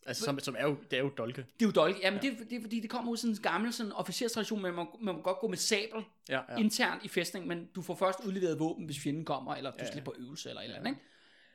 Altså, 0.06 0.24
som, 0.24 0.38
som 0.38 0.56
er 0.58 0.66
jo, 0.66 0.76
det 0.90 0.96
er 0.98 1.00
jo 1.02 1.08
dolke. 1.18 1.36
Det 1.40 1.62
er 1.64 1.66
jo 1.66 1.70
dolke. 1.72 2.00
Jamen, 2.02 2.20
ja. 2.22 2.28
det, 2.30 2.40
er, 2.40 2.44
det 2.44 2.56
er 2.56 2.60
fordi, 2.60 2.80
det 2.80 2.90
kommer 2.90 3.12
ud 3.12 3.16
sådan 3.16 3.34
en 3.34 3.42
gammel 3.42 3.72
sådan 3.72 3.92
officerstradition, 3.92 4.62
men 4.62 4.74
man, 4.74 4.84
må- 4.86 4.98
man 5.00 5.14
må 5.14 5.20
godt 5.22 5.38
gå 5.38 5.48
med 5.48 5.56
sabel 5.56 6.04
Ja, 6.28 6.40
ja. 6.48 6.56
internt 6.56 7.04
i 7.04 7.08
fæstningen, 7.08 7.48
men 7.48 7.68
du 7.74 7.82
får 7.82 7.94
først 7.94 8.18
udleveret 8.26 8.58
våben, 8.58 8.84
hvis 8.84 8.98
fjenden 9.00 9.24
kommer, 9.24 9.54
eller 9.54 9.70
du 9.70 9.76
Ja, 9.78 9.82
ja, 9.82 9.86
ja. 9.86 9.92
slipper 9.92 10.12
øvelse, 10.18 10.48
eller 10.48 10.60
et 10.60 10.64
eller 10.64 10.78
andet, 10.78 10.90
ikke? 10.90 11.00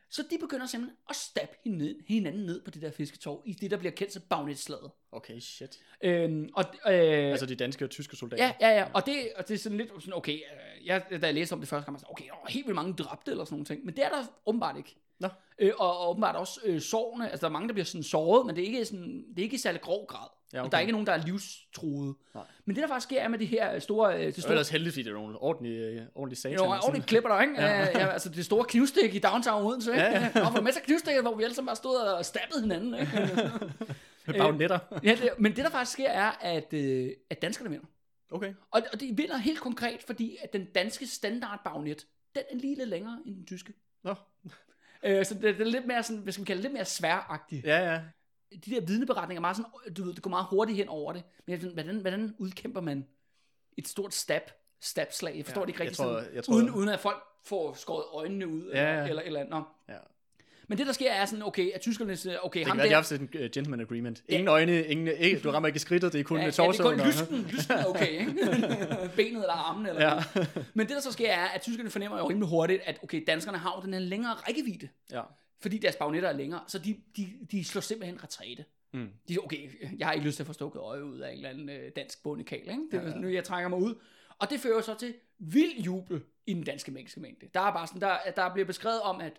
Så 0.09 0.23
de 0.31 0.37
begynder 0.37 0.65
simpelthen 0.65 0.97
at 1.09 1.15
stabbe 1.15 1.55
hinanden, 1.63 1.95
hinanden 2.07 2.45
ned 2.45 2.61
på 2.63 2.71
det 2.71 2.81
der 2.81 2.91
fisketorv, 2.91 3.41
i 3.45 3.53
det, 3.53 3.71
der 3.71 3.77
bliver 3.77 3.91
kendt 3.91 4.13
som 4.13 4.21
bagnetslaget. 4.29 4.91
Okay, 5.11 5.39
shit. 5.39 5.77
Øhm, 6.03 6.49
og, 6.55 6.63
øh, 6.87 6.93
Altså 7.31 7.45
de 7.45 7.55
danske 7.55 7.85
og 7.85 7.89
tyske 7.89 8.15
soldater. 8.15 8.43
Ja, 8.45 8.53
ja, 8.69 8.77
ja, 8.79 8.87
og 8.93 9.05
det, 9.05 9.27
og 9.35 9.47
det 9.47 9.53
er 9.53 9.57
sådan 9.57 9.77
lidt 9.77 9.89
sådan, 9.99 10.13
okay, 10.13 10.33
øh, 10.33 10.85
jeg, 10.85 11.05
da 11.21 11.25
jeg 11.25 11.33
læste 11.33 11.53
om 11.53 11.59
det 11.59 11.69
første 11.69 11.85
gang, 11.85 11.93
var 11.93 11.99
sådan, 11.99 12.11
okay, 12.11 12.29
var 12.29 12.49
helt 12.49 12.65
vildt 12.65 12.75
mange 12.75 12.93
dræbte 12.93 13.31
eller 13.31 13.43
sådan 13.45 13.53
nogle 13.53 13.65
ting, 13.65 13.85
men 13.85 13.95
det 13.95 14.05
er 14.05 14.09
der 14.09 14.23
åbenbart 14.45 14.77
ikke. 14.77 14.95
Nå. 15.19 15.27
Øh, 15.59 15.71
og, 15.77 15.99
og 15.99 16.09
åbenbart 16.09 16.35
også 16.35 16.59
øh, 16.63 16.81
sårene, 16.81 17.29
altså 17.29 17.41
der 17.41 17.47
er 17.47 17.51
mange, 17.53 17.67
der 17.67 17.73
bliver 17.73 17.85
sådan 17.85 18.03
såret, 18.03 18.45
men 18.45 18.55
det 18.55 18.61
er 18.61 18.65
ikke, 18.65 18.85
sådan, 18.85 19.23
det 19.29 19.39
er 19.39 19.43
ikke 19.43 19.55
i 19.55 19.57
særlig 19.57 19.81
grov 19.81 20.07
grad. 20.07 20.27
Ja, 20.53 20.59
Og 20.59 20.65
okay. 20.65 20.71
Der 20.71 20.77
er 20.77 20.81
ikke 20.81 20.91
nogen, 20.91 21.07
der 21.07 21.13
er 21.13 21.25
livstruede. 21.25 22.15
Nej. 22.33 22.43
Men 22.65 22.75
det 22.75 22.81
der 22.81 22.87
faktisk 22.87 23.07
sker 23.07 23.21
er 23.21 23.27
med 23.27 23.39
det 23.39 23.47
her 23.47 23.79
store, 23.79 24.13
øh, 24.13 24.19
det 24.19 24.27
Det 24.27 24.37
er 24.37 24.41
store 24.41 24.51
ellers 24.53 24.69
heldigt, 24.69 24.93
fordi 24.93 25.03
det 25.03 25.09
er 25.09 25.13
nogle 25.13 25.37
ordentlige, 25.37 25.85
øh, 25.85 26.01
ordentlige 26.15 26.39
satan. 26.39 26.57
jo, 26.57 26.63
ordentligt 26.65 27.05
klipper 27.05 27.29
der, 27.29 27.41
ikke? 27.41 27.61
Ja. 27.61 27.99
ja, 27.99 28.07
altså 28.07 28.29
det 28.29 28.45
store 28.45 28.65
knivstik 28.65 29.15
i 29.15 29.19
downtown 29.19 29.65
Odense, 29.65 29.91
ikke? 29.91 30.03
Ja, 30.03 30.31
Ja. 30.35 30.45
Og 30.45 30.53
for 30.53 30.61
med 30.61 30.71
sig 30.71 30.81
knivstik, 30.83 31.13
hvor 31.21 31.35
vi 31.35 31.43
alle 31.43 31.55
sammen 31.55 31.67
bare 31.67 31.75
stod 31.75 31.95
og 31.95 32.25
stabbede 32.25 32.61
hinanden, 32.61 32.93
ikke? 32.99 33.31
Bagnetter. 34.37 34.79
Ja, 35.03 35.17
det, 35.21 35.29
men 35.37 35.55
det 35.55 35.63
der 35.63 35.69
faktisk 35.69 35.91
sker 35.91 36.09
er, 36.09 36.31
at, 36.41 36.73
øh, 36.73 37.11
at 37.29 37.41
danskerne 37.41 37.69
vinder. 37.69 37.85
Okay. 38.31 38.53
Og, 38.71 38.81
og 38.93 38.99
de 38.99 39.13
vinder 39.17 39.37
helt 39.37 39.59
konkret, 39.59 40.03
fordi 40.03 40.37
at 40.43 40.53
den 40.53 40.65
danske 40.65 41.07
standardbagnet, 41.07 42.05
den 42.35 42.43
er 42.51 42.55
lige 42.55 42.75
lidt 42.75 42.89
længere 42.89 43.19
end 43.25 43.35
den 43.35 43.45
tyske. 43.45 43.73
Nå. 44.03 44.15
Øh, 45.05 45.25
så 45.25 45.33
det, 45.33 45.43
det 45.43 45.61
er 45.61 45.65
lidt 45.65 45.85
mere 45.87 46.03
sådan, 46.03 46.21
hvad 46.21 46.33
skal 46.33 46.41
man 46.41 46.45
kalde 46.45 46.57
det, 46.57 46.63
lidt 46.63 46.73
mere 46.73 46.85
sværagtigt. 46.85 47.65
Ja, 47.65 47.91
ja. 47.93 48.01
De 48.65 48.71
der 48.71 48.81
vidneberetninger 48.81 49.39
er 49.39 49.41
meget 49.41 49.57
sådan, 49.57 49.93
du 49.93 50.03
ved, 50.03 50.13
det 50.13 50.23
går 50.23 50.29
meget 50.29 50.45
hurtigt 50.49 50.77
hen 50.77 50.89
over 50.89 51.13
det. 51.13 51.23
Men 51.47 51.61
sådan, 51.61 51.73
hvordan, 51.73 51.97
hvordan 51.99 52.35
udkæmper 52.37 52.81
man 52.81 53.07
et 53.77 53.87
stort 53.87 54.13
stab, 54.13 54.51
stabslag? 54.81 55.37
Jeg 55.37 55.45
forstår 55.45 55.61
Ja, 55.61 55.65
det 55.65 55.69
ikke 55.69 55.79
jeg 55.83 55.85
rigtigt 55.89 55.97
tror- 55.97 56.19
sådan, 56.19 56.35
jeg 56.35 56.43
tror- 56.43 56.55
uden, 56.55 56.69
uden 56.69 56.89
at 56.89 56.99
folk 56.99 57.23
får 57.45 57.73
skåret 57.73 58.05
øjnene 58.13 58.47
ud, 58.47 58.71
Ja, 58.73 58.79
eller, 58.79 59.01
ja. 59.03 59.07
eller, 59.09 59.21
eller, 59.21 59.43
Nå. 59.43 59.63
ja. 59.89 59.97
Men 60.67 60.77
det 60.77 60.87
der 60.87 60.93
sker 60.93 61.11
er 61.11 61.25
sådan, 61.25 61.43
okay, 61.43 61.71
at 61.71 61.81
tyskerne 61.81 62.15
siger, 62.17 62.37
okay, 62.39 62.59
Det 62.59 62.67
ham 62.67 62.77
kan 62.77 62.77
være, 62.77 62.85
de 62.85 62.89
der, 62.89 62.95
haft 62.95 63.07
sådan 63.07 63.29
en 63.33 63.49
gentleman 63.51 63.79
agreement. 63.79 64.23
Ingen 64.29 64.47
øjne, 64.47 64.83
ingen, 64.85 65.07
ikke, 65.07 65.39
du 65.39 65.51
rammer 65.51 65.67
ikke 65.67 65.79
skridtet, 65.79 66.13
det 66.13 66.19
er 66.19 66.23
kun 66.23 66.37
ja, 66.37 66.41
ja, 66.41 66.45
ja, 66.45 66.51
det 66.51 66.59
er 66.59 66.65
torsoen. 66.65 66.99
kun 66.99 67.07
lysken, 67.07 67.41
lysken 67.51 67.73
er 67.77 67.85
okay, 67.85 68.19
ikke? 68.19 68.31
Benet 69.15 69.31
eller 69.31 69.53
armen 69.53 69.85
eller 69.85 70.01
Ja. 70.09 70.23
noget. 70.35 70.65
Men 70.73 70.87
det 70.87 70.95
der 70.95 71.01
så 71.01 71.11
sker 71.11 71.31
er, 71.31 71.45
at 71.45 71.61
tyskerne 71.61 71.89
fornemmer 71.89 72.17
jo 72.17 72.29
rimelig 72.29 72.49
hurtigt, 72.49 72.81
at 72.85 72.99
okay, 73.03 73.23
danskerne 73.27 73.57
har 73.57 73.73
jo 73.79 73.85
den 73.85 73.93
her 73.93 73.99
længere 73.99 74.33
rækkevidde, 74.33 74.89
ja. 75.11 75.21
fordi 75.61 75.77
deres 75.77 75.95
bagnetter 75.95 76.29
er 76.29 76.33
længere, 76.33 76.59
så 76.67 76.79
de, 76.79 76.95
de, 77.17 77.27
de 77.51 77.63
slår 77.63 77.81
simpelthen 77.81 78.23
retræte. 78.23 78.65
Mm. 78.93 78.99
De 79.27 79.33
siger, 79.33 79.41
okay, 79.41 79.69
jeg 79.97 80.07
har 80.07 80.13
ikke 80.13 80.25
lyst 80.25 80.35
til 80.35 80.43
at 80.43 80.47
få 80.47 80.53
stukket 80.53 80.79
øje 80.79 81.05
ud 81.05 81.19
af 81.19 81.29
en 81.31 81.35
eller 81.35 81.49
anden 81.49 81.69
øh, 81.69 81.91
dansk 81.95 82.23
bondekal, 82.23 82.59
ikke? 82.59 82.73
Det 82.91 82.97
er 82.99 83.03
Ja, 83.03 83.09
ja. 83.09 83.15
nu, 83.15 83.27
jeg 83.27 83.43
trækker 83.43 83.69
mig 83.69 83.79
ud. 83.79 83.95
Og 84.39 84.49
det 84.49 84.59
fører 84.59 84.81
så 84.81 84.95
til 84.99 85.13
vild 85.39 85.79
jubel 85.81 86.21
i 86.47 86.53
den 86.53 86.63
danske 86.63 86.91
menneskemængde. 86.91 87.47
Der 87.53 87.59
er 87.61 87.73
bare 87.73 87.87
sådan, 87.87 88.01
der, 88.01 88.17
der 88.35 88.53
bliver 88.53 88.65
beskrevet 88.65 89.01
om, 89.01 89.21
at 89.21 89.33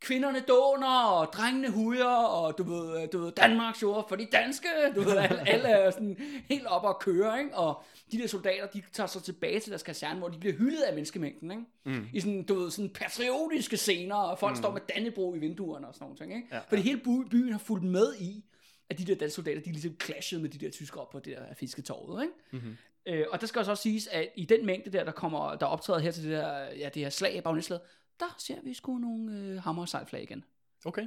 kvinderne 0.00 0.40
doner, 0.48 1.02
og 1.04 1.32
drengene 1.32 1.70
hujer, 1.70 2.04
og 2.24 2.58
du 2.58 2.62
ved, 2.62 3.02
øh, 3.02 3.08
du 3.12 3.18
ved 3.18 3.32
Danmarks 3.32 3.82
jord 3.82 4.08
for 4.08 4.16
de 4.16 4.26
danske, 4.32 4.68
du 4.94 5.00
ved, 5.00 5.16
alle, 5.16 5.48
alle 5.48 5.68
er 5.68 5.90
sådan 5.90 6.16
helt 6.48 6.66
op 6.66 6.84
og 6.84 6.98
køre, 7.00 7.38
ikke? 7.38 7.56
Og 7.56 7.82
de 8.12 8.18
der 8.18 8.26
soldater, 8.26 8.66
de 8.66 8.82
tager 8.92 9.06
så 9.06 9.20
tilbage 9.20 9.60
til 9.60 9.70
deres 9.70 9.82
kaserne, 9.82 10.18
hvor 10.18 10.28
de 10.28 10.38
bliver 10.38 10.54
hyldet 10.54 10.82
af 10.82 10.92
menneskemængden, 10.94 11.50
ikke? 11.50 11.62
Mm. 11.84 12.08
I 12.12 12.20
sådan, 12.20 12.42
du 12.42 12.54
ved, 12.54 12.70
sådan 12.70 12.90
patriotiske 12.90 13.76
scener, 13.76 14.14
og 14.14 14.38
folk 14.38 14.52
mm. 14.52 14.56
står 14.62 14.72
med 14.72 14.80
Dannebro 14.94 15.34
i 15.34 15.38
vinduerne 15.38 15.88
og 15.88 15.94
sådan 15.94 16.04
nogle 16.04 16.16
ting, 16.16 16.34
ikke? 16.34 16.48
Ja, 16.52 16.58
Fordi 16.68 16.82
hele 16.82 16.98
by- 17.00 17.28
byen 17.30 17.52
har 17.52 17.58
fulgt 17.58 17.84
med 17.84 18.14
i, 18.20 18.44
at 18.90 18.98
de 18.98 19.04
der 19.04 19.14
danske 19.14 19.34
soldater, 19.34 19.60
de 19.60 19.72
ligesom 19.72 19.96
clashede 20.02 20.42
med 20.42 20.50
de 20.50 20.58
der 20.58 20.70
tyskere 20.70 21.02
op 21.02 21.10
på 21.10 21.18
det 21.18 21.36
der 21.36 21.54
fisketorvet, 21.54 22.22
ikke? 22.22 22.34
Mhm. 22.64 22.76
Øh, 23.06 23.26
og 23.30 23.40
der 23.40 23.46
skal 23.46 23.58
også 23.58 23.74
siges, 23.74 24.06
at 24.06 24.28
i 24.36 24.44
den 24.44 24.66
mængde 24.66 24.90
der, 24.90 25.04
der 25.04 25.12
kommer, 25.12 25.54
der 25.54 25.66
optræder 25.66 25.98
her 26.00 26.10
til 26.10 26.22
det 26.24 26.32
der, 26.32 26.58
ja, 26.78 26.88
det 26.94 27.02
her 27.02 27.10
slag, 27.10 27.42
bagnæslaget, 27.42 27.82
der 28.20 28.34
ser 28.38 28.56
vi 28.62 28.74
sgu 28.74 28.98
nogle 28.98 29.38
øh, 29.38 29.62
hammer 29.62 29.82
og 29.82 29.88
sejlflag 29.88 30.22
igen. 30.22 30.44
Okay. 30.84 31.06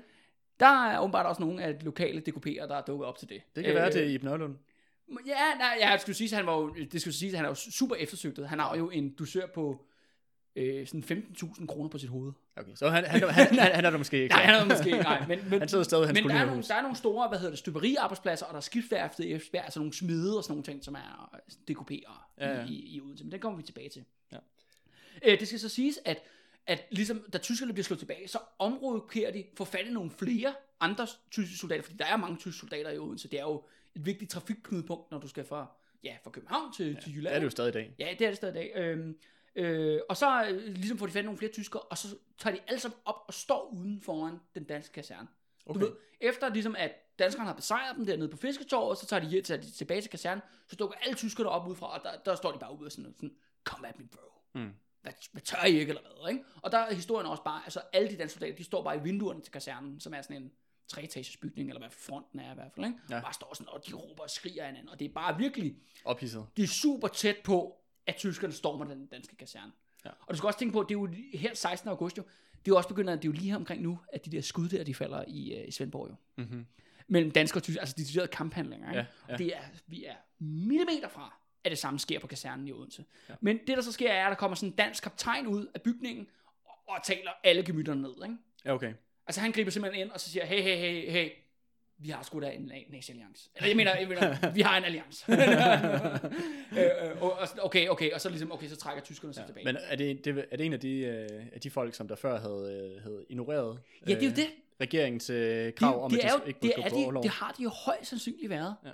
Der 0.60 0.86
er 0.86 0.99
åbenbart 0.99 1.26
også 1.26 1.41
nogle 1.41 1.64
af 1.64 1.80
de 1.80 1.86
lokale 1.86 2.24
DKP'er, 2.30 2.68
der 2.68 2.76
er 2.76 2.82
dukket 2.82 3.07
op 3.07 3.18
til 3.18 3.30
det. 3.30 3.41
Det 3.55 3.64
kan 3.64 3.74
øh, 3.74 3.76
være 3.76 3.91
til 3.91 4.12
Iben 4.12 4.30
Nørlund. 4.30 4.55
Ja, 5.26 5.57
nej, 5.57 5.78
jeg 5.82 5.97
skulle 6.01 6.16
sige, 6.16 6.28
at 6.28 6.36
han 6.36 6.45
var 6.45 6.57
jo, 6.57 6.74
det 6.91 7.01
skulle 7.01 7.14
sige, 7.14 7.32
at 7.32 7.36
han 7.36 7.45
er 7.45 7.49
jo 7.49 7.55
super 7.55 7.95
eftersøgtet. 7.95 8.49
Han 8.49 8.60
har 8.60 8.78
jo 8.78 8.89
en 8.89 9.14
dusør 9.14 9.47
på 9.53 9.86
øh, 10.55 10.88
sådan 10.88 11.26
15.000 11.38 11.66
kroner 11.66 11.89
på 11.89 11.97
sit 11.97 12.10
hoved. 12.10 12.34
Okay, 12.55 12.72
så 12.76 12.89
han, 12.89 13.05
han, 13.05 13.30
han, 13.30 13.45
han, 13.60 13.76
han 13.76 13.86
er 13.86 13.89
der 13.89 13.97
måske 13.97 14.22
ikke. 14.24 14.36
Nej, 14.36 14.43
han 14.43 14.55
er 14.55 14.66
måske 14.66 14.89
ikke, 14.89 15.03
nej. 15.03 15.28
Men, 15.28 15.39
men, 15.49 15.60
Han 15.60 15.70
sidder 15.70 15.84
stadig 15.84 16.05
hans 16.05 16.22
men 16.22 16.30
der 16.30 16.36
er, 16.36 16.45
nogle, 16.45 16.64
der 16.64 16.76
er 16.76 16.82
nogle 16.82 16.97
store, 16.97 17.28
hvad 17.28 17.38
hedder 17.39 17.51
det, 17.51 17.60
støberiarbejdspladser, 17.60 18.45
og 18.45 18.53
der 18.53 18.57
er 18.57 18.62
skibsværftet 18.62 19.24
i 19.26 19.34
Esbjerg, 19.34 19.64
altså 19.64 19.80
nogle 19.80 19.93
smede 19.93 20.38
og 20.38 20.43
sådan 20.43 20.51
nogle 20.51 20.64
ting, 20.64 20.84
som 20.84 20.95
er 20.95 21.36
øh, 21.36 21.76
DKP'ere 21.76 22.30
Ja, 22.38 22.60
ja. 22.60 22.66
i, 22.66 22.72
i, 22.74 22.95
i 22.95 23.01
Odense. 23.01 23.24
Men 23.24 23.32
det 23.32 23.41
kommer 23.41 23.57
vi 23.57 23.64
tilbage 23.64 23.89
til. 23.89 24.05
Ja. 24.32 24.38
Øh, 25.26 25.39
det 25.39 25.47
skal 25.47 25.60
så 25.60 25.70
siges, 25.70 25.99
at, 26.05 26.18
at 26.70 26.88
ligesom, 26.91 27.26
da 27.34 27.38
tyskerne 27.38 27.74
bliver 27.74 27.84
slået 27.84 27.99
tilbage, 27.99 28.28
så 28.28 28.39
omrokerer 28.59 29.32
de 29.32 29.45
for 29.57 29.65
fat 29.65 29.86
i 29.88 29.89
nogle 29.89 30.11
flere 30.11 30.53
andre 30.80 31.07
tyske 31.32 31.57
soldater, 31.57 31.84
fordi 31.84 31.97
der 31.97 32.05
er 32.05 32.17
mange 32.17 32.38
tyske 32.38 32.59
soldater 32.59 32.89
i 32.89 32.97
Odense. 32.97 33.28
Det 33.28 33.39
er 33.39 33.43
jo 33.43 33.63
et 33.95 34.05
vigtigt 34.05 34.32
trafikknudepunkt, 34.32 35.11
når 35.11 35.20
du 35.20 35.28
skal 35.28 35.45
fra, 35.45 35.72
ja, 36.03 36.17
fra 36.24 36.32
København 36.32 36.74
til, 36.74 36.93
ja, 36.93 36.99
til 36.99 37.15
Jylland. 37.15 37.32
Det 37.32 37.36
er 37.36 37.39
det 37.39 37.45
jo 37.45 37.49
stadig 37.49 37.70
i 37.70 37.74
dag. 37.74 37.95
Ja, 37.99 38.15
det 38.20 38.26
er 38.26 38.30
det 38.30 38.38
stadig 38.38 38.55
i 38.55 38.57
dag. 38.57 38.72
Øhm, 38.76 39.17
øh, 39.55 39.99
og 40.09 40.17
så 40.17 40.45
øh, 40.49 40.74
ligesom 40.74 40.97
får 40.97 41.05
de 41.05 41.11
fat 41.11 41.22
i 41.22 41.26
nogle 41.26 41.38
flere 41.38 41.51
tyskere, 41.51 41.82
og 41.82 41.97
så 41.97 42.15
tager 42.38 42.55
de 42.55 42.61
alle 42.67 42.80
sammen 42.80 42.99
op 43.05 43.24
og 43.28 43.34
står 43.34 43.70
uden 43.74 44.01
foran 44.01 44.38
den 44.55 44.63
danske 44.63 44.93
kaserne. 44.93 45.28
Okay. 45.65 45.80
Du 45.80 45.86
ved, 45.86 45.93
efter 46.20 46.53
ligesom 46.53 46.76
at 46.78 46.91
danskerne 47.20 47.47
har 47.47 47.55
besejret 47.55 47.95
dem 47.97 48.05
dernede 48.05 48.30
på 48.30 48.38
fisketorvet, 48.38 48.97
så 48.97 49.05
tager 49.05 49.20
de, 49.20 49.28
hjem, 49.28 49.43
tager 49.43 49.61
de 49.61 49.72
tilbage 49.72 50.01
til 50.01 50.11
kasernen, 50.11 50.41
så 50.67 50.76
dukker 50.76 50.97
alle 50.97 51.15
tyskerne 51.15 51.49
op 51.49 51.67
udefra, 51.67 51.97
og 51.97 52.03
der, 52.03 52.11
der 52.26 52.36
står 52.36 52.51
de 52.51 52.59
bare 52.59 52.80
ude 52.80 52.88
og 52.88 52.91
sådan, 52.91 53.13
sådan 53.13 53.36
come 53.63 53.88
at 53.88 53.99
me 53.99 54.07
bro. 54.07 54.59
Mm. 54.59 54.74
Hvad, 55.02 55.14
hvad 55.32 55.41
tør 55.41 55.66
I 55.66 55.80
ikke, 55.80 55.89
eller 55.89 56.02
hvad, 56.02 56.32
ikke? 56.32 56.43
Og 56.62 56.72
der 56.72 56.78
er 56.78 56.93
historien 56.93 57.28
også 57.28 57.43
bare, 57.43 57.62
altså 57.66 57.82
alle 57.93 58.10
de 58.10 58.18
danske 58.18 58.34
soldater, 58.34 58.58
de 58.58 58.64
står 58.64 58.84
bare 58.84 58.97
i 58.97 59.00
vinduerne 59.00 59.41
til 59.41 59.52
kasernen, 59.52 60.00
som 60.00 60.14
er 60.14 60.22
sådan 60.22 60.41
en 60.41 60.52
treetages 60.88 61.38
bygning, 61.38 61.70
eller 61.70 61.80
hvad 61.80 61.89
fronten 61.89 62.39
er 62.39 62.52
i 62.52 62.56
hvert 62.56 62.72
fald, 62.76 62.86
ikke? 62.86 63.00
Ja. 63.10 63.16
Og 63.16 63.22
bare 63.22 63.34
står 63.34 63.54
sådan, 63.54 63.70
og 63.70 63.88
de 63.88 63.93
råber 63.93 64.24
og 64.24 64.30
skriger 64.30 64.66
hinanden, 64.66 64.89
og 64.89 65.00
det 65.00 65.06
er 65.06 65.14
bare 65.14 65.38
virkelig, 65.38 65.76
Ophidset. 66.06 66.45
de 66.58 66.64
er 66.64 66.68
super 66.68 67.08
tæt 67.08 67.38
på, 67.43 67.76
at 68.08 68.16
tyskerne 68.16 68.54
stormer 68.54 68.86
den 68.86 69.06
danske 69.06 69.36
kaserne. 69.36 69.72
Ja. 70.06 70.10
Og 70.10 70.34
du 70.34 70.38
skal 70.38 70.47
også 70.47 70.60
tænke 70.60 70.74
på, 70.74 70.80
at 70.80 70.89
det 70.89 70.95
er 70.95 71.00
jo 71.00 71.10
her 71.34 71.54
16. 71.54 71.89
august 71.89 72.18
jo, 72.18 72.24
det 72.52 72.58
er 72.58 72.62
jo 72.68 72.78
også 72.78 72.89
begyndt, 72.89 73.10
at 73.10 73.22
det 73.22 73.28
er 73.28 73.30
jo 73.30 73.34
lige 73.34 73.50
her 73.50 73.56
omkring 73.56 73.82
nu, 73.82 74.00
at 74.14 74.26
de 74.26 74.32
der 74.32 74.41
skud 74.41 74.70
der, 74.70 74.84
de 74.84 74.95
falder 74.95 75.24
i, 75.28 75.54
øh, 75.54 75.68
i 75.68 75.72
Svendborg 75.72 76.10
jo. 76.10 76.16
Mm-hmm. 76.36 76.66
Mellem 77.08 77.32
danske 77.32 77.58
og 77.58 77.64
tyske, 77.64 77.80
altså 77.80 77.95
de 77.97 78.02
deciderede 78.02 78.28
kamphandlinger. 78.28 78.89
Ikke? 78.89 79.00
Ja, 79.00 79.06
ja. 79.28 79.34
Og 79.34 79.39
det 79.39 79.56
er, 79.56 79.62
vi 79.88 80.06
er 80.06 80.16
millimeter 80.39 81.10
fra, 81.10 81.39
at 81.64 81.72
det 81.72 81.80
samme 81.80 81.99
sker 81.99 82.20
på 82.20 82.28
kasernen 82.28 82.68
i 82.68 82.72
Odense. 82.72 83.05
Ja. 83.30 83.34
Men 83.41 83.57
det 83.68 83.78
der 83.78 83.82
så 83.82 83.91
sker 83.91 84.12
er, 84.12 84.26
at 84.26 84.30
der 84.30 84.36
kommer 84.36 84.55
sådan 84.55 84.70
en 84.70 84.76
dansk 84.76 85.03
kaptajn 85.03 85.47
ud 85.47 85.66
af 85.76 85.82
bygningen, 85.82 86.28
og, 86.66 86.74
og 86.88 86.95
taler 87.03 87.32
alle 87.43 87.64
gemytterne 87.66 88.01
ned. 88.01 88.14
Ikke? 88.24 88.36
Ja, 88.66 88.74
okay. 88.74 88.93
Altså 89.28 89.41
han 89.41 89.51
griber 89.51 89.72
simpelthen 89.72 90.01
ind, 90.05 90.12
og 90.12 90.20
så 90.20 90.30
siger, 90.30 90.45
hey, 90.45 90.62
hey, 90.62 90.78
hey, 90.78 91.12
hey, 91.12 91.30
vi 91.97 92.10
har 92.10 92.24
sgu 92.24 92.39
da 92.41 92.49
en 92.49 92.72
na- 92.72 92.91
nazi-alliance. 92.91 93.49
Eller 93.55 93.68
jeg 93.68 93.76
mener, 93.78 93.95
jeg 93.97 94.07
mener 94.07 94.51
vi 94.57 94.62
har 94.62 94.78
en 94.78 94.84
alliance. 94.84 95.26
øh, 95.34 97.12
øh, 97.12 97.22
og, 97.22 97.47
okay, 97.62 97.88
okay, 97.88 98.12
og 98.12 98.22
så 98.22 98.30
ligesom, 98.30 98.51
okay, 98.51 98.68
så 98.68 98.76
trækker 98.76 99.03
tyskerne 99.03 99.34
sig 99.34 99.41
Ja. 99.41 99.47
tilbage. 99.47 99.66
Men 99.66 99.78
er 99.84 99.95
det, 99.95 100.26
det, 100.26 100.45
er 100.51 100.57
det 100.57 100.66
en 100.66 100.74
af 100.74 100.80
de, 100.80 100.97
øh, 100.99 101.30
af 101.53 101.62
de 101.62 101.70
folk, 101.70 101.95
som 101.95 102.07
der 102.07 102.16
før 102.16 102.39
havde, 102.39 102.93
øh, 102.97 103.03
havde 103.03 103.26
ignoreret 103.30 103.80
ja, 104.07 104.14
det 104.14 104.18
er 104.18 104.24
jo 104.26 104.30
øh, 104.30 104.36
det. 104.36 104.47
regeringens 104.82 105.30
øh, 105.30 105.38
Det, 105.66 105.76
krav 105.76 106.03
om, 106.03 106.12
det, 106.12 106.18
at 106.20 106.24
de 106.24 106.30
jo, 106.34 106.45
ikke 106.47 106.60
det, 106.62 106.74
er 106.78 106.89
de, 106.89 106.95
overlov? 106.95 107.24
det 107.24 107.32
har 107.32 107.51
de 107.57 107.64
jo 107.64 107.70
højst 107.70 108.10
sandsynligt 108.10 108.49
været. 108.49 108.76
Ja. 108.86 108.89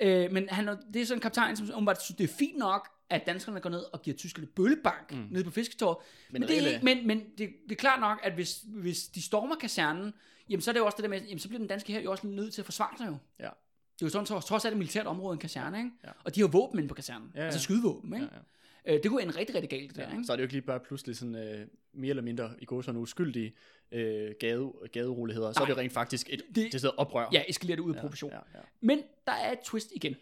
Øh, 0.00 0.32
men 0.32 0.48
han, 0.48 0.66
det 0.66 1.02
er 1.02 1.06
sådan 1.06 1.16
en 1.16 1.22
kaptajn, 1.22 1.56
som 1.56 1.70
åbenbart 1.74 2.02
synes, 2.02 2.16
det 2.16 2.24
er 2.24 2.34
fint 2.38 2.58
nok, 2.58 2.88
at 3.10 3.26
danskerne 3.26 3.60
går 3.60 3.70
ned 3.70 3.84
og 3.92 4.02
giver 4.02 4.16
tyskerne 4.16 4.46
bøllebank 4.46 5.12
mm. 5.12 5.26
nede 5.30 5.44
på 5.44 5.50
fisketåret. 5.50 5.96
Men, 6.30 6.40
men, 6.40 6.48
det 6.48 6.62
er 6.62 6.68
ikke, 6.68 6.84
men, 6.84 7.06
men 7.06 7.18
det, 7.38 7.38
det 7.38 7.72
er 7.72 7.76
klart 7.76 8.00
nok, 8.00 8.18
at 8.22 8.32
hvis, 8.32 8.64
hvis 8.66 9.06
de 9.06 9.22
stormer 9.22 9.56
kasernen, 9.56 10.14
jamen 10.48 10.60
så 10.62 10.70
er 10.70 10.72
det 10.72 10.80
jo 10.80 10.86
også 10.86 10.96
det 10.96 11.02
der 11.02 11.08
med, 11.08 11.20
jamen 11.20 11.38
så 11.38 11.48
bliver 11.48 11.58
den 11.58 11.68
danske 11.68 11.92
her 11.92 12.00
jo 12.00 12.10
også 12.10 12.26
nødt 12.26 12.54
til 12.54 12.62
at 12.62 12.64
forsvare 12.64 12.98
sig 12.98 13.06
jo. 13.06 13.16
Ja. 13.38 13.48
Det 13.94 14.02
er 14.02 14.06
jo 14.06 14.24
sådan, 14.24 14.42
trods 14.42 14.64
alt 14.64 14.72
et 14.72 14.78
militært 14.78 15.06
område, 15.06 15.32
en 15.32 15.38
kaserne, 15.38 15.78
ikke? 15.78 15.90
Ja. 16.04 16.10
Og 16.24 16.34
de 16.34 16.40
har 16.40 16.48
våben 16.48 16.78
inde 16.78 16.88
på 16.88 16.94
kasernen. 16.94 17.32
Ja, 17.34 17.40
ja. 17.40 17.44
Altså 17.44 17.60
skydevåben, 17.60 18.14
ikke? 18.14 18.26
Ja, 18.26 18.36
ja. 18.36 18.42
Øh, 18.88 18.94
det 19.02 19.06
kunne 19.10 19.22
ende 19.22 19.36
rigtig, 19.38 19.54
rigtig 19.56 19.70
galt, 19.70 19.88
det 19.88 19.96
der, 19.96 20.12
ikke? 20.12 20.24
Så 20.24 20.32
er 20.32 20.36
det 20.36 20.42
jo 20.42 20.44
ikke 20.44 20.54
lige 20.54 20.62
bare 20.62 20.80
pludselig 20.80 21.16
sådan 21.16 21.34
øh, 21.34 21.66
mere 21.92 22.10
eller 22.10 22.22
mindre 22.22 22.50
i 22.58 22.64
går 22.64 22.82
sådan 22.82 23.00
uskyldige 23.00 23.54
øh, 23.92 24.34
gade, 24.40 24.72
gaderoligheder. 24.92 25.52
Så 25.52 25.60
er 25.60 25.64
Nej. 25.64 25.68
det 25.68 25.76
rent 25.78 25.92
faktisk 25.92 26.26
et 26.30 26.42
Det- 26.54 26.72
det, 26.72 26.90
oprør. 26.96 27.28
Ja, 27.32 27.42
eskalerer 27.48 27.76
det 27.76 27.82
ud 27.82 27.94
af 27.94 28.00
proportion. 28.00 28.30
Ja, 28.30 28.36
ja. 28.54 28.60
Men 28.80 29.02
der 29.26 29.32
er 29.32 29.52
et 29.52 29.58
twist 29.64 29.92
igen. 29.94 30.16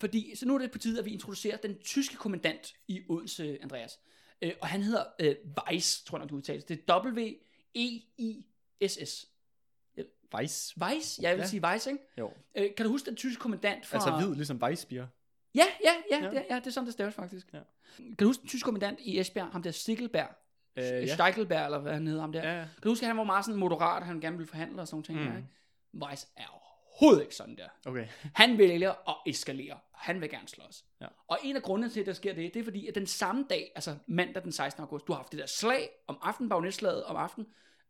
Fordi, 0.00 0.36
så 0.36 0.46
nu 0.46 0.54
er 0.54 0.58
det 0.58 0.70
på 0.70 0.78
tide, 0.78 0.98
at 0.98 1.04
vi 1.04 1.10
introducerer 1.10 1.56
den 1.56 1.78
tyske 1.78 2.16
kommandant 2.16 2.74
i 2.88 3.00
Odense, 3.08 3.58
Andreas. 3.62 3.98
Øh, 4.42 4.52
og 4.60 4.68
han 4.68 4.82
hedder 4.82 5.04
øh, 5.20 5.34
Weiss, 5.68 6.02
tror 6.04 6.18
jeg 6.18 6.28
du 6.28 6.36
udtales. 6.36 6.64
Det 6.64 6.80
er 6.88 7.00
W-E-I-S-S. 8.14 9.26
Weiss. 10.34 10.74
Weiss? 10.80 11.18
Ja, 11.22 11.28
jeg 11.28 11.36
vil 11.36 11.42
Ja. 11.42 11.48
sige 11.48 11.62
Weiss, 11.64 11.86
ikke? 11.86 11.98
Jo. 12.18 12.32
Øh, 12.54 12.74
kan 12.76 12.86
du 12.86 12.90
huske 12.92 13.06
den 13.06 13.16
tyske 13.16 13.40
kommandant 13.40 13.86
fra... 13.86 13.96
Altså 13.96 14.26
hvid, 14.26 14.34
ligesom 14.36 14.56
Weissbier. 14.62 15.06
Ja, 15.54 15.64
ja, 15.84 15.92
ja, 16.10 16.24
Ja. 16.24 16.30
Det, 16.30 16.44
ja, 16.50 16.54
det 16.54 16.66
er 16.66 16.70
sådan, 16.70 16.84
det 16.86 16.92
staves 16.92 17.14
faktisk. 17.14 17.46
Ja. 17.52 17.58
Kan 17.96 18.14
du 18.20 18.26
huske 18.26 18.40
den 18.40 18.48
tyske 18.48 18.64
kommandant 18.64 19.00
i 19.00 19.20
Esbjerg, 19.20 19.48
ham 19.48 19.62
der 19.62 19.70
Stickelberg? 19.70 20.28
Øh, 20.76 20.84
ja. 20.84 21.14
Steichelberg, 21.14 21.64
eller 21.64 21.78
hvad 21.78 21.92
han 21.92 22.06
hedder 22.06 22.20
ham 22.20 22.32
der. 22.32 22.42
Ja, 22.42 22.58
ja. 22.58 22.60
Kan 22.64 22.82
du 22.82 22.88
huske, 22.88 23.04
at 23.04 23.08
han 23.08 23.16
var 23.16 23.24
meget 23.24 23.44
sådan 23.44 23.58
moderat, 23.60 24.02
han 24.02 24.20
gerne 24.20 24.36
ville 24.36 24.48
forhandle 24.48 24.80
og 24.80 24.88
sådan 24.88 24.94
nogle 24.94 25.04
ting 25.04 25.18
Mm. 25.18 25.24
der, 25.24 25.36
ikke? 25.36 25.48
Weiss 26.06 26.28
er 26.36 26.42
overhovedet 26.48 27.22
ikke 27.22 27.34
sådan 27.34 27.56
der. 27.56 27.68
Okay. 27.86 28.06
Han 28.34 28.58
vælger 28.58 28.90
at 29.10 29.16
eskalere. 29.26 29.78
Han 29.94 30.20
vil 30.20 30.30
gerne 30.30 30.48
slås. 30.48 30.84
Ja. 31.00 31.06
Og 31.28 31.38
en 31.44 31.56
af 31.56 31.62
grundene 31.62 31.88
til, 31.92 32.00
at 32.00 32.06
der 32.06 32.12
sker 32.12 32.34
det, 32.34 32.54
det 32.54 32.60
er 32.60 32.64
fordi, 32.64 32.86
at 32.88 32.94
den 32.94 33.06
samme 33.06 33.46
dag, 33.50 33.72
altså 33.74 33.96
mandag 34.06 34.42
den 34.42 34.52
16. 34.52 34.82
august, 34.82 35.06
du 35.06 35.12
har 35.12 35.16
haft 35.20 35.32
det 35.32 35.40
der 35.40 35.46
slag 35.46 35.88
om 36.06 36.18
aftenen, 36.22 36.48
bagnetslaget 36.48 37.04
om 37.04 37.16
aftenen, 37.16 37.48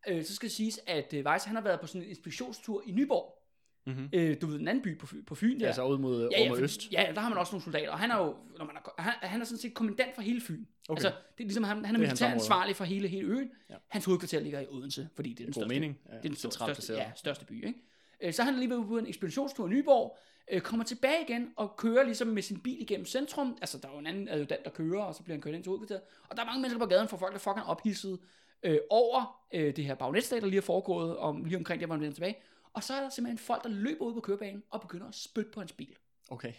øh, 0.08 0.24
så 0.24 0.34
skal 0.34 0.48
det 0.48 0.56
siges, 0.56 0.80
at 0.86 1.14
øh, 1.14 1.24
Weiss, 1.26 1.44
han 1.44 1.56
har 1.56 1.62
været 1.62 1.80
på 1.80 1.86
sådan 1.86 2.02
en 2.02 2.08
inspektionstur 2.08 2.82
i 2.86 2.90
Nyborg. 2.90 3.38
Mm-hmm. 3.86 4.08
Øh, 4.12 4.36
du 4.40 4.46
ved, 4.46 4.58
den 4.58 4.68
anden 4.68 4.82
by 4.82 4.98
på, 4.98 5.06
på 5.26 5.34
Fyn. 5.34 5.58
Ja, 5.60 5.72
så 5.72 5.84
ud 5.86 5.98
mod, 5.98 6.28
ja, 6.32 6.42
ja, 6.42 6.50
for- 6.50 6.56
øst. 6.56 6.92
Ja, 6.92 7.12
der 7.14 7.20
har 7.20 7.28
man 7.28 7.38
også 7.38 7.52
nogle 7.52 7.64
soldater, 7.64 7.90
og 7.90 7.98
han 7.98 8.10
er 8.10 8.16
jo, 8.16 8.36
når 8.58 8.64
man 8.64 8.76
er, 8.76 9.02
han, 9.02 9.12
han 9.22 9.40
er 9.40 9.44
sådan 9.44 9.58
set 9.58 9.74
kommandant 9.74 10.14
for 10.14 10.22
hele 10.22 10.40
Fyn. 10.40 10.64
Okay. 10.88 10.96
Altså, 10.96 11.08
det 11.08 11.44
er 11.44 11.46
ligesom, 11.48 11.64
han, 11.64 11.84
han 11.84 11.94
er 11.96 12.00
er 12.00 12.06
hans 12.06 12.10
militær 12.10 12.26
område. 12.26 12.34
ansvarlig 12.34 12.76
for 12.76 12.84
hele, 12.84 13.08
hele 13.08 13.26
øen. 13.28 13.50
Ja. 13.70 13.74
Hans 13.88 14.04
hovedkvarter 14.04 14.40
ligger 14.40 14.60
i 14.60 14.66
Odense, 14.70 15.08
fordi 15.14 15.30
det 15.30 15.40
er 15.40 15.44
den 15.44 15.46
God 15.46 15.52
største, 15.62 15.74
mening. 15.74 15.98
Ja, 16.08 16.12
det 16.12 16.18
er 16.24 16.28
den 16.28 16.36
største, 16.36 16.64
placeret. 16.64 16.98
ja, 16.98 17.10
største 17.16 17.44
by, 17.44 17.66
ikke? 17.66 17.78
Øh, 18.20 18.32
Så 18.32 18.42
han 18.42 18.54
lige 18.54 18.70
været 18.70 18.78
ude 18.78 18.88
på 18.88 18.98
en 18.98 19.06
ekspeditionstur 19.06 19.66
i 19.66 19.70
Nyborg, 19.70 20.18
øh, 20.52 20.60
kommer 20.60 20.84
tilbage 20.84 21.22
igen 21.28 21.50
og 21.56 21.76
kører 21.76 22.04
ligesom 22.04 22.28
med 22.28 22.42
sin 22.42 22.60
bil 22.60 22.80
igennem 22.82 23.06
centrum. 23.06 23.56
Altså, 23.60 23.78
der 23.78 23.88
er 23.88 23.92
jo 23.92 23.98
en 23.98 24.06
anden 24.06 24.28
adjutant, 24.28 24.64
der 24.64 24.70
kører, 24.70 25.02
og 25.02 25.14
så 25.14 25.22
bliver 25.22 25.34
han 25.36 25.42
kørt 25.42 25.54
ind 25.54 25.62
til 25.62 25.70
hovedkvarteret. 25.70 26.00
Og 26.28 26.36
der 26.36 26.42
er 26.42 26.46
mange 26.46 26.60
mennesker 26.60 26.78
på 26.78 26.86
gaden, 26.86 27.08
for 27.08 27.16
folk 27.16 27.32
der 27.32 27.38
fucking 27.38 27.66
ophidset 27.66 28.18
øh, 28.62 28.78
over 28.90 29.40
øh, 29.54 29.76
det 29.76 29.84
her 29.84 29.94
bagnetslag, 29.94 30.40
der 30.40 30.46
lige 30.46 30.56
er 30.58 30.62
foregået, 30.62 31.16
om, 31.16 31.44
lige 31.44 31.56
omkring 31.56 31.80
det, 31.80 31.88
hvor 31.88 31.94
han 31.94 32.00
vender 32.02 32.14
tilbage. 32.14 32.36
Og 32.74 32.82
så 32.84 32.94
er 32.94 33.00
der 33.00 33.08
simpelthen 33.08 33.38
folk, 33.38 33.62
der 33.62 33.68
løber 33.68 34.04
ud 34.04 34.14
på 34.14 34.20
kørebanen 34.20 34.62
og 34.70 34.80
begynder 34.80 35.08
at 35.08 35.14
spytte 35.14 35.50
på 35.50 35.60
hans 35.60 35.72
bil. 35.72 35.94
Okay. 36.30 36.52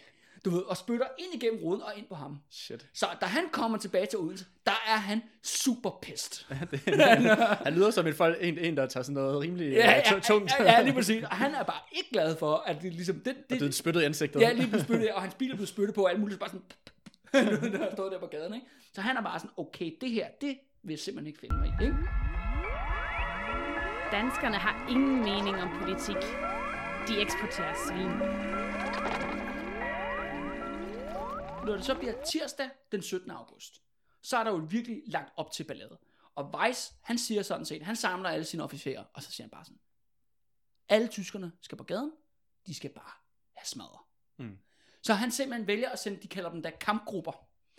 Du 0.44 0.50
ved, 0.50 0.58
og 0.62 0.76
spytter 0.76 1.06
ind 1.18 1.42
igennem 1.42 1.60
ruden 1.62 1.82
og 1.82 1.92
ind 1.96 2.06
på 2.06 2.14
ham. 2.14 2.38
Shit. 2.50 2.86
Så 2.94 3.06
da 3.20 3.26
han 3.26 3.44
kommer 3.52 3.78
tilbage 3.78 4.06
til 4.06 4.18
Odense, 4.18 4.44
der 4.66 4.82
er 4.86 4.96
han 4.96 5.22
super 5.42 5.90
pissed. 6.02 6.44
Det, 6.70 6.80
han 7.64 7.74
lyder 7.74 7.90
som 7.90 8.06
en, 8.06 8.14
folk, 8.14 8.36
en, 8.40 8.58
en, 8.58 8.76
der 8.76 8.86
tager 8.86 9.04
sådan 9.04 9.14
noget 9.14 9.40
rimelig 9.40 9.72
Ja, 9.72 9.90
ja, 10.12 10.20
tungt. 10.20 10.50
ja, 10.58 10.64
ja, 10.64 10.82
lige 10.82 10.94
præcis. 10.94 11.24
Og 11.24 11.30
han 11.36 11.54
er 11.54 11.62
bare 11.62 11.80
ikke 11.92 12.10
glad 12.12 12.36
for, 12.36 12.54
at 12.56 12.82
det 12.82 12.92
ligesom... 12.92 13.20
Det, 13.20 13.32
Og 13.36 13.42
det 13.50 13.56
er 13.56 13.66
det, 13.66 13.74
spyttet 13.74 14.02
i 14.02 14.04
ansigtet. 14.04 14.40
ja, 14.40 14.52
lige 14.52 14.80
spyttet, 14.80 15.12
og 15.14 15.22
hans 15.22 15.34
bil 15.34 15.50
er 15.50 15.54
blevet 15.54 15.68
spyttet 15.68 15.94
på, 15.94 16.02
og 16.02 16.10
alt 16.10 16.20
muligt, 16.20 16.40
bare 16.40 16.50
sådan... 16.50 16.62
der 17.80 17.94
stod 17.94 18.10
der 18.10 18.18
på 18.20 18.26
gaden, 18.26 18.54
ikke? 18.54 18.66
Så 18.94 19.00
han 19.00 19.16
er 19.16 19.22
bare 19.22 19.38
sådan, 19.38 19.50
okay, 19.56 19.92
det 20.00 20.10
her, 20.10 20.28
det 20.40 20.58
vil 20.82 20.92
jeg 20.92 20.98
simpelthen 20.98 21.26
ikke 21.26 21.40
finde 21.40 21.56
mig 21.56 21.74
i, 21.80 21.84
ikke? 21.84 22.25
Danskerne 24.12 24.56
har 24.56 24.88
ingen 24.90 25.16
mening 25.24 25.56
om 25.62 25.68
politik. 25.80 26.16
De 27.08 27.20
eksporterer 27.20 27.74
svin. 27.88 28.10
Når 31.66 31.76
det 31.76 31.84
så 31.84 31.94
bliver 31.94 32.24
tirsdag 32.24 32.70
den 32.92 33.02
17. 33.02 33.30
august, 33.30 33.82
så 34.22 34.36
er 34.36 34.44
der 34.44 34.50
jo 34.50 34.66
virkelig 34.68 35.02
lagt 35.06 35.32
op 35.36 35.50
til 35.52 35.64
ballade. 35.64 35.98
Og 36.34 36.54
Weiss, 36.54 36.94
han 37.02 37.18
siger 37.18 37.42
sådan 37.42 37.66
set, 37.66 37.82
han 37.82 37.96
samler 37.96 38.28
alle 38.28 38.44
sine 38.44 38.62
officerer, 38.62 39.04
og 39.14 39.22
så 39.22 39.30
siger 39.32 39.44
han 39.44 39.50
bare 39.50 39.64
sådan, 39.64 39.80
alle 40.88 41.08
tyskerne 41.08 41.52
skal 41.60 41.78
på 41.78 41.84
gaden, 41.84 42.12
de 42.66 42.74
skal 42.74 42.90
bare 42.90 43.10
have 43.56 43.66
smadret. 43.66 43.98
Mm. 44.38 44.58
Så 45.02 45.14
han 45.14 45.30
simpelthen 45.30 45.66
vælger 45.66 45.88
at 45.90 45.98
sende, 45.98 46.22
de 46.22 46.28
kalder 46.28 46.50
dem 46.50 46.62
der 46.62 46.70
kampgrupper, 46.70 47.32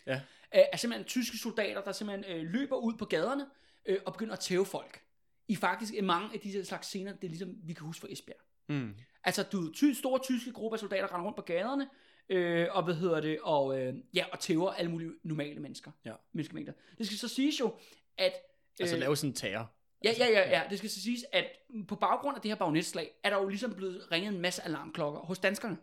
Ja. 0.07 0.15
øh, 0.55 0.61
er 0.73 0.77
simpelthen 0.77 1.05
tyske 1.07 1.37
soldater, 1.37 1.81
der 1.83 1.91
simpelthen 1.91 2.37
øh, 2.37 2.51
løber 2.51 2.75
ud 2.75 2.93
på 2.93 3.05
gaderne 3.05 3.45
øh, 3.85 3.99
og 4.05 4.13
begynder 4.13 4.33
at 4.33 4.39
tæve 4.39 4.65
folk. 4.65 5.03
I 5.47 5.55
faktisk 5.55 5.93
i 5.93 6.01
mange 6.01 6.29
af 6.33 6.39
disse 6.39 6.65
slags 6.65 6.87
scener, 6.87 7.13
det 7.13 7.23
er 7.23 7.29
ligesom 7.29 7.55
vi 7.63 7.73
kan 7.73 7.85
huske 7.85 8.01
fra 8.01 8.07
Esbjerg. 8.11 8.41
Mm. 8.69 8.95
Altså, 9.23 9.43
du 9.43 9.71
ty, 9.71 9.93
store 9.93 10.19
tyske 10.19 10.51
grupper 10.51 10.75
af 10.75 10.79
soldater 10.79 11.13
render 11.13 11.25
rundt 11.25 11.35
på 11.35 11.41
gaderne, 11.41 11.89
øh, 12.29 12.67
og 12.71 12.83
hvad 12.83 12.95
hedder 12.95 13.21
det, 13.21 13.39
og, 13.43 13.79
øh, 13.79 13.95
ja, 14.13 14.25
og 14.31 14.39
tæver 14.39 14.71
alle 14.71 14.91
mulige 14.91 15.11
normale 15.23 15.59
mennesker. 15.59 15.91
Ja. 16.05 16.13
Menneskemængder. 16.33 16.73
Det 16.97 17.05
skal 17.05 17.17
så 17.17 17.27
siges 17.27 17.59
jo, 17.59 17.75
at... 18.17 18.33
Altså 18.79 18.95
øh, 18.95 18.99
lave 18.99 19.17
sådan 19.17 19.29
en 19.29 19.35
terror. 19.35 19.71
Ja, 20.03 20.11
ja, 20.17 20.27
ja, 20.29 20.49
ja. 20.49 20.63
Det 20.69 20.77
skal 20.77 20.89
så 20.89 21.01
siges, 21.01 21.25
at 21.31 21.45
på 21.87 21.95
baggrund 21.95 22.35
af 22.35 22.41
det 22.41 22.51
her 22.51 22.55
bagnetslag, 22.55 23.11
er 23.23 23.29
der 23.29 23.37
jo 23.37 23.47
ligesom 23.47 23.73
blevet 23.73 24.11
ringet 24.11 24.33
en 24.33 24.41
masse 24.41 24.63
alarmklokker 24.63 25.19
hos 25.19 25.39
danskerne. 25.39 25.77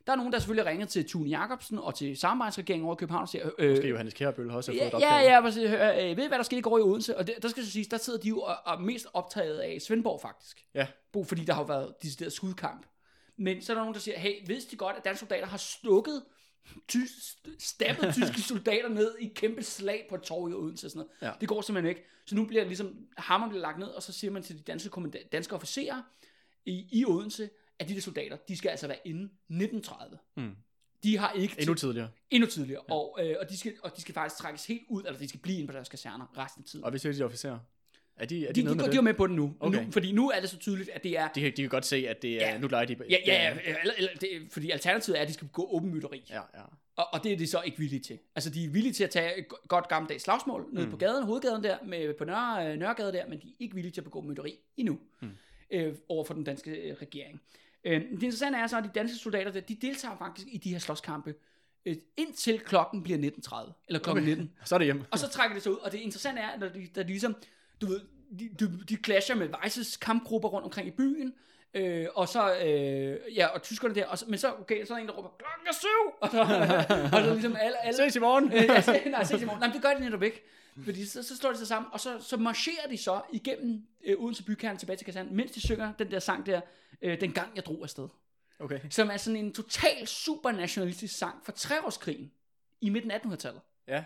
Ja. 0.00 0.04
Der 0.06 0.12
er 0.12 0.16
nogen, 0.16 0.32
der 0.32 0.38
selvfølgelig 0.38 0.66
ringet 0.66 0.88
til 0.88 1.08
Tune 1.08 1.28
Jacobsen 1.28 1.78
og 1.78 1.94
til 1.94 2.16
samarbejdsregeringen 2.16 2.86
over 2.86 2.94
i 2.94 2.98
København 2.98 3.22
og 3.22 3.28
siger, 3.28 3.50
øh, 3.58 3.70
Måske 3.70 3.88
Johannes 3.88 4.14
Kjærbøl 4.14 4.50
også 4.50 4.72
har 4.72 4.78
fået 4.78 4.94
et 4.94 5.00
Ja, 5.00 5.16
ja, 5.16 5.34
ja, 5.34 5.40
præcis. 5.40 5.62
Øh, 5.62 6.16
ved 6.16 6.24
I, 6.24 6.28
hvad 6.28 6.38
der 6.38 6.42
skete 6.42 6.58
i 6.58 6.62
går 6.62 6.78
i 6.78 6.82
Odense? 6.82 7.16
Og 7.16 7.26
det, 7.26 7.34
der 7.42 7.48
skal 7.48 7.64
så 7.64 7.70
siges, 7.70 7.88
der 7.88 7.96
sidder 7.96 8.18
de 8.18 8.28
jo 8.28 8.40
og, 8.40 8.56
og 8.64 8.82
mest 8.82 9.06
optaget 9.12 9.58
af 9.58 9.80
Svendborg 9.80 10.20
faktisk. 10.20 10.64
Ja. 10.74 10.86
Bo, 11.12 11.24
fordi 11.24 11.44
der 11.44 11.52
har 11.52 11.60
jo 11.60 11.66
været 11.66 11.94
decideret 12.02 12.32
skudkamp. 12.32 12.86
Men 13.36 13.62
så 13.62 13.72
er 13.72 13.74
der 13.74 13.82
nogen, 13.82 13.94
der 13.94 14.00
siger, 14.00 14.18
hey, 14.18 14.34
ved 14.46 14.70
de 14.70 14.76
godt, 14.76 14.96
at 14.96 15.04
danske 15.04 15.20
soldater 15.20 15.46
har 15.46 15.56
stukket 15.56 16.22
tys, 16.88 17.38
stabbet 17.58 18.14
tyske 18.14 18.40
soldater 18.40 18.88
ned 18.88 19.14
i 19.20 19.26
et 19.26 19.34
kæmpe 19.34 19.62
slag 19.62 20.06
på 20.08 20.14
et 20.14 20.22
torv 20.22 20.50
i 20.50 20.52
Odense 20.52 20.86
og 20.86 20.90
sådan 20.90 21.06
noget. 21.22 21.32
Ja. 21.32 21.38
Det 21.40 21.48
går 21.48 21.60
simpelthen 21.60 21.88
ikke. 21.88 22.04
Så 22.26 22.34
nu 22.34 22.44
bliver 22.44 22.64
ligesom, 22.64 22.96
hammer 23.16 23.48
bliver 23.48 23.62
lagt 23.62 23.78
ned, 23.78 23.88
og 23.88 24.02
så 24.02 24.12
siger 24.12 24.30
man 24.30 24.42
til 24.42 24.58
de 24.58 24.62
danske, 24.62 24.90
danske 25.32 25.54
officerer 25.54 26.02
i, 26.64 26.86
i 26.92 27.04
Odense, 27.04 27.50
at 27.80 27.88
de 27.88 27.94
der 27.94 28.00
soldater, 28.00 28.36
de 28.48 28.56
skal 28.56 28.68
altså 28.68 28.86
være 28.86 28.98
inde 29.04 29.22
1930. 29.24 30.18
Mm. 30.36 30.56
De 31.02 31.18
har 31.18 31.32
ikke 31.32 31.54
Endnu 31.58 31.74
tidligere. 31.74 32.08
endnu 32.30 32.48
tidligere, 32.48 32.82
ja. 32.88 32.94
og, 32.94 33.18
øh, 33.22 33.36
og, 33.40 33.50
de 33.50 33.58
skal, 33.58 33.72
og 33.82 33.96
de 33.96 34.00
skal 34.00 34.14
faktisk 34.14 34.40
trækkes 34.40 34.66
helt 34.66 34.82
ud, 34.88 35.02
eller 35.04 35.18
de 35.18 35.28
skal 35.28 35.40
blive 35.40 35.56
inde 35.58 35.66
på 35.66 35.72
deres 35.72 35.88
kaserner 35.88 36.38
resten 36.38 36.62
af 36.62 36.68
tiden. 36.70 36.84
Og 36.84 36.90
hvis 36.90 37.02
det 37.02 37.08
er 37.08 37.12
de 37.12 37.22
officerer, 37.24 37.58
er 38.16 38.26
de, 38.26 38.46
er 38.46 38.52
de, 38.52 38.60
De, 38.60 38.64
nede 38.64 38.74
med 38.76 38.82
de, 38.84 38.86
det? 38.86 38.92
de 38.92 38.98
er 38.98 39.02
med 39.02 39.14
på 39.14 39.26
den 39.26 39.36
nu, 39.36 39.56
Okay. 39.60 39.84
nu, 39.84 39.90
fordi 39.90 40.12
nu 40.12 40.30
er 40.30 40.40
det 40.40 40.50
så 40.50 40.58
tydeligt, 40.58 40.88
at 40.90 41.04
det 41.04 41.18
er... 41.18 41.28
De, 41.28 41.40
kan- 41.40 41.52
de 41.56 41.62
kan 41.62 41.68
godt 41.68 41.86
se, 41.86 42.08
at 42.08 42.22
det 42.22 42.42
er, 42.44 42.48
Ja. 42.50 42.58
nu 42.58 42.66
leger 42.66 42.86
de. 42.86 42.96
Ja, 43.10 43.16
ja, 43.26 43.42
ja 43.44 43.50
eller, 43.80 43.94
eller, 43.98 44.10
det, 44.20 44.28
fordi 44.52 44.70
alternativet 44.70 45.18
er, 45.18 45.22
at 45.22 45.28
de 45.28 45.32
skal 45.32 45.48
gå 45.48 45.68
åben 45.70 45.90
mytteri. 45.94 46.24
ja, 46.30 46.36
ja. 46.54 46.62
Og, 46.96 47.06
og 47.12 47.24
det 47.24 47.32
er 47.32 47.36
de 47.36 47.46
så 47.46 47.62
ikke 47.64 47.78
villige 47.78 48.00
til. 48.00 48.18
Altså, 48.34 48.50
de 48.50 48.64
er 48.64 48.68
villige 48.68 48.92
til 48.92 49.04
at 49.04 49.10
tage 49.10 49.38
et 49.38 49.48
go- 49.48 49.56
godt 49.68 49.88
gammeldags 49.88 50.22
slagsmål 50.24 50.66
nede 50.72 50.84
Mm. 50.84 50.90
på 50.90 50.96
gaden, 50.96 51.24
hovedgaden 51.24 51.62
der, 51.64 51.78
med, 51.86 52.14
på 52.14 52.24
Nørre, 52.24 52.72
øh, 52.72 52.78
Nørregade 52.78 53.12
der, 53.12 53.28
men 53.28 53.40
de 53.40 53.48
er 53.48 53.52
ikke 53.60 53.74
villige 53.74 53.92
til 53.92 54.00
at 54.00 54.04
begå 54.04 54.20
mytteri 54.20 54.54
endnu, 54.76 54.98
Mm. 55.22 55.28
øh, 55.70 55.94
over 56.08 56.24
for 56.24 56.34
den 56.34 56.44
danske 56.44 56.70
øh, 56.70 56.96
regering. 57.02 57.40
Øh, 57.84 58.00
det 58.00 58.10
interessante 58.10 58.58
er 58.58 58.66
så, 58.66 58.78
at 58.78 58.84
de 58.84 58.90
danske 58.94 59.18
soldater, 59.18 59.52
der, 59.52 59.60
de 59.60 59.74
deltager 59.74 60.16
faktisk 60.18 60.46
i 60.50 60.58
de 60.58 60.70
her 60.70 60.78
slåskampe, 60.78 61.34
øh, 61.86 61.96
indtil 62.16 62.60
klokken 62.60 63.02
bliver 63.02 63.18
19.30, 63.18 63.84
eller 63.88 64.00
klokken 64.00 64.24
Okay. 64.24 64.30
19. 64.30 64.52
Så 64.64 64.74
er 64.74 64.78
det 64.78 64.86
hjemme. 64.86 65.06
Og 65.10 65.18
så 65.18 65.28
trækker 65.28 65.54
det 65.54 65.62
sig 65.62 65.72
ud, 65.72 65.76
og 65.76 65.92
det 65.92 65.98
interessante 65.98 66.42
er, 66.42 66.58
når 66.58 66.68
de, 66.68 66.88
der 66.94 67.02
de 67.02 67.08
ligesom, 67.08 67.36
du 67.80 67.86
ved, 67.86 68.00
de, 68.38 68.48
de, 68.58 68.84
de 68.88 68.96
clasher 69.04 69.34
med 69.34 69.48
Weisses 69.62 69.96
kampgrupper 69.96 70.48
rundt 70.48 70.64
omkring 70.64 70.88
i 70.88 70.90
byen, 70.90 71.34
øh, 71.74 72.06
og 72.14 72.28
så, 72.28 72.54
øh, 72.54 73.36
ja, 73.36 73.46
og 73.46 73.62
tyskerne 73.62 73.94
der, 73.94 74.06
og 74.06 74.18
så, 74.18 74.24
men 74.28 74.38
så, 74.38 74.52
okay, 74.60 74.84
så 74.84 74.92
er 74.92 74.96
der 74.96 75.02
en, 75.02 75.08
der 75.08 75.14
råber, 75.14 75.28
klokken 75.38 75.66
er 75.66 75.72
syv, 75.72 76.12
og 76.22 76.30
så, 76.30 76.40
og 77.16 77.24
så 77.24 77.32
ligesom 77.32 77.56
alle, 77.60 77.84
alle 77.84 77.96
Ses 77.96 78.16
i 78.16 78.18
morgen. 78.18 78.52
øh, 78.56 78.64
jeg 78.64 78.84
siger, 78.84 79.10
nej, 79.10 79.24
ses 79.24 79.42
i 79.42 79.44
morgen. 79.44 79.60
Nej, 79.60 79.70
det 79.72 79.82
gør 79.82 79.94
de 79.94 80.00
netop 80.00 80.22
ikke. 80.22 80.44
Fordi 80.84 81.06
så, 81.06 81.22
så 81.22 81.36
slår 81.36 81.50
de 81.52 81.58
sig 81.58 81.66
sammen, 81.66 81.88
og 81.92 82.00
så, 82.00 82.18
så 82.20 82.36
marcherer 82.36 82.88
de 82.90 82.96
så 82.96 83.20
igennem 83.32 83.82
øh, 84.04 84.16
Odense 84.18 84.44
bykerne 84.44 84.78
tilbage 84.78 84.96
til 84.96 85.04
kasernen, 85.04 85.36
mens 85.36 85.50
de 85.50 85.60
synger 85.60 85.92
den 85.98 86.10
der 86.10 86.18
sang 86.18 86.46
der, 86.46 86.60
øh, 87.02 87.20
Den 87.20 87.32
gang 87.32 87.48
jeg 87.56 87.64
drog 87.64 87.82
afsted. 87.82 88.08
Okay. 88.58 88.80
Som 88.90 89.10
er 89.10 89.16
sådan 89.16 89.36
en 89.44 89.52
total 89.52 90.06
supernationalistisk 90.06 91.18
sang 91.18 91.34
fra 91.44 91.52
treårskrigen 91.52 92.30
i 92.80 92.88
midten 92.88 93.10
af 93.10 93.18
1800-tallet. 93.18 93.60
Ja. 93.88 94.04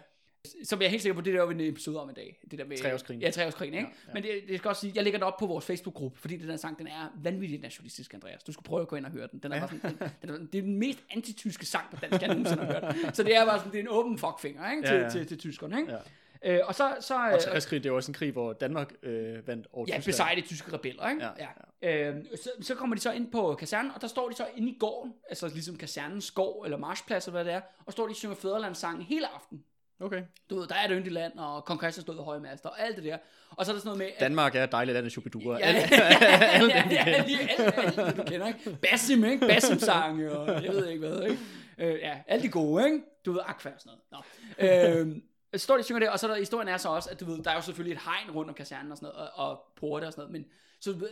Som 0.64 0.81
jeg 0.81 0.87
er 0.87 0.91
helt 0.91 1.03
sikker 1.03 1.14
på, 1.14 1.20
det 1.20 1.35
der 1.35 1.43
er 1.47 1.51
en 1.51 1.61
episode 1.61 2.01
om 2.03 2.09
en 2.09 2.14
dag. 2.14 2.39
Det 2.51 2.59
der 2.59 2.64
med, 2.64 2.79
Treårskrigen. 2.79 3.22
Ja, 3.22 3.31
treårskrigen, 3.31 3.75
ikke? 3.75 3.87
Ja, 3.89 3.95
ja. 4.09 4.14
Men 4.14 4.22
det, 4.22 4.31
det 4.49 4.59
skal 4.59 4.68
også 4.68 4.81
sige, 4.81 4.93
jeg 4.95 5.05
lægger 5.05 5.18
den 5.18 5.22
op 5.27 5.37
på 5.39 5.47
vores 5.47 5.64
Facebook-gruppe, 5.64 6.18
fordi 6.20 6.37
den 6.37 6.49
der 6.49 6.57
sang, 6.57 6.79
den 6.79 6.87
er 6.87 7.09
vanvittigt 7.22 7.62
nationalistisk, 7.62 8.14
Andreas. 8.14 8.43
Du 8.43 8.53
skulle 8.53 8.64
prøve 8.64 8.83
at 8.83 8.89
gå 8.89 8.97
ind 8.97 9.07
og 9.07 9.12
høre 9.12 9.29
den. 9.33 9.39
den 9.39 9.53
er 9.53 9.57
Ja. 9.57 9.61
bare 9.66 9.70
sådan, 9.83 9.99
den, 9.99 10.09
den, 10.22 10.31
er, 10.31 10.39
det 10.53 10.59
er 10.59 10.62
den 10.62 10.77
mest 10.79 10.99
antityske 11.11 11.66
sang 11.66 11.85
på 11.91 11.97
dansk, 11.97 12.20
jeg 12.20 12.29
nogensinde 12.29 12.64
har 12.64 12.72
hørt. 13.05 13.16
Så 13.16 13.22
det 13.22 13.37
er 13.37 13.45
bare 13.45 13.59
sådan, 13.59 13.72
det 13.72 13.79
er 13.79 13.83
en 13.83 13.89
åben 13.91 14.18
fuckfinger, 14.18 14.70
ikke? 14.70 14.83
Til, 14.83 14.95
Ja, 14.95 15.03
ja. 15.03 15.11
Til, 15.11 15.27
til, 15.27 15.39
tyskerne, 15.39 15.81
ikke? 15.81 15.93
Ja. 15.93 15.99
Øh, 16.45 16.61
og 16.65 16.75
så, 16.75 16.97
så 17.01 17.15
Og 17.15 17.33
øh, 17.33 17.41
træskrig, 17.41 17.85
det 17.85 17.91
er 17.91 17.95
også 17.95 18.11
en 18.11 18.15
krig, 18.15 18.33
hvor 18.33 18.53
Danmark 18.53 18.93
øh, 19.03 19.49
vandt 19.49 19.67
over 19.73 19.87
ja, 19.89 19.95
Tyskland. 19.95 20.05
besejre 20.05 20.37
de 20.37 20.41
tyske 20.41 20.73
rebeller, 20.73 21.09
ikke? 21.09 21.25
Ja, 21.25 21.47
ja. 21.83 22.11
Øh, 22.11 22.25
så, 22.37 22.51
så 22.61 22.75
kommer 22.75 22.97
de 22.97 23.03
så 23.03 23.13
ind 23.13 23.33
på 23.33 23.55
kasernen, 23.55 23.91
og 23.95 24.01
der 24.01 24.07
står 24.07 24.29
de 24.29 24.37
så 24.37 24.47
inde 24.57 24.71
i 24.71 24.77
gården, 24.81 25.15
altså 25.29 25.49
ligesom 25.49 25.77
kasernens 25.77 26.31
gård, 26.31 26.67
eller 26.67 26.79
marchplads, 26.79 27.27
eller 27.27 27.43
hvad 27.43 27.45
det 27.45 27.53
er, 27.53 27.61
og 27.87 27.93
står 27.93 28.07
de 28.07 28.11
og 28.11 28.17
synger 28.17 28.37
fædrelandssangen 28.37 29.03
hele 29.03 29.27
aften. 29.35 29.65
Okay. 30.01 30.23
Du 30.51 30.59
ved, 30.59 30.67
der 30.67 30.75
er 30.75 30.85
et 30.85 30.91
yndigt 30.91 31.13
land, 31.13 31.33
og 31.39 31.65
kong 31.65 31.81
Christian 31.81 32.03
stod 32.03 32.15
ved 32.15 32.25
høje 32.25 32.41
master, 32.41 32.69
og 32.69 32.81
alt 32.81 32.97
det 32.97 33.05
der. 33.05 33.19
Og 33.51 33.65
så 33.67 33.73
er 33.73 33.75
der 33.75 33.81
sådan 33.81 33.89
noget 33.89 33.99
med... 33.99 34.07
At, 34.07 34.21
Danmark 34.21 34.55
er 34.55 34.65
et 34.65 34.73
dejligt 34.73 34.95
land 34.95 35.05
af 35.05 35.11
Shubidua. 35.11 35.59
Ja, 35.59 35.71
ja, 35.71 35.79
ja, 35.91 36.69
ja, 36.69 37.11
ja, 37.11 37.25
lige 37.27 37.41
alt, 37.41 37.97
det, 37.97 38.17
du 38.17 38.23
kender, 38.23 38.47
ikke? 38.47 38.79
Basim, 38.83 39.25
ikke? 39.25 39.47
Basim-sange, 39.47 40.39
og 40.39 40.65
jeg 40.65 40.73
ved 40.73 40.89
ikke 40.89 41.09
hvad, 41.09 41.23
ikke? 41.23 41.39
Øh, 41.79 41.99
ja, 42.01 42.19
alle 42.27 42.43
de 42.43 42.49
gode, 42.49 42.85
ikke? 42.85 43.01
Du 43.27 43.33
ved, 43.33 43.41
Aqua 43.47 43.71
og 43.71 43.81
sådan 43.81 43.99
noget. 44.11 44.99
Nå. 44.99 45.11
Øh, 45.11 45.17
står 45.57 45.75
de 45.75 45.81
og 45.81 45.85
synger 45.85 46.01
det, 46.01 46.09
og 46.09 46.19
så 46.19 46.27
er 46.27 46.31
der, 46.31 46.39
historien 46.39 46.69
er 46.69 46.77
så 46.77 46.89
også, 46.89 47.11
at 47.11 47.21
du 47.21 47.25
ved, 47.25 47.43
der 47.43 47.51
er 47.51 47.55
jo 47.55 47.61
selvfølgelig 47.61 47.97
et 47.97 48.03
hegn 48.05 48.31
rundt 48.31 48.49
om 48.49 48.55
kasernen 48.55 48.93
og 48.93 48.99
sådan 48.99 49.15
noget, 49.15 49.31
og, 49.31 49.51
og 49.51 49.63
porte 49.77 50.05
og 50.05 50.13
sådan 50.13 50.23
noget, 50.23 50.33
men 50.33 50.51
så 50.81 51.09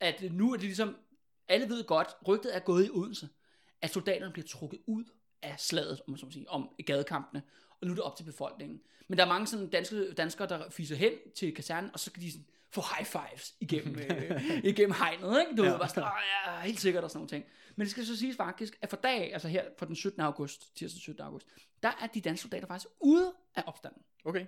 at 0.00 0.32
nu 0.32 0.52
er 0.52 0.56
det 0.56 0.64
ligesom, 0.64 0.96
alle 1.48 1.68
ved 1.68 1.84
godt, 1.84 2.08
rygtet 2.28 2.56
er 2.56 2.60
gået 2.60 2.86
i 2.86 2.90
Odense, 2.90 3.28
at 3.82 3.92
soldaterne 3.92 4.32
bliver 4.32 4.46
trukket 4.46 4.80
ud 4.86 5.04
af 5.42 5.54
slaget, 5.60 6.00
om, 6.06 6.10
man 6.10 6.18
så 6.18 6.26
sige, 6.30 6.50
om 6.50 6.68
gadekampene, 6.86 7.42
og 7.80 7.86
nu 7.86 7.92
er 7.92 7.94
det 7.94 8.04
op 8.04 8.16
til 8.16 8.24
befolkningen. 8.24 8.80
Men 9.08 9.18
der 9.18 9.24
er 9.24 9.28
mange 9.28 9.46
sådan 9.46 9.68
danske, 9.68 10.12
danskere, 10.12 10.48
der 10.48 10.70
fiser 10.70 10.96
hen 10.96 11.12
til 11.36 11.54
kasernen, 11.54 11.90
og 11.92 12.00
så 12.00 12.12
kan 12.12 12.22
de 12.22 12.32
sådan 12.32 12.46
få 12.70 12.80
high 12.96 13.06
fives 13.06 13.54
igennem, 13.60 13.98
øh, 13.98 14.44
igennem 14.70 14.94
hegnet, 14.98 15.40
ikke? 15.40 15.56
Du 15.56 15.64
ja. 15.64 15.70
ved, 15.70 15.78
bare 15.78 15.88
sådan, 15.88 16.02
"Åh, 16.02 16.10
ja, 16.46 16.60
helt 16.60 16.80
sikkert 16.80 17.04
og 17.04 17.10
sådan 17.10 17.18
nogle 17.18 17.28
ting. 17.28 17.44
Men 17.76 17.84
det 17.84 17.90
skal 17.90 18.06
så 18.06 18.16
siges 18.16 18.36
faktisk, 18.36 18.78
at 18.82 18.90
for 18.90 18.96
dag, 18.96 19.32
altså 19.32 19.48
her 19.48 19.64
fra 19.78 19.86
den 19.86 19.96
17. 19.96 20.20
august, 20.20 20.76
tirsdag 20.76 20.94
den 20.94 21.00
17. 21.00 21.22
august, 21.24 21.46
der 21.82 21.92
er 22.00 22.06
de 22.06 22.20
danske 22.20 22.42
soldater 22.42 22.66
faktisk 22.66 22.88
ude 23.00 23.32
af 23.56 23.62
opstanden. 23.66 24.02
Okay. 24.24 24.46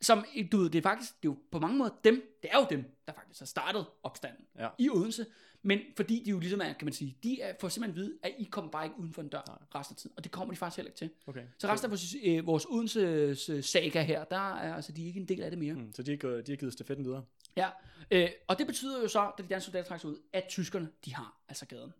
Som, 0.00 0.24
du 0.52 0.56
ved, 0.58 0.70
det 0.70 0.78
er 0.78 0.82
faktisk, 0.82 1.22
det 1.22 1.28
er 1.28 1.32
jo 1.32 1.38
på 1.50 1.58
mange 1.58 1.78
måder 1.78 1.90
dem, 2.04 2.38
det 2.42 2.50
er 2.52 2.58
jo 2.58 2.66
dem, 2.70 2.84
der 3.06 3.12
faktisk 3.12 3.38
har 3.40 3.46
startet 3.46 3.86
opstanden 4.02 4.44
Ja. 4.58 4.68
i 4.78 4.90
Odense. 4.90 5.26
Men 5.62 5.80
fordi 5.96 6.22
de 6.24 6.30
jo 6.30 6.38
ligesom 6.38 6.60
er, 6.60 6.72
kan 6.72 6.84
man 6.86 6.92
sige, 6.92 7.16
de 7.22 7.40
er, 7.40 7.54
får 7.60 7.68
simpelthen 7.68 8.02
at 8.02 8.06
vide, 8.06 8.18
at 8.22 8.34
I 8.38 8.44
kommer 8.44 8.70
bare 8.70 8.84
ikke 8.84 8.98
uden 8.98 9.12
for 9.12 9.22
en 9.22 9.28
dør 9.28 9.42
Nej. 9.46 9.80
resten 9.80 9.94
af 9.94 9.96
tiden. 9.96 10.14
Og 10.16 10.24
det 10.24 10.32
kommer 10.32 10.54
de 10.54 10.58
faktisk 10.58 10.76
heller 10.76 10.90
ikke 10.90 10.98
til. 10.98 11.10
Okay. 11.26 11.42
Så 11.58 11.68
resten 11.68 11.86
af 11.86 11.90
vores, 11.90 12.16
øh, 12.24 12.46
vores 12.46 12.66
Odense 12.66 13.62
saga 13.62 14.02
her, 14.02 14.24
der 14.24 14.54
er 14.54 14.74
altså, 14.74 14.92
de 14.92 15.02
er 15.02 15.06
ikke 15.06 15.20
en 15.20 15.28
del 15.28 15.42
af 15.42 15.50
det 15.50 15.58
mere. 15.58 15.74
Mm. 15.74 15.92
Så 15.92 16.02
de 16.02 16.10
har, 16.10 16.28
de 16.28 16.52
har 16.52 16.56
givet 16.56 16.72
stafetten 16.72 17.04
videre. 17.06 17.24
Ja, 17.56 17.68
øh, 18.10 18.28
og 18.46 18.58
det 18.58 18.66
betyder 18.66 19.02
jo 19.02 19.08
så, 19.08 19.30
da 19.38 19.42
de 19.42 19.48
danske 19.48 19.64
soldater 19.64 19.88
trækker 19.88 20.00
sig 20.00 20.10
ud, 20.10 20.18
at 20.32 20.44
tyskerne, 20.48 20.88
de 21.04 21.14
har 21.14 21.36
altså 21.48 21.66
gaden. 21.66 21.92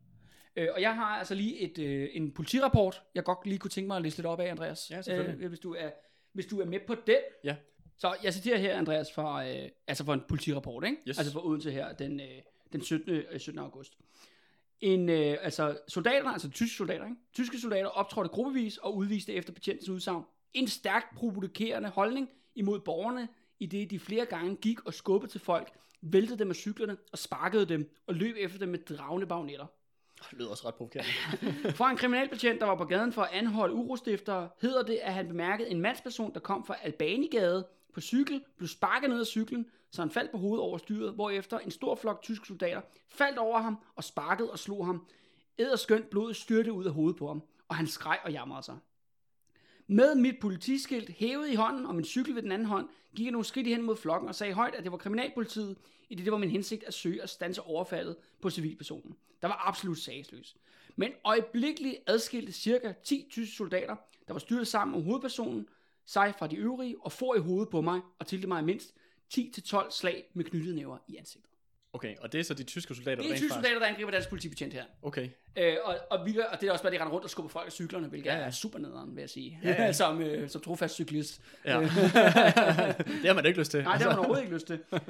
Øh, 0.56 0.68
og 0.74 0.80
jeg 0.82 0.94
har 0.94 1.18
altså 1.18 1.34
lige 1.34 1.58
et, 1.58 1.78
øh, 1.78 2.08
en 2.12 2.32
politirapport, 2.32 3.02
jeg 3.14 3.24
godt 3.24 3.46
lige 3.46 3.58
kunne 3.58 3.70
tænke 3.70 3.88
mig 3.88 3.96
at 3.96 4.02
læse 4.02 4.16
lidt 4.16 4.26
op 4.26 4.40
af, 4.40 4.50
Andreas. 4.50 4.90
Ja, 4.90 5.02
selvfølgelig. 5.02 5.42
Øh, 5.42 5.48
hvis, 5.48 5.60
du 5.60 5.74
er, 5.74 5.90
hvis 6.38 6.46
du 6.46 6.60
er 6.60 6.64
med 6.64 6.80
på 6.86 6.94
den. 7.06 7.16
Ja. 7.44 7.56
Så 7.96 8.16
jeg 8.22 8.34
citerer 8.34 8.58
her, 8.58 8.78
Andreas, 8.78 9.12
fra, 9.12 9.48
øh, 9.48 9.68
altså 9.86 10.04
for 10.04 10.14
en 10.14 10.22
politirapport, 10.28 10.84
ikke? 10.84 10.96
Yes. 11.08 11.18
Altså 11.18 11.32
for 11.32 11.46
Odense 11.46 11.70
her, 11.70 11.92
den, 11.92 12.20
øh, 12.20 12.26
den 12.72 12.82
17. 12.82 13.10
Øh, 13.10 13.40
17. 13.40 13.58
august. 13.58 13.98
En, 14.80 15.08
øh, 15.08 15.36
altså 15.40 15.78
soldaterne, 15.88 16.32
altså 16.32 16.50
tyske 16.50 16.76
soldater, 16.76 17.04
ikke? 17.04 17.16
Tyske 17.32 17.58
soldater 17.58 17.86
optrådte 17.86 18.28
gruppevis 18.28 18.76
og 18.76 18.96
udviste 18.96 19.32
efter 19.32 19.52
betjentens 19.52 19.88
udsagn 19.88 20.24
en 20.54 20.68
stærkt 20.68 21.16
provokerende 21.16 21.88
holdning 21.88 22.28
imod 22.54 22.80
borgerne, 22.80 23.28
i 23.60 23.66
det 23.66 23.90
de 23.90 23.98
flere 23.98 24.26
gange 24.26 24.56
gik 24.56 24.86
og 24.86 24.94
skubbede 24.94 25.32
til 25.32 25.40
folk 25.40 25.72
væltede 26.02 26.38
dem 26.38 26.46
med 26.46 26.54
cyklerne 26.54 26.96
og 27.12 27.18
sparkede 27.18 27.66
dem 27.66 27.94
og 28.06 28.14
løb 28.14 28.36
efter 28.38 28.58
dem 28.58 28.68
med 28.68 28.78
dragende 28.78 29.26
bagnetter. 29.26 29.66
Det 30.30 30.38
lyder 30.38 30.50
også 30.50 30.68
ret 30.68 30.74
provokerende. 30.74 31.10
Fra 31.78 31.90
en 31.90 31.96
kriminalbetjent, 31.96 32.60
der 32.60 32.66
var 32.66 32.74
på 32.74 32.84
gaden 32.84 33.12
for 33.12 33.22
at 33.22 33.30
anholde 33.32 33.74
urostiftere, 33.74 34.48
hedder 34.62 34.82
det, 34.82 34.98
at 35.02 35.14
han 35.14 35.28
bemærkede 35.28 35.68
en 35.70 35.80
mandsperson, 35.80 36.34
der 36.34 36.40
kom 36.40 36.64
fra 36.64 36.76
Albanigade 36.82 37.66
på 37.94 38.00
cykel, 38.00 38.44
blev 38.56 38.68
sparket 38.68 39.10
ned 39.10 39.20
af 39.20 39.26
cyklen, 39.26 39.66
så 39.90 40.02
han 40.02 40.10
faldt 40.10 40.30
på 40.30 40.38
hovedet 40.38 40.62
over 40.62 40.78
styret, 40.78 41.14
hvorefter 41.14 41.58
en 41.58 41.70
stor 41.70 41.94
flok 41.94 42.22
tyske 42.22 42.46
soldater 42.46 42.80
faldt 43.08 43.38
over 43.38 43.58
ham 43.58 43.78
og 43.96 44.04
sparkede 44.04 44.50
og 44.50 44.58
slog 44.58 44.86
ham. 44.86 45.06
Æderskønt 45.58 46.10
blod 46.10 46.34
styrte 46.34 46.72
ud 46.72 46.84
af 46.84 46.92
hovedet 46.92 47.18
på 47.18 47.28
ham, 47.28 47.42
og 47.68 47.76
han 47.76 47.86
skreg 47.86 48.18
og 48.24 48.32
jamrede 48.32 48.62
sig. 48.62 48.76
Med 49.90 50.14
mit 50.14 50.40
politiskilt 50.40 51.10
hævet 51.10 51.50
i 51.50 51.54
hånden 51.54 51.86
og 51.86 51.94
min 51.94 52.04
cykel 52.04 52.34
ved 52.34 52.42
den 52.42 52.52
anden 52.52 52.68
hånd, 52.68 52.88
gik 53.16 53.24
jeg 53.24 53.32
nogle 53.32 53.44
skridt 53.44 53.66
hen 53.66 53.82
mod 53.82 53.96
flokken 53.96 54.28
og 54.28 54.34
sagde 54.34 54.52
højt, 54.52 54.74
at 54.74 54.84
det 54.84 54.92
var 54.92 54.98
kriminalpolitiet, 54.98 55.76
i 56.08 56.14
det 56.14 56.24
det 56.24 56.32
var 56.32 56.38
min 56.38 56.50
hensigt 56.50 56.84
at 56.84 56.94
søge 56.94 57.22
at 57.22 57.30
stanse 57.30 57.62
overfaldet 57.62 58.16
på 58.40 58.50
civilpersonen. 58.50 59.16
Der 59.42 59.48
var 59.48 59.68
absolut 59.68 59.98
sagsløs. 59.98 60.56
Men 60.96 61.12
øjeblikkeligt 61.24 61.96
adskilte 62.06 62.52
cirka 62.52 62.92
10 63.04 63.26
tyske 63.30 63.56
soldater, 63.56 63.96
der 64.26 64.32
var 64.32 64.40
styret 64.40 64.66
sammen 64.66 64.94
om 64.94 65.02
hovedpersonen, 65.02 65.68
sig 66.06 66.34
fra 66.38 66.46
de 66.46 66.56
øvrige 66.56 66.96
og 67.00 67.12
får 67.12 67.34
i 67.34 67.38
hovedet 67.38 67.68
på 67.68 67.80
mig 67.80 68.00
og 68.18 68.26
tilte 68.26 68.48
mig 68.48 68.64
mindst 68.64 68.94
10-12 69.34 69.90
slag 69.90 70.30
med 70.34 70.44
knyttede 70.44 70.76
næver 70.76 70.98
i 71.08 71.16
ansigtet. 71.16 71.47
Okay, 71.92 72.16
og 72.20 72.32
det 72.32 72.40
er 72.40 72.44
så 72.44 72.54
de 72.54 72.62
tyske 72.64 72.94
soldater, 72.94 73.16
Det 73.16 73.24
er 73.28 73.32
rent 73.32 73.38
tyske 73.40 73.54
soldater, 73.54 73.78
der 73.78 73.86
angriber 73.86 74.10
dansk 74.10 74.28
politibetjent 74.28 74.72
her. 74.74 74.84
Okay. 75.02 75.28
Øh, 75.56 75.76
og, 75.84 75.96
og, 76.10 76.26
vi, 76.26 76.38
og 76.52 76.60
det 76.60 76.68
er 76.68 76.72
også 76.72 76.82
bare, 76.84 76.92
de 76.92 76.98
render 77.00 77.12
rundt 77.12 77.24
og 77.24 77.30
skubber 77.30 77.50
folk 77.50 77.66
af 77.66 77.72
cyklerne, 77.72 78.08
hvilket 78.08 78.30
Ja, 78.30 78.36
er 78.36 78.50
super 78.50 78.78
nederen, 78.78 79.14
vil 79.16 79.22
jeg 79.22 79.30
sige. 79.30 79.60
Ja, 79.64 79.84
ja. 79.84 79.92
som, 80.02 80.20
øh, 80.22 80.50
som 80.50 80.60
trofast 80.60 80.94
cyklist. 80.94 81.40
Ja. 81.64 81.80
det 81.80 81.90
har 83.24 83.32
man 83.34 83.46
ikke 83.46 83.58
lyst 83.58 83.70
til. 83.70 83.82
Nej, 83.82 83.92
det 83.92 84.02
har 84.02 84.08
man 84.10 84.18
overhovedet 84.18 84.42
ikke 84.42 84.54
lyst 84.54 84.66
til. 84.66 84.78
øhm, 84.92 85.00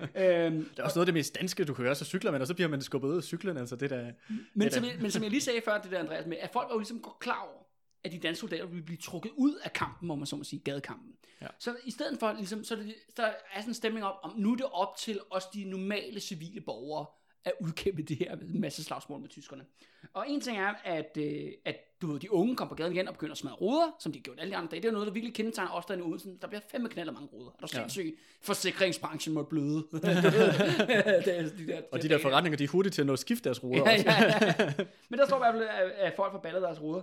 Det 0.70 0.78
er 0.78 0.82
også 0.82 0.98
noget 0.98 0.98
af 0.98 1.06
det 1.06 1.14
mest 1.14 1.34
danske, 1.40 1.64
du 1.64 1.74
kan 1.74 1.84
gøre, 1.84 1.94
så 1.94 2.04
cykler 2.04 2.30
man, 2.30 2.40
og 2.40 2.46
så 2.46 2.54
bliver 2.54 2.68
man 2.68 2.82
skubbet 2.82 3.08
ud 3.08 3.16
af 3.16 3.22
cyklen, 3.22 3.56
altså 3.56 3.76
det 3.76 3.90
der... 3.90 4.10
men, 4.54 4.70
som 4.70 4.82
da- 4.82 4.88
jeg, 4.88 4.96
men 5.00 5.10
som 5.10 5.22
jeg 5.22 5.30
lige 5.30 5.40
sagde 5.40 5.60
før, 5.64 5.78
det 5.80 5.90
der 5.90 5.98
Andreas 5.98 6.26
med, 6.26 6.36
at 6.40 6.50
folk 6.52 6.66
var 6.68 6.74
jo 6.74 6.78
ligesom 6.78 7.00
godt 7.00 7.18
klar 7.18 7.40
over, 7.52 7.62
at 8.04 8.12
de 8.12 8.18
danske 8.18 8.40
soldater 8.40 8.66
ville 8.66 8.82
blive 8.84 8.98
trukket 8.98 9.30
ud 9.36 9.54
af 9.64 9.72
kampen, 9.72 10.08
må 10.08 10.14
man 10.14 10.26
så 10.26 10.36
må 10.36 10.44
sige, 10.44 10.60
gadekampen. 10.60 11.12
Ja. 11.42 11.46
Så 11.58 11.76
i 11.84 11.90
stedet 11.90 12.18
for, 12.20 12.32
ligesom, 12.32 12.64
så, 12.64 12.74
er 12.74 12.78
det, 12.78 12.94
så 13.16 13.22
er 13.22 13.32
sådan 13.60 13.70
en 13.70 13.74
stemning 13.74 14.06
op, 14.06 14.14
om 14.22 14.32
nu 14.36 14.52
er 14.52 14.56
det 14.56 14.66
op 14.72 14.96
til 14.96 15.20
os 15.30 15.46
de 15.46 15.64
normale 15.64 16.20
civile 16.20 16.60
borgere, 16.60 17.06
at 17.44 17.52
udkæmpe 17.60 18.02
det 18.02 18.16
her 18.16 18.36
masse 18.54 18.84
slagsmål 18.84 19.20
med 19.20 19.28
tyskerne. 19.28 19.64
Og 20.12 20.24
en 20.28 20.40
ting 20.40 20.58
er, 20.58 20.74
at, 20.84 21.16
øh, 21.20 21.52
at 21.64 21.76
du 22.02 22.06
ved, 22.12 22.20
de 22.20 22.32
unge 22.32 22.56
kommer 22.56 22.68
på 22.68 22.74
gaden 22.74 22.92
igen 22.92 23.08
og 23.08 23.14
begynder 23.14 23.32
at 23.32 23.38
smadre 23.38 23.56
ruder, 23.56 23.96
som 23.98 24.12
de 24.12 24.20
gjort 24.20 24.40
alle 24.40 24.50
de 24.50 24.56
andre 24.56 24.70
dage. 24.70 24.82
Det 24.82 24.88
er 24.88 24.92
noget, 24.92 25.06
der 25.06 25.12
virkelig 25.12 25.34
kendetegner 25.34 25.80
der 25.80 25.94
i 25.96 26.00
Odense. 26.00 26.38
Der 26.40 26.46
bliver 26.48 26.60
fandme 26.70 26.88
knaldet 26.88 27.14
mange 27.14 27.28
ruder. 27.28 27.50
Er 27.50 27.66
du 27.66 27.68
Ja. 27.72 27.78
sindssyg? 27.78 28.18
Forsikringsbranchen 28.42 29.34
må 29.34 29.42
bløde. 29.42 29.76
det 29.92 31.38
er 31.38 31.48
de 31.58 31.66
der, 31.66 31.82
Og 31.92 32.02
de 32.02 32.08
der 32.08 32.18
forretninger, 32.18 32.56
de 32.56 32.64
er 32.64 32.68
hurtige 32.68 32.90
til 32.90 33.02
at 33.02 33.06
nå 33.06 33.12
at 33.12 33.18
skifte 33.18 33.44
deres 33.44 33.62
ruder 33.62 33.90
Ja, 33.90 33.90
ja, 33.90 34.24
ja. 34.58 34.72
Men 35.08 35.18
der 35.18 35.26
står 35.26 35.36
i 35.36 35.38
hvert 35.38 35.54
fald, 35.54 35.92
at, 35.96 36.12
folk 36.16 36.32
får 36.32 36.38
ballet 36.40 36.62
deres 36.62 36.80
ruder. 36.80 37.02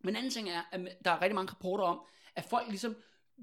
Men 0.00 0.08
en 0.12 0.16
anden 0.16 0.30
ting 0.30 0.48
er, 0.50 0.62
at 0.72 0.80
der 1.04 1.10
er 1.10 1.22
rigtig 1.22 1.34
mange 1.34 1.50
rapporter 1.52 1.84
om, 1.84 2.00
at 2.36 2.44
folk 2.50 2.68
ligesom, 2.68 2.96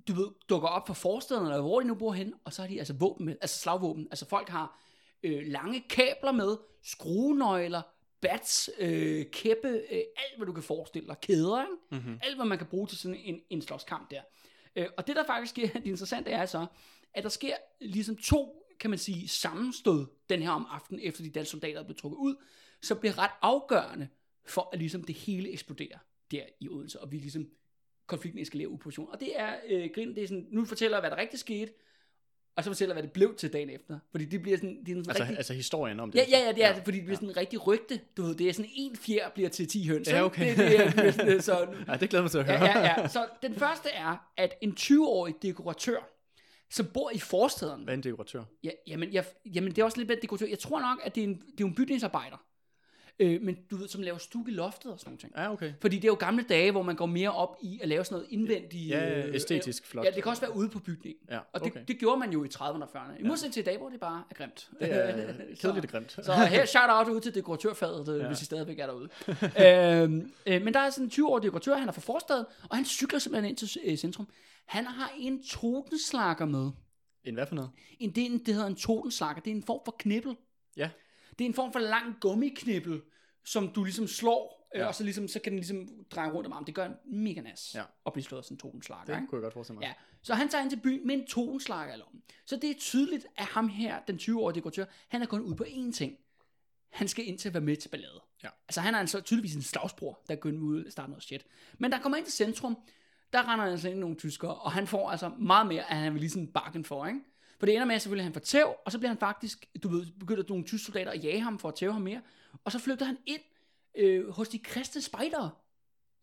du 0.08 0.14
ved, 0.14 0.28
dukker 0.50 0.68
op 0.68 0.88
fra 0.88 0.94
forstederne, 0.94 1.48
eller 1.48 1.62
hvor 1.62 1.80
de 1.80 1.88
nu 1.88 1.96
bor 1.96 2.12
hen, 2.12 2.34
og 2.44 2.54
så 2.54 2.62
har 2.62 2.70
de 2.70 2.78
altså 2.80 2.94
våben 2.94 3.26
med, 3.26 3.36
altså 3.42 3.60
slagvåben. 3.60 4.08
Altså 4.12 4.26
folk 4.26 4.50
har 4.50 4.80
øh, 5.24 5.48
lange 5.48 5.84
kabler 5.90 6.32
med, 6.32 6.58
skruenøgler, 6.84 7.82
bats, 8.22 8.70
øh, 8.80 9.26
kæppe, 9.32 9.68
øh, 9.68 10.02
alt 10.18 10.38
hvad 10.38 10.46
du 10.46 10.54
kan 10.54 10.64
forestille 10.64 11.08
dig, 11.08 11.18
kæder, 11.22 11.62
ikke? 11.62 11.74
Mm-hmm. 11.92 12.20
alt 12.24 12.36
hvad 12.36 12.46
man 12.46 12.58
kan 12.58 12.68
bruge 12.68 12.88
til 12.88 12.98
sådan 12.98 13.18
en, 13.24 13.42
en 13.50 13.62
slåskamp 13.62 14.12
der. 14.12 14.22
Øh, 14.76 14.88
og 14.98 15.08
det 15.08 15.16
der 15.16 15.26
faktisk 15.26 15.50
sker, 15.50 15.68
det 15.80 15.86
interessante 15.86 16.32
er 16.32 16.46
så, 16.46 16.66
at 17.14 17.24
der 17.24 17.30
sker 17.30 17.56
ligesom 17.82 18.18
to, 18.18 18.68
kan 18.80 18.90
man 18.90 19.00
sige, 19.00 19.28
sammenstød 19.28 20.06
den 20.30 20.42
her 20.42 20.52
om 20.52 20.68
aftenen, 20.70 21.02
efter 21.04 21.24
de 21.24 21.30
danske 21.30 21.52
soldater 21.52 21.80
er 21.80 21.84
blevet 21.84 21.98
trukket 21.98 22.18
ud, 22.18 22.36
så 22.82 22.96
bliver 22.96 23.18
ret 23.18 23.32
afgørende 23.42 24.08
for, 24.48 24.70
at 24.74 24.80
ligesom 24.80 25.04
det 25.04 25.16
hele 25.16 25.52
eksploderer 25.52 25.98
der 26.32 26.44
i 26.60 26.70
Odense, 26.70 27.02
og 27.02 27.12
vi 27.12 27.18
ligesom 27.18 27.50
konflikten 28.12 28.42
eskalerer 28.42 28.78
position. 28.78 29.08
Og 29.14 29.20
det 29.20 29.30
er, 29.36 29.54
øh, 29.70 29.90
grin, 29.96 30.16
det 30.16 30.24
er 30.24 30.28
sådan, 30.28 30.48
nu 30.52 30.66
fortæller 30.66 30.98
jeg, 30.98 31.02
hvad 31.02 31.12
der 31.12 31.18
rigtig 31.18 31.40
skete, 31.40 31.72
og 32.56 32.64
så 32.64 32.70
fortæller 32.70 32.94
hvad 32.96 33.04
det 33.04 33.12
blev 33.12 33.36
til 33.36 33.54
dagen 33.54 33.70
efter. 33.70 34.00
Fordi 34.12 34.26
det 34.26 34.42
bliver 34.42 34.58
sådan, 34.58 34.84
det 34.86 34.92
er 34.92 34.96
sådan 34.96 35.10
Altså, 35.10 35.24
rigtig... 35.24 35.38
altså 35.38 35.54
historien 35.54 36.00
om 36.00 36.12
det. 36.12 36.20
Ja, 36.20 36.26
ja, 36.30 36.40
ja, 36.46 36.52
det 36.52 36.64
er 36.64 36.68
ja. 36.68 36.82
fordi 36.84 36.98
det 36.98 37.06
bliver 37.06 37.16
sådan 37.16 37.30
en 37.30 37.38
rigtig 37.38 37.68
rygte. 37.68 38.00
Du 38.18 38.22
ved, 38.22 38.36
det 38.36 38.50
er 38.50 38.54
sådan 38.54 38.72
en 38.76 38.96
fjer 38.96 39.30
bliver 39.30 39.50
til 39.50 39.68
10 39.68 39.88
høns. 39.88 40.08
Ja, 40.08 40.24
okay. 40.26 40.50
Det, 40.50 40.58
det 40.58 40.80
er, 40.80 40.92
bliver 40.92 41.12
sådan, 41.12 41.42
så, 41.42 41.68
Ja, 41.88 41.98
det 41.98 42.10
glæder 42.10 42.24
mig 42.24 42.32
til 42.32 42.38
at 42.38 42.46
høre. 42.46 42.64
ja, 42.66 42.80
ja, 42.80 43.02
ja. 43.02 43.08
Så 43.08 43.28
den 43.42 43.56
første 43.56 43.90
er, 43.90 44.32
at 44.38 44.54
en 44.62 44.76
20-årig 44.80 45.36
dekoratør, 45.42 45.98
som 46.70 46.86
bor 46.94 47.12
i 47.14 47.20
forstederne, 47.20 47.84
Hvad 47.84 47.94
er 47.94 47.98
en 47.98 48.04
dekoratør? 48.04 48.44
ja, 48.64 48.70
jamen, 48.88 49.14
jeg, 49.14 49.26
jamen 49.46 49.70
det 49.72 49.78
er 49.82 49.86
også 49.86 49.98
lidt 49.98 50.08
bedre 50.08 50.20
dekoratør. 50.22 50.46
Jeg 50.46 50.60
tror 50.60 50.80
nok, 50.80 51.00
at 51.04 51.16
det 51.16 51.24
er 51.24 51.28
en, 51.28 51.42
det 51.58 51.64
er 51.64 51.68
en 51.68 51.76
bygningsarbejder. 51.76 52.38
Øh, 53.20 53.42
men 53.42 53.58
du 53.72 53.76
ved, 53.78 53.88
som 53.88 54.02
laver 54.02 54.18
stuk 54.18 54.48
i 54.48 54.52
loftet 54.52 54.92
og 54.92 55.00
sådan 55.00 55.10
nogle 55.10 55.20
ting. 55.20 55.34
Ja, 55.38 55.52
okay. 55.54 55.74
Fordi 55.82 55.96
det 55.96 56.04
er 56.04 56.08
jo 56.08 56.18
gamle 56.20 56.44
dage, 56.50 56.72
hvor 56.72 56.82
man 56.82 56.96
går 56.96 57.06
mere 57.06 57.32
op 57.32 57.58
i 57.62 57.80
at 57.82 57.88
lave 57.88 58.06
sådan 58.06 58.16
noget 58.16 58.28
indvendigt. 58.32 58.90
Ja, 58.90 59.28
øh, 59.28 59.36
æstetisk 59.36 59.88
flot. 59.88 60.06
Ja, 60.06 60.12
det 60.12 60.24
kan 60.24 60.30
også 60.30 60.42
være 60.42 60.56
ude 60.56 60.70
på 60.70 60.80
bygningen. 60.80 61.22
Ja, 61.30 61.40
Og 61.54 61.60
det, 61.60 61.72
okay. 61.72 61.84
det 61.88 62.00
gjorde 62.00 62.20
man 62.20 62.32
jo 62.32 62.44
i 62.44 62.48
30'erne 62.48 62.62
og 62.62 62.90
40'erne. 62.96 63.20
I 63.20 63.24
modsætning 63.24 63.54
til 63.54 63.62
i 63.62 63.64
dag, 63.64 63.78
hvor 63.78 63.90
det 63.90 64.00
bare 64.00 64.24
er 64.30 64.34
grimt. 64.36 64.70
Det 64.80 64.94
er 64.94 65.34
kedeligt 65.62 65.86
og 65.86 65.92
grimt. 65.92 66.12
Så 66.12 66.34
her 66.34 66.66
shout 66.66 66.90
out 66.90 67.08
ud 67.16 67.22
til 67.22 67.36
dekoratørfaget, 67.36 68.08
ja. 68.08 68.22
Ja. 68.22 68.28
hvis 68.28 68.42
I 68.42 68.46
stadigvæk 68.46 68.80
er 68.80 68.86
derude. 68.86 69.10
øhm, 70.04 70.32
øh, 70.46 70.62
men 70.62 70.74
der 70.74 70.80
er 70.80 70.90
sådan 70.90 71.06
en 71.06 71.12
20-årig 71.12 71.44
dekoratør, 71.44 71.76
han 71.78 71.88
er 71.88 71.92
fra 71.92 72.02
forstaden, 72.02 72.46
og 72.70 72.76
han 72.76 72.86
cykler 72.86 73.20
simpelthen 73.20 73.50
ind 73.50 73.58
til 73.58 73.78
øh, 73.86 73.98
centrum. 73.98 74.28
Han 74.66 74.86
har 74.86 75.12
en 75.20 75.44
totenslager 75.44 76.46
med. 76.46 76.72
En 77.24 77.34
hvad 77.34 77.46
for 77.46 77.56
noget? 77.56 77.70
En, 78.00 78.10
det, 78.10 78.26
en, 78.26 78.40
det 78.46 78.54
hedder 78.54 78.68
en 78.68 78.76
totenslager. 78.76 79.34
Det 79.34 79.52
er 79.52 79.56
en 79.56 79.64
form 79.64 79.80
for 79.86 79.96
knibbel. 80.00 80.36
Ja. 80.78 80.90
Det 81.40 81.46
er 81.46 81.50
en 81.50 81.54
form 81.54 81.74
for 81.74 81.80
lang 81.80 82.16
gummiknibbel, 82.22 83.02
som 83.46 83.68
du 83.68 83.84
ligesom 83.84 84.08
slår, 84.08 84.70
ja. 84.74 84.80
Ja. 84.80 84.84
øh, 84.84 84.88
og 84.88 84.96
så, 84.96 85.04
ligesom, 85.04 85.28
så 85.28 85.40
kan 85.40 85.52
den 85.52 85.60
ligesom 85.60 85.90
dreje 86.12 86.32
rundt 86.32 86.48
om 86.48 86.54
armen. 86.54 86.68
Det 86.68 86.76
gør 86.76 86.86
en 86.86 87.24
mega 87.24 87.42
nas 87.42 87.72
Ja. 87.76 87.84
at 88.06 88.14
blive 88.14 88.24
slået 88.24 88.40
af 88.42 88.46
sådan 88.46 88.56
en 88.56 88.60
totenslager. 88.60 89.04
Det 89.06 89.16
ikke? 89.16 89.28
kunne 89.28 89.38
jeg 89.38 89.44
godt 89.44 89.54
forestille 89.54 89.80
mig. 89.80 89.86
Ja, 89.86 89.94
så 90.22 90.34
han 90.34 90.50
tager 90.50 90.62
ind 90.62 90.70
til 90.72 90.80
byen 90.80 91.08
med 91.08 91.16
en 91.16 91.28
totenslager 91.28 91.94
i 91.96 91.98
lommen. 91.98 92.22
Så 92.46 92.56
det 92.56 92.70
er 92.70 92.74
tydeligt, 92.80 93.28
at 93.38 93.46
ham 93.46 93.68
her, 93.70 94.00
den 94.08 94.16
20-årige 94.16 94.56
dekoratør, 94.56 94.86
han 95.08 95.22
er 95.22 95.26
kun 95.26 95.42
ud 95.42 95.56
på 95.56 95.64
én 95.64 95.92
ting. 95.94 96.18
Han 96.90 97.08
skal 97.08 97.28
ind 97.28 97.38
til 97.40 97.48
at 97.50 97.54
være 97.54 97.64
med 97.64 97.76
til 97.76 97.90
ballade. 97.90 98.22
Ja. 98.44 98.50
Altså 98.68 98.82
han 98.82 98.96
er 98.96 99.00
altså 99.00 99.22
tydeligvis 99.22 99.56
en 99.56 99.62
slagsbror, 99.62 100.20
der 100.30 100.36
går 100.36 100.50
ud 100.50 100.86
og 100.86 100.92
starter 100.92 101.10
noget 101.10 101.24
shit. 101.24 101.46
Men 101.78 101.92
der 101.92 102.00
kommer 102.00 102.18
ind 102.18 102.26
til 102.26 102.34
centrum, 102.34 102.78
der 103.34 103.54
render 103.54 103.66
altså 103.66 103.90
ind 103.90 104.00
nogle 104.00 104.16
tyskere, 104.16 104.56
og 104.56 104.72
han 104.72 104.88
får 104.88 105.10
altså 105.10 105.30
meget 105.30 105.68
mere, 105.68 105.92
end 105.92 106.00
han 106.00 106.14
vil 106.14 106.20
lige 106.20 106.30
sådan 106.30 106.48
bakken 106.48 106.86
for, 106.86 107.06
ikke? 107.06 107.20
For 107.62 107.66
det 107.66 107.76
ender 107.76 107.86
med, 107.86 107.96
at 107.96 108.02
selvfølgelig 108.02 108.26
han 108.26 108.34
får 108.34 108.40
tæv, 108.40 108.76
og 108.86 108.92
så 108.92 108.98
bliver 108.98 109.10
han 109.10 109.18
faktisk, 109.18 109.66
du 109.84 109.90
ved, 109.90 110.06
begynder 110.20 110.44
nogle 110.50 110.64
tyske 110.64 110.86
soldater 110.86 111.12
at 111.12 111.24
jage 111.24 111.40
ham 111.42 111.60
for 111.60 111.70
at 111.70 111.76
tæve 111.76 111.94
ham 111.94 112.02
mere, 112.02 112.22
og 112.64 112.72
så 112.72 112.80
flygter 112.80 113.06
han 113.06 113.18
ind 113.26 113.42
øh, 113.98 114.30
hos 114.30 114.50
de 114.50 114.60
kristne 114.60 115.02
spejdere, 115.02 115.52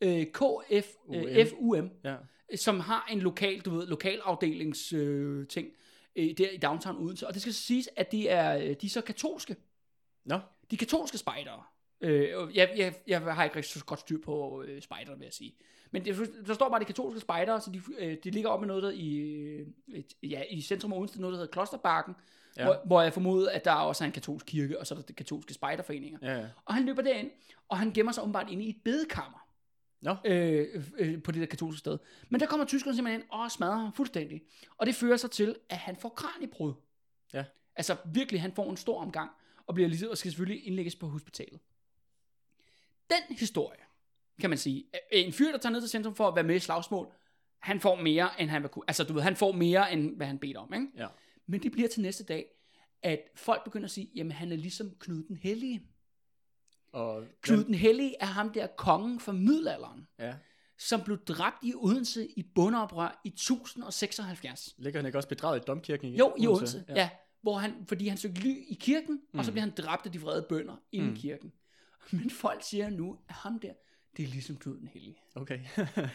øh, 0.00 0.26
KF, 0.26 0.86
øh, 1.14 1.46
FUM, 1.46 1.90
Ja. 2.04 2.16
som 2.56 2.80
har 2.80 3.08
en 3.10 3.20
lokal, 3.20 3.60
du 3.60 3.70
ved, 3.70 3.86
lokalafdelings 3.86 4.92
øh, 4.92 5.46
ting 5.46 5.68
øh, 6.16 6.38
der 6.38 6.50
i 6.50 6.56
downtown 6.56 6.96
Odense. 7.04 7.26
Og 7.26 7.34
det 7.34 7.42
skal 7.42 7.54
så 7.54 7.62
siges, 7.62 7.88
at 7.96 8.12
de 8.12 8.28
er, 8.28 8.58
øh, 8.58 8.76
de 8.80 8.86
er 8.86 8.90
så 8.90 9.00
katolske. 9.00 9.56
Nå, 10.24 10.40
De 10.70 10.76
katolske 10.76 11.18
spejdere. 11.18 11.62
Øh, 12.00 12.56
jeg, 12.56 12.74
jeg, 12.76 12.94
jeg 13.06 13.20
har 13.20 13.44
ikke 13.44 13.56
rigtig 13.56 13.72
så 13.72 13.84
godt 13.84 14.00
styr 14.00 14.18
på 14.24 14.62
øh, 14.62 14.82
spejdere, 14.82 15.18
vil 15.18 15.24
jeg 15.24 15.32
sige. 15.32 15.54
Men 15.90 16.04
det, 16.04 16.30
der 16.46 16.54
står 16.54 16.68
bare 16.68 16.80
de 16.80 16.84
katolske 16.84 17.20
spejdere, 17.20 17.60
så 17.60 17.70
de, 17.70 17.82
øh, 17.98 18.16
de 18.24 18.30
ligger 18.30 18.50
op 18.50 18.60
med 18.60 18.68
noget 18.68 18.82
der 18.82 18.90
i, 18.90 19.16
øh, 19.16 19.66
ja, 20.22 20.42
i 20.50 20.60
centrum 20.60 20.92
af 20.92 20.96
Odense, 20.96 21.20
noget 21.20 21.32
der 21.32 21.38
hedder 21.38 21.52
Klosterbakken, 21.52 22.14
ja. 22.56 22.64
Hvor, 22.64 22.80
hvor 22.84 23.02
jeg 23.02 23.12
formoder, 23.12 23.50
at 23.50 23.64
der 23.64 23.72
også 23.72 24.04
er 24.04 24.06
en 24.06 24.12
katolsk 24.12 24.46
kirke, 24.46 24.80
og 24.80 24.86
så 24.86 24.94
er 24.94 24.98
der 24.98 25.06
de 25.06 25.12
katolske 25.12 25.54
spejderforeninger. 25.54 26.18
ja, 26.22 26.38
ja. 26.38 26.46
Og 26.64 26.74
han 26.74 26.84
løber 26.84 27.02
derind, 27.02 27.30
og 27.68 27.78
han 27.78 27.92
gemmer 27.92 28.12
sig 28.12 28.22
åbenbart 28.22 28.50
inde 28.50 28.64
i 28.64 28.68
et 28.68 28.76
bedekammer 28.84 29.48
Nå, 30.00 30.16
øh, 30.24 30.84
øh, 30.98 31.22
på 31.22 31.32
det 31.32 31.40
der 31.40 31.46
katolske 31.46 31.78
sted. 31.78 31.98
Men 32.28 32.40
der 32.40 32.46
kommer 32.46 32.66
tyskerne 32.66 32.96
simpelthen 32.96 33.20
ind 33.20 33.30
og 33.30 33.50
smadrer 33.50 33.76
ham 33.76 33.92
fuldstændig. 33.92 34.42
Og 34.76 34.86
det 34.86 34.94
fører 34.94 35.16
så 35.16 35.28
til, 35.28 35.56
at 35.68 35.76
han 35.76 35.96
får 35.96 36.08
kranibrud. 36.08 36.74
Ja. 37.32 37.44
Altså 37.76 37.96
virkelig, 38.12 38.40
han 38.40 38.52
får 38.52 38.70
en 38.70 38.76
stor 38.76 39.00
omgang, 39.00 39.30
og, 39.66 39.74
bliver 39.74 39.88
lige, 39.88 40.10
og 40.10 40.18
skal 40.18 40.30
selvfølgelig 40.30 40.66
indlægges 40.66 40.96
på 40.96 41.08
hospitalet. 41.08 41.60
Den 43.10 43.36
historie, 43.36 43.80
kan 44.40 44.50
man 44.50 44.58
sige, 44.58 44.84
er 44.92 44.98
en 45.12 45.32
fyr, 45.32 45.50
der 45.52 45.58
tager 45.58 45.72
ned 45.72 45.80
til 45.80 45.90
centrum 45.90 46.14
for 46.14 46.28
at 46.28 46.34
være 46.34 46.44
med 46.44 46.56
i 46.56 46.58
slagsmål, 46.58 47.12
han 47.58 47.80
får 47.80 47.96
mere, 47.96 48.40
end 48.40 48.50
han 48.50 48.62
vil 48.62 48.68
kunne. 48.70 48.84
Altså, 48.88 49.04
du 49.04 49.12
ved, 49.12 49.22
han 49.22 49.36
får 49.36 49.52
mere, 49.52 49.92
end 49.92 50.16
hvad 50.16 50.26
han 50.26 50.38
bedte 50.38 50.56
om, 50.58 50.74
ikke? 50.74 50.86
ja. 50.96 51.06
Men 51.46 51.62
det 51.62 51.72
bliver 51.72 51.88
til 51.88 52.02
næste 52.02 52.24
dag, 52.24 52.46
at 53.02 53.20
folk 53.36 53.64
begynder 53.64 53.84
at 53.86 53.90
sige, 53.90 54.10
jamen 54.14 54.32
han 54.32 54.52
er 54.52 54.56
ligesom 54.56 54.90
Knud 55.00 55.22
den 55.24 55.36
Hellige. 55.36 55.82
Og 56.92 57.24
Knud 57.42 57.64
den 57.64 57.74
Hellige 57.74 58.14
er 58.20 58.26
ham 58.26 58.52
der 58.52 58.66
kongen 58.66 59.20
fra 59.20 59.32
middelalderen 59.32 60.06
Ja. 60.18 60.34
som 60.78 61.00
blev 61.04 61.18
dræbt 61.24 61.56
i 61.62 61.74
Odense 61.76 62.26
i 62.36 62.42
bundeoprør 62.54 63.20
i 63.24 63.28
1076. 63.28 64.74
Ligger 64.78 65.00
han 65.00 65.06
ikke 65.06 65.18
også 65.18 65.28
bedraget 65.28 65.60
i 65.60 65.64
domkirken? 65.66 66.14
Jo, 66.14 66.34
i 66.38 66.46
Odense, 66.46 66.84
ja. 66.88 66.94
ja. 66.94 67.10
Hvor 67.42 67.58
han, 67.58 67.74
fordi 67.88 68.08
han 68.08 68.18
søgte 68.18 68.40
ly 68.40 68.54
i 68.68 68.76
kirken, 68.80 69.20
mm. 69.32 69.38
og 69.38 69.44
så 69.44 69.50
Mm. 69.50 69.52
bliver 69.52 69.64
han 69.64 69.74
dræbt 69.76 70.06
af 70.06 70.12
de 70.12 70.20
vrede 70.20 70.46
bønder 70.48 70.76
inde 70.92 71.06
mm. 71.06 71.10
Mm. 71.10 71.16
i 71.16 71.20
kirken. 71.20 71.52
Men 72.12 72.30
folk 72.30 72.62
siger 72.62 72.90
nu, 72.90 73.18
at 73.28 73.34
ham 73.34 73.58
der, 73.58 73.72
det 74.18 74.24
er 74.24 74.28
ligesom 74.28 74.56
Knud 74.56 74.76
den 74.78 74.88
Hellige. 74.92 75.16
Okay. 75.34 75.58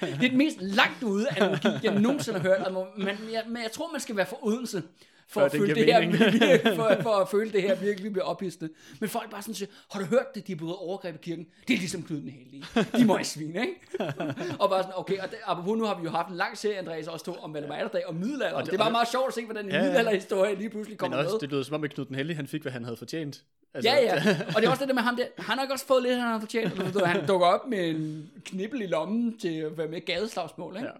Det 0.01 0.23
er 0.23 0.29
den 0.29 0.37
mest 0.37 0.61
langt 0.61 1.03
ude 1.03 1.29
analogi, 1.29 1.67
jeg 1.83 1.99
nogensinde 1.99 2.39
har 2.39 2.47
hørt. 2.47 2.57
Altså, 2.57 2.85
men, 2.97 3.07
jeg, 3.07 3.43
men 3.47 3.63
jeg 3.63 3.71
tror, 3.71 3.91
man 3.91 4.01
skal 4.01 4.15
være 4.15 4.25
fra 4.25 4.37
Odense, 4.41 4.83
for, 5.27 5.41
at 5.41 5.51
føle 5.51 5.75
det 5.75 5.85
her, 5.85 5.99
virkelig- 5.99 6.75
for, 6.79 6.97
for 7.01 7.09
at 7.15 7.29
føle 7.29 7.51
det 7.51 7.61
her 7.61 7.75
virkelig 7.75 8.11
bliver 8.11 8.25
ophidsende. 8.25 8.73
Men 8.99 9.09
folk 9.09 9.31
bare 9.31 9.41
sådan 9.41 9.53
siger, 9.55 9.69
har 9.91 9.99
du 9.99 10.05
hørt 10.05 10.35
det, 10.35 10.47
de 10.47 10.51
har 10.51 10.57
begået 10.57 10.75
overgreb 10.77 11.15
i 11.15 11.17
kirken? 11.21 11.47
Det 11.67 11.73
er 11.73 11.77
ligesom 11.77 12.03
Knud 12.03 12.17
den 12.21 12.29
Hellige. 12.29 12.63
De 12.97 13.05
må 13.05 13.19
svine, 13.23 13.61
ikke? 13.61 13.75
og 14.61 14.69
bare 14.69 14.83
sådan, 14.83 14.93
okay, 14.95 15.17
og 15.17 15.29
det, 15.31 15.37
apropos 15.45 15.77
nu 15.77 15.85
har 15.85 15.97
vi 15.99 16.03
jo 16.03 16.09
haft 16.09 16.29
en 16.29 16.35
lang 16.35 16.57
serie, 16.57 16.77
Andreas, 16.77 17.07
også 17.07 17.25
to 17.25 17.33
om 17.33 17.53
Valdemar 17.53 17.75
Atterdag 17.75 18.07
og 18.07 18.15
middelalder. 18.15 18.55
Og 18.57 18.63
Det, 18.63 18.71
det- 18.71 18.79
var 18.79 18.89
meget 18.89 19.07
sjovt 19.07 19.27
at 19.27 19.33
se, 19.33 19.45
hvordan 19.45 19.65
en 19.65 19.71
Ja, 19.71 19.81
middelalderhistorie 19.81 20.55
lige 20.55 20.69
pludselig 20.69 20.97
kommer 20.97 21.17
med. 21.23 21.39
det 21.41 21.49
lyder 21.51 21.63
som 21.63 21.75
om, 21.75 21.83
at 21.83 21.93
Knud 21.93 22.05
den 22.05 22.15
Hellige, 22.15 22.35
han 22.35 22.47
fik, 22.47 22.61
hvad 22.61 22.71
han 22.71 22.83
havde 22.83 22.97
fortjent. 22.97 23.43
Altså, 23.75 23.89
Ja, 23.91 24.01
ja. 24.03 24.37
Og 24.55 24.61
det 24.61 24.65
er 24.67 24.69
også 24.71 24.81
det 24.81 24.87
der 24.87 24.93
med 24.93 25.03
ham 25.03 25.15
der. 25.15 25.23
Han 25.37 25.45
har 25.45 25.55
nok 25.65 25.69
også 25.71 25.85
fået 25.85 26.03
lidt, 26.03 26.13
han 26.15 26.27
har 26.27 26.39
fortjent. 26.39 26.97
Han 27.05 27.25
dukker 27.27 27.47
op 27.47 27.67
med 27.69 27.89
en 27.89 28.29
knibbel 28.45 28.81
i 28.81 28.85
lommen 28.85 29.37
til 29.39 29.57
at 29.57 29.77
være 29.77 29.87
med 29.87 29.97
i 29.97 30.01
gadeslagsmål, 30.01 30.75
ikke? 30.75 30.87
Ja. 30.87 30.93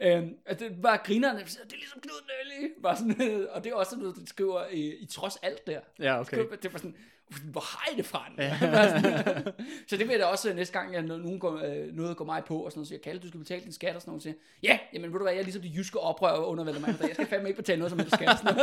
Øhm, 0.00 0.36
altså, 0.46 0.64
det 0.64 0.82
var 0.82 0.96
grinerne, 0.96 1.38
det 1.38 1.72
er 1.72 1.76
ligesom 1.76 2.00
Knud 2.00 2.20
Nelly. 2.28 2.72
Bare 2.82 2.96
sådan, 2.96 3.46
og 3.52 3.64
det 3.64 3.70
er 3.70 3.74
også 3.74 3.96
noget, 3.96 4.16
de 4.16 4.26
skriver 4.26 4.66
i, 4.66 4.96
i 4.96 5.06
trods 5.06 5.36
alt 5.36 5.66
der. 5.66 5.80
Ja, 5.98 6.20
okay. 6.20 6.44
Det 6.62 6.72
var 6.72 6.78
sådan, 6.78 6.96
hvor 7.28 7.60
har 7.60 7.92
I 7.92 7.96
det 7.96 8.06
fra? 8.06 8.24
Ja. 8.38 8.58
Så 9.88 9.96
det 9.96 9.98
vil 9.98 10.08
jeg 10.08 10.18
da 10.18 10.24
også 10.24 10.54
næste 10.54 10.78
gang, 10.78 10.96
at 10.96 11.04
nogen 11.04 11.38
går, 11.38 11.56
øh, 11.56 11.96
noget 11.96 12.16
går 12.16 12.24
mig 12.24 12.42
på, 12.46 12.58
og 12.58 12.70
sådan 12.72 12.78
noget, 12.78 12.88
siger, 12.88 12.98
Kalle, 13.04 13.20
du 13.20 13.28
skal 13.28 13.40
betale 13.40 13.64
din 13.64 13.72
skat, 13.72 13.94
og 13.94 14.00
sådan 14.00 14.10
noget, 14.10 14.22
siger, 14.22 14.34
ja, 14.62 14.78
jamen 14.94 15.12
ved 15.12 15.18
du 15.18 15.24
hvad, 15.24 15.32
jeg 15.32 15.40
er 15.40 15.44
ligesom 15.44 15.62
de 15.62 15.72
jyske 15.76 16.00
oprør 16.00 16.36
under 16.36 16.64
Valdemar, 16.64 16.88
jeg 17.00 17.10
skal 17.12 17.26
fandme 17.26 17.48
ikke 17.48 17.56
betale 17.56 17.78
noget 17.78 17.90
som 17.90 17.98
helst 17.98 18.14
skat. 18.14 18.38
Sådan 18.38 18.54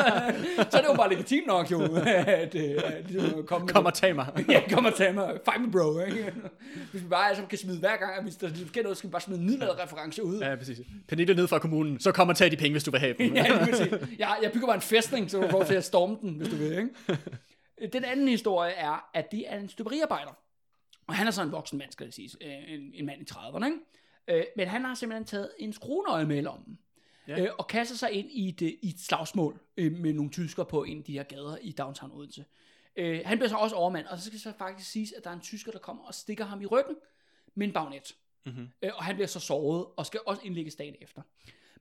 så 0.72 0.78
er 0.78 0.82
det 0.82 0.90
jo 0.90 0.94
bare 0.94 1.10
legitimt 1.10 1.48
nok 1.48 1.72
jo, 1.72 1.82
at, 2.06 2.56
øh, 2.56 2.82
ligesom, 3.08 3.44
komme 3.46 3.66
med 3.66 3.74
Kom 3.74 3.86
og 3.86 3.94
tag 3.94 4.16
mig. 4.16 4.28
ja, 4.50 4.62
kom 4.72 4.86
og 4.86 4.96
tag 4.96 5.16
mig. 5.16 5.40
Fight 5.46 5.62
me, 5.62 5.72
bro. 5.72 6.00
Ikke? 6.00 6.34
Hvis 6.92 7.04
vi 7.04 7.08
bare 7.08 7.30
altså, 7.30 7.44
kan 7.50 7.58
smide 7.58 7.80
hver 7.80 7.98
gang, 7.98 8.24
hvis 8.24 8.36
der 8.36 8.50
sker 8.68 8.84
noget, 8.84 8.98
skal 8.98 9.08
vi 9.08 9.12
bare 9.12 9.22
smide 9.22 9.40
en 9.40 9.46
middelalderreference 9.46 10.24
ud. 10.24 10.40
Ja, 10.40 10.56
præcis. 10.56 10.78
Pernille 11.08 11.36
ned 11.36 11.48
fra 11.48 11.60
kommunen, 11.60 12.00
så 12.00 12.12
kom 12.12 12.30
og 12.30 12.38
tag 12.38 12.52
de 12.52 12.58
penge, 12.58 12.72
hvis 12.72 12.84
du 12.84 12.92
vil 12.92 13.00
have 13.00 13.16
dem. 13.18 13.34
Ja, 13.34 13.44
det 13.44 13.68
vil 13.68 13.76
sige. 13.76 14.00
Jeg, 14.20 14.38
jeg 14.44 14.52
bygger 14.52 14.68
bare 14.68 14.76
en 14.76 14.82
fæstning, 14.82 15.32
så 15.32 15.42
du 15.42 15.50
får 15.50 15.64
til 15.64 15.76
at 15.76 15.84
storme 15.84 16.18
den, 16.22 16.34
hvis 16.34 16.50
du 16.50 16.56
vil. 16.56 16.72
Ikke? 16.72 16.90
Den 17.94 18.04
anden 18.04 18.28
historie 18.28 18.72
er, 18.72 19.10
at 19.14 19.32
det 19.32 19.54
er 19.54 19.60
en 19.60 19.70
støberiarbejder. 19.70 20.32
Og 21.08 21.16
han 21.16 21.28
er 21.28 21.32
så 21.32 21.42
en 21.44 21.52
voksen 21.52 21.78
mand, 21.78 21.92
skal 21.92 22.06
det 22.06 22.14
siges. 22.14 22.38
Øh, 22.42 22.74
En, 22.74 22.92
en 22.94 23.06
mand 23.06 23.22
i 23.22 23.26
30'erne. 23.32 23.66
Ikke? 23.66 23.78
Øh, 24.28 24.46
Men 24.56 24.68
han 24.68 24.86
har 24.86 24.96
simpelthen 24.96 25.26
taget 25.26 25.52
en 25.60 25.74
skruenøgle 25.74 26.28
med 26.28 26.42
lommen. 26.42 26.80
Ja. 27.28 27.42
Øh, 27.44 27.50
og 27.58 27.68
kaster 27.68 27.96
sig 27.96 28.12
ind 28.12 28.32
i 28.32 28.50
et, 28.50 28.62
øh, 28.62 28.68
i 28.82 28.90
et 28.90 29.00
slagsmål 29.00 29.60
øh, 29.78 29.92
med 29.92 30.14
nogle 30.14 30.32
tyskere 30.32 30.66
på 30.66 30.84
en 30.84 30.98
af 30.98 31.04
de 31.04 31.14
her 31.14 31.24
gader 31.24 31.58
i 31.62 31.72
downtown 31.72 32.12
Odense. 32.12 32.46
Øh, 32.96 33.22
han 33.26 33.38
bliver 33.38 33.50
så 33.50 33.56
også 33.56 33.76
overmand, 33.76 34.06
og 34.06 34.18
så 34.18 34.24
skal 34.24 34.34
det 34.34 34.42
så 34.42 34.54
faktisk 34.58 34.92
siges, 34.92 35.12
at 35.12 35.24
der 35.24 35.30
er 35.30 35.34
en 35.34 35.42
tysker, 35.42 35.72
der 35.72 35.80
kommer 35.80 36.04
og 36.04 36.14
stikker 36.14 36.46
ham 36.46 36.62
i 36.62 36.66
ryggen 36.66 36.96
med 37.56 37.68
en 37.68 37.74
bagnet. 37.74 38.16
Mhm. 38.46 38.70
Øh, 38.82 38.92
og 38.96 39.04
han 39.04 39.16
bliver 39.16 39.28
så 39.28 39.40
såret, 39.40 39.86
og 39.98 40.06
skal 40.06 40.20
også 40.26 40.42
indlægges 40.46 40.76
dagen 40.76 40.96
efter. 41.02 41.22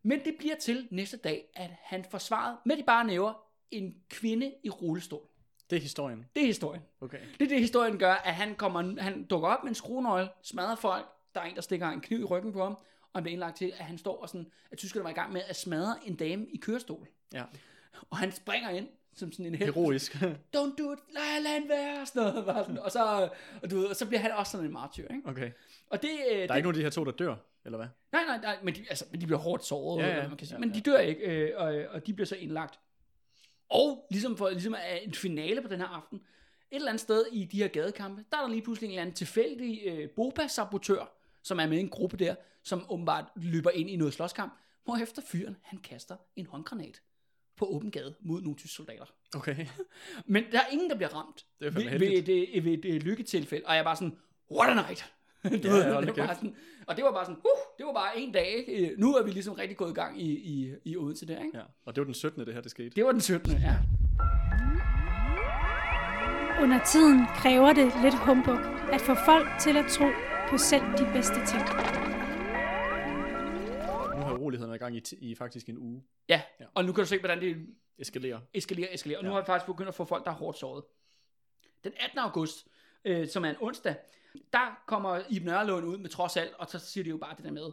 Men 0.02 0.24
det 0.24 0.34
bliver 0.38 0.54
til 0.56 0.88
næste 0.90 1.16
dag, 1.16 1.44
at 1.54 1.70
han 1.82 2.04
forsvaret 2.10 2.56
med 2.64 2.76
de 2.76 2.82
bare 2.82 3.04
næver 3.06 3.32
en 3.70 3.94
kvinde 4.08 4.54
i 4.62 4.70
rullestol. 4.70 5.28
Det 5.70 5.76
er 5.76 5.80
historien. 5.80 6.26
Det 6.36 6.42
er 6.42 6.46
historien. 6.46 6.82
Okay. 7.00 7.18
Det 7.38 7.44
er 7.44 7.48
det, 7.48 7.60
historien 7.60 7.98
gør, 7.98 8.12
at 8.12 8.34
han, 8.34 8.54
kommer, 8.54 9.00
han 9.02 9.24
dukker 9.24 9.48
op 9.48 9.62
med 9.64 9.68
en 9.68 9.74
skruenøgle, 9.74 10.28
smadrer 10.42 10.76
folk, 10.76 11.06
der 11.34 11.40
er 11.40 11.44
en, 11.44 11.54
der 11.54 11.60
stikker 11.62 11.88
en 11.88 12.00
kniv 12.00 12.20
i 12.20 12.24
ryggen 12.24 12.52
på 12.52 12.62
ham, 12.62 12.72
og 12.72 13.10
han 13.14 13.22
bliver 13.22 13.32
indlagt 13.32 13.56
til, 13.56 13.72
at 13.78 13.84
han 13.84 13.98
står 13.98 14.22
og 14.22 14.28
sådan, 14.28 14.46
at 14.70 14.78
tyskerne 14.78 15.04
var 15.04 15.10
i 15.10 15.14
gang 15.14 15.32
med 15.32 15.42
at 15.48 15.56
smadre 15.56 15.96
en 16.06 16.14
dame 16.16 16.46
i 16.46 16.56
kørestol. 16.56 17.08
Ja. 17.32 17.42
Og 18.10 18.18
han 18.18 18.32
springer 18.32 18.70
ind, 18.70 18.88
som 19.14 19.32
sådan 19.32 19.46
en 19.46 19.54
helt. 19.54 19.74
Heroisk. 19.74 20.14
Don't 20.56 20.74
do 20.78 20.92
it, 20.92 20.98
lad, 21.14 21.42
lad 21.42 21.52
han 21.52 21.68
være, 21.68 22.06
sådan 22.06 22.22
noget. 22.22 22.46
Bare 22.46 22.64
sådan. 22.64 22.78
Og, 22.78 22.92
så, 22.92 23.28
og, 23.62 23.70
du 23.70 23.76
ved, 23.76 23.86
og 23.86 23.96
så 23.96 24.06
bliver 24.06 24.20
han 24.20 24.32
også 24.32 24.52
sådan 24.52 24.66
en 24.66 24.72
martyr, 24.72 25.08
ikke? 25.08 25.22
Okay. 25.28 25.50
Og 25.90 26.02
det, 26.02 26.10
øh, 26.32 26.36
Der 26.36 26.42
er 26.42 26.46
det, 26.46 26.56
ikke 26.56 26.66
nogen 26.66 26.66
af 26.66 26.74
de 26.74 26.82
her 26.82 26.90
to, 26.90 27.04
der 27.04 27.12
dør, 27.12 27.34
eller 27.64 27.76
hvad? 27.78 27.86
Nej, 28.12 28.24
nej, 28.26 28.40
nej, 28.42 28.56
men 28.62 28.74
de, 28.74 28.84
altså, 28.88 29.04
men 29.10 29.20
de 29.20 29.26
bliver 29.26 29.38
hårdt 29.38 29.64
såret, 29.64 30.02
Ja, 30.02 30.16
ja, 30.22 30.28
man 30.28 30.36
kan 30.36 30.46
sige. 30.46 30.54
Ja, 30.56 30.60
men 30.60 30.68
ja. 30.68 30.74
de 30.74 30.80
dør 30.80 30.98
ikke, 30.98 31.20
øh, 31.20 31.52
og, 31.56 31.74
og 31.90 32.06
de 32.06 32.14
bliver 32.14 32.26
så 32.26 32.36
indlagt. 32.36 32.78
Og 33.70 34.06
ligesom 34.10 34.36
for 34.36 34.50
ligesom 34.50 34.74
er 34.74 34.96
en 34.96 35.14
finale 35.14 35.62
på 35.62 35.68
den 35.68 35.80
her 35.80 35.86
aften, 35.86 36.16
et 36.70 36.76
eller 36.76 36.88
andet 36.88 37.00
sted 37.00 37.26
i 37.32 37.44
de 37.44 37.56
her 37.56 37.68
gadekampe, 37.68 38.24
der 38.32 38.38
er 38.38 38.42
der 38.42 38.48
lige 38.48 38.62
pludselig 38.62 38.86
en 38.86 38.90
eller 38.90 39.02
anden 39.02 39.16
tilfældig 39.16 39.82
øh, 39.86 40.08
Boba-sabotør, 40.10 41.04
som 41.42 41.60
er 41.60 41.66
med 41.66 41.78
i 41.78 41.80
en 41.80 41.88
gruppe 41.88 42.16
der, 42.16 42.34
som 42.62 42.86
åbenbart 42.88 43.24
løber 43.36 43.70
ind 43.70 43.90
i 43.90 43.96
noget 43.96 44.14
slåskamp, 44.14 44.52
hvor 44.84 44.96
efter 44.96 45.22
fyren, 45.22 45.56
han 45.62 45.78
kaster 45.78 46.16
en 46.36 46.46
håndgranat 46.46 47.02
på 47.56 47.66
åben 47.66 47.90
gade 47.90 48.14
mod 48.20 48.42
nogle 48.42 48.56
tyske 48.56 48.74
soldater. 48.74 49.04
Okay. 49.36 49.66
Men 50.26 50.44
der 50.52 50.60
er 50.60 50.66
ingen, 50.72 50.90
der 50.90 50.96
bliver 50.96 51.14
ramt 51.14 51.46
Det 51.60 51.66
er 51.66 51.70
ved, 51.70 51.98
ved, 51.98 52.08
et, 52.08 52.28
øh, 52.54 52.64
ved 52.64 52.72
et, 52.72 52.84
øh, 52.84 53.02
lykketilfælde. 53.02 53.66
Og 53.66 53.72
jeg 53.72 53.80
er 53.80 53.84
bare 53.84 53.96
sådan, 53.96 54.18
what 54.50 54.70
a 54.70 54.74
night! 54.74 55.13
Du 55.62 55.68
Ja, 55.68 55.72
ved, 55.74 56.06
det 56.06 56.16
var 56.16 56.34
sådan, 56.34 56.56
og 56.86 56.96
det 56.96 57.04
var 57.04 57.12
bare 57.12 57.24
sådan, 57.24 57.36
uh, 57.36 57.60
det 57.78 57.86
var 57.86 57.92
bare 57.92 58.18
en 58.18 58.32
dag. 58.32 58.46
Ikke? 58.56 58.90
Øh, 58.92 58.98
Nu 58.98 59.14
er 59.14 59.22
vi 59.24 59.30
ligesom 59.30 59.54
rigtig 59.54 59.76
gået 59.76 59.90
i 59.90 59.94
gang 59.94 60.20
i, 60.22 60.30
i, 60.32 60.74
i 60.84 60.96
Odense 60.96 61.26
der. 61.26 61.38
Ikke? 61.44 61.58
Ja. 61.58 61.62
Og 61.84 61.96
det 61.96 62.00
var 62.00 62.04
den 62.04 62.14
17. 62.14 62.46
det 62.46 62.54
her, 62.54 62.60
det 62.60 62.70
skete. 62.70 62.90
Det 62.90 63.04
var 63.04 63.12
den 63.12 63.20
17. 63.20 63.52
Ja. 63.52 63.76
Under 66.62 66.80
tiden 66.86 67.26
kræver 67.36 67.72
det 67.72 67.92
lidt 68.02 68.14
humbug 68.14 68.58
at 68.92 69.00
få 69.00 69.14
folk 69.26 69.46
til 69.60 69.76
at 69.76 69.84
tro 69.90 70.06
på 70.50 70.58
selv 70.58 70.82
de 70.98 71.10
bedste 71.12 71.34
ting. 71.34 71.62
Nu 74.16 74.20
har 74.24 74.32
uroligheden 74.38 74.70
været 74.70 74.80
i 74.80 74.84
gang 74.84 74.96
i, 74.96 75.02
i 75.30 75.34
faktisk 75.34 75.68
en 75.68 75.78
uge. 75.78 76.02
ja. 76.28 76.42
Ja. 76.60 76.64
Og 76.74 76.84
nu 76.84 76.92
kan 76.92 77.02
du 77.04 77.08
se, 77.08 77.18
hvordan 77.18 77.40
det 77.40 77.56
Eskalerer. 77.98 78.40
eskalerer, 78.54 78.88
eskalerer. 78.92 79.18
Og 79.18 79.24
nu 79.24 79.30
Ja. 79.30 79.34
har 79.34 79.40
vi 79.42 79.46
faktisk 79.46 79.66
begyndt 79.66 79.88
at 79.88 79.94
få 79.94 80.04
folk, 80.04 80.24
der 80.24 80.30
er 80.30 80.34
hårdt 80.34 80.58
såret. 80.58 80.84
Den 81.84 81.92
18. 82.00 82.18
august, 82.18 82.66
øh, 83.04 83.28
som 83.28 83.44
er 83.44 83.50
en 83.50 83.56
onsdag, 83.60 83.94
der 84.52 84.82
kommer 84.86 85.20
Iben 85.28 85.48
Nørlund 85.48 85.86
ud 85.86 85.98
med 85.98 86.10
trods 86.10 86.36
alt, 86.36 86.54
og 86.54 86.70
så 86.70 86.78
siger 86.78 87.04
de 87.04 87.10
jo 87.10 87.16
bare 87.16 87.36
det 87.36 87.44
der 87.44 87.50
med, 87.50 87.70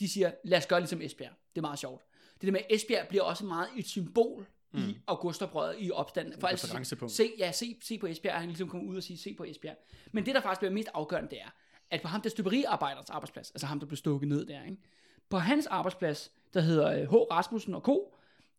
de 0.00 0.08
siger, 0.08 0.32
lad 0.44 0.58
os 0.58 0.66
gøre 0.66 0.80
ligesom 0.80 1.02
Esbjerg. 1.02 1.32
Det 1.54 1.60
er 1.60 1.66
meget 1.66 1.78
sjovt. 1.78 2.02
Det 2.34 2.42
der 2.42 2.52
med, 2.52 2.60
Esbjerg 2.70 3.08
bliver 3.08 3.24
også 3.24 3.44
meget 3.44 3.68
et 3.76 3.86
symbol 3.86 4.46
mm. 4.72 4.78
i 4.78 4.96
augustoprøret, 5.06 5.76
i 5.78 5.90
opstanden. 5.90 6.40
For 6.40 6.46
altså, 6.46 6.66
se, 7.08 7.32
ja, 7.38 7.52
se, 7.52 7.78
se 7.82 7.98
på 7.98 8.06
Esbjerg, 8.06 8.40
han 8.40 8.48
ligesom 8.48 8.68
kommer 8.68 8.88
ud 8.88 8.96
og 8.96 9.02
sige, 9.02 9.18
se 9.18 9.34
på 9.34 9.44
Esbjerg. 9.44 9.76
Men 10.12 10.26
det, 10.26 10.34
der 10.34 10.40
faktisk 10.40 10.60
bliver 10.60 10.72
mest 10.72 10.88
afgørende, 10.94 11.30
det 11.30 11.40
er, 11.40 11.50
at 11.90 12.02
på 12.02 12.08
ham 12.08 12.20
der 12.20 12.30
støberiarbejders 12.30 13.10
arbejdsplads, 13.10 13.50
altså 13.50 13.66
ham, 13.66 13.80
der 13.80 13.86
blev 13.86 13.96
stukket 13.96 14.28
ned 14.28 14.46
der, 14.46 14.64
ikke? 14.64 14.76
på 15.28 15.38
hans 15.38 15.66
arbejdsplads, 15.66 16.32
der 16.54 16.60
hedder 16.60 17.02
øh, 17.02 17.10
H. 17.10 17.14
Rasmussen 17.14 17.74
og 17.74 17.80
Co., 17.80 18.14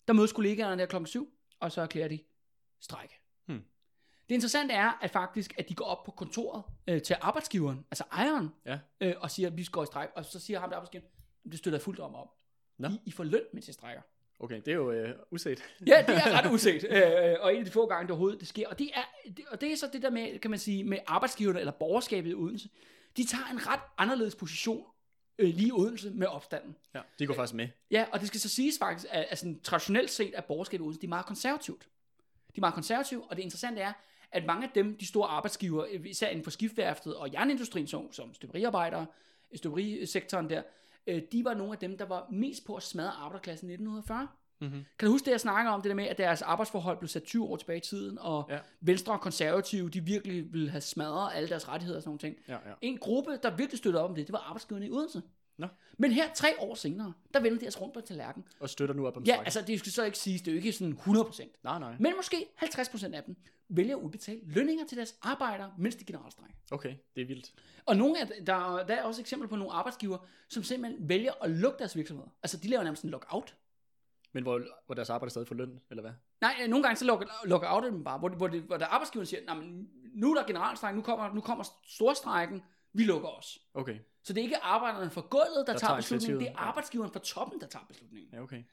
der 0.08 0.14
mødes 0.14 0.32
kollegaerne 0.32 0.82
der 0.82 0.88
klokken 0.88 1.08
7, 1.08 1.34
og 1.60 1.72
så 1.72 1.82
erklærer 1.82 2.08
de 2.08 2.20
strække. 2.80 3.20
Det 4.30 4.36
interessante 4.36 4.74
er, 4.74 4.98
at 5.02 5.12
faktisk, 5.12 5.54
at 5.58 5.70
de 5.70 5.76
går 5.76 5.86
op 5.86 6.04
på 6.04 6.12
kontoret 6.12 6.64
øh, 6.88 7.02
til 7.02 7.16
arbejdsgiveren, 7.22 7.86
altså 7.92 8.04
ejeren, 8.12 8.50
Ja. 8.66 8.80
øh, 9.02 9.14
og 9.20 9.32
siger, 9.32 9.48
at 9.50 9.58
vi 9.58 9.64
skal 9.64 9.84
i 9.84 9.86
stræk, 9.86 10.10
og 10.16 10.26
så 10.26 10.40
siger 10.40 10.60
ham 10.60 10.70
der 10.70 10.76
arbejdsgiveren, 10.76 11.10
det 11.52 11.60
støtter 11.60 11.80
fuldt 11.80 12.00
om 12.00 12.16
om. 12.16 12.28
Nå. 12.78 12.88
I, 12.88 13.00
I 13.06 13.12
får 13.12 13.24
løn, 13.24 13.42
mens 13.54 13.68
I 13.68 13.74
strækker. 13.74 14.02
Okay, 14.40 14.56
det 14.56 14.68
er 14.68 14.76
jo 14.76 14.92
øh, 14.92 15.16
uset. 15.32 15.60
Ja, 15.88 16.04
det 16.08 16.16
er 16.16 16.42
ret 16.44 16.52
uset, 16.52 16.84
øh, 16.90 17.36
og 17.42 17.54
en 17.54 17.60
af 17.60 17.66
de 17.66 17.72
få 17.72 17.88
gange, 17.88 18.04
det 18.04 18.12
overhovedet 18.12 18.40
det 18.40 18.48
sker. 18.48 18.68
Og 18.70 18.80
det, 18.80 18.92
er, 18.94 19.30
det, 19.38 19.46
og 19.52 19.62
det 19.62 19.72
er 19.72 19.78
så 19.78 19.90
det 19.94 20.02
der 20.02 20.10
med, 20.10 20.40
kan 20.40 20.52
man 20.52 20.60
sige, 20.60 20.84
med 20.84 20.98
arbejdsgiverne 21.08 21.60
eller 21.60 21.72
borgerskabet 21.72 22.30
i 22.32 22.34
Odense. 22.34 22.70
De 23.18 23.26
tager 23.28 23.46
en 23.52 23.68
ret 23.68 23.80
anderledes 23.98 24.36
position 24.36 24.86
øh, 25.40 25.50
lige 25.56 25.68
i 25.68 25.72
Odense 25.72 26.12
med 26.12 26.28
opstanden. 26.28 26.76
Ja, 26.96 27.02
de 27.20 27.28
går 27.28 27.34
faktisk 27.34 27.54
med. 27.56 27.68
Ja, 27.92 28.06
og 28.12 28.20
det 28.20 28.28
skal 28.28 28.40
så 28.40 28.50
siges 28.50 28.76
faktisk, 28.80 29.08
at, 29.10 29.38
sådan, 29.40 29.60
traditionelt 29.60 30.10
set 30.12 30.32
er 30.36 30.42
borgerskabet 30.42 30.84
i 30.84 30.86
Odense, 30.86 31.02
de 31.02 31.06
er 31.06 31.10
meget 31.10 31.26
konservativt. 31.26 31.82
De 32.56 32.58
er 32.58 32.60
meget 32.62 32.74
konservative, 32.74 33.24
og 33.24 33.36
det 33.36 33.42
interessante 33.44 33.82
er, 33.82 33.94
at 34.32 34.46
mange 34.46 34.68
af 34.68 34.72
dem, 34.76 34.98
de 34.98 35.06
store 35.06 35.28
arbejdsgiver, 35.28 35.86
især 36.06 36.28
inden 36.28 36.44
for 36.44 36.52
skiftværftet 36.52 37.16
og 37.16 37.34
jernindustrien, 37.34 37.88
som, 37.88 38.14
som 38.14 38.34
støberiarbejdere, 38.34 39.06
støberisektoren 39.56 40.50
der, 40.50 40.62
øh, 41.08 41.22
de 41.32 41.46
var 41.46 41.54
nogle 41.54 41.74
af 41.74 41.80
dem, 41.80 41.98
der 41.98 42.06
var 42.06 42.28
mest 42.32 42.66
på 42.66 42.76
at 42.76 42.84
smadre 42.84 43.12
arbejderklassen 43.12 43.70
i 43.70 43.74
1940. 43.74 44.28
Mm-hmm. 44.62 44.86
Kan 45.00 45.06
du 45.06 45.12
huske 45.12 45.26
det, 45.26 45.32
jeg 45.32 45.40
snakker 45.40 45.72
om, 45.72 45.82
det 45.82 45.90
der 45.90 45.96
med, 45.96 46.06
at 46.06 46.18
deres 46.18 46.42
arbejdsforhold 46.42 46.98
blev 46.98 47.08
sat 47.08 47.24
20 47.24 47.46
år 47.46 47.56
tilbage 47.56 47.78
i 47.78 47.82
tiden, 47.82 48.18
og 48.20 48.46
Ja. 48.50 48.60
Venstre 48.82 49.14
og 49.14 49.22
konservative, 49.22 49.90
de 49.90 50.02
virkelig 50.06 50.54
ville 50.54 50.70
have 50.70 50.82
smadret 50.82 51.32
alle 51.36 51.50
deres 51.50 51.68
rettigheder 51.70 51.98
og 51.98 52.04
sådan 52.04 52.10
nogle 52.10 52.20
ting. 52.20 52.36
Ja, 52.48 52.54
ja. 52.54 52.74
En 52.82 52.98
gruppe, 52.98 53.40
der 53.44 53.56
virkelig 53.56 53.78
støttede 53.78 54.04
op 54.04 54.10
om 54.10 54.16
det, 54.16 54.28
det 54.28 54.34
var 54.34 54.40
arbejdsgiverne 54.40 54.88
i 54.88 54.92
Odense. 54.92 55.22
Nå. 55.60 55.68
Men 55.98 56.12
her, 56.12 56.34
tre 56.34 56.48
år 56.60 56.76
senere, 56.76 57.14
der 57.34 57.40
vender 57.40 57.60
de 57.60 57.66
altså 57.66 57.80
rundt 57.82 57.94
på 57.94 58.02
tallerken. 58.02 58.44
Og 58.60 58.70
støtter 58.70 58.96
nu 58.96 59.08
op 59.08 59.18
om 59.18 59.24
Ja, 59.24 59.34
stræk. 59.34 59.46
altså 59.46 59.62
det 59.62 59.80
skal 59.80 59.92
så 59.92 60.04
ikke 60.04 60.18
siges, 60.18 60.42
det 60.42 60.48
er 60.48 60.52
jo 60.52 60.58
ikke 60.58 60.72
sådan 60.72 60.94
100%. 60.94 61.60
Nej, 61.64 61.80
nej. 61.80 61.96
Men 62.00 62.14
måske 62.16 62.46
50% 62.64 63.14
af 63.16 63.24
dem 63.24 63.36
vælger 63.70 63.96
at 63.98 64.02
udbetale 64.02 64.40
lønninger 64.44 64.86
til 64.86 64.98
deres 64.98 65.16
arbejdere, 65.22 65.74
mens 65.78 65.96
de 65.96 66.06
generalstrækker. 66.06 66.56
Okay, 66.72 66.96
det 67.16 67.22
er 67.22 67.26
vildt. 67.26 67.54
Og 67.86 67.96
nogle 67.98 68.20
af, 68.22 68.28
der, 68.28 68.86
der 68.86 68.94
er 68.96 69.04
også 69.04 69.22
eksempler 69.22 69.50
på 69.50 69.56
nogle 69.56 69.74
arbejdsgiver, 69.74 70.18
som 70.50 70.64
simpelthen 70.64 71.10
vælger 71.10 71.32
at 71.44 71.50
lukke 71.52 71.80
deres 71.80 71.96
virksomheder. 71.96 72.30
Altså 72.44 72.58
de 72.58 72.68
laver 72.68 72.84
nærmest 72.84 73.04
en 73.04 73.10
lockout. 73.10 73.56
Men 74.34 74.44
hvor, 74.44 74.62
hvor 74.86 74.96
deres 74.96 75.10
arbejde 75.10 75.30
stadig 75.30 75.48
får 75.48 75.56
løn, 75.56 75.80
eller 75.90 76.02
hvad? 76.02 76.12
Nej, 76.42 76.56
øh, 76.64 76.70
nogle 76.70 76.84
gange 76.84 76.96
så 76.98 77.06
lukker, 77.06 77.26
lukker 77.46 77.68
out 77.72 77.84
dem 77.84 78.04
bare, 78.04 78.20
hvor, 78.20 78.30
hvor, 78.30 78.48
det, 78.48 78.62
hvor 78.62 78.78
der 78.78 78.86
arbejdsgiveren 78.86 79.26
siger, 79.26 79.42
"Nå, 79.48 79.54
men 79.54 79.90
nu 80.14 80.32
er 80.32 80.36
der 80.40 80.48
generalstræk, 80.48 80.96
nu 80.96 81.02
kommer, 81.02 81.34
nu 81.34 81.42
kommer 81.42 81.64
storstrækken, 81.84 82.62
vi 82.94 83.04
lukker 83.04 83.28
os. 83.30 83.60
Okay, 83.74 83.98
Så 84.24 84.34
det 84.34 84.40
er 84.42 84.44
ikke 84.44 84.58
arbejderne 84.58 85.10
fra 85.12 85.22
gulvet, 85.30 85.68
der, 85.68 85.74
Der 85.74 85.80
tager 85.80 85.96
beslutningen, 85.96 86.40
det 86.40 86.48
er 86.50 86.56
arbejdsgiveren 86.58 87.12
fra 87.12 87.20
toppen, 87.20 87.62
der 87.62 87.68
tager 87.68 87.86
beslutningen. 87.86 88.30
ja 88.34 88.42
okay. 88.42 88.64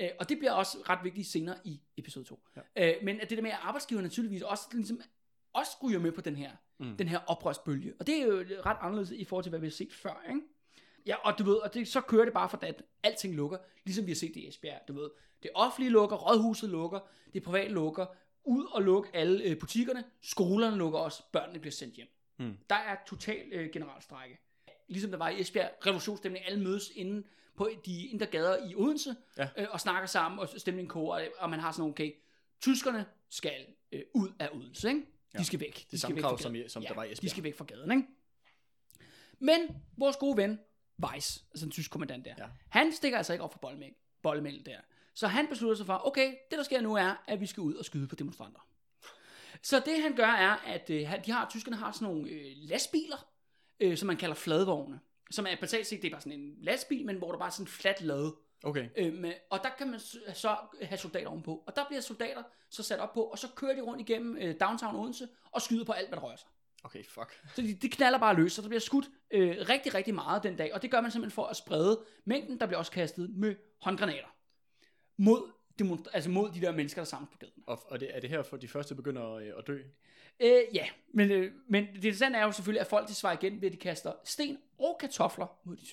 Øh, 0.00 0.08
og 0.20 0.28
det 0.28 0.38
bliver 0.38 0.52
også 0.52 0.78
ret 0.88 0.98
vigtigt 1.04 1.26
senere 1.28 1.56
i 1.64 1.80
episode 1.96 2.24
2. 2.24 2.40
Ja. 2.76 2.88
Øh, 2.96 3.04
men 3.04 3.20
at 3.20 3.30
det 3.30 3.38
der 3.38 3.42
med, 3.42 3.50
at 3.50 3.58
arbejdsgiveren 3.62 4.04
naturligvis 4.04 4.42
også, 4.42 4.68
ligesom, 4.72 5.00
også 5.52 5.70
ryger 5.82 5.98
med 5.98 6.12
på 6.12 6.20
den 6.20 6.36
her, 6.36 6.50
Mm. 6.78 6.96
den 6.96 7.08
her 7.08 7.18
oprørsbølge. 7.26 7.94
Og 8.00 8.06
det 8.06 8.16
er 8.16 8.26
jo 8.26 8.44
ret 8.66 8.76
anderledes 8.80 9.10
i 9.10 9.24
forhold 9.24 9.44
til, 9.44 9.50
hvad 9.50 9.60
vi 9.60 9.66
har 9.66 9.70
set 9.70 9.92
før. 9.92 10.24
Ikke? 10.28 10.40
Ja, 11.06 11.16
og 11.16 11.38
du 11.38 11.44
ved, 11.44 11.54
og 11.54 11.74
det, 11.74 11.88
så 11.88 12.00
kører 12.00 12.24
det 12.24 12.34
bare 12.34 12.48
for 12.48 12.58
at 12.62 12.82
alting 13.02 13.34
lukker, 13.34 13.58
ligesom 13.84 14.06
vi 14.06 14.10
har 14.10 14.16
set 14.16 14.34
det 14.34 14.40
i 14.40 14.48
Esbjerg, 14.48 14.80
du 14.88 14.92
ved. 14.92 15.10
Det 15.42 15.50
offentlige 15.54 15.90
lukker, 15.90 16.16
rådhuset 16.16 16.70
lukker, 16.70 17.00
det 17.32 17.42
private 17.42 17.68
lukker, 17.72 18.06
ud 18.44 18.64
og 18.64 18.82
lukke 18.82 19.10
alle 19.14 19.44
øh, 19.44 19.58
butikkerne, 19.58 20.04
skolerne 20.22 20.76
lukker 20.76 20.98
også, 20.98 21.22
børnene 21.32 21.58
bliver 21.58 21.72
sendt 21.72 21.94
hjem. 21.94 22.08
Mm. 22.38 22.56
Der 22.70 22.76
er 22.76 22.96
total 23.06 23.48
øh, 23.52 23.70
generalstrække. 23.72 24.38
Ligesom 24.88 25.10
der 25.10 25.18
var 25.18 25.28
i 25.28 25.40
Esbjerg, 25.40 25.70
revolutionsstemning, 25.86 26.44
alle 26.46 26.60
mødes 26.64 26.90
inde 26.94 27.26
på 27.56 27.70
de 27.86 28.06
indre 28.06 28.26
gader 28.26 28.68
i 28.70 28.74
Odense, 28.74 29.16
Ja. 29.38 29.48
øh, 29.56 29.66
og 29.70 29.80
snakker 29.80 30.06
sammen, 30.06 30.38
og 30.40 30.48
stemningen 30.56 30.88
koger, 30.88 31.14
og, 31.14 31.22
og 31.38 31.50
man 31.50 31.60
har 31.60 31.72
sådan 31.72 31.80
nogle, 31.80 31.92
okay, 31.92 32.12
tyskerne 32.60 33.06
skal 33.30 33.66
øh, 33.92 34.02
ud 34.14 34.28
af 34.38 34.48
Odense, 34.52 34.88
ikke? 34.88 35.00
De 35.00 35.06
Ja. 35.38 35.42
skal 35.42 35.60
væk. 35.60 35.74
De 35.74 35.80
Det 35.80 35.86
skal 35.88 35.98
samme 35.98 36.20
krav, 36.20 36.38
som, 36.38 36.56
som 36.68 36.82
Ja, 36.82 36.88
der 36.88 36.94
var 36.94 37.04
i 37.04 37.06
de 37.06 37.12
Esbjerg. 37.12 37.30
skal 37.30 37.42
væk 37.44 37.56
fra 37.56 37.64
gaden, 37.64 37.90
ikke? 37.92 38.04
Men 39.38 39.60
vores 39.96 40.16
gode 40.16 40.36
ven, 40.36 40.58
Weiss, 41.04 41.44
altså 41.50 41.66
en 41.66 41.72
tysk 41.72 41.90
kommandant 41.90 42.24
der, 42.24 42.34
Ja. 42.38 42.46
han 42.68 42.92
stikker 42.92 43.18
altså 43.18 43.32
ikke 43.32 43.42
op 43.44 43.52
for 43.52 43.58
bollemæl, 43.58 43.94
bollemæl 44.22 44.62
der. 44.66 44.80
Så 45.14 45.26
han 45.26 45.46
beslutter 45.48 45.76
sig 45.76 45.86
for, 45.86 46.06
okay, 46.06 46.34
det 46.50 46.58
der 46.58 46.62
sker 46.64 46.80
nu 46.80 46.94
er, 46.94 47.14
at 47.26 47.40
vi 47.40 47.46
skal 47.46 47.60
ud 47.60 47.74
og 47.74 47.84
skyde 47.84 48.08
på 48.08 48.14
demonstranter. 48.14 48.68
Så 49.62 49.82
det 49.86 50.02
han 50.02 50.16
gør 50.16 50.26
er, 50.26 50.50
at 50.56 50.90
øh, 50.90 51.12
de 51.26 51.30
har, 51.30 51.48
tyskerne 51.50 51.76
har 51.76 51.92
sådan 51.92 52.08
nogle 52.08 52.30
øh, 52.30 52.52
lastbiler, 52.56 53.28
øh, 53.80 53.96
som 53.96 54.06
man 54.06 54.16
kalder 54.16 54.34
fladvogne. 54.34 55.00
Som 55.30 55.46
er 55.46 55.56
basalt 55.60 55.86
set, 55.86 56.02
det 56.02 56.08
er 56.08 56.12
bare 56.12 56.20
sådan 56.20 56.40
en 56.40 56.54
lastbil, 56.60 57.06
men 57.06 57.16
hvor 57.16 57.30
der 57.32 57.38
bare 57.38 57.48
er 57.48 57.52
sådan 57.52 57.64
en 57.64 57.68
flat 57.68 58.02
lade. 58.02 58.36
Okay. 58.64 58.88
Øh, 58.96 59.14
med, 59.14 59.32
og 59.50 59.60
der 59.62 59.70
kan 59.78 59.90
man 59.90 60.00
så 60.34 60.56
have 60.82 60.98
soldater 60.98 61.28
ovenpå. 61.28 61.64
Og 61.66 61.76
der 61.76 61.84
bliver 61.88 62.00
soldater 62.00 62.42
så 62.70 62.82
sat 62.82 62.98
op 63.00 63.12
på, 63.14 63.22
og 63.22 63.38
så 63.38 63.48
kører 63.56 63.74
de 63.74 63.80
rundt 63.80 64.00
igennem 64.00 64.36
øh, 64.36 64.54
downtown 64.60 64.96
Odense 64.96 65.28
og 65.50 65.62
skyder 65.62 65.84
på 65.84 65.92
alt, 65.92 66.08
hvad 66.08 66.16
der 66.16 66.24
rører 66.24 66.36
sig. 66.36 66.48
Okay, 66.84 67.04
fuck. 67.04 67.40
Så 67.54 67.62
de, 67.62 67.74
de 67.74 67.88
knaller 67.88 68.18
bare 68.18 68.36
løs, 68.36 68.52
så 68.52 68.62
der 68.62 68.68
bliver 68.68 68.80
skudt 68.80 69.06
øh, 69.30 69.56
rigtig, 69.68 69.94
rigtig 69.94 70.14
meget 70.14 70.42
den 70.42 70.56
dag. 70.56 70.74
Og 70.74 70.82
det 70.82 70.90
gør 70.90 71.00
man 71.00 71.10
simpelthen 71.10 71.34
for 71.34 71.46
at 71.46 71.56
sprede 71.56 72.04
mængden, 72.24 72.60
der 72.60 72.66
bliver 72.66 72.78
også 72.78 72.92
kastet 72.92 73.30
med 73.36 73.56
håndgranater. 73.80 74.28
Mod, 75.18 75.50
demonstra- 75.82 76.10
altså 76.12 76.30
mod 76.30 76.50
de 76.50 76.60
der 76.60 76.72
mennesker, 76.72 77.00
der 77.00 77.06
samles 77.06 77.30
på 77.32 77.38
gaden. 77.38 77.62
Og, 77.66 77.82
og 77.88 78.00
det, 78.00 78.16
er 78.16 78.20
det 78.20 78.30
her, 78.30 78.42
for 78.42 78.56
de 78.56 78.68
første 78.68 78.94
begynder 78.94 79.32
øh, 79.32 79.52
at 79.58 79.66
dø? 79.66 79.82
Øh, 80.40 80.60
ja, 80.74 80.84
men, 81.14 81.30
øh, 81.30 81.50
men 81.68 81.84
det 81.84 81.94
interessante 81.94 82.38
er 82.38 82.44
jo 82.44 82.52
selvfølgelig, 82.52 82.80
at 82.80 82.86
folk 82.86 83.08
de 83.08 83.14
svarer 83.14 83.36
igen 83.42 83.60
ved, 83.60 83.68
at 83.68 83.72
de 83.72 83.78
kaster 83.78 84.12
sten 84.24 84.58
og 84.78 84.96
kartofler 85.00 85.46
mod 85.64 85.76
de 85.76 85.86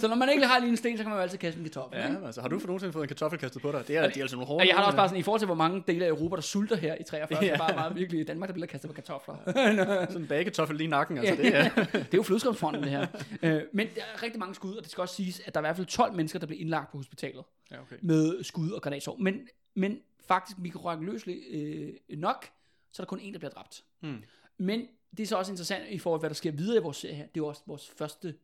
så 0.00 0.08
når 0.08 0.14
man 0.14 0.28
ikke 0.28 0.46
har 0.46 0.58
lige 0.58 0.70
en 0.70 0.76
sten, 0.76 0.96
så 0.96 1.02
kan 1.02 1.10
man 1.10 1.18
jo 1.18 1.22
altid 1.22 1.38
kaste 1.38 1.58
en 1.58 1.64
kartoffel. 1.64 1.98
Ja, 1.98 2.08
ikke? 2.08 2.26
altså, 2.26 2.40
har 2.40 2.48
du 2.48 2.58
for 2.58 2.66
nogensinde 2.66 2.92
fået 2.92 3.04
en 3.04 3.08
kartoffel 3.08 3.38
kastet 3.38 3.62
på 3.62 3.72
dig? 3.72 3.88
Det 3.88 3.96
er, 3.96 4.08
det 4.08 4.16
er 4.16 4.20
altså 4.20 4.36
nogle 4.36 4.46
hårde 4.46 4.62
Og 4.62 4.66
jeg 4.66 4.76
har 4.76 4.84
også 4.84 4.96
bare 4.96 5.08
sådan, 5.08 5.20
i 5.20 5.22
forhold 5.22 5.40
til, 5.40 5.46
hvor 5.46 5.54
mange 5.54 5.82
dele 5.86 6.04
af 6.04 6.08
Europa, 6.08 6.36
der 6.36 6.42
sulter 6.42 6.76
her 6.76 6.94
i 7.00 7.02
43, 7.02 7.44
ja. 7.44 7.46
så 7.46 7.46
er 7.46 7.50
det 7.50 7.58
bare 7.58 7.74
meget 7.74 7.96
virkelig 7.96 8.20
i 8.20 8.24
Danmark, 8.24 8.48
der 8.48 8.54
bliver 8.54 8.66
kastet 8.66 8.90
på 8.90 8.94
kartofler. 8.94 9.36
Sådan 10.06 10.22
en 10.22 10.26
bagekartoffel 10.26 10.76
lige 10.76 10.86
i 10.86 10.90
nakken, 10.90 11.18
altså 11.18 11.42
det 11.42 11.54
er... 11.54 11.68
det 11.92 11.94
er 11.94 12.04
jo 12.14 12.22
flødeskomstfonden, 12.22 12.82
det 12.82 12.90
her. 12.90 13.06
Øh, 13.42 13.62
men 13.72 13.86
der 13.94 14.02
er 14.14 14.22
rigtig 14.22 14.38
mange 14.40 14.54
skud, 14.54 14.74
og 14.74 14.82
det 14.82 14.90
skal 14.90 15.02
også 15.02 15.14
siges, 15.14 15.40
at 15.46 15.54
der 15.54 15.60
er 15.60 15.62
i 15.62 15.66
hvert 15.66 15.76
fald 15.76 15.86
12 15.86 16.14
mennesker, 16.14 16.38
der 16.38 16.46
bliver 16.46 16.60
indlagt 16.60 16.90
på 16.90 16.96
hospitalet 16.96 17.44
Ja, 17.70 17.76
okay. 17.80 17.96
med 18.02 18.44
skud 18.44 18.70
og 18.70 18.82
granatsår. 18.82 19.16
Men, 19.16 19.48
men 19.74 19.98
faktisk 20.28 20.58
mikroryggeløseligt 20.58 21.46
øh, 21.50 22.18
nok, 22.18 22.50
så 22.92 23.02
er 23.02 23.04
der 23.04 23.08
kun 23.08 23.20
en, 23.20 23.32
der 23.32 23.38
bliver 23.38 23.50
dræbt. 23.50 23.84
Hmm. 24.00 24.22
Men 24.58 24.88
det 25.16 25.22
er 25.22 25.26
så 25.26 25.36
også 25.36 25.52
interessant 25.52 25.88
i 25.88 25.98
forhold 25.98 26.18
til, 26.18 26.22
hvad 26.22 26.30
der 26.30 26.34
sker 26.34 26.52
videre 26.52 26.76
i 26.76 26.82
vores 26.82 26.96
serie 26.96 27.14
her. 27.14 27.22
Det 27.26 27.36
er 27.36 27.44
jo 27.44 27.46
også 27.46 27.62
vores 27.66 27.88
første 27.98 28.34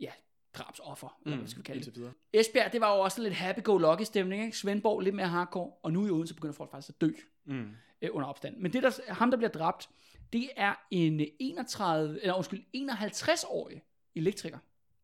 ja, 0.00 0.10
drabsoffer, 0.54 1.18
eller 1.24 1.36
hvad 1.38 1.48
skal 1.48 1.58
vi 1.62 1.64
kalde 1.64 1.80
det. 1.84 2.12
Esbjerg, 2.32 2.72
det 2.72 2.80
var 2.80 2.94
jo 2.94 3.00
også 3.00 3.22
lidt 3.22 3.34
happy-go-lucky 3.34 4.04
stemning, 4.04 4.44
ikke? 4.44 4.56
Svendborg 4.56 5.00
lidt 5.00 5.14
mere 5.14 5.28
hardcore, 5.28 5.70
og 5.82 5.92
nu 5.92 6.06
i 6.06 6.10
Odense 6.10 6.34
begynder 6.34 6.54
folk 6.54 6.70
faktisk 6.70 6.88
at 6.88 7.00
dø 7.00 7.10
Mm. 7.44 7.70
øh, 8.02 8.10
under 8.12 8.28
opstand. 8.28 8.56
Men 8.56 8.72
det 8.72 8.82
der, 8.82 9.12
ham, 9.12 9.30
der 9.30 9.36
bliver 9.36 9.50
dræbt, 9.50 9.88
det 10.32 10.50
er 10.56 10.74
en 10.90 11.20
31, 11.38 12.20
eller 12.20 12.34
undskyld, 12.34 12.64
51-årig 12.76 13.82
elektriker. 14.14 14.58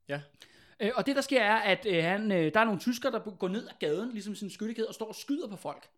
Ja. 0.09 0.21
Øh, 0.81 0.91
og 0.95 1.07
det 1.07 1.17
der 1.17 1.23
sker 1.23 1.43
er, 1.43 1.57
at 1.57 1.87
øh, 1.87 2.05
han, 2.05 2.33
øh, 2.33 2.55
der 2.55 2.61
er 2.61 2.65
nogle 2.65 2.81
tyskere, 2.81 3.13
der 3.13 3.19
går 3.31 3.49
ned 3.49 3.69
ad 3.69 3.73
gaden, 3.81 4.13
ligesom 4.13 4.35
sin 4.35 4.51
skyttekæde, 4.51 4.89
og 4.89 4.95
står 4.95 5.09
og 5.09 5.15
skyder 5.15 5.49
på 5.49 5.57
folk. 5.57 5.89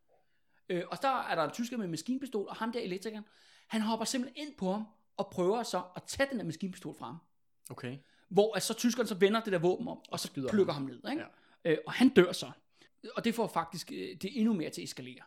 Øh, 0.70 0.82
og 0.90 1.02
der 1.02 1.22
er 1.22 1.34
der 1.34 1.44
en 1.44 1.50
tysker 1.50 1.76
med 1.76 1.84
en 1.84 1.90
maskinpistol, 1.90 2.46
og 2.48 2.56
ham 2.56 2.72
der 2.72 2.80
elektrikeren, 2.80 3.24
han 3.68 3.80
hopper 3.80 4.04
simpelthen 4.04 4.46
ind 4.46 4.54
på 4.58 4.72
ham, 4.72 4.84
og 5.16 5.30
prøver 5.32 5.62
så 5.62 5.82
at 5.96 6.02
tage 6.02 6.28
den 6.30 6.38
der 6.38 6.44
maskinpistol 6.44 6.94
fra 6.98 7.06
ham. 7.06 7.16
Okay. 7.70 7.96
Hvor 8.28 8.54
altså, 8.54 8.66
så 8.66 8.74
tyskeren 8.74 9.08
så 9.08 9.14
vender 9.14 9.40
det 9.40 9.52
der 9.52 9.58
våben 9.58 9.88
om, 9.88 9.98
og 10.10 10.20
så 10.20 10.26
skyder 10.26 10.50
plukker 10.50 10.72
ham 10.72 10.82
ned. 10.82 11.10
Ikke? 11.10 11.24
Ja. 11.64 11.70
Øh, 11.70 11.78
og 11.86 11.92
han 11.92 12.08
dør 12.08 12.32
så. 12.32 12.50
Og 13.16 13.24
det 13.24 13.34
får 13.34 13.46
faktisk 13.46 13.92
øh, 13.92 14.16
det 14.22 14.38
endnu 14.38 14.52
mere 14.52 14.70
til 14.70 14.80
at 14.80 14.84
eskalere. 14.84 15.22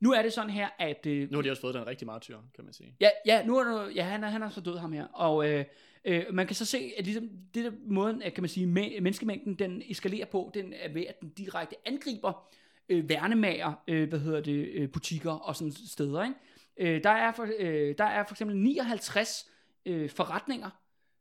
Nu 0.00 0.12
er 0.12 0.22
det 0.22 0.32
sådan 0.32 0.50
her, 0.50 0.68
at... 0.78 1.06
Øh, 1.06 1.30
Nu 1.30 1.38
har 1.38 1.42
de 1.42 1.50
også 1.50 1.60
fået 1.60 1.74
den 1.74 1.86
rigtig 1.86 2.06
martyr, 2.06 2.38
kan 2.54 2.64
man 2.64 2.72
sige. 2.72 2.96
Ja, 3.00 3.10
ja, 3.26 3.46
nu 3.46 3.56
er 3.56 3.88
ja 3.88 4.02
han, 4.02 4.24
er, 4.24 4.28
han 4.28 4.42
er 4.42 4.48
så 4.48 4.60
død 4.60 4.78
ham 4.78 4.92
her. 4.92 5.06
Og 5.06 5.50
øh, 5.50 5.64
øh, 6.04 6.24
man 6.32 6.46
kan 6.46 6.56
så 6.56 6.64
se, 6.64 6.92
at 6.98 7.04
ligesom, 7.04 7.30
det 7.54 7.64
der 7.64 7.72
måden, 7.86 8.22
at, 8.22 8.34
kan 8.34 8.42
man 8.42 8.48
sige, 8.48 8.66
me, 8.66 9.00
menneskemængden, 9.00 9.54
den 9.54 9.82
eskalerer 9.90 10.26
på, 10.26 10.50
den 10.54 10.72
er 10.72 10.92
ved, 10.92 11.06
at 11.06 11.20
den 11.20 11.28
direkte 11.28 11.76
angriber 11.84 12.48
øh, 12.88 13.08
værnemager, 13.08 13.72
øh, 13.88 14.08
hvad 14.08 14.18
hedder 14.18 14.40
det, 14.40 14.68
øh, 14.74 14.90
butikker 14.90 15.32
og 15.32 15.56
sådan 15.56 15.72
steder, 15.72 16.22
ikke? 16.22 16.34
Øh, 16.76 17.04
der, 17.04 17.10
er 17.10 17.32
for, 17.32 17.48
øh, 17.58 17.94
der 17.98 18.04
er 18.04 18.24
for 18.26 18.34
eksempel 18.34 18.56
59 18.56 19.50
øh, 19.86 20.10
forretninger, 20.10 20.70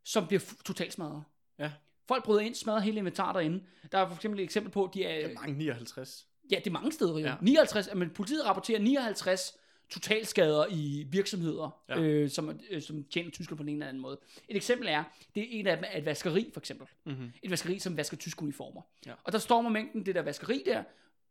som 0.04 0.28
bliver 0.28 0.42
totalt 0.66 0.94
smadret. 0.94 1.24
Ja. 1.60 1.72
Folk 2.08 2.24
bryder 2.24 2.42
ind, 2.42 2.56
smadrer 2.56 2.80
hele 2.80 2.98
inventaret 2.98 3.36
derinde. 3.36 3.64
Der 3.92 3.98
er 3.98 4.08
for 4.08 4.16
eksempel 4.16 4.40
et 4.40 4.44
eksempel 4.44 4.72
på, 4.72 4.84
at 4.84 4.94
de 4.94 5.04
er... 5.04 5.28
Det 5.28 5.36
er 5.36 5.40
mange 5.40 5.58
59. 5.58 6.28
Ja, 6.52 6.56
det 6.56 6.68
er 6.68 6.72
mange 6.72 6.92
steder. 6.92 7.18
Ja. 7.18 7.30
Ja. 7.30 7.36
59, 7.42 7.90
men 7.96 8.10
politiet 8.10 8.46
rapporterer 8.46 8.80
59 8.80 9.58
totalskader 9.90 10.66
i 10.70 11.06
virksomheder, 11.10 11.84
ja. 11.90 12.00
Ja. 12.00 12.02
øh, 12.02 12.30
som, 12.30 12.60
øh, 12.70 12.82
som 12.82 13.04
tjener 13.04 13.32
tyskerne 13.32 13.58
på 13.58 13.64
den 13.64 13.70
ene 13.70 13.78
eller 13.78 13.88
anden 13.88 14.02
måde. 14.02 14.20
Et 14.50 14.56
eksempel 14.56 14.88
er, 14.88 15.04
det 15.36 15.44
er 15.44 15.48
en 15.50 15.68
af 15.68 15.78
dem 15.78 15.86
er 15.88 15.98
et 15.98 16.06
vaskeri, 16.06 16.50
for 16.54 16.60
eksempel. 16.60 16.88
Mm-hmm. 17.06 17.32
Et 17.44 17.52
vaskeri, 17.52 17.80
som 17.80 17.98
vasker 17.98 18.18
tyske 18.18 18.44
uniformer. 18.44 18.82
Ja. 19.06 19.14
Og 19.24 19.32
der 19.32 19.38
stormer 19.38 19.70
mængden 19.70 20.06
det 20.06 20.16
der 20.16 20.22
vaskeri 20.22 20.64
der, 20.66 20.84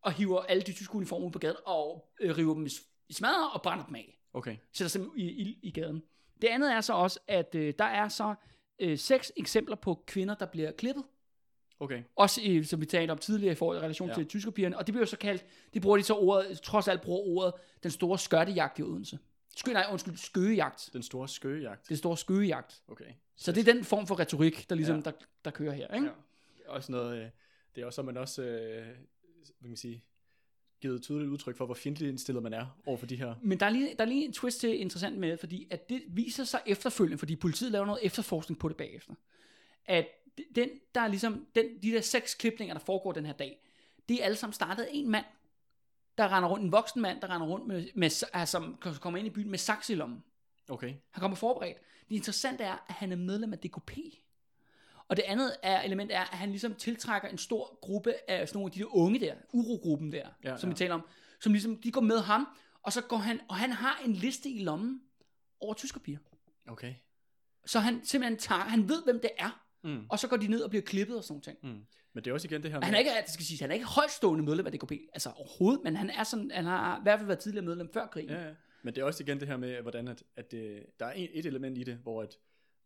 og 0.02 0.12
hiver 0.12 0.40
alle 0.40 0.62
de 0.62 0.72
tyske 0.72 0.94
uniformer 0.94 1.26
ud 1.26 1.32
på 1.32 1.38
gaden, 1.38 1.56
og 1.64 2.10
øh, 2.20 2.36
river 2.36 2.54
dem 2.54 2.66
i 2.66 2.70
i 3.12 3.14
smadret 3.14 3.50
og 3.52 3.62
brænder 3.62 3.86
dem 3.86 3.94
af. 3.94 4.18
Okay. 4.34 4.56
Sætter 4.72 4.88
simpelthen 4.88 5.28
i, 5.28 5.32
i, 5.32 5.58
i 5.62 5.70
gaden. 5.70 6.02
Det 6.42 6.48
andet 6.48 6.72
er 6.72 6.80
så 6.80 6.92
også, 6.92 7.20
at 7.28 7.54
øh, 7.54 7.74
der 7.78 7.84
er 7.84 8.08
så 8.08 8.34
øh, 8.78 8.98
seks 8.98 9.32
eksempler 9.36 9.76
på 9.76 10.04
kvinder, 10.06 10.34
der 10.34 10.46
bliver 10.46 10.72
klippet. 10.72 11.04
Okay. 11.80 12.02
Også 12.16 12.40
i, 12.40 12.64
som 12.64 12.80
vi 12.80 12.86
talte 12.86 13.12
om 13.12 13.18
tidligere 13.18 13.52
i 13.52 13.54
forhold 13.54 13.78
i 13.78 13.80
relation 13.80 14.08
ja. 14.08 14.14
Til 14.14 14.26
tyskerpigerne. 14.26 14.78
Og 14.78 14.86
det 14.86 14.92
bliver 14.92 15.02
jo 15.02 15.06
så 15.06 15.18
kaldt, 15.18 15.44
det 15.74 15.82
bruger 15.82 15.96
de 15.96 16.02
så 16.02 16.14
ordet, 16.14 16.60
trods 16.60 16.88
alt 16.88 17.00
bruger 17.00 17.20
ordet, 17.20 17.54
den 17.82 17.90
store 17.90 18.18
skørtejagt 18.18 18.78
i 18.78 18.82
Odense. 18.82 19.18
Skø, 19.56 19.72
nej, 19.72 19.86
undskyld, 19.90 20.16
skøgejagt. 20.16 20.90
Den 20.92 21.02
store 21.02 21.28
skøgejagt. 21.28 21.88
Den 21.88 21.96
store 21.96 22.16
skøgejagt. 22.16 22.82
Okay. 22.88 23.12
Så 23.36 23.52
det 23.52 23.68
er 23.68 23.72
den 23.72 23.84
form 23.84 24.06
for 24.06 24.18
retorik, 24.18 24.70
der 24.70 24.76
ligesom, 24.76 24.96
ja. 24.96 25.02
Der, 25.02 25.12
der 25.44 25.50
kører 25.50 25.72
her, 25.72 25.94
ikke? 25.94 26.06
Ja. 26.06 26.12
Det 26.58 26.66
er 26.66 26.70
også 26.70 26.92
noget, 26.92 27.16
øh, 27.16 27.28
det 27.74 27.82
er 27.82 27.86
også, 27.86 27.96
så 27.96 28.02
man 28.02 28.16
også, 28.16 28.42
øh, 28.42 28.86
hvad 29.46 29.62
kan 29.62 29.70
man 29.70 29.76
sige, 29.76 30.04
givet 30.80 31.02
tydeligt 31.02 31.30
udtryk 31.30 31.56
for, 31.56 31.66
hvor 31.66 31.74
fjendtligt 31.74 32.10
indstillet 32.10 32.42
man 32.42 32.52
er 32.52 32.66
over 32.86 32.96
for 32.96 33.06
de 33.06 33.16
her. 33.16 33.34
Men 33.42 33.60
der 33.60 33.66
er, 33.66 33.70
lige, 33.70 33.94
der 33.98 34.04
er 34.04 34.08
lige 34.08 34.24
en 34.24 34.32
twist 34.32 34.60
til 34.60 34.80
interessant 34.80 35.18
med, 35.18 35.36
fordi 35.36 35.66
at 35.70 35.88
det 35.88 36.02
viser 36.08 36.44
sig 36.44 36.60
efterfølgende, 36.66 37.18
fordi 37.18 37.36
politiet 37.36 37.72
laver 37.72 37.86
noget 37.86 38.06
efterforskning 38.06 38.58
på 38.58 38.68
det 38.68 38.76
bagefter, 38.76 39.14
at 39.86 40.06
den, 40.54 40.68
der 40.94 41.00
er 41.00 41.08
ligesom, 41.08 41.46
den, 41.54 41.66
de 41.82 41.90
der 41.90 42.00
seks 42.00 42.34
klipninger, 42.34 42.74
der 42.74 42.80
foregår 42.80 43.12
den 43.12 43.26
her 43.26 43.32
dag, 43.32 43.62
det 44.08 44.20
er 44.20 44.24
alle 44.24 44.36
sammen 44.36 44.52
startet 44.52 44.88
en 44.90 45.10
mand, 45.10 45.24
der 46.18 46.36
render 46.36 46.48
rundt, 46.48 46.64
en 46.64 46.72
voksen 46.72 47.02
mand, 47.02 47.20
der 47.20 47.30
render 47.30 47.46
rundt 47.46 47.66
med, 47.66 47.88
med 47.94 48.24
altså, 48.32 48.46
som 48.46 48.76
kommer 49.00 49.18
ind 49.18 49.26
i 49.26 49.30
byen 49.30 49.50
med 49.50 49.58
saks 49.58 49.90
i 49.90 49.94
lommen. 49.94 50.24
Okay. 50.68 50.94
Han 51.10 51.20
kommer 51.20 51.36
forberedt. 51.36 51.78
Det 52.08 52.14
interessante 52.14 52.64
er, 52.64 52.84
at 52.88 52.94
han 52.94 53.12
er 53.12 53.16
medlem 53.16 53.52
af 53.52 53.58
DKP. 53.58 53.92
Og 55.12 55.16
det 55.16 55.22
andet 55.22 55.56
er, 55.62 55.82
element 55.82 56.12
er, 56.12 56.20
at 56.20 56.38
han 56.38 56.50
ligesom 56.50 56.74
tiltrækker 56.74 57.28
en 57.28 57.38
stor 57.38 57.78
gruppe 57.80 58.14
af 58.30 58.48
sådan 58.48 58.58
nogle 58.58 58.68
af 58.68 58.72
de 58.72 58.78
der 58.80 58.96
unge 58.96 59.20
der, 59.20 59.34
urogruppen 59.52 60.12
der, 60.12 60.28
ja, 60.44 60.56
som 60.56 60.68
ja. 60.68 60.72
vi 60.72 60.76
taler 60.76 60.94
om, 60.94 61.06
som 61.40 61.52
ligesom, 61.52 61.76
de 61.76 61.92
går 61.92 62.00
med 62.00 62.18
ham, 62.18 62.48
og 62.82 62.92
så 62.92 63.00
går 63.00 63.16
han, 63.16 63.40
og 63.48 63.56
han 63.56 63.72
har 63.72 64.02
en 64.04 64.12
liste 64.12 64.48
i 64.48 64.62
lommen 64.62 65.00
over 65.60 65.74
tyskerpiger. 65.74 66.18
Okay. 66.68 66.94
Så 67.66 67.80
han 67.80 68.04
simpelthen 68.04 68.38
tager, 68.38 68.60
han 68.60 68.88
ved, 68.88 69.04
hvem 69.04 69.20
det 69.20 69.30
er, 69.38 69.62
Mm. 69.84 70.06
og 70.08 70.18
så 70.18 70.28
går 70.28 70.36
de 70.36 70.48
ned 70.48 70.60
og 70.62 70.70
bliver 70.70 70.82
klippet 70.82 71.16
og 71.16 71.24
sådan 71.24 71.32
nogle 71.32 71.42
ting. 71.42 71.58
Mm. 71.62 71.86
Men 72.12 72.24
det 72.24 72.30
er 72.30 72.34
også 72.34 72.48
igen 72.48 72.62
det 72.62 72.70
her 72.70 72.78
Og 72.78 72.84
han 72.84 72.94
er 72.94 72.98
ikke, 72.98 73.10
det 73.24 73.30
skal 73.30 73.46
sige, 73.46 73.60
han 73.60 73.70
er 73.70 73.74
ikke 73.74 73.86
højtstående 73.86 74.44
medlem 74.44 74.66
af 74.66 74.72
DKP, 74.72 74.92
altså 75.12 75.30
overhovedet, 75.30 75.84
men 75.84 75.96
han 75.96 76.10
er 76.10 76.24
sådan, 76.24 76.50
han 76.50 76.64
har 76.64 76.98
i 76.98 77.02
hvert 77.02 77.18
fald 77.18 77.26
været 77.26 77.38
tidligere 77.38 77.64
medlem 77.64 77.92
før 77.92 78.06
krigen. 78.06 78.30
Ja, 78.30 78.46
ja. 78.46 78.54
Men 78.82 78.94
det 78.94 79.00
er 79.00 79.04
også 79.04 79.22
igen 79.22 79.40
det 79.40 79.48
her 79.48 79.56
med, 79.56 79.82
hvordan 79.82 80.08
at, 80.08 80.22
at 80.36 80.50
det, 80.50 80.86
der 81.00 81.06
er 81.06 81.12
et 81.16 81.46
element 81.46 81.78
i 81.78 81.84
det, 81.84 81.94
hvor, 82.02 82.22
at, 82.22 82.36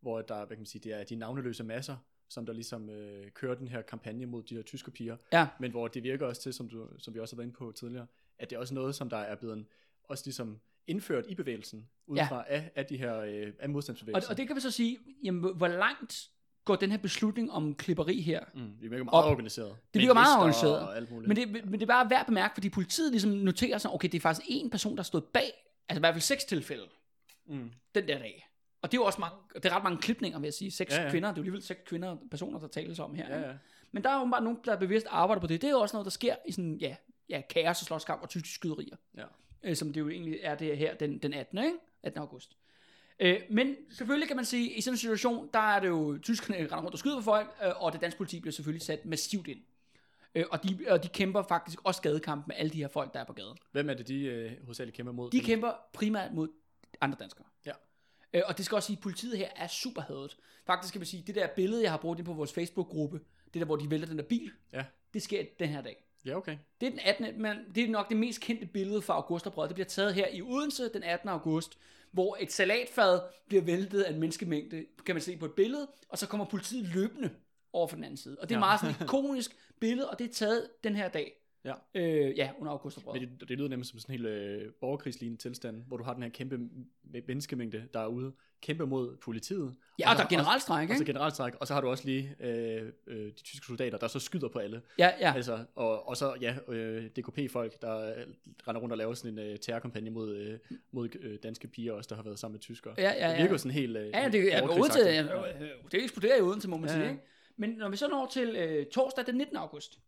hvor 0.01 0.21
der, 0.21 0.37
hvad 0.37 0.47
kan 0.47 0.59
man 0.59 0.65
sige, 0.65 0.81
det 0.81 0.93
er 0.93 1.03
de 1.03 1.15
navneløse 1.15 1.63
masser, 1.63 1.97
som 2.29 2.45
der 2.45 2.53
ligesom 2.53 2.89
øh, 2.89 3.31
kører 3.31 3.55
den 3.55 3.67
her 3.67 3.81
kampagne 3.81 4.25
mod 4.25 4.43
de 4.43 4.55
her 4.55 4.61
tyske 4.61 4.91
piger, 4.91 5.17
Ja. 5.33 5.47
men 5.59 5.71
hvor 5.71 5.87
det 5.87 6.03
virker 6.03 6.25
også 6.25 6.41
til, 6.41 6.53
som, 6.53 6.69
du, 6.69 6.87
som 6.97 7.13
vi 7.13 7.19
også 7.19 7.35
har 7.35 7.37
været 7.37 7.47
inde 7.47 7.57
på 7.57 7.71
tidligere, 7.71 8.07
at 8.39 8.49
det 8.49 8.55
er 8.55 8.59
også 8.59 8.73
noget, 8.73 8.95
som 8.95 9.09
der 9.09 9.17
er 9.17 9.35
blevet 9.35 9.65
også 10.03 10.23
ligesom 10.25 10.59
indført 10.87 11.25
i 11.29 11.35
bevægelsen, 11.35 11.89
ud 12.07 12.17
Ja. 12.17 12.25
fra 12.25 12.43
af, 12.47 12.71
af 12.75 12.85
de 12.85 12.97
her 12.97 13.19
øh, 13.19 13.47
af 13.59 13.63
Og, 13.63 13.69
modstandsbevægelsen. 13.69 14.31
og 14.31 14.37
det 14.37 14.47
kan 14.47 14.55
vi 14.55 14.61
så 14.61 14.71
sige, 14.71 14.97
jamen, 15.23 15.55
hvor- 15.55 15.67
langt 15.67 16.29
går 16.65 16.75
den 16.75 16.91
her 16.91 16.97
beslutning 16.97 17.51
om 17.51 17.75
klipperi 17.75 18.21
her? 18.21 18.43
mm, 18.53 18.71
det 18.81 18.91
virker 18.91 19.03
meget 19.03 19.25
op. 19.25 19.31
organiseret. 19.31 19.77
Det 19.93 19.99
virker 20.01 20.13
meget 20.13 20.37
organiseret. 20.37 20.79
Og 20.79 20.95
alt 20.97 21.11
muligt. 21.11 21.27
Men 21.27 21.37
det, 21.37 21.65
men 21.65 21.73
det 21.73 21.81
er 21.81 21.85
bare 21.85 22.09
værd 22.09 22.19
at 22.19 22.25
bemærke, 22.25 22.53
fordi 22.53 22.69
politiet 22.69 23.11
ligesom 23.11 23.31
noterer 23.31 23.77
sig, 23.77 23.91
okay, 23.91 24.07
det 24.11 24.17
er 24.17 24.21
faktisk 24.21 24.47
en 24.49 24.69
person, 24.69 24.97
der 24.97 25.03
stod 25.03 25.21
bag, 25.21 25.51
altså 25.89 25.99
i 25.99 26.01
hvert 26.01 26.13
fald 26.13 26.21
seks 26.21 26.45
tilfælde, 26.45 26.83
mm, 27.47 27.71
den 27.95 28.07
der 28.07 28.17
dag. 28.19 28.46
Og 28.81 28.91
det 28.91 28.97
er 28.97 29.01
jo 29.01 29.05
også 29.05 29.21
mange, 29.21 29.37
det 29.55 29.65
er 29.65 29.75
ret 29.75 29.83
mange 29.83 29.97
klipninger, 29.97 30.39
vil 30.39 30.47
jeg 30.47 30.53
sige. 30.53 30.71
Seks 30.71 30.95
Ja, 30.95 31.03
ja, 31.03 31.09
kvinder, 31.09 31.29
det 31.29 31.33
er 31.33 31.37
jo 31.37 31.41
alligevel 31.41 31.61
seks 31.61 31.79
kvinder, 31.85 32.17
personer, 32.31 32.59
der 32.59 32.67
tales 32.67 32.99
om 32.99 33.15
her. 33.15 33.29
Ja, 33.29 33.47
ja. 33.47 33.53
Men 33.91 34.03
der 34.03 34.09
er 34.09 34.19
jo 34.19 34.25
bare 34.25 34.43
nogen, 34.43 34.59
der 34.65 34.75
bevidst 34.75 35.07
arbejder 35.09 35.41
på 35.41 35.47
det. 35.47 35.61
Det 35.61 35.67
er 35.67 35.71
jo 35.71 35.79
også 35.79 35.95
noget, 35.95 36.05
der 36.05 36.11
sker 36.11 36.35
i 36.45 36.51
sådan, 36.51 36.75
ja, 36.75 36.95
ja 37.29 37.41
kaos 37.49 37.81
og 37.81 37.85
slåskamp 37.85 38.21
og 38.21 38.29
tyske 38.29 38.49
skyderier. 38.49 38.95
Ja. 39.17 39.23
Øh, 39.63 39.75
som 39.75 39.93
det 39.93 39.99
jo 39.99 40.09
egentlig 40.09 40.39
er 40.41 40.55
det 40.55 40.77
her 40.77 40.95
den, 40.95 41.17
den 41.17 41.33
18. 41.33 41.57
Ikke? 41.57 41.77
18. 42.03 42.21
august. 42.21 42.57
Øh, 43.19 43.41
men 43.49 43.75
selvfølgelig 43.91 44.27
kan 44.27 44.35
man 44.35 44.45
sige, 44.45 44.73
i 44.73 44.81
sådan 44.81 44.93
en 44.93 44.97
situation, 44.97 45.49
der 45.53 45.59
er 45.59 45.79
det 45.79 45.87
jo, 45.87 46.19
tyskerne 46.23 46.57
render 46.59 46.77
rundt 46.77 46.93
og 46.93 46.99
skyder 46.99 47.17
på 47.17 47.23
folk, 47.23 47.55
øh, 47.65 47.83
og 47.83 47.93
det 47.93 48.01
danske 48.01 48.17
politi 48.17 48.39
bliver 48.39 48.53
selvfølgelig 48.53 48.85
sat 48.85 49.05
massivt 49.05 49.47
ind. 49.47 49.59
Øh, 50.35 50.45
og, 50.51 50.63
de, 50.63 50.79
og 50.89 51.03
de 51.03 51.07
kæmper 51.07 51.43
faktisk 51.43 51.79
også 51.83 51.97
skadekamp 51.97 52.47
med 52.47 52.55
alle 52.57 52.69
de 52.69 52.77
her 52.77 52.87
folk, 52.87 53.13
der 53.13 53.19
er 53.19 53.23
på 53.23 53.33
gaden. 53.33 53.57
Hvem 53.71 53.89
er 53.89 53.93
det, 53.93 54.07
de 54.07 54.23
øh, 54.23 54.51
hovedsageligt 54.63 54.97
kæmper 54.97 55.13
mod? 55.13 55.31
De 55.31 55.39
kæmper 55.39 55.71
primært 55.93 56.33
mod 56.33 56.47
andre 57.01 57.17
danskere. 57.19 57.45
Ja. 57.65 57.71
Øh, 58.33 58.41
og 58.45 58.57
det 58.57 58.65
skal 58.65 58.75
også 58.75 58.87
sige, 58.87 58.97
at 58.97 59.03
politiet 59.03 59.37
her 59.37 59.49
er 59.55 59.67
super 59.67 60.01
hadet. 60.01 60.37
Faktisk 60.65 60.93
kan 60.93 60.99
man 60.99 61.05
sige, 61.05 61.23
det 61.27 61.35
der 61.35 61.47
billede, 61.55 61.83
jeg 61.83 61.91
har 61.91 61.97
brugt 61.97 62.19
ind 62.19 62.25
på 62.25 62.33
vores 62.33 62.53
Facebook-gruppe, 62.53 63.19
det 63.53 63.59
der, 63.59 63.65
hvor 63.65 63.75
de 63.75 63.89
vælter 63.91 64.07
den 64.07 64.17
der 64.17 64.23
bil, 64.23 64.51
Ja. 64.73 64.85
det 65.13 65.21
sker 65.21 65.43
den 65.59 65.69
her 65.69 65.81
dag. 65.81 66.03
Ja, 66.25 66.35
okay. 66.35 66.57
Det 66.81 66.87
er 66.87 66.89
den 66.91 66.99
18. 67.03 67.41
Men 67.41 67.57
det 67.75 67.83
er 67.83 67.87
nok 67.87 68.09
det 68.09 68.17
mest 68.17 68.41
kendte 68.41 68.65
billede 68.65 69.01
fra 69.01 69.13
augustoprøret. 69.13 69.69
Det 69.69 69.75
bliver 69.75 69.87
taget 69.87 70.13
her 70.13 70.27
i 70.27 70.41
Odense 70.41 70.89
den 70.93 71.03
18. 71.03 71.29
august, 71.29 71.77
hvor 72.11 72.37
et 72.39 72.51
salatfad 72.51 73.19
bliver 73.47 73.63
væltet 73.63 74.01
af 74.01 74.11
en 74.13 74.19
menneskemængde, 74.19 74.85
kan 75.05 75.15
man 75.15 75.21
se 75.21 75.37
på 75.37 75.45
et 75.45 75.53
billede, 75.53 75.87
og 76.09 76.17
så 76.17 76.27
kommer 76.27 76.45
politiet 76.45 76.87
løbende 76.95 77.29
over 77.73 77.87
for 77.87 77.95
den 77.95 78.03
anden 78.03 78.17
side. 78.17 78.37
Og 78.41 78.49
det 78.49 78.55
er 78.55 78.59
ja. 78.59 78.65
meget 78.65 78.79
sådan 78.79 78.95
et 78.95 79.01
ikonisk 79.05 79.55
billede, 79.79 80.09
og 80.09 80.19
det 80.19 80.29
er 80.29 80.33
taget 80.33 80.69
den 80.83 80.95
her 80.95 81.09
dag. 81.09 81.33
Ja. 81.67 81.73
Øh, 81.95 82.37
ja, 82.37 82.49
under 82.59 82.71
augustoprøret. 82.71 83.21
Men 83.21 83.29
det, 83.39 83.49
det 83.49 83.57
lyder 83.57 83.69
nemlig 83.69 83.85
som 83.87 83.99
sådan 83.99 84.15
en 84.15 84.19
helt 84.21 84.27
øh, 84.33 84.71
borgerkrigslignende 84.81 85.41
tilstand, 85.41 85.83
hvor 85.87 85.97
du 85.97 86.03
har 86.03 86.13
den 86.13 86.23
her 86.23 86.29
kæmpe 86.29 86.59
menneskemængde, 87.27 87.83
der 87.93 87.99
er 87.99 88.07
ude, 88.07 88.31
kæmpe 88.61 88.85
mod 88.85 89.15
politiet. 89.17 89.75
Ja, 89.99 90.11
og 90.11 90.17
der 90.17 90.23
er 90.23 90.27
generalstræk, 90.27 90.89
Og 90.89 90.95
så 90.95 91.01
ikke? 91.01 91.11
generalstræk, 91.11 91.53
og 91.59 91.67
så 91.67 91.73
har 91.73 91.81
du 91.81 91.87
også 91.89 92.05
lige 92.05 92.35
øh, 92.39 92.91
øh, 93.07 93.25
de 93.25 93.31
tyske 93.31 93.65
soldater, 93.65 93.97
der 93.97 94.07
så 94.07 94.19
skyder 94.19 94.47
på 94.47 94.59
alle. 94.59 94.81
Ja, 94.99 95.11
ja. 95.19 95.33
Altså, 95.35 95.59
og, 95.75 96.07
og 96.07 96.17
så, 96.17 96.33
ja, 96.41 96.55
øh, 96.67 97.05
DKP-folk, 97.05 97.81
der 97.81 98.09
øh, 98.17 98.23
render 98.67 98.81
rundt 98.81 98.91
og 98.91 98.97
laver 98.97 99.13
sådan 99.13 99.37
en 99.39 99.51
øh, 99.51 99.59
terrorkampagne 99.59 100.09
mod, 100.09 100.35
øh, 100.35 100.59
mod 100.91 101.09
øh, 101.19 101.37
danske 101.43 101.67
piger 101.67 101.93
også, 101.93 102.07
der 102.07 102.15
har 102.15 102.23
været 102.23 102.39
sammen 102.39 102.53
med 102.53 102.59
tyskere. 102.59 102.93
Ja, 102.97 103.03
ja, 103.03 103.09
Det 103.27 103.33
ja. 103.33 103.37
virker 103.37 103.51
jo 103.51 103.57
sådan 103.57 103.71
helt... 103.71 103.97
Øh, 103.97 104.09
Ja, 104.09 104.21
ja, 104.21 104.29
det 104.29 104.55
er 104.55 104.63
Odense, 104.63 104.99
ja, 104.99 105.23
det 105.91 106.03
eksploderer 106.03 106.37
i 106.37 106.41
Odense, 106.41 106.69
må 106.69 106.77
man 106.77 106.89
Ja, 106.89 106.93
sige. 106.95 107.05
ja. 107.05 107.11
Ikke? 107.11 107.23
Men 107.57 107.69
når 107.69 107.89
vi 107.89 107.97
så 107.97 108.07
når 108.07 108.29
til 108.33 108.55
øh, 108.55 108.85
torsdag 108.85 109.25
den 109.25 109.35
19. 109.35 109.57
august, 109.57 109.99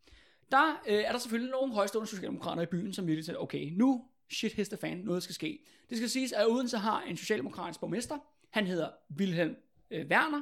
der 0.52 0.82
øh, 0.88 1.04
er 1.04 1.12
der 1.12 1.20
selvfølgelig 1.20 1.52
nogle 1.52 1.74
højstående 1.74 2.10
socialdemokrater 2.10 2.62
i 2.62 2.66
byen, 2.66 2.94
som 2.94 3.08
virkelig 3.08 3.26
siger, 3.26 3.38
okay, 3.38 3.72
nu 3.72 4.06
shit 4.32 4.54
hits 4.54 4.70
the 4.70 4.78
fan, 4.78 4.98
noget 4.98 5.24
skal 5.24 5.36
ske. 5.36 5.60
Det 5.90 5.98
skal 5.98 6.10
siges, 6.10 6.32
at 6.32 6.48
Odense 6.48 6.78
har 6.78 7.02
en 7.02 7.18
socialdemokratisk 7.18 7.80
borgmester, 7.80 8.18
han 8.50 8.68
hedder 8.68 8.90
Wilhelm 9.18 9.56
øh, 9.92 10.08
Werner, 10.08 10.42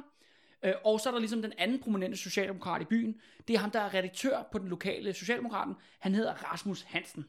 øh, 0.64 0.72
og 0.84 1.00
så 1.00 1.08
er 1.08 1.12
der 1.12 1.18
ligesom 1.20 1.42
den 1.42 1.52
anden 1.58 1.78
prominente 1.78 2.16
socialdemokrat 2.16 2.82
i 2.82 2.84
byen, 2.84 3.20
det 3.48 3.54
er 3.54 3.58
ham, 3.58 3.70
der 3.70 3.80
er 3.80 3.94
redaktør 3.94 4.48
på 4.52 4.58
den 4.58 4.68
lokale 4.68 5.12
Socialdemokraten, 5.12 5.74
han 5.98 6.14
hedder 6.14 6.32
Rasmus 6.32 6.82
Hansen. 6.82 7.24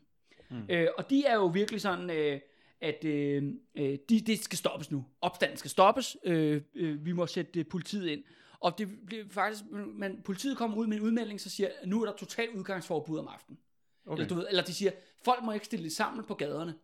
Mm. 0.50 0.66
Øh, 0.70 0.88
og 0.98 1.10
de 1.10 1.26
er 1.26 1.36
jo 1.36 1.46
virkelig 1.46 1.82
sådan, 1.82 2.10
øh, 2.10 2.40
at 2.82 3.06
øh, 3.06 3.44
øh, 3.76 3.98
de, 4.10 4.22
det 4.22 4.40
skal 4.40 4.58
stoppes 4.58 4.92
nu. 4.92 5.06
Opstanden 5.22 5.58
skal 5.58 5.72
stoppes. 5.72 6.18
Øh, 6.24 6.62
øh, 6.76 7.06
vi 7.06 7.12
må 7.12 7.28
sætte 7.28 7.60
øh, 7.60 7.66
politiet 7.66 8.08
ind. 8.08 8.24
Og 8.60 8.78
det 8.78 9.06
bliver 9.06 9.26
faktisk, 9.30 9.64
men 9.72 10.22
politiet 10.22 10.58
kommer 10.58 10.78
ud 10.78 10.88
med 10.88 10.98
en 10.98 11.04
udmelding, 11.04 11.42
så 11.42 11.50
siger, 11.50 11.70
at 11.82 11.90
nu 11.90 12.02
er 12.02 12.06
der 12.06 12.14
totalt 12.14 12.56
udgangsforbud 12.56 13.20
om 13.20 13.28
aftenen. 13.28 13.60
Okay. 14.06 14.14
Eller, 14.18 14.28
du 14.28 14.36
ved, 14.36 14.48
eller 14.50 14.64
de 14.64 14.74
siger, 14.74 14.92
folk 15.24 15.44
må 15.44 15.52
ikke 15.52 15.66
stille 15.66 15.84
det 15.84 15.92
sammen 15.92 16.26
på 16.26 16.34
gaderne. 16.34 16.76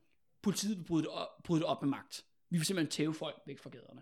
Politiet 0.41 0.77
vil 0.77 0.83
bryde 0.83 1.03
det 1.03 1.11
op, 1.11 1.27
bryde 1.43 1.59
det 1.59 1.67
op 1.67 1.81
med 1.81 1.89
magt. 1.89 2.25
Vi 2.49 2.57
vil 2.57 2.65
simpelthen 2.65 2.91
tæve 2.91 3.13
folk 3.13 3.35
væk 3.45 3.59
fra 3.59 3.69
gaderne. 3.69 4.01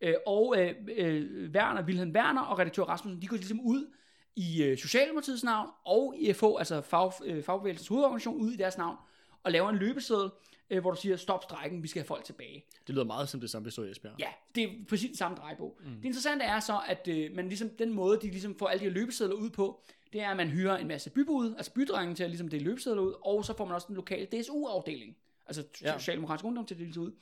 Øh, 0.00 0.14
og 0.26 0.54
øh, 0.58 0.74
øh, 0.96 1.50
Werner, 1.50 1.82
Wilhelm 1.84 2.10
Werner 2.10 2.42
og 2.42 2.58
redaktør 2.58 2.82
Rasmussen, 2.82 3.22
de 3.22 3.26
går 3.26 3.36
ligesom 3.36 3.60
ud 3.60 3.94
i 4.36 4.62
øh, 4.62 4.78
Socialdemokratiets 4.78 5.44
navn 5.44 5.70
og 5.84 6.14
IFH, 6.18 6.44
altså 6.58 6.80
fag, 6.80 7.12
øh, 7.24 7.42
fagbevægelsens 7.42 7.88
hovedorganisation, 7.88 8.40
ud 8.40 8.52
i 8.52 8.56
deres 8.56 8.78
navn 8.78 8.96
og 9.42 9.52
laver 9.52 9.68
en 9.68 9.76
løbeseddel, 9.76 10.30
øh, 10.70 10.80
hvor 10.80 10.90
du 10.90 11.00
siger, 11.00 11.16
stop 11.16 11.42
strækken, 11.42 11.82
vi 11.82 11.88
skal 11.88 12.00
have 12.00 12.06
folk 12.06 12.24
tilbage. 12.24 12.64
Det 12.86 12.94
lyder 12.94 13.04
meget 13.04 13.28
som 13.28 13.40
det 13.40 13.50
samme, 13.50 13.64
vi 13.64 13.70
så 13.70 13.82
i 13.82 13.90
Esbjerg. 13.90 14.14
Ja, 14.18 14.28
det 14.54 14.64
er 14.64 14.68
præcis 14.88 15.08
den 15.08 15.16
samme 15.16 15.36
drejebog. 15.36 15.78
Mm. 15.84 15.90
Det 15.96 16.04
interessante 16.04 16.44
er 16.44 16.60
så, 16.60 16.80
at 16.88 17.08
øh, 17.08 17.32
man 17.34 17.48
ligesom, 17.48 17.70
den 17.70 17.92
måde, 17.92 18.18
de 18.22 18.26
ligesom 18.30 18.58
får 18.58 18.68
alle 18.68 18.80
de 18.80 18.84
her 18.84 18.92
løbesedler 18.92 19.34
ud 19.34 19.50
på, 19.50 19.82
det 20.12 20.20
er, 20.20 20.28
at 20.30 20.36
man 20.36 20.48
hyrer 20.48 20.76
en 20.76 20.88
masse 20.88 21.10
bybud, 21.10 21.54
altså 21.56 21.72
bydrenge 21.72 22.14
til 22.14 22.24
at 22.24 22.30
ligesom 22.30 22.48
dele 22.48 22.64
løbesedler 22.64 23.02
ud, 23.02 23.14
og 23.20 23.44
så 23.44 23.56
får 23.56 23.64
man 23.64 23.74
også 23.74 23.86
den 23.86 23.96
lokale 23.96 24.26
DSU-afdeling, 24.26 25.16
altså 25.46 25.64
Ja. 25.82 25.98
Socialdemokratisk 25.98 26.44
Ungdom 26.44 26.66
til 26.66 26.74
at 26.74 26.78
dele 26.80 27.00
ud. 27.00 27.12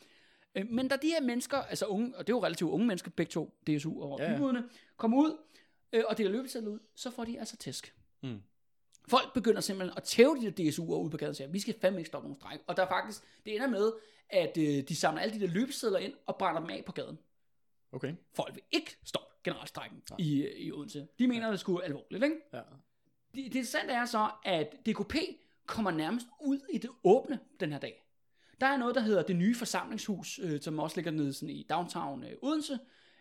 Øh, 0.54 0.70
Men 0.70 0.88
da 0.88 0.96
de 0.96 1.06
her 1.08 1.20
mennesker, 1.20 1.56
altså 1.58 1.86
unge, 1.86 2.16
og 2.16 2.26
det 2.26 2.32
er 2.32 2.36
jo 2.36 2.44
relativt 2.44 2.70
unge 2.70 2.86
mennesker, 2.86 3.10
begge 3.10 3.30
to, 3.30 3.54
DSU 3.66 4.02
og 4.02 4.18
ja. 4.20 4.34
bybudene, 4.36 4.64
kommer 4.96 5.18
ud 5.18 5.36
øh, 5.92 6.02
og 6.08 6.18
deler 6.18 6.30
løbesedler 6.30 6.70
ud, 6.70 6.78
så 6.94 7.10
får 7.10 7.24
de 7.24 7.38
altså 7.38 7.56
tæsk. 7.56 7.94
Mm. 8.22 8.42
Folk 9.08 9.34
begynder 9.34 9.60
simpelthen 9.60 9.96
at 9.96 10.02
tæve 10.02 10.36
de 10.36 10.50
der 10.50 10.70
DSU'er 10.70 10.94
ud 10.94 11.10
på 11.10 11.16
gaden 11.16 11.30
og 11.30 11.36
siger, 11.36 11.48
vi 11.48 11.60
skal 11.60 11.74
fandme 11.80 12.00
ikke 12.00 12.08
stoppe 12.08 12.28
nogen 12.28 12.40
stræk. 12.40 12.58
Og 12.66 12.76
der 12.76 12.82
er 12.82 12.88
faktisk, 12.88 13.22
det 13.44 13.54
ender 13.54 13.68
med, 13.68 13.92
at 14.28 14.58
øh, 14.58 14.88
de 14.88 14.96
samler 14.96 15.22
alle 15.22 15.34
de 15.34 15.40
der 15.40 15.52
løbesedler 15.52 15.98
ind 15.98 16.12
og 16.26 16.36
brænder 16.36 16.60
dem 16.60 16.70
af 16.70 16.84
på 16.86 16.92
gaden. 16.92 17.18
Okay. 17.92 18.14
Folk 18.34 18.54
vil 18.54 18.62
ikke 18.70 18.96
stoppe 19.04 19.28
generalstrækken 19.44 20.02
i, 20.18 20.48
i 20.56 20.72
Odense. 20.72 21.08
De 21.18 21.28
mener, 21.28 21.46
ja. 21.46 21.52
det 21.52 21.60
skulle 21.60 21.84
alvorligt, 21.84 22.24
ikke? 22.24 22.36
Ja. 22.52 22.58
Det, 22.58 22.64
det 23.34 23.44
interessante 23.44 23.94
er 23.94 24.04
så, 24.04 24.30
at 24.44 24.74
DKP 24.86 25.14
kommer 25.66 25.90
nærmest 25.90 26.26
ud 26.40 26.60
i 26.72 26.78
det 26.78 26.90
åbne 27.04 27.38
den 27.60 27.72
her 27.72 27.78
dag. 27.78 28.04
Der 28.60 28.66
er 28.66 28.76
noget, 28.76 28.94
der 28.94 29.00
hedder 29.00 29.22
det 29.22 29.36
nye 29.36 29.54
forsamlingshus, 29.54 30.40
øh, 30.42 30.60
som 30.60 30.78
også 30.78 30.96
ligger 30.96 31.10
nede 31.10 31.32
sådan 31.32 31.50
i 31.50 31.66
downtown 31.70 32.24
øh, 32.24 32.32
Odense. 32.42 32.78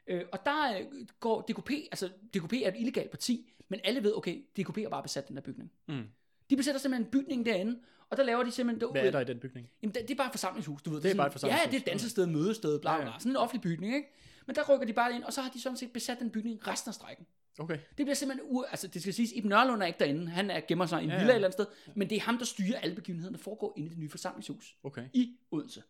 Øh, 0.07 0.23
og 0.31 0.45
der 0.45 0.79
øh, 0.79 1.07
går 1.19 1.41
DKP, 1.41 1.71
altså 1.71 2.07
DKP 2.07 2.53
er 2.53 2.67
et 2.67 2.75
illegalt 2.77 3.11
parti, 3.11 3.53
men 3.69 3.79
alle 3.83 4.03
ved, 4.03 4.13
okay, 4.17 4.41
DKP 4.59 4.77
har 4.77 4.89
bare 4.89 5.03
besat 5.03 5.27
den 5.27 5.35
der 5.35 5.41
bygning. 5.41 5.71
Mm. 5.87 6.03
De 6.49 6.55
besætter 6.57 6.79
simpelthen 6.81 7.05
en 7.05 7.11
bygning 7.11 7.45
derinde, 7.45 7.79
og 8.09 8.17
der 8.17 8.23
laver 8.23 8.43
de 8.43 8.51
simpelthen... 8.51 8.91
Hvad 8.91 9.05
er 9.05 9.11
der 9.11 9.19
i 9.19 9.23
den 9.23 9.39
bygning? 9.39 9.69
Jamen, 9.81 9.93
det, 9.95 10.01
det 10.01 10.11
er 10.11 10.15
bare 10.15 10.27
et 10.27 10.33
forsamlingshus, 10.33 10.81
du 10.81 10.89
ved. 10.89 10.97
Det 10.97 11.05
er 11.05 11.09
sådan- 11.09 11.17
bare 11.17 11.27
et 11.27 11.31
forsamlingshus. 11.33 11.65
Ja, 11.65 11.71
det 11.71 11.77
er 11.77 11.81
et 11.81 11.85
dansested, 11.85 12.25
mødested, 12.27 12.79
bla, 12.79 12.97
bla, 13.01 13.05
ja. 13.11 13.19
Sådan 13.19 13.31
en 13.31 13.35
offentlig 13.35 13.61
bygning, 13.61 13.95
ikke? 13.95 14.07
Men 14.45 14.55
der 14.55 14.63
rykker 14.73 14.85
de 14.85 14.93
bare 14.93 15.15
ind, 15.15 15.23
og 15.23 15.33
så 15.33 15.41
har 15.41 15.49
de 15.49 15.61
sådan 15.61 15.77
set 15.77 15.91
besat 15.93 16.19
den 16.19 16.29
bygning 16.29 16.67
resten 16.67 16.89
af 16.89 16.93
strækken. 16.93 17.25
Okay. 17.59 17.73
Det 17.97 18.05
bliver 18.05 18.13
simpelthen, 18.13 18.49
u- 18.49 18.69
altså 18.69 18.87
det 18.87 19.01
skal 19.01 19.13
siges, 19.13 19.31
Iben 19.31 19.49
Nørlund 19.49 19.81
er 19.81 19.85
ikke 19.85 19.99
derinde, 19.99 20.27
han 20.27 20.51
er, 20.51 20.61
gemmer 20.67 20.85
sig 20.85 21.01
i 21.01 21.03
en 21.03 21.09
Ja, 21.09 21.15
ja, 21.15 21.19
ja. 21.19 21.23
villa 21.25 21.33
et 21.33 21.35
eller 21.35 21.47
andet 21.47 21.65
sted, 21.85 21.93
men 21.95 22.09
det 22.09 22.15
er 22.15 22.21
ham, 22.21 22.37
der 22.37 22.45
styrer 22.45 22.79
alle 22.79 22.95
begivenhederne, 22.95 23.37
der 23.37 23.43
foregår 23.43 23.73
inde 23.77 23.87
i 23.87 23.89
det 23.89 23.97
nye 23.97 24.09
forsamlingshus 24.09 24.75
Okay. 24.83 25.03
i 25.13 25.37
Odense. 25.51 25.83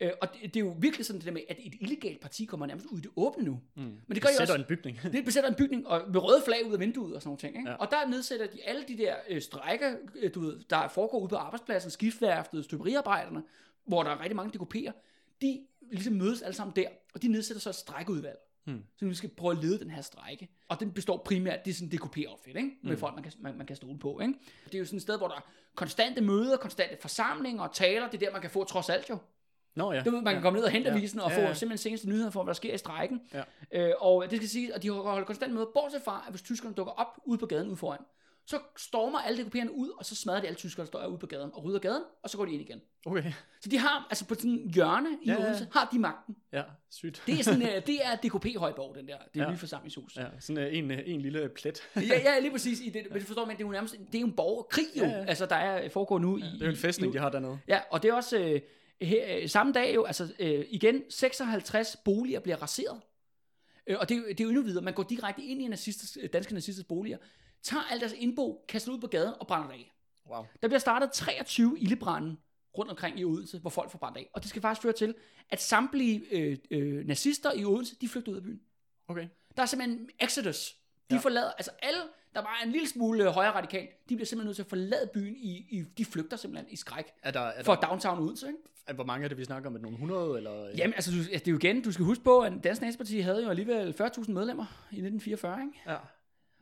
Øh, 0.00 0.10
og 0.20 0.28
det, 0.34 0.54
det, 0.54 0.56
er 0.56 0.64
jo 0.64 0.76
virkelig 0.78 1.06
sådan 1.06 1.20
det 1.20 1.26
der 1.26 1.32
med, 1.32 1.42
at 1.48 1.56
et 1.60 1.74
illegalt 1.80 2.20
parti 2.20 2.44
kommer 2.44 2.66
nærmest 2.66 2.86
ud 2.86 2.98
i 2.98 3.02
det 3.02 3.10
åbne 3.16 3.44
nu. 3.44 3.60
Mm. 3.74 3.82
Men 3.82 4.00
det 4.10 4.22
gør 4.22 4.28
de 4.28 4.36
Sætter 4.36 4.54
også, 4.54 4.62
en 4.62 4.68
bygning. 4.68 4.98
det 5.12 5.24
besætter 5.24 5.50
en 5.50 5.56
bygning 5.56 5.88
og 5.88 6.02
med 6.12 6.22
røde 6.22 6.42
flag 6.44 6.66
ud 6.66 6.72
af 6.72 6.80
vinduet 6.80 7.14
og 7.14 7.22
sådan 7.22 7.28
nogle 7.28 7.38
ting. 7.38 7.56
Ikke? 7.56 7.70
Ja. 7.70 7.76
Og 7.76 7.90
der 7.90 8.08
nedsætter 8.08 8.46
de 8.46 8.64
alle 8.64 8.84
de 8.88 8.98
der 8.98 9.14
øh, 9.28 9.42
strækker, 9.42 9.96
øh, 10.16 10.34
du 10.34 10.40
ved, 10.40 10.60
der 10.70 10.88
foregår 10.88 11.18
ude 11.18 11.28
på 11.28 11.36
arbejdspladsen, 11.36 11.90
skiftværftet, 11.90 12.64
støberiarbejderne, 12.64 13.42
hvor 13.86 14.02
der 14.02 14.10
er 14.10 14.20
rigtig 14.20 14.36
mange 14.36 14.58
DKP'er. 14.58 14.92
De 15.42 15.60
ligesom 15.92 16.14
mødes 16.14 16.42
alle 16.42 16.54
sammen 16.54 16.76
der, 16.76 16.88
og 17.14 17.22
de 17.22 17.28
nedsætter 17.28 17.60
så 17.60 17.68
et 17.68 17.74
strækkeudvalg. 17.74 18.38
Hmm. 18.64 18.82
Så 18.96 19.06
vi 19.06 19.14
skal 19.14 19.30
prøve 19.30 19.52
at 19.52 19.64
lede 19.64 19.78
den 19.78 19.90
her 19.90 20.02
strække. 20.02 20.48
Og 20.68 20.80
den 20.80 20.92
består 20.92 21.22
primært, 21.24 21.64
det 21.64 21.70
er 21.70 21.74
sådan 21.74 21.88
en 21.92 21.98
DKP-outfit, 21.98 22.56
ikke? 22.56 22.70
Med 22.82 22.96
folk, 22.96 23.14
man 23.14 23.22
kan, 23.22 23.32
man, 23.38 23.56
man 23.56 23.66
kan 23.66 23.76
stole 23.76 23.98
på, 23.98 24.20
ikke? 24.20 24.34
Det 24.64 24.74
er 24.74 24.78
jo 24.78 24.84
sådan 24.84 24.96
et 24.96 25.02
sted, 25.02 25.18
hvor 25.18 25.28
der 25.28 25.34
er 25.34 25.50
konstante 25.74 26.20
møder, 26.20 26.56
konstante 26.56 26.96
forsamlinger 27.00 27.62
og 27.62 27.74
taler. 27.74 28.10
Det 28.10 28.22
er 28.22 28.26
der, 28.26 28.32
man 28.32 28.40
kan 28.40 28.50
få 28.50 28.64
trods 28.64 28.88
alt 28.88 29.10
jo. 29.10 29.18
Nå 29.76 29.92
ja. 29.92 30.02
Ved, 30.04 30.12
man 30.12 30.24
kan 30.24 30.34
ja. 30.34 30.40
komme 30.40 30.56
ned 30.56 30.64
og 30.64 30.70
hente 30.70 30.90
Ja. 30.90 30.96
avisen 30.96 31.20
og 31.20 31.30
Ja, 31.30 31.36
få 31.36 31.40
ja. 31.40 31.54
simpelthen 31.54 31.82
seneste 31.82 32.08
nyheder 32.08 32.30
for, 32.30 32.42
hvad 32.42 32.50
der 32.54 32.56
sker 32.56 32.74
i 32.74 32.78
strækken. 32.78 33.20
Ja. 33.34 33.42
Øh, 33.88 33.92
og 34.00 34.30
det 34.30 34.36
skal 34.38 34.48
sige, 34.48 34.74
at 34.74 34.82
de 34.82 34.90
holder 34.90 35.24
konstant 35.24 35.52
møder, 35.54 35.66
bortset 35.74 36.02
fra, 36.04 36.24
at 36.26 36.32
hvis 36.32 36.42
tyskerne 36.42 36.74
dukker 36.74 36.92
op 36.92 37.18
ude 37.24 37.38
på 37.38 37.46
gaden 37.46 37.68
ude 37.68 37.76
foran, 37.76 38.00
så 38.46 38.58
stormer 38.76 39.18
alle 39.18 39.42
DKP'erne 39.44 39.70
ud, 39.70 39.90
og 39.98 40.04
så 40.04 40.14
smadrer 40.16 40.40
de 40.40 40.46
alle 40.46 40.56
tyskere, 40.56 40.84
der 40.84 40.86
står 40.86 41.06
ude 41.06 41.18
på 41.18 41.26
gaden, 41.26 41.50
og 41.54 41.64
rydder 41.64 41.78
gaden, 41.78 42.02
og 42.22 42.30
så 42.30 42.36
går 42.36 42.44
de 42.44 42.52
ind 42.52 42.62
igen. 42.62 42.80
Okay. 43.06 43.32
Så 43.60 43.68
de 43.68 43.78
har, 43.78 44.06
altså 44.10 44.26
på 44.26 44.34
sådan 44.34 44.50
en 44.50 44.70
hjørne 44.74 45.08
i 45.22 45.26
Ja, 45.26 45.32
ja, 45.32 45.38
ja. 45.40 45.46
Odense, 45.46 45.66
har 45.72 45.88
de 45.92 45.98
magten. 45.98 46.36
Ja, 46.52 46.62
sygt. 46.90 47.22
Det 47.26 47.38
er 47.38 47.42
sådan, 47.42 47.62
øh, 47.62 47.68
det 47.86 47.98
er 48.04 48.16
DKP 48.16 48.56
Højborg, 48.58 48.94
den 48.96 49.08
der, 49.08 49.16
det 49.34 49.40
Ja. 49.40 49.50
nye 49.50 49.56
forsamlingshus. 49.56 50.16
Ja, 50.16 50.24
sådan 50.40 50.62
øh, 50.62 50.78
en, 50.78 50.90
øh, 50.90 50.98
en 51.06 51.20
lille 51.20 51.48
plet. 51.48 51.80
ja, 51.96 52.00
ja, 52.02 52.38
lige 52.42 52.50
præcis. 52.52 52.80
I 52.80 52.88
det, 52.88 53.02
men 53.10 53.20
du 53.20 53.26
forstår 53.26 53.44
man, 53.46 53.56
det 53.56 53.62
er 53.62 53.66
jo 53.66 53.72
nærmest, 53.72 53.94
det 54.06 54.14
er 54.14 54.20
jo 54.20 54.26
en 54.26 54.32
borgerkrig 54.36 54.86
jo, 54.96 55.02
Ja, 55.04 55.08
ja. 55.10 55.24
altså 55.24 55.46
der 55.46 55.56
er, 55.56 55.88
foregår 55.88 56.18
nu 56.18 56.36
i... 56.38 56.40
Det 56.40 56.60
er 56.62 56.66
jo 56.66 56.70
en 56.70 56.76
fæstning, 56.76 57.12
de 57.12 57.18
har 57.18 57.28
dernede. 57.30 57.58
Ja, 57.68 57.80
og 57.90 58.02
det 58.02 58.08
er 58.10 58.14
også 58.14 58.60
her, 59.02 59.36
øh, 59.38 59.48
samme 59.48 59.72
dag 59.72 59.94
jo, 59.94 60.04
altså 60.04 60.34
øh, 60.38 60.64
igen, 60.68 61.02
56 61.10 61.96
boliger 62.04 62.40
bliver 62.40 62.62
raseret. 62.62 63.00
Øh, 63.86 63.96
og 64.00 64.08
det, 64.08 64.16
er 64.18 64.22
det 64.22 64.40
er 64.40 64.44
jo 64.44 64.50
endnu 64.50 64.62
videre. 64.62 64.84
Man 64.84 64.94
går 64.94 65.02
direkte 65.02 65.42
ind 65.42 65.62
i 65.62 65.68
nazisters, 65.68 66.18
danske 66.32 66.54
nazisters 66.54 66.86
boliger, 66.86 67.18
tager 67.62 67.82
alt 67.90 68.00
deres 68.00 68.12
indbo, 68.12 68.64
kaster 68.68 68.92
ud 68.92 68.98
på 69.00 69.06
gaden 69.06 69.34
og 69.40 69.46
brænder 69.46 69.66
det 69.68 69.74
af. 69.74 69.92
Wow. 70.30 70.44
Der 70.62 70.68
bliver 70.68 70.78
startet 70.78 71.12
23 71.12 71.78
ildebrænde 71.80 72.36
rundt 72.78 72.90
omkring 72.90 73.20
i 73.20 73.24
Odense, 73.24 73.58
hvor 73.58 73.70
folk 73.70 73.90
får 73.90 73.98
brændt 73.98 74.18
af. 74.18 74.30
Og 74.32 74.42
det 74.42 74.50
skal 74.50 74.62
faktisk 74.62 74.82
føre 74.82 74.92
til, 74.92 75.14
at 75.50 75.62
samtlige 75.62 76.24
øh, 76.30 76.58
øh, 76.70 77.06
nazister 77.06 77.52
i 77.52 77.64
Odense, 77.64 77.96
de 78.00 78.08
flygter 78.08 78.32
ud 78.32 78.36
af 78.36 78.42
byen. 78.42 78.60
Okay. 79.08 79.28
Der 79.56 79.62
er 79.62 79.66
simpelthen 79.66 79.98
en 80.00 80.10
exodus 80.20 80.74
De 81.10 81.14
Ja. 81.14 81.20
forlader, 81.20 81.52
altså 81.52 81.70
alle, 81.82 82.00
der 82.34 82.40
bare 82.42 82.54
er 82.62 82.66
en 82.66 82.72
lille 82.72 82.88
smule 82.88 83.24
øh, 83.24 83.30
højre 83.30 83.50
radikal, 83.50 83.88
de 84.08 84.16
bliver 84.16 84.26
simpelthen 84.26 84.46
nødt 84.48 84.56
til 84.56 84.62
at 84.62 84.68
forlade 84.68 85.10
byen 85.14 85.34
i, 85.36 85.66
i 85.70 85.84
de 85.98 86.04
flygter 86.04 86.36
simpelthen 86.36 86.72
i 86.72 86.76
skræk 86.76 87.04
Er 87.22 87.30
der, 87.30 87.40
er 87.40 87.62
for 87.62 87.74
der, 87.74 87.88
downtown 87.88 88.18
Odense, 88.18 88.46
ikke? 88.46 88.58
er, 88.86 88.92
hvor 88.92 89.04
mange 89.04 89.24
er 89.24 89.28
det, 89.28 89.38
vi 89.38 89.44
snakker 89.44 89.68
om? 89.68 89.72
Det 89.74 89.82
nogle 89.82 89.94
100? 89.94 90.36
Eller? 90.36 90.68
Jamen, 90.78 90.94
altså, 90.94 91.10
det 91.10 91.48
er 91.48 91.50
jo 91.52 91.56
igen, 91.56 91.82
du 91.82 91.92
skal 91.92 92.04
huske 92.04 92.24
på, 92.24 92.40
at 92.40 92.52
Dansk 92.64 92.82
Naziparti 92.82 93.18
havde 93.20 93.42
jo 93.44 93.50
alligevel 93.50 93.94
40.000 94.00 94.32
medlemmer 94.32 94.64
i 94.90 94.96
1944, 95.00 95.60
ikke? 95.60 95.72
Ja. 95.86 95.96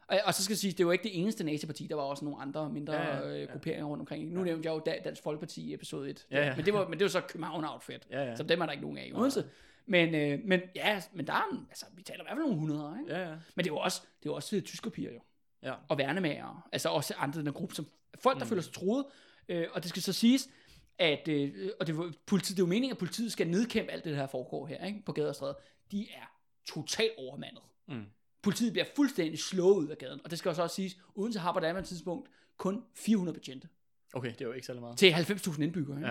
Og, 0.06 0.18
og 0.24 0.34
så 0.34 0.44
skal 0.44 0.52
jeg 0.52 0.58
sige, 0.58 0.72
det 0.72 0.86
var 0.86 0.92
ikke 0.92 1.02
det 1.02 1.20
eneste 1.20 1.44
naziparti, 1.44 1.86
der 1.86 1.94
var 1.94 2.02
også 2.02 2.24
nogle 2.24 2.40
andre 2.42 2.70
mindre 2.70 2.92
Ja, 2.94 3.02
ja, 3.02 3.16
ja, 3.16 3.28
ja, 3.28 3.34
ja. 3.34 3.42
øh, 3.42 3.48
grupperinger 3.52 3.84
rundt 3.86 4.00
omkring. 4.00 4.32
Nu 4.32 4.38
ja. 4.40 4.44
nævnte 4.44 4.66
jeg 4.68 4.74
jo 4.74 4.82
Da- 4.86 5.00
Dansk 5.04 5.22
Folkeparti 5.22 5.70
i 5.70 5.74
episode 5.74 6.10
1. 6.10 6.26
Ja, 6.30 6.46
ja. 6.46 6.56
Men, 6.56 6.64
det 6.66 6.74
var, 6.74 6.88
men 6.88 6.98
det 6.98 7.04
var 7.04 7.08
så 7.08 7.20
København 7.20 7.64
Outfit. 7.64 8.06
Ja, 8.10 8.22
ja. 8.24 8.36
Så 8.36 8.42
dem 8.42 8.60
er 8.60 8.64
der 8.66 8.72
ikke 8.72 8.82
nogen 8.82 8.98
af 8.98 9.06
i 9.06 9.12
Odense. 9.12 9.44
Men, 9.86 10.14
øh, 10.14 10.38
men 10.44 10.60
ja, 10.74 11.02
men 11.12 11.26
der 11.26 11.32
er, 11.32 11.64
altså, 11.70 11.86
vi 11.96 12.02
taler 12.02 12.20
i 12.20 12.24
hvert 12.24 12.36
fald 12.36 12.42
nogle 12.42 12.58
hundrede, 12.58 12.96
ikke? 13.00 13.14
Ja, 13.14 13.28
ja. 13.28 13.34
Men 13.54 13.64
det 13.64 13.70
jo 13.70 13.76
også, 13.76 14.02
det 14.22 14.26
jo 14.26 14.34
også 14.34 14.60
tyskopiger 14.60 15.12
jo. 15.12 15.20
Ja. 15.62 15.74
Og 15.88 15.98
værnemager. 15.98 16.68
Altså 16.72 16.88
også 16.88 17.14
andre 17.16 17.40
i 17.40 17.44
den 17.44 17.52
gruppe, 17.52 17.74
som 17.74 17.86
folk, 18.18 18.38
der 18.38 18.44
mm. 18.44 18.48
føler 18.48 18.62
sig 18.62 18.72
troet. 18.72 19.04
Øh, 19.48 19.66
og 19.72 19.82
det 19.82 19.88
skal 19.90 20.02
så 20.02 20.12
siges, 20.12 20.48
at 20.98 21.28
øh, 21.28 21.70
og 21.80 21.86
det, 21.86 22.16
politiet, 22.26 22.56
det 22.56 22.62
er 22.62 22.66
jo 22.66 22.68
meningen, 22.68 22.90
at 22.90 22.98
politiet 22.98 23.32
skal 23.32 23.48
nedkæmpe 23.48 23.92
alt 23.92 24.04
det 24.04 24.16
her 24.16 24.26
foregår 24.26 24.66
her, 24.66 24.84
ikke? 24.86 25.02
På 25.06 25.12
gader 25.12 25.28
og 25.28 25.34
stræder. 25.34 25.54
De 25.90 26.02
er 26.10 26.36
totalt 26.66 27.12
overmandet. 27.18 27.62
Mm. 27.88 28.04
Politiet 28.42 28.72
bliver 28.72 28.86
fuldstændig 28.96 29.38
slået 29.38 29.76
ud 29.76 29.88
af 29.88 29.98
gaden. 29.98 30.20
Og 30.24 30.30
det 30.30 30.38
skal 30.38 30.48
jo 30.48 30.54
så 30.54 30.62
også 30.62 30.76
siges, 30.76 30.96
uden 31.14 31.32
til 31.32 31.40
har 31.40 31.52
på 31.52 31.60
daværende 31.60 31.88
tidspunkt 31.88 32.28
kun 32.56 32.84
400 32.94 33.38
betjente 33.38 33.68
Okay, 34.14 34.32
det 34.32 34.40
er 34.40 34.44
jo 34.44 34.52
ikke 34.52 34.66
særlig 34.66 34.82
meget. 34.82 34.98
til 34.98 35.12
90.000 35.12 35.62
indbyggere. 35.62 35.96
Ikke? 35.96 36.08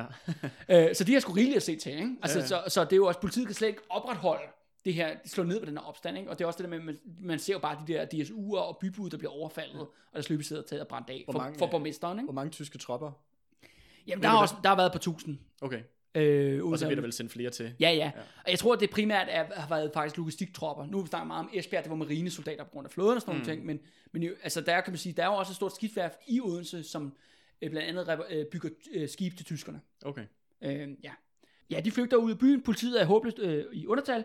Ja. 0.70 0.90
Øh, 0.90 0.96
så 0.96 1.04
de 1.04 1.14
har 1.14 1.20
sgu 1.20 1.34
rigeligt 1.34 1.58
at 1.58 1.64
se 1.64 1.76
til. 1.76 1.92
Ikke? 1.92 2.16
Altså, 2.22 2.38
ja. 2.38 2.44
ja. 2.44 2.48
Så, 2.48 2.64
så 2.68 2.84
det 2.84 2.94
er 2.94 2.98
jo 2.98 3.06
også, 3.06 3.20
politiet 3.20 3.46
kan 3.46 3.56
slet 3.56 3.68
ikke 3.68 3.82
opretholde 3.90 4.44
det 4.86 4.94
her, 4.94 5.18
slå 5.26 5.44
ned 5.44 5.60
på 5.60 5.66
den 5.66 5.78
her 5.78 5.84
opstand. 5.84 6.18
Ikke? 6.18 6.30
Og 6.30 6.38
det 6.40 6.44
er 6.44 6.48
også 6.48 6.58
det 6.58 6.72
der 6.72 6.78
med, 6.78 6.86
man, 6.86 7.00
man 7.20 7.40
ser 7.40 7.54
jo 7.54 7.60
bare 7.60 7.84
de 7.88 7.94
der 7.94 8.06
DSU'er 8.06 8.58
og 8.58 8.78
bybud, 8.82 9.10
der 9.10 9.18
bliver 9.18 9.32
overfaldet, 9.32 9.80
og 9.80 9.94
der 10.14 10.26
løbet 10.30 10.46
sidder 10.46 10.62
taget 10.62 10.82
og 10.82 10.88
brændt 10.88 11.10
af 11.10 11.22
Hvor 11.26 11.32
for, 11.32 11.40
mange, 11.40 11.58
for 11.58 11.66
øh, 11.66 11.72
borgmesteren. 11.72 12.20
Ikke? 12.20 12.26
Hvor 12.26 12.34
mange 12.34 12.52
tyske 12.52 12.78
tropper? 12.78 13.12
Jamen, 14.08 14.24
der 14.24 14.30
har, 14.30 14.42
også, 14.42 14.56
der 14.64 14.70
har 14.70 14.76
været 14.76 14.92
på 14.92 14.98
1000. 14.98 15.38
Okay. 15.62 15.82
Øh, 16.16 16.66
Og 16.66 16.80
så 16.80 16.86
bliver 16.86 16.96
der 16.96 17.02
vel 17.02 17.14
sendt 17.14 17.32
flere 17.32 17.50
til. 17.50 17.74
Ja, 17.80 17.92
ja. 17.92 18.12
Og 18.46 18.52
jeg 18.52 18.60
tror, 18.60 18.74
at 18.74 18.80
det 18.80 18.90
primært 18.90 19.28
er, 19.30 19.46
har 19.54 19.70
været 19.70 19.92
faktisk 19.94 20.18
logistiktropper. 20.18 20.86
Nu 20.86 21.06
snakker 21.06 21.26
vi 21.26 21.28
meget 21.28 21.40
om 21.40 21.50
Esbjerg, 21.54 21.84
det 21.84 21.90
var 21.90 21.96
marinesoldater 21.96 22.64
på 22.64 22.70
grund 22.70 22.86
af 22.86 22.92
flåden 22.92 23.16
og 23.16 23.22
sådan 23.22 23.34
mm. 23.34 23.40
nogle 23.40 23.54
ting. 23.54 23.66
Men, 23.66 23.80
men 24.12 24.24
jo, 24.24 24.34
altså, 24.44 24.62
der 24.62 24.82
kan 24.82 24.92
man 24.92 24.98
sige, 24.98 25.14
der 25.14 25.24
er 25.24 25.28
jo 25.28 25.34
også 25.34 25.52
et 25.52 25.56
stort 25.56 25.76
skibsværft 25.76 26.18
i 26.28 26.42
Odense, 26.42 26.84
som 26.84 27.14
øh, 27.62 27.70
blandt 27.70 27.88
andet 27.88 28.20
øh, 28.30 28.46
bygger 28.46 28.70
øh, 28.94 29.10
skib 29.10 29.38
til 29.38 29.46
tyskerne. 29.46 29.82
Okay. 30.06 30.26
Øh, 30.62 30.90
ja. 31.04 31.12
ja, 31.70 31.80
de 31.80 31.92
flygter 31.92 32.18
ud 32.18 32.32
af 32.32 32.40
byen. 32.40 32.62
Politiet 32.62 33.02
er 33.02 33.06
håbløst 33.06 33.40
øh, 33.40 33.66
i 33.74 33.88
undertal. 33.88 34.24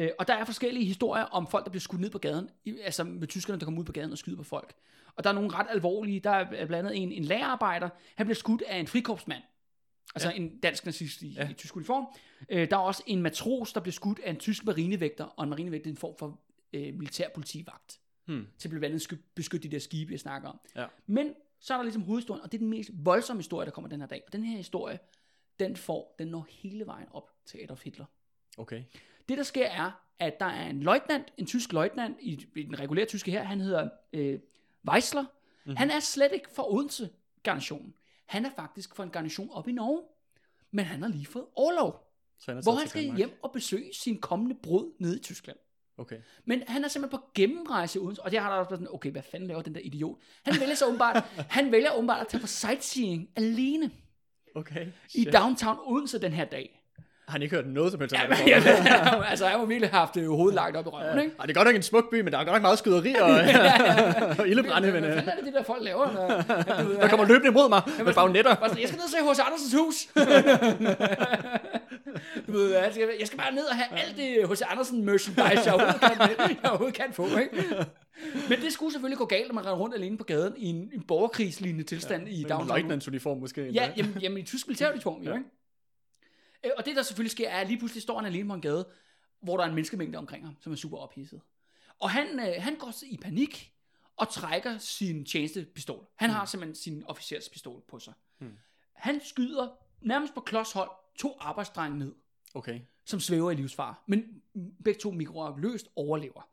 Øh, 0.00 0.10
og 0.18 0.28
der 0.28 0.34
er 0.34 0.44
forskellige 0.44 0.84
historier 0.84 1.24
om 1.24 1.46
folk, 1.46 1.64
der 1.64 1.70
bliver 1.70 1.80
skudt 1.80 2.00
ned 2.00 2.10
på 2.10 2.18
gaden. 2.18 2.50
Altså 2.82 3.04
med 3.04 3.28
tyskerne, 3.28 3.60
der 3.60 3.64
kommer 3.64 3.80
ud 3.80 3.84
på 3.84 3.92
gaden 3.92 4.12
og 4.12 4.18
skyder 4.18 4.36
på 4.36 4.44
folk. 4.44 4.74
Og 5.14 5.24
der 5.24 5.30
er 5.30 5.34
nogle 5.34 5.54
ret 5.54 5.66
alvorlige. 5.70 6.20
Der 6.20 6.30
er 6.30 6.66
blandt 6.66 6.74
andet 6.74 7.02
en, 7.02 7.12
en 7.12 7.24
lagerarbejder. 7.24 7.88
Han 8.14 8.26
bliver 8.26 8.34
skudt 8.34 8.62
af 8.62 8.78
en 8.78 8.86
frikorpsmand. 8.86 9.42
Altså 10.14 10.28
ja. 10.30 10.36
en 10.36 10.58
dansk 10.58 10.86
nazist 10.86 11.22
i, 11.22 11.28
ja. 11.28 11.48
I 11.48 11.54
tysk 11.54 11.76
uniform. 11.76 12.06
Øh, 12.48 12.70
der 12.70 12.76
er 12.76 12.80
også 12.80 13.02
en 13.06 13.22
matros, 13.22 13.72
der 13.72 13.80
bliver 13.80 13.92
skudt 13.92 14.20
af 14.24 14.30
en 14.30 14.36
tysk 14.36 14.64
marinevægter. 14.64 15.24
Og 15.24 15.44
en 15.44 15.50
marinevægter 15.50 15.86
er 15.86 15.92
en 15.92 15.96
form 15.96 16.14
for 16.18 16.40
øh, 16.72 16.94
militærpolitivagt. 16.94 18.00
Hmm. 18.26 18.46
Til 18.58 18.68
blandt 18.68 18.84
andet 18.84 19.02
sky- 19.02 19.22
beskytte 19.34 19.68
de 19.68 19.72
der 19.72 19.78
skibe, 19.78 20.12
jeg 20.12 20.20
snakker 20.20 20.48
om. 20.48 20.60
Ja. 20.76 20.86
Men 21.06 21.34
så 21.60 21.74
er 21.74 21.78
der 21.78 21.84
ligesom 21.84 22.02
hovedhistorien, 22.02 22.42
og 22.42 22.52
det 22.52 22.58
er 22.58 22.62
den 22.62 22.70
mest 22.70 22.90
voldsomme 22.92 23.38
historie, 23.38 23.66
der 23.66 23.72
kommer 23.72 23.88
den 23.88 24.00
her 24.00 24.06
dag. 24.06 24.22
Og 24.26 24.32
den 24.32 24.44
her 24.44 24.56
historie, 24.56 24.98
den 25.60 25.76
får, 25.76 26.14
den 26.18 26.28
når 26.28 26.46
hele 26.48 26.86
vejen 26.86 27.06
op 27.12 27.30
til 27.46 27.58
Adolf 27.62 27.84
Hitler. 27.84 28.04
Okay. 28.58 28.82
Det 29.30 29.38
der 29.38 29.44
sker 29.44 29.66
er, 29.66 29.90
at 30.18 30.40
der 30.40 30.46
er 30.46 30.70
en 30.70 30.82
løjtnant, 30.82 31.32
en 31.38 31.46
tysk 31.46 31.72
løjtnant 31.72 32.16
i, 32.20 32.46
i 32.56 32.62
den 32.62 32.78
regulære 32.80 33.06
tyske 33.06 33.30
her, 33.30 33.42
han 33.42 33.60
hedder 33.60 33.88
øh, 34.12 34.38
Weissler. 34.90 35.22
Mhm. 35.22 35.30
Mm-hmm. 35.64 35.76
Han 35.76 35.90
er 35.90 36.00
slet 36.00 36.30
ikke 36.34 36.48
fra 36.54 36.72
Odense 36.74 37.10
garnitionen. 37.42 37.94
Han 38.26 38.44
er 38.46 38.50
faktisk 38.56 38.94
fra 38.94 39.02
en 39.04 39.10
garnison 39.10 39.50
op 39.52 39.68
i 39.68 39.72
Norge. 39.72 40.02
Men 40.70 40.84
han 40.84 41.02
har 41.02 41.08
lige 41.08 41.26
fået 41.26 41.44
overlov, 41.54 42.12
Så 42.38 42.50
han 42.50 42.58
er 42.58 42.62
hvor 42.62 42.74
han 42.74 42.88
skal 42.88 43.16
hjem 43.16 43.38
og 43.42 43.52
besøge 43.52 43.90
sin 43.94 44.20
kommende 44.20 44.54
brud 44.62 44.92
nede 44.98 45.16
i 45.16 45.20
Tyskland. 45.20 45.58
Okay. 45.98 46.20
Men 46.44 46.62
han 46.68 46.84
er 46.84 46.88
simpelthen 46.88 47.20
på 47.20 47.26
gennemrejse 47.34 47.98
i 47.98 48.02
Odense, 48.02 48.22
og 48.22 48.30
det 48.30 48.38
har 48.40 48.50
der 48.50 48.56
også 48.56 48.70
været 48.70 48.80
sådan, 48.80 48.94
okay, 48.94 49.10
hvad 49.10 49.22
fanden 49.22 49.48
laver 49.48 49.62
den 49.62 49.74
der 49.74 49.80
idiot? 49.80 50.18
Han 50.44 50.60
vælger 50.60 50.74
så 50.74 50.86
åbenbart, 50.86 51.24
han 51.56 51.72
vælger 51.72 51.92
åbenbart 51.94 52.20
at 52.20 52.28
tage 52.28 52.40
på 52.40 52.46
sightseeing 52.46 53.30
alene 53.36 53.90
Okay. 54.54 54.86
i 54.86 54.90
Shit. 55.08 55.32
downtown 55.32 55.78
Odense 55.86 56.18
den 56.20 56.32
her 56.32 56.44
dag. 56.44 56.79
Har 57.30 57.38
han 57.38 57.42
ikke 57.42 57.56
hørt 57.56 57.66
noget 57.66 57.92
som 57.92 58.00
helst 58.00 58.14
om 58.14 58.20
Ja, 58.20 58.34
det? 58.34 58.44
men, 58.44 58.46
ja, 58.86 59.22
altså, 59.30 59.46
han 59.46 59.58
har 59.58 59.66
virkelig 59.66 59.90
haft 59.90 60.16
øh, 60.16 60.28
hovedet 60.28 60.54
lagt 60.54 60.76
op 60.76 60.86
i 60.86 60.88
røven, 60.88 61.18
ikke? 61.18 61.32
Ej, 61.38 61.46
det 61.46 61.50
er 61.50 61.54
godt 61.60 61.66
nok 61.68 61.76
en 61.76 61.82
smuk 61.82 62.10
by, 62.10 62.20
men 62.20 62.32
der 62.32 62.38
er 62.38 62.44
godt 62.44 62.54
nok 62.54 62.62
meget 62.62 62.78
skyderi 62.78 63.14
og, 63.14 63.30
og 64.38 64.48
ildebrænde. 64.48 64.92
Men, 64.92 65.00
Hvad 65.04 65.10
øh, 65.10 65.16
fanden 65.16 65.30
er 65.30 65.34
det, 65.36 65.44
det 65.44 65.54
der 65.54 65.62
folk 65.62 65.82
laver? 65.84 66.12
Når, 66.12 66.26
der 67.00 67.08
kommer 67.08 67.26
løbende 67.26 67.48
imod 67.48 67.68
mig 67.68 67.82
med 68.04 68.14
bagnetter. 68.14 68.56
Jeg 68.80 68.88
skal 68.88 68.96
ned 68.98 69.04
og 69.04 69.10
se 69.10 69.16
H.C. 69.32 69.40
Andersens 69.46 69.74
hus. 69.74 70.06
du 72.46 72.52
ved, 72.52 72.72
jeg 72.74 72.88
skal, 72.92 73.08
jeg 73.18 73.26
skal 73.26 73.38
bare 73.38 73.54
ned 73.54 73.64
og 73.64 73.76
have 73.76 74.00
alt 74.00 74.16
det 74.16 74.48
H.C. 74.50 74.62
Andersen 74.70 75.04
merchandise, 75.04 75.62
jeg 75.64 75.72
overhovedet 75.74 76.00
kan, 76.00 76.10
jeg 76.62 76.70
overhovedet 76.70 76.96
kan 76.96 77.12
få. 77.12 77.26
Ikke? 77.26 77.64
Men 78.48 78.60
det 78.60 78.72
skulle 78.72 78.92
selvfølgelig 78.92 79.18
gå 79.18 79.24
galt, 79.24 79.48
når 79.48 79.54
man 79.54 79.64
render 79.64 79.78
rundt 79.78 79.94
alene 79.94 80.18
på 80.18 80.24
gaden 80.24 80.52
i 80.56 80.66
en, 80.66 80.76
en 80.76 81.02
borgerkrigslignende 81.08 81.84
tilstand 81.84 82.26
ja, 82.26 82.32
i 82.32 82.40
En 82.40 82.48
downtown. 82.48 82.68
løjtnantsuniform 82.68 83.38
måske. 83.38 83.68
Ja, 83.74 83.88
jamen, 83.96 84.16
jamen 84.20 84.38
i 84.38 84.42
tysk 84.42 84.68
militæruniform, 84.68 85.22
Ja. 85.22 85.32
ikke? 85.32 85.44
Øh, 86.64 86.70
Og 86.78 86.86
det, 86.86 86.96
der 86.96 87.02
selvfølgelig 87.02 87.30
sker, 87.30 87.48
er, 87.48 87.60
at 87.60 87.66
lige 87.66 87.78
pludselig 87.78 88.02
står 88.02 88.16
han 88.18 88.26
alene 88.26 88.48
på 88.48 88.54
en 88.54 88.60
gade, 88.60 88.88
hvor 89.40 89.56
der 89.56 89.64
er 89.64 89.68
en 89.68 89.74
menneskemængde 89.74 90.18
omkring 90.18 90.44
ham, 90.44 90.56
som 90.60 90.72
er 90.72 90.76
super 90.76 90.98
ophidset. 90.98 91.40
Og 91.98 92.10
han, 92.10 92.40
øh, 92.40 92.54
han 92.58 92.76
går 92.76 92.94
i 93.06 93.16
panik 93.16 93.72
og 94.16 94.28
trækker 94.28 94.78
sin 94.78 95.24
tjenestepistol. 95.24 96.06
Han 96.16 96.30
har 96.30 96.44
simpelthen 96.44 96.74
sin 96.74 97.04
officerspistol 97.06 97.82
på 97.88 97.98
sig. 97.98 98.12
Mm. 98.38 98.56
Han 98.92 99.20
skyder 99.24 99.68
nærmest 100.00 100.34
på 100.34 100.40
klodshold 100.40 100.90
to 101.18 101.36
arbejdsdrenge 101.40 101.98
ned, 101.98 102.12
Okay. 102.54 102.80
som 103.04 103.20
svæver 103.20 103.50
i 103.50 103.54
livsfar. 103.54 104.02
Men 104.06 104.42
begge 104.84 105.00
to 105.00 105.10
mikroløst 105.10 105.88
overlever. 105.96 106.48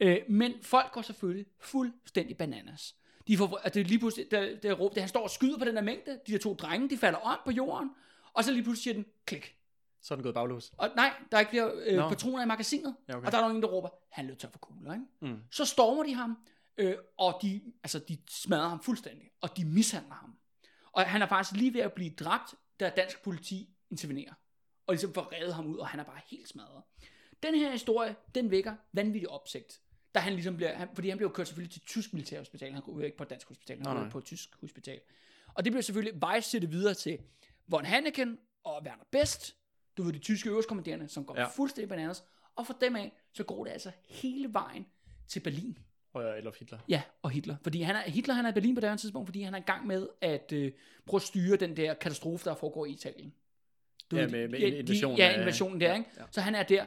Øh, 0.00 0.18
men 0.28 0.52
folk 0.62 0.92
går 0.92 1.02
selvfølgelig 1.02 1.46
fuldstændig 1.58 2.36
bananas. 2.36 2.94
De 3.28 3.36
får, 3.36 3.60
at 3.62 3.74
det 3.74 3.80
er 3.80 3.84
lige 3.84 3.98
pludselig, 3.98 4.30
der, 4.30 4.56
der 4.62 4.72
råb, 4.72 4.94
det, 4.94 5.02
han 5.02 5.08
står 5.08 5.22
og 5.22 5.30
skyder 5.30 5.58
på 5.58 5.64
den 5.64 5.74
her 5.74 5.82
mængde, 5.82 6.20
de 6.26 6.32
der 6.32 6.38
to 6.38 6.54
drenge, 6.54 6.90
de 6.90 6.98
falder 6.98 7.18
om 7.18 7.38
på 7.44 7.50
jorden, 7.50 7.90
og 8.34 8.44
så 8.44 8.52
lige 8.52 8.62
pludselig 8.62 8.82
siger 8.82 8.94
den, 8.94 9.06
klik. 9.26 9.56
Så 10.00 10.14
er 10.14 10.16
den 10.16 10.22
gået 10.22 10.34
baglås. 10.34 10.72
Og 10.76 10.90
nej, 10.96 11.12
der 11.30 11.36
er 11.36 11.40
ikke 11.40 11.50
flere 11.50 11.72
øh, 11.86 11.96
Nå. 11.96 12.08
patroner 12.08 12.42
i 12.42 12.46
magasinet, 12.46 12.96
Ja, 13.08 13.16
okay. 13.16 13.26
og 13.26 13.32
der 13.32 13.38
er 13.38 13.42
nogen, 13.48 13.62
der 13.62 13.68
råber, 13.68 13.88
han 14.10 14.26
løb 14.26 14.38
tør 14.38 14.48
for 14.48 14.58
kugler, 14.58 14.92
ikke? 14.92 15.04
Mm. 15.20 15.40
Så 15.50 15.64
stormer 15.64 16.02
de 16.02 16.14
ham, 16.14 16.38
øh, 16.78 16.94
og 17.18 17.38
de, 17.42 17.62
altså, 17.82 17.98
de 17.98 18.18
smadrer 18.30 18.68
ham 18.68 18.82
fuldstændig, 18.82 19.30
og 19.40 19.56
de 19.56 19.64
mishandler 19.64 20.14
ham. 20.14 20.36
Og 20.92 21.06
han 21.06 21.22
er 21.22 21.26
faktisk 21.26 21.56
lige 21.56 21.74
ved 21.74 21.80
at 21.80 21.92
blive 21.92 22.10
dræbt, 22.10 22.54
da 22.80 22.92
dansk 22.96 23.22
politi 23.22 23.68
intervenerer, 23.90 24.32
og 24.86 24.94
ligesom 24.94 25.14
får 25.14 25.32
reddet 25.32 25.54
ham 25.54 25.66
ud, 25.66 25.76
og 25.76 25.88
han 25.88 26.00
er 26.00 26.04
bare 26.04 26.20
helt 26.26 26.48
smadret. 26.48 26.82
Den 27.42 27.54
her 27.54 27.70
historie, 27.72 28.16
den 28.34 28.50
vækker 28.50 28.74
vanvittig 28.92 29.28
opsigt, 29.30 29.80
da 30.14 30.20
han 30.20 30.32
ligesom 30.32 30.56
bliver, 30.56 30.74
han, 30.74 30.88
fordi 30.94 31.08
han 31.08 31.18
bliver 31.18 31.30
jo 31.30 31.34
kørt 31.34 31.48
selvfølgelig 31.48 31.72
til 31.72 31.82
tysk 31.82 32.12
militærhospital, 32.12 32.72
han 32.72 32.82
går 32.82 33.00
ikke 33.00 33.16
på 33.16 33.22
et 33.22 33.30
dansk 33.30 33.48
hospital, 33.48 33.76
han 33.86 33.96
går 33.96 34.10
på 34.10 34.18
et 34.18 34.24
tysk 34.24 34.48
hospital. 34.60 35.00
Og 35.54 35.64
det 35.64 35.72
bliver 35.72 35.82
selvfølgelig 35.82 36.20
vejsættet 36.20 36.70
videre 36.70 36.94
til 36.94 37.18
Von 37.68 37.84
Hanneken 37.84 38.38
og 38.64 38.82
Werner 38.86 39.04
Best, 39.10 39.56
du 39.96 40.02
ved, 40.02 40.12
de 40.12 40.18
tyske 40.18 40.50
øverstkommanderende, 40.50 41.08
som 41.08 41.24
går 41.24 41.34
Ja. 41.34 41.40
ja. 41.42 41.48
fuldstændig 41.48 41.88
bananas, 41.88 42.24
og 42.56 42.66
for 42.66 42.76
dem 42.80 42.96
af, 42.96 43.12
så 43.32 43.44
går 43.44 43.64
det 43.64 43.70
altså 43.72 43.90
hele 44.08 44.52
vejen 44.52 44.86
til 45.28 45.40
Berlin. 45.40 45.78
Og 46.12 46.22
øh, 46.24 46.36
Adolf 46.38 46.58
Hitler. 46.58 46.78
Ja, 46.88 47.02
og 47.22 47.30
Hitler. 47.30 47.56
Fordi 47.62 47.82
han 47.82 47.96
er, 47.96 48.00
Hitler 48.00 48.34
han 48.34 48.46
er 48.46 48.50
i 48.50 48.52
Berlin 48.54 48.74
på 48.74 48.80
det 48.80 48.88
her 48.88 48.96
tidspunkt, 48.96 49.28
fordi 49.28 49.42
han 49.42 49.54
er 49.54 49.58
i 49.58 49.62
gang 49.66 49.86
med 49.86 50.08
at 50.20 50.52
øh, 50.52 50.72
prøve 51.06 51.18
at 51.18 51.22
styre 51.22 51.56
den 51.56 51.76
der 51.76 51.94
katastrofe, 51.94 52.44
der 52.50 52.54
foregår 52.54 52.86
i 52.86 52.90
Italien. 52.90 53.34
Du 54.10 54.16
Ja, 54.16 54.26
med- 54.28 54.48
med 54.48 54.58
de- 54.60 54.78
invasionen 54.78 55.18
ja, 55.18 55.40
invasionen 55.40 55.80
der, 55.80 55.88
ja, 55.88 55.94
ikke? 55.98 56.10
ja. 56.18 56.22
Så 56.30 56.40
han 56.40 56.54
er 56.54 56.62
der, 56.62 56.86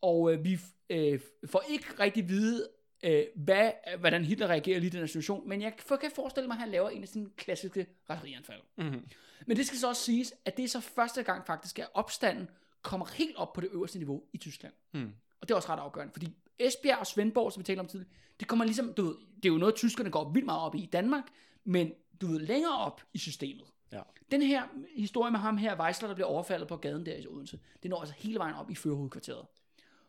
og 0.00 0.32
øh, 0.32 0.44
vi 0.44 0.58
øh, 0.90 1.20
får 1.46 1.64
ikke 1.70 1.86
rigtig 2.00 2.28
vide, 2.28 2.68
øh, 3.02 3.24
hvad, 3.34 3.70
hvordan 3.98 4.24
Hitler 4.24 4.46
reagerer 4.46 4.78
lige 4.78 4.86
i 4.86 4.90
den 4.90 4.98
her 5.00 5.06
situation, 5.06 5.48
men 5.48 5.62
jeg 5.62 5.72
for- 5.78 5.96
kan 5.96 6.10
forestille 6.14 6.46
mig, 6.46 6.54
at 6.54 6.60
han 6.60 6.68
laver 6.68 6.90
en 6.90 7.02
af 7.02 7.08
sine 7.08 7.30
klassiske 7.36 7.86
raserianfald. 8.10 8.60
Mm-hmm. 8.76 9.08
Men 9.46 9.56
det 9.56 9.66
skal 9.66 9.78
så 9.78 9.88
også 9.88 10.02
siges, 10.02 10.34
at 10.44 10.56
det 10.56 10.64
er 10.64 10.68
så 10.68 10.80
første 10.80 11.22
gang 11.22 11.46
faktisk, 11.46 11.78
at 11.78 11.88
opstanden 11.94 12.48
kommer 12.82 13.06
helt 13.06 13.36
op 13.36 13.52
på 13.52 13.60
det 13.60 13.68
øverste 13.72 13.98
niveau 13.98 14.22
i 14.32 14.38
Tyskland. 14.38 14.74
Mm. 14.92 15.12
Og 15.40 15.48
det 15.48 15.50
er 15.50 15.56
også 15.56 15.68
ret 15.68 15.78
afgørende, 15.78 16.12
fordi 16.12 16.28
Esbjerg 16.58 16.98
og 16.98 17.06
Svendborg, 17.06 17.52
som 17.52 17.60
vi 17.60 17.64
talte 17.64 17.80
om 17.80 17.86
tidligere, 17.86 18.12
det 18.40 18.48
kommer 18.48 18.64
ligesom, 18.64 18.92
du 18.94 19.02
ved, 19.04 19.14
det 19.36 19.48
er 19.48 19.52
jo 19.52 19.58
noget, 19.58 19.74
tyskerne 19.74 20.10
går 20.10 20.30
vildt 20.32 20.46
meget 20.46 20.60
op 20.60 20.74
i 20.74 20.82
i 20.82 20.86
Danmark, 20.86 21.24
men 21.64 21.92
du 22.20 22.26
ved, 22.26 22.38
længere 22.40 22.78
op 22.78 23.02
i 23.12 23.18
systemet. 23.18 23.64
Ja. 23.92 24.00
Den 24.30 24.42
her 24.42 24.62
historie 24.96 25.30
med 25.30 25.40
ham 25.40 25.56
her, 25.56 25.80
Weissler, 25.80 26.08
der 26.08 26.14
bliver 26.14 26.28
overfaldet 26.28 26.68
på 26.68 26.76
gaden 26.76 27.06
der 27.06 27.16
i 27.16 27.26
Odense, 27.26 27.58
det 27.82 27.90
når 27.90 28.00
altså 28.00 28.14
hele 28.18 28.38
vejen 28.38 28.54
op 28.54 28.70
i 28.70 28.74
førerhovedkvarteret. 28.74 29.46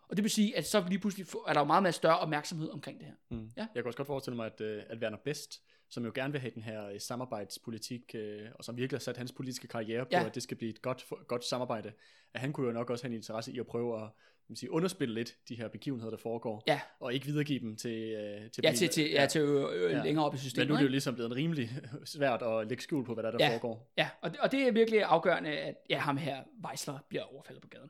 Og 0.09 0.15
det 0.17 0.23
vil 0.23 0.31
sige, 0.31 0.57
at 0.57 0.65
så 0.67 0.83
lige 0.89 0.99
pludselig 0.99 1.27
er 1.47 1.53
der 1.53 1.59
jo 1.59 1.65
meget 1.65 1.83
mere 1.83 1.91
større 1.93 2.19
opmærksomhed 2.19 2.69
omkring 2.69 2.99
det 2.99 3.07
her. 3.07 3.13
Mm. 3.29 3.51
Ja. 3.57 3.61
Jeg 3.61 3.83
kan 3.83 3.85
også 3.85 3.97
godt 3.97 4.07
forestille 4.07 4.35
mig, 4.35 4.45
at, 4.45 4.61
øh, 4.61 4.83
at 4.89 4.97
Werner 4.97 5.17
Best, 5.17 5.61
som 5.89 6.05
jo 6.05 6.11
gerne 6.15 6.31
vil 6.31 6.41
have 6.41 6.51
den 6.55 6.63
her 6.63 6.85
øh, 6.89 6.99
samarbejdspolitik, 6.99 8.01
øh, 8.15 8.41
og 8.55 8.63
som 8.63 8.77
virkelig 8.77 8.97
har 8.97 9.01
sat 9.01 9.17
hans 9.17 9.31
politiske 9.31 9.67
karriere 9.67 10.05
på, 10.05 10.09
Ja. 10.11 10.25
at 10.25 10.35
det 10.35 10.43
skal 10.43 10.57
blive 10.57 10.69
et 10.69 10.81
godt, 10.81 11.05
godt 11.27 11.45
samarbejde, 11.45 11.91
at 12.33 12.41
han 12.41 12.53
kunne 12.53 12.67
jo 12.67 12.73
nok 12.73 12.89
også 12.89 13.03
have 13.03 13.09
en 13.11 13.15
interesse 13.15 13.51
i 13.51 13.59
at 13.59 13.67
prøve 13.67 14.03
at 14.03 14.09
man 14.47 14.55
sige, 14.55 14.71
underspille 14.71 15.13
lidt 15.15 15.35
de 15.49 15.55
her 15.55 15.67
begivenheder, 15.67 16.09
der 16.11 16.17
foregår, 16.17 16.63
Ja, 16.67 16.79
og 16.99 17.13
ikke 17.13 17.25
videregive 17.25 17.59
dem 17.59 17.75
til, 17.75 17.91
øh, 18.11 18.51
til, 18.51 18.61
ja 18.63 18.73
til, 18.73 18.89
til, 18.89 19.11
ja, 19.11 19.25
til 19.25 19.41
øh, 19.41 19.85
øh, 19.85 19.91
Ja. 19.91 20.03
længere 20.03 20.25
op 20.25 20.33
i 20.33 20.35
Men 20.35 20.39
systemet. 20.39 20.67
nu 20.67 20.73
er 20.73 20.77
det 20.77 20.85
jo 20.85 20.89
ligesom 20.89 21.15
blevet 21.15 21.31
rimelig 21.35 21.69
svært 22.05 22.41
at 22.41 22.67
lægge 22.67 22.83
skjul 22.83 23.05
på, 23.05 23.13
hvad 23.13 23.23
der, 23.23 23.31
der 23.31 23.45
Ja. 23.45 23.51
foregår. 23.53 23.91
Ja, 23.97 24.09
og 24.21 24.31
det, 24.31 24.39
og 24.39 24.51
det 24.51 24.67
er 24.67 24.71
virkelig 24.71 25.03
afgørende, 25.03 25.49
at 25.49 25.75
ja, 25.89 25.97
ham 25.97 26.17
her, 26.17 26.43
Weisler, 26.67 26.99
bliver 27.09 27.23
overfaldet 27.23 27.61
på 27.61 27.67
gaden. 27.67 27.89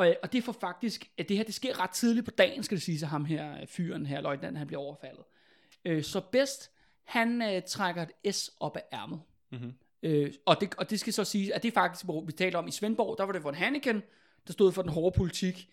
Og, 0.00 0.16
og 0.22 0.32
det 0.32 0.44
får 0.44 0.52
faktisk, 0.52 1.10
at 1.18 1.28
det 1.28 1.36
her, 1.36 1.44
det 1.44 1.54
sker 1.54 1.80
ret 1.80 1.90
tidligt 1.90 2.24
på 2.24 2.30
dagen, 2.30 2.62
skal 2.62 2.76
det 2.76 2.82
sige, 2.82 3.04
at 3.04 3.08
ham 3.08 3.24
her, 3.24 3.66
fyren 3.66 4.06
her, 4.06 4.20
løjtnanten, 4.20 4.56
han 4.56 4.66
bliver 4.66 4.80
overfaldet. 4.80 5.24
Øh, 5.84 6.04
så 6.04 6.20
bedst, 6.20 6.70
han 7.04 7.42
øh, 7.42 7.62
trækker 7.66 8.06
et 8.24 8.34
S 8.34 8.50
op 8.60 8.76
af 8.76 8.82
ærmet. 8.92 9.20
Mm-hmm. 9.50 9.74
Øh, 10.02 10.34
og, 10.46 10.60
det, 10.60 10.74
og 10.74 10.90
det 10.90 11.00
skal 11.00 11.12
så 11.12 11.24
sige, 11.24 11.54
at 11.54 11.62
det 11.62 11.68
er 11.68 11.72
faktisk, 11.72 12.04
hvor 12.04 12.24
vi 12.24 12.32
taler 12.32 12.58
om 12.58 12.68
i 12.68 12.70
Svendborg, 12.70 13.18
der 13.18 13.24
var 13.24 13.32
det 13.32 13.44
von 13.44 13.54
Hanneken, 13.54 14.02
der 14.46 14.52
stod 14.52 14.72
for 14.72 14.82
den 14.82 14.90
hårde 14.90 15.16
politik. 15.16 15.70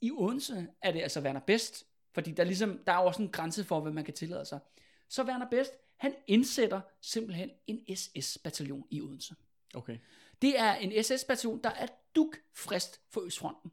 I 0.00 0.10
Odense 0.10 0.66
er 0.82 0.92
det 0.92 1.02
altså 1.02 1.20
Werner 1.20 1.40
Best, 1.40 1.84
fordi 2.14 2.32
der, 2.32 2.42
er 2.42 2.46
ligesom, 2.46 2.80
der 2.86 2.92
er 2.92 2.96
også 2.96 3.22
en 3.22 3.28
grænse 3.28 3.64
for, 3.64 3.80
hvad 3.80 3.92
man 3.92 4.04
kan 4.04 4.14
tillade 4.14 4.44
sig. 4.44 4.58
Så 5.08 5.24
Werner 5.24 5.50
Best, 5.50 5.72
han 5.96 6.14
indsætter 6.26 6.80
simpelthen 7.00 7.50
en 7.66 7.96
SS-bataljon 7.96 8.86
i 8.90 9.00
Odense. 9.00 9.34
Okay. 9.74 9.98
Det 10.42 10.60
er 10.60 10.74
en 10.74 11.04
SS-bataljon, 11.04 11.60
der 11.64 11.70
er 11.70 11.86
dukfrist 12.16 13.00
for 13.10 13.20
Østfronten. 13.20 13.70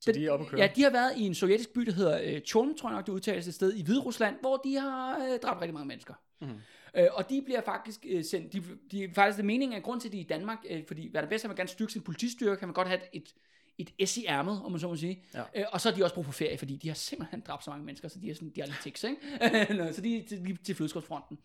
Så 0.00 0.12
de 0.12 0.26
er 0.26 0.30
oppe 0.30 0.44
at 0.44 0.50
køre? 0.50 0.60
Ja, 0.60 0.68
de 0.76 0.82
har 0.82 0.90
været 0.90 1.16
i 1.16 1.22
en 1.22 1.34
sovjetisk 1.34 1.72
by, 1.72 1.80
der 1.80 1.92
hedder 1.92 2.20
øh, 2.24 2.40
Cholm, 2.40 2.76
tror 2.76 2.88
jeg 2.88 2.96
nok, 2.96 3.06
det 3.06 3.12
udtales 3.12 3.46
et 3.46 3.54
sted 3.54 3.74
i 3.74 3.82
Hvide 3.82 4.00
Rusland, 4.00 4.36
hvor 4.40 4.56
de 4.56 4.74
har 4.74 5.18
øh, 5.18 5.38
dræbt 5.38 5.60
rigtig 5.60 5.74
mange 5.74 5.88
mennesker. 5.88 6.14
Mhm. 6.40 6.60
Øh, 6.96 7.06
og 7.12 7.30
de 7.30 7.42
bliver 7.42 7.60
faktisk 7.60 8.06
øh, 8.08 8.24
sendt, 8.24 8.52
de, 8.52 8.62
de 8.90 9.04
er 9.04 9.08
faktisk 9.14 9.36
det 9.36 9.44
meningen 9.44 9.76
af 9.76 9.82
grund 9.82 10.00
til, 10.00 10.08
at 10.08 10.12
de 10.12 10.18
er 10.18 10.24
i 10.24 10.26
Danmark, 10.26 10.58
øh, 10.70 10.82
fordi 10.86 11.10
Werner 11.14 11.28
Best, 11.28 11.44
han 11.44 11.48
vil 11.48 11.56
gerne 11.56 11.68
styrke 11.68 11.92
sin 11.92 12.02
politistyrke, 12.02 12.60
han 12.60 12.68
vil 12.68 12.74
godt 12.74 12.88
have 12.88 13.00
et, 13.12 13.34
et 13.78 14.08
S 14.08 14.16
i 14.16 14.24
ærmet, 14.26 14.62
om 14.64 14.72
man 14.72 14.80
så 14.80 14.88
må 14.88 14.96
sige. 14.96 15.22
Ja. 15.34 15.42
Øh, 15.54 15.64
og 15.72 15.80
så 15.80 15.88
er 15.88 15.94
de 15.94 16.02
også 16.02 16.14
brug 16.14 16.24
for 16.24 16.32
ferie, 16.32 16.58
fordi 16.58 16.76
de 16.76 16.88
har 16.88 16.94
simpelthen 16.94 17.40
dræbt 17.40 17.64
så 17.64 17.70
mange 17.70 17.84
mennesker, 17.84 18.08
så 18.08 18.18
de 18.18 18.30
er, 18.30 18.34
sådan, 18.34 18.50
de 18.50 18.60
er 18.60 18.66
lidt 18.66 18.80
tiks, 18.82 19.04
ikke? 19.04 19.20
Så 19.94 20.00
de 20.00 20.18
er 20.18 20.24
til, 20.28 20.58
til 20.64 20.74
flødeskovsfronten. 20.74 21.38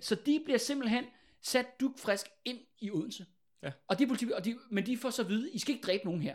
Så 0.00 0.14
de 0.14 0.40
bliver 0.44 0.58
simpelthen 0.58 1.04
sat 1.42 1.66
dukfrisk 1.80 2.26
ind 2.44 2.58
i 2.78 2.90
Odense. 2.90 3.26
Ja. 3.62 3.72
Og 3.88 3.98
de 3.98 4.06
politi, 4.06 4.30
og 4.34 4.44
de, 4.44 4.58
men 4.70 4.86
de 4.86 4.96
får 4.98 5.10
så 5.10 5.22
at 5.22 5.28
vide, 5.28 5.50
I 5.52 5.58
skal 5.58 5.74
ikke 5.74 5.86
dræbe 5.86 6.04
nogen 6.04 6.22
her. 6.22 6.34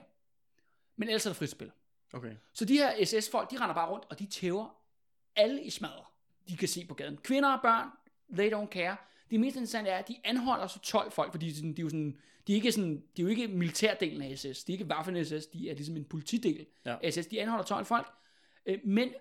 Men 0.96 1.10
ellers 1.10 1.26
er 1.26 1.30
der 1.30 1.34
frit 1.36 1.50
spil. 1.50 1.72
Okay. 2.14 2.36
Så 2.54 2.66
de 2.66 2.74
her 2.74 3.06
SS-folk, 3.06 3.52
de 3.52 3.60
render 3.60 3.74
bare 3.76 3.90
rundt, 3.90 4.06
og 4.10 4.20
de 4.20 4.26
tæver 4.26 4.76
alle 5.36 5.64
i 5.64 5.70
smadre, 5.70 6.04
de 6.50 6.58
kan 6.58 6.68
se 6.68 6.86
på 6.86 6.94
gaden. 6.94 7.18
Kvinder 7.18 7.50
og 7.54 7.62
børn, 7.62 7.90
they 8.34 8.54
don't 8.54 8.68
care. 8.70 8.98
Det 9.32 9.40
mest 9.40 9.56
interessante 9.56 9.90
er, 9.92 9.98
at 9.98 10.08
de 10.08 10.18
anholder 10.24 10.68
så 10.68 10.80
12 10.80 11.12
folk, 11.12 11.32
fordi 11.32 11.52
de, 11.52 11.70
er 11.70 11.74
de 11.74 11.82
er 11.82 11.84
jo 11.84 11.90
sådan, 11.90 12.20
de 12.48 12.52
er 12.52 12.56
ikke 12.56 12.72
sådan, 12.72 13.04
de 13.18 13.22
er 13.22 13.24
jo 13.24 13.28
ikke 13.30 13.48
militærdelen 13.48 14.22
af 14.22 14.38
SS, 14.40 14.64
de 14.64 14.72
er 14.72 14.74
ikke 14.80 14.86
Waffen 14.86 15.26
SS, 15.26 15.46
de 15.46 15.70
er 15.70 15.74
ligesom 15.76 15.98
en 15.98 16.06
politidel 16.06 16.66
Ja. 16.86 16.96
af 17.04 17.14
SS. 17.14 17.28
De 17.28 17.42
anholder 17.42 17.64
12 17.66 17.86
folk, 17.86 18.08
øh, 18.66 18.80
men 18.84 19.14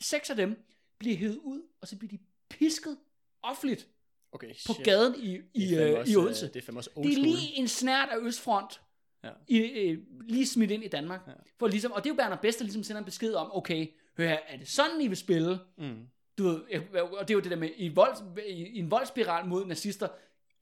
seks 0.00 0.30
af 0.30 0.36
dem 0.36 0.64
bliver 0.98 1.16
hævet 1.16 1.36
ud, 1.36 1.62
og 1.80 1.88
så 1.88 1.96
bliver 1.98 2.10
de 2.10 2.18
pisket 2.48 2.98
offentligt 3.42 3.88
Okay, 4.32 4.48
på 4.66 4.72
shit. 4.72 4.84
gaden 4.84 5.14
i, 5.18 5.32
Det 5.36 5.42
i, 5.54 5.68
fandme 5.76 5.90
øh, 5.92 5.98
også, 6.00 6.12
i 6.12 6.14
øh, 6.16 6.22
Odense. 6.24 6.46
Det 6.46 6.56
er 6.56 6.60
fandme 6.62 6.78
også 6.80 6.90
old 6.96 7.06
Det 7.08 7.18
er 7.18 7.22
lige 7.22 7.58
en 7.58 7.68
snært 7.68 8.08
af 8.08 8.16
Østfront, 8.20 8.80
Ja. 9.24 9.30
i, 9.48 9.58
øh, 9.58 9.98
lige 10.28 10.46
smidt 10.46 10.70
ind 10.70 10.84
i 10.84 10.88
Danmark. 10.88 11.20
Ja. 11.26 11.30
Ja. 11.32 11.36
For 11.58 11.68
ligesom, 11.68 11.92
og 11.92 12.04
det 12.04 12.10
er 12.10 12.14
jo 12.14 12.16
Berner 12.16 12.36
Best, 12.36 12.58
der 12.58 12.64
ligesom 12.64 12.82
sender 12.82 12.98
en 12.98 13.04
besked 13.04 13.34
om, 13.34 13.50
okay, 13.56 13.86
hør 14.16 14.28
her, 14.28 14.38
er 14.48 14.56
det 14.56 14.68
sådan, 14.68 15.00
I 15.00 15.08
vil 15.08 15.16
spille? 15.16 15.58
Mm. 15.78 15.96
Du 16.38 16.42
ved, 16.44 16.60
øh, 16.70 16.82
og 16.94 17.28
det 17.28 17.30
er 17.30 17.34
jo 17.34 17.40
det 17.40 17.50
der 17.50 17.56
med, 17.56 17.70
i, 17.76 17.88
volds, 17.88 18.18
i, 18.48 18.52
i 18.52 18.78
en 18.78 18.90
voldspiral 18.90 19.46
mod 19.46 19.66
nazister, 19.66 20.08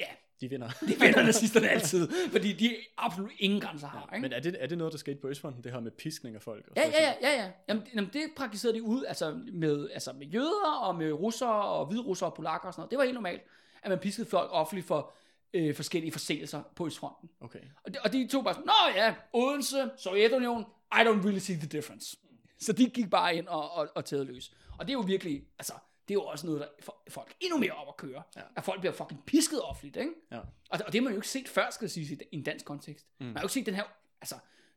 ja, 0.00 0.06
De 0.40 0.50
vinder. 0.50 0.68
det 0.88 1.00
vinder 1.00 1.22
nazisterne 1.22 1.68
altid, 1.68 2.08
fordi 2.32 2.52
de 2.52 2.76
absolut 2.98 3.30
ingen 3.38 3.60
grænser 3.60 3.86
har, 3.86 4.10
ikke? 4.14 4.22
Men 4.22 4.32
er 4.32 4.40
det, 4.40 4.56
er 4.60 4.66
det 4.66 4.78
noget, 4.78 4.92
der 4.92 4.98
skete 4.98 5.20
på 5.20 5.28
Østfronten, 5.28 5.64
det 5.64 5.72
her 5.72 5.80
med 5.80 5.90
piskning 5.90 6.36
af 6.36 6.42
folk? 6.42 6.66
og 6.68 6.72
Ja, 6.76 6.88
ja, 6.88 7.02
ja, 7.02 7.14
ja, 7.22 7.42
ja. 7.42 7.50
Jamen, 7.68 7.82
jamen, 7.94 8.10
det 8.12 8.22
praktiserede 8.36 8.76
de 8.76 8.82
ud, 8.82 9.04
altså 9.04 9.38
med, 9.52 9.88
altså 9.94 10.12
med 10.12 10.26
jøder 10.26 10.78
og 10.82 10.94
med 10.96 11.12
russere 11.12 11.62
og 11.64 11.86
hvidrussere 11.86 12.30
og 12.30 12.34
polakker 12.34 12.68
og 12.68 12.74
sådan 12.74 12.80
noget. 12.80 12.90
Det 12.90 12.98
var 12.98 13.04
helt 13.04 13.14
normalt, 13.14 13.42
at 13.82 13.90
man 13.90 13.98
piskede 13.98 14.28
folk 14.28 14.50
offentligt 14.52 14.86
for 14.86 15.12
øh, 15.54 15.74
forskellige 15.74 16.12
forseelser 16.12 16.62
på 16.76 16.86
Østfronten. 16.86 17.30
Okay. 17.40 17.60
Og 17.84 17.94
de, 17.94 17.98
og 18.04 18.12
de 18.12 18.26
tog 18.26 18.44
bare 18.44 18.54
sådan, 18.54 18.66
Nå 18.66 18.94
ja, 18.94 19.14
Odense, 19.32 19.90
Sovjetunionen, 19.96 20.64
I 20.92 21.00
don't 21.00 21.22
really 21.24 21.38
see 21.38 21.56
the 21.56 21.68
difference. 21.68 22.16
Så 22.60 22.72
de 22.72 22.90
gik 22.90 23.10
bare 23.10 23.36
ind 23.36 23.48
og, 23.48 23.70
og, 23.70 23.88
og 23.94 24.04
tævede 24.04 24.26
løs. 24.26 24.54
Og 24.78 24.86
det 24.86 24.92
er 24.92 24.98
jo 24.98 25.00
virkelig, 25.00 25.42
altså, 25.58 25.72
det 26.08 26.14
er 26.14 26.18
jo 26.18 26.24
også 26.24 26.46
noget, 26.46 26.60
der 26.60 26.66
får 26.80 27.04
folk 27.08 27.34
endnu 27.40 27.58
mere 27.58 27.72
op 27.72 27.88
at 27.88 27.96
køre. 27.96 28.22
Ja. 28.36 28.40
At 28.56 28.64
folk 28.64 28.80
bliver 28.80 28.92
fucking 28.92 29.24
pisket 29.26 29.62
offentligt, 29.62 29.96
ikke? 29.96 30.12
Ja. 30.32 30.38
Og, 30.38 30.46
og 30.70 30.92
det 30.92 30.94
har 30.94 31.02
man 31.02 31.12
jo 31.12 31.18
ikke 31.18 31.28
set 31.28 31.48
før, 31.48 31.70
skal 31.70 31.84
jeg 31.84 31.90
sige, 31.90 32.18
i 32.32 32.36
en 32.36 32.42
dansk 32.42 32.64
kontekst. 32.64 33.06
Mm. 33.20 33.26
Man 33.26 33.36
har 33.36 33.42
jo 33.42 33.44
ikke 33.44 33.52
set 33.52 33.66
den 33.66 33.74
her, 33.74 33.84
altså, 34.20 34.34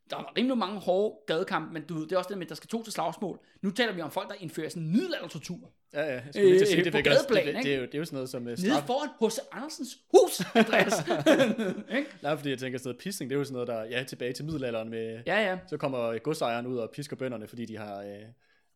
der 0.09 0.15
var 0.15 0.33
rimelig 0.37 0.57
mange 0.57 0.79
hårde 0.79 1.15
gadekampe, 1.27 1.73
men 1.73 1.83
du 1.83 1.93
ved, 1.93 2.03
det 2.03 2.11
er 2.11 2.17
også 2.17 2.27
det 2.29 2.37
med, 2.37 2.45
at 2.45 2.49
der 2.49 2.55
skal 2.55 2.67
to 2.69 2.83
til 2.83 2.93
slagsmål. 2.93 3.39
Nu 3.61 3.71
taler 3.71 3.93
vi 3.93 4.01
om 4.01 4.11
folk, 4.11 4.29
der 4.29 4.35
indfører 4.39 4.69
sådan 4.69 4.87
middelaldertortur. 4.91 5.71
Ja, 5.93 6.01
ja. 6.05 6.13
Jeg 6.13 6.23
skulle 6.33 6.49
lige 6.49 6.65
sige, 6.65 6.77
Øh, 6.79 6.83
det, 6.85 6.93
på 6.93 6.99
gadeplan, 7.03 7.47
det, 7.47 7.55
det, 7.63 7.73
er 7.73 7.77
jo, 7.77 7.85
det 7.85 7.93
er 7.93 7.97
jo 7.99 8.05
sådan 8.05 8.15
noget 8.15 8.29
som 8.29 8.41
Nede 8.41 8.57
straf. 8.57 8.83
foran 8.87 9.09
H.C. 9.29 9.37
Andersens 9.51 9.97
hus, 10.11 10.41
Andreas. 10.55 10.93
Nej, 12.23 12.35
fordi 12.35 12.49
jeg 12.49 12.59
tænker 12.59 12.79
sådan 12.79 12.87
noget 12.89 12.97
pisning, 13.01 13.29
det 13.29 13.35
er 13.35 13.39
jo 13.39 13.43
sådan 13.43 13.53
noget, 13.53 13.67
der 13.67 13.83
ja, 13.97 14.03
tilbage 14.03 14.33
til 14.33 14.45
middelalderen 14.45 14.89
med... 14.89 15.19
Ja, 15.27 15.41
ja. 15.49 15.57
Så 15.67 15.77
kommer 15.77 16.17
godsejeren 16.17 16.67
ud 16.67 16.77
og 16.77 16.89
pisker 16.93 17.15
bønderne, 17.15 17.47
fordi 17.47 17.65
de 17.65 17.77
har... 17.77 17.99
Øh, 18.01 18.07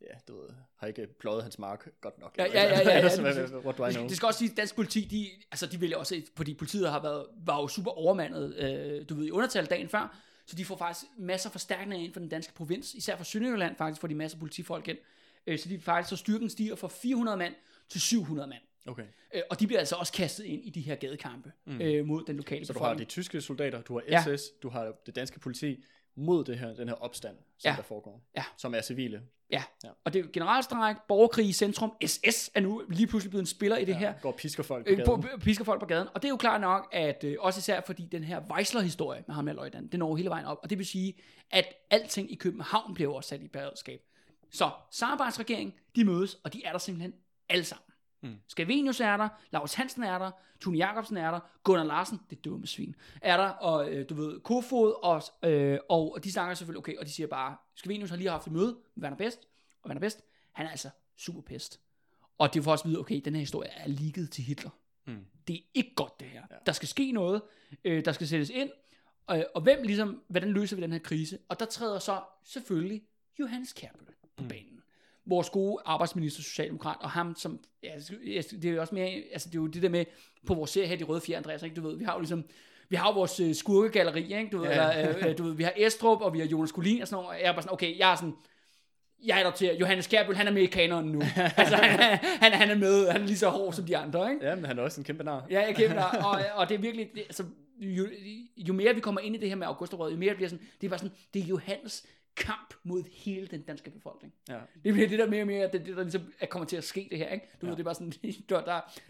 ja, 0.02 0.14
du 0.28 0.34
ved, 0.42 0.50
har 0.80 0.88
ikke 0.88 1.08
pløjet 1.20 1.44
hans 1.44 1.60
mark 1.60 1.88
godt 2.02 2.20
nok. 2.20 2.36
Ja, 2.38 2.44
ja, 2.44 2.50
ja, 2.54 2.64
ja, 2.64 2.90
ja, 2.90 3.02
lige 3.02 3.22
præcis. 3.24 3.50
hvad- 3.50 3.60
what 3.66 3.78
do 3.78 3.86
I 3.86 3.88
Det, 3.88 3.94
know? 3.96 4.04
skal- 4.04 4.10
det 4.10 4.18
skal 4.18 4.26
også 4.28 4.40
sige, 4.40 4.52
at 4.52 4.58
dansk 4.58 4.76
politi, 4.76 5.02
de, 5.02 5.28
altså 5.52 5.66
de 5.66 5.82
vælger 5.82 5.98
også, 5.98 6.22
fordi 6.38 6.54
politiet 6.54 6.90
har 6.92 7.02
været, 7.02 7.26
var 7.46 7.62
jo 7.62 7.68
super 7.68 7.92
overmandet, 7.92 8.56
øh, 8.58 9.06
du 9.10 9.16
ved, 9.16 9.26
i 9.26 9.32
undertal 9.32 9.66
dagen 9.66 9.90
før, 9.90 10.18
så 10.48 10.56
de 10.56 10.66
får 10.66 10.78
faktisk 10.78 11.06
masser 11.18 11.50
af 11.50 11.52
forstærkninger 11.52 12.06
ind 12.06 12.14
fra 12.14 12.20
den 12.20 12.30
danske 12.30 12.54
provins, 12.54 12.94
især 12.94 13.16
fra 13.18 13.24
Sønderjylland 13.24 13.76
faktisk 13.76 14.02
får 14.02 14.08
de 14.08 14.16
masser 14.16 14.36
af 14.36 14.40
politifolk 14.40 14.88
ind, 14.88 14.98
øh, 15.48 15.60
så 15.60 15.70
de 15.70 15.80
faktisk, 15.80 16.10
så 16.10 16.16
styrken 16.16 16.50
stiger 16.50 16.76
fra 16.76 16.88
400 16.88 17.38
mand 17.38 17.54
til 17.90 18.02
700 18.02 18.48
mand. 18.50 18.62
Okay. 18.86 19.04
Øh, 19.36 19.42
og 19.50 19.60
de 19.60 19.68
bliver 19.68 19.80
altså 19.80 19.96
også 19.96 20.14
kastet 20.14 20.44
ind 20.44 20.66
i 20.66 20.70
de 20.70 20.82
her 20.82 20.96
gadekampe 20.96 21.52
mm. 21.66 21.82
øh, 21.82 22.06
mod 22.06 22.24
den 22.24 22.36
lokale 22.38 22.66
Så 22.66 22.74
du 22.74 22.80
har 22.80 22.86
befolkning. 22.86 23.10
de 23.10 23.12
tyske 23.14 23.42
soldater, 23.42 23.82
du 23.82 23.94
har 23.94 24.04
Ja. 24.08 24.38
SS, 24.38 24.50
du 24.64 24.70
har 24.70 24.94
det 25.06 25.16
danske 25.16 25.40
politi 25.40 25.84
mod 26.18 26.44
det 26.44 26.60
her, 26.60 26.74
den 26.74 26.88
her 26.88 26.96
opstand, 26.96 27.36
som 27.58 27.70
Ja. 27.70 27.76
der 27.76 27.84
foregår. 27.84 28.22
Ja. 28.38 28.44
Som 28.58 28.74
er 28.76 28.82
civile. 28.82 29.22
Ja. 29.52 29.64
Ja. 29.84 29.90
og 30.06 30.14
det 30.14 30.26
er 30.26 30.30
generalstræk, 30.34 30.96
borgerkrig 31.08 31.46
i 31.48 31.52
centrum, 31.54 31.92
SS 32.06 32.50
er 32.56 32.60
nu 32.60 32.84
lige 32.90 33.08
pludselig 33.08 33.30
blevet 33.30 33.42
en 33.44 33.48
spiller 33.48 33.78
i 33.78 33.86
det 33.86 33.96
her. 33.96 34.14
Går 34.22 34.32
pisker 34.32 34.64
folk 34.64 34.86
på 34.86 34.92
Øh, 34.92 34.98
gaden. 34.98 35.22
på, 35.22 35.28
pisker 35.40 35.66
folk 35.66 35.80
på 35.80 35.86
gaden. 35.86 36.08
Og 36.16 36.22
det 36.22 36.26
er 36.28 36.30
jo 36.30 36.38
klart 36.38 36.62
nok, 36.62 36.90
at 36.92 37.24
øh, 37.24 37.36
også 37.40 37.60
især 37.60 37.82
fordi 37.86 38.06
den 38.06 38.24
her 38.24 38.42
Weisler-historie 38.52 39.24
med 39.28 39.36
ham 39.36 39.48
her 39.48 39.54
løjtnant, 39.54 39.92
den 39.92 40.00
når 40.00 40.16
hele 40.16 40.30
vejen 40.30 40.46
op. 40.46 40.58
Og 40.64 40.70
det 40.70 40.78
vil 40.78 40.86
sige, 40.86 41.14
at 41.52 41.66
alting 41.90 42.32
i 42.32 42.36
København 42.36 42.94
bliver 42.94 43.14
også 43.14 43.28
sat 43.30 43.42
i 43.42 43.48
beredskab. 43.48 44.02
Så 44.52 44.70
samarbejdsregeringen, 44.92 45.74
de 45.96 46.06
mødes, 46.06 46.34
og 46.44 46.54
de 46.54 46.66
er 46.66 46.72
der 46.72 46.80
simpelthen 46.80 47.14
alle 47.50 47.64
sammen. 47.66 47.84
Mm. 48.22 48.36
Skavenius 48.48 49.00
er 49.00 49.18
der, 49.18 49.30
Lars 49.52 49.74
Hansen 49.74 50.04
er 50.04 50.18
der, 50.20 50.32
Tune 50.60 50.78
Jacobsen 50.78 51.18
er 51.18 51.32
der, 51.32 51.40
Gunnar 51.64 51.84
Larsen, 51.84 52.20
det 52.30 52.46
dumme 52.46 52.68
svin, 52.68 52.96
er 53.22 53.38
der, 53.38 53.48
og 53.50 53.92
øh, 53.92 54.10
du 54.10 54.14
ved, 54.14 54.40
Kofod, 54.40 54.94
og, 55.04 55.50
øh, 55.50 55.80
og 55.90 56.20
de 56.24 56.32
snakker 56.32 56.56
selvfølgelig, 56.56 56.78
okay, 56.80 56.98
og 56.98 57.06
de 57.06 57.12
siger 57.12 57.28
bare, 57.28 57.58
Skavenius 57.76 58.10
har 58.10 58.18
lige 58.18 58.30
haft 58.30 58.48
et 58.48 58.54
møde 58.54 58.78
med 58.96 59.04
Werner 59.04 59.18
Best, 59.18 59.40
og 59.82 59.88
Werner 59.90 60.00
Best, 60.02 60.24
han 60.52 60.66
er 60.66 60.70
altså 60.70 60.90
super 61.18 61.42
pest. 61.42 61.80
Og 62.38 62.54
det 62.54 62.64
får 62.64 62.72
også 62.72 62.84
at 62.84 62.90
vide, 62.90 63.00
okay, 63.00 63.22
den 63.26 63.34
her 63.34 63.40
historie 63.40 63.70
er 63.70 63.88
ligget 63.88 64.32
til 64.32 64.44
Hitler. 64.44 64.70
Mm. 65.06 65.26
Det 65.48 65.56
er 65.56 65.60
ikke 65.74 65.96
godt 65.96 66.20
det 66.20 66.28
her. 66.28 66.42
Ja. 66.50 66.56
Ja. 66.56 66.60
Der 66.66 66.72
skal 66.72 66.88
ske 66.88 67.12
noget, 67.12 67.42
øh, 67.84 68.06
der 68.06 68.12
skal 68.12 68.28
sættes 68.28 68.50
ind, 68.50 68.70
og, 69.28 69.46
og 69.56 69.62
hvem 69.62 69.84
ligesom, 69.84 70.22
hvordan 70.28 70.50
løser 70.50 70.76
vi 70.76 70.82
den 70.82 70.92
her 70.92 71.00
krise? 71.00 71.38
Og 71.50 71.60
der 71.60 71.66
træder 71.66 72.00
så 72.00 72.22
selvfølgelig 72.44 73.02
Johannes 73.40 73.74
Kærbøl 73.74 74.08
på 74.38 74.44
Mm. 74.44 74.48
banen. 74.50 74.77
Vores 75.30 75.50
gode 75.50 75.82
arbejdsminister, 75.86 76.44
socialdemokrat, 76.44 76.98
og 77.00 77.10
ham 77.10 77.36
som, 77.38 77.60
ja, 77.84 77.90
det 78.52 78.66
er 78.66 78.72
jo 78.72 78.82
også 78.82 78.96
mere, 78.96 79.08
altså 79.32 79.50
det 79.50 79.56
er 79.58 79.62
jo 79.62 79.68
det 79.68 79.82
der 79.82 79.90
med, 79.90 80.06
på 80.48 80.54
vores 80.54 80.70
serie 80.72 80.88
her, 80.88 80.96
De 80.96 81.04
Røde 81.04 81.22
Fjer, 81.22 81.38
Andreas, 81.38 81.64
ikke? 81.64 81.76
du 81.76 81.88
ved, 81.88 81.98
vi 81.98 82.04
har 82.04 82.14
jo 82.14 82.20
ligesom, 82.20 82.46
vi 82.90 82.96
har 82.96 83.08
jo 83.10 83.14
vores 83.14 83.40
øh, 83.40 83.56
skurkegalleri, 83.56 84.22
ikke? 84.24 84.50
Du 84.52 84.58
ved, 84.58 84.68
Ja. 84.68 85.00
eller, 85.00 85.28
øh, 85.30 85.38
du 85.38 85.44
ved, 85.44 85.54
vi 85.56 85.64
har 85.64 85.74
Estrup, 85.78 86.22
og 86.22 86.34
vi 86.34 86.40
har 86.40 86.46
Jonas 86.48 86.70
Collin 86.70 87.02
og 87.02 87.08
sådan 87.08 87.24
noget, 87.24 87.36
og 87.38 87.42
jeg 87.42 87.50
er 87.50 87.54
bare 87.54 87.62
sådan, 87.62 87.74
okay, 87.74 87.98
jeg 87.98 88.12
er 88.12 88.16
sådan, 88.16 88.34
jeg 89.26 89.40
er 89.40 89.44
der 89.44 89.52
til, 89.52 89.78
Johannes 89.80 90.08
Kærbøl, 90.08 90.36
han 90.36 90.48
er 90.48 90.52
med 90.52 90.62
i 90.62 90.66
kanonen 90.66 91.12
nu. 91.12 91.22
altså, 91.58 91.76
han, 91.76 92.18
han, 92.22 92.52
han 92.52 92.70
er 92.70 92.76
med, 92.76 93.10
han 93.10 93.22
er 93.22 93.26
lige 93.26 93.38
så 93.38 93.50
hård 93.50 93.74
som 93.74 93.86
de 93.86 93.98
andre, 93.98 94.32
ikke? 94.34 94.46
Ja, 94.46 94.56
men 94.56 94.66
han 94.66 94.80
er 94.80 94.84
også 94.84 95.02
en 95.02 95.06
kæmpe 95.06 95.24
nar. 95.24 95.46
Ja, 95.50 95.62
jeg 95.62 95.76
kæmper 95.76 95.96
dig. 96.12 96.26
Og, 96.26 96.42
og 96.62 96.70
det 96.70 96.76
er 96.76 96.80
virkelig, 96.80 97.10
det, 97.16 97.22
altså, 97.22 97.44
jo, 97.80 98.08
jo 98.58 98.74
mere 98.74 98.96
vi 98.96 99.00
kommer 99.02 99.22
ind 99.22 99.36
i 99.36 99.40
det 99.40 99.50
her 99.50 99.56
med 99.56 99.68
Augustoprøret, 99.68 100.12
jo 100.12 100.18
mere 100.18 100.30
det 100.30 100.36
bliver 100.36 100.50
sådan, 100.50 100.66
det 100.82 100.88
er 100.88 100.90
bare 100.90 101.00
sådan, 101.00 101.16
det 101.34 101.42
er 101.42 101.46
Johannes 101.46 102.06
kamp 102.38 102.74
mod 102.84 103.04
hele 103.12 103.48
den 103.48 103.62
danske 103.62 103.92
befolkning. 103.92 104.34
Ja. 104.50 104.60
Det 104.84 104.94
bliver 104.94 105.08
det 105.08 105.20
der 105.20 105.30
mere 105.30 105.42
og 105.42 105.48
mere, 105.48 105.64
det, 105.72 105.86
det 105.86 105.98
der 105.98 106.04
ligesom 106.04 106.34
er 106.40 106.46
kommer 106.46 106.66
til 106.66 106.78
at 106.78 106.84
ske 106.84 107.08
det 107.12 107.18
her, 107.18 107.30
ikke? 107.30 107.46
Du 107.62 107.66
ja. 107.66 107.70
ved, 107.70 107.78
det 107.78 107.80
er 107.80 107.84
bare 107.84 107.96
sådan, 107.96 108.12
der, 108.50 108.62
der, 108.62 108.64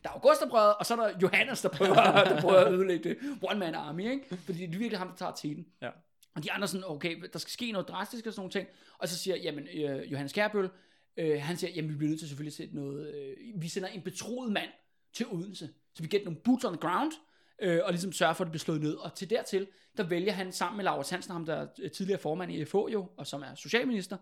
der 0.04 0.10
er 0.10 0.10
Augustoprøret, 0.10 0.76
og 0.80 0.86
så 0.86 0.95
er 0.95 1.08
der 1.08 1.20
Johannes, 1.22 1.62
der 1.62 1.70
prøver, 1.70 1.95
der 2.30 2.41
prøver 2.41 2.60
at 2.60 2.74
ødelægge 2.74 3.10
det. 3.10 3.18
One 3.41 3.60
man 3.60 3.76
army, 3.76 4.12
ikke? 4.12 4.36
Fordi 4.36 4.58
det 4.58 4.76
er 4.76 4.80
virkelig 4.80 4.99
ham, 4.99 5.08
der 5.08 5.16
tager 5.16 5.36
tiden. 5.36 5.68
Ja. 5.82 5.90
Og 6.36 6.44
de 6.44 6.52
andre 6.52 6.68
sådan, 6.68 6.84
okay, 6.88 7.24
der 7.34 7.40
skal 7.40 7.52
ske 7.52 7.72
noget 7.72 7.88
drastisk 7.88 8.26
og 8.26 8.34
sådan 8.34 8.40
nogle 8.40 8.52
ting. 8.52 8.68
Og 8.98 9.08
så 9.08 9.18
siger, 9.18 9.38
jamen, 9.38 9.68
øh, 9.74 10.12
Johannes 10.12 10.34
Kærbøl, 10.34 10.70
øh, 11.18 11.41
han 11.41 11.58
siger, 11.58 11.72
jamen, 11.72 11.91
vi 11.91 11.95
bliver 11.95 12.10
nødt 12.10 12.20
til 12.20 12.28
selvfølgelig 12.28 12.52
at 12.52 12.58
sætte 12.58 12.76
noget, 12.76 13.16
øh, 13.16 13.62
vi 13.62 13.68
sender 13.68 13.90
en 13.90 14.02
betroet 14.02 14.52
mand 14.52 14.70
til 15.14 15.26
Odense, 15.28 15.70
så 15.94 16.04
vi 16.04 16.08
get 16.08 16.24
nogle 16.24 16.40
boots 16.40 16.66
on 16.66 16.74
the 16.74 16.90
ground, 16.90 17.12
øh, 17.61 17.79
og 17.84 17.91
ligesom 17.91 18.11
sørge 18.11 18.35
for, 18.35 18.43
at 18.43 18.45
det 18.45 18.51
bliver 18.51 18.59
slået 18.59 18.81
ned. 18.81 18.93
Og 18.93 19.13
til 19.13 19.29
dertil, 19.29 19.67
der 19.97 20.03
vælger 20.03 20.31
han 20.31 20.51
sammen 20.51 20.77
med 20.77 20.85
Laura 20.85 21.03
Hansen, 21.09 21.31
ham 21.31 21.45
der 21.45 21.67
er 21.84 21.89
tidligere 21.89 22.19
formand 22.19 22.51
i 22.51 22.65
FH 22.65 22.75
jo, 22.75 23.09
og 23.17 23.27
som 23.27 23.41
er 23.41 23.55
socialminister, 23.55 24.17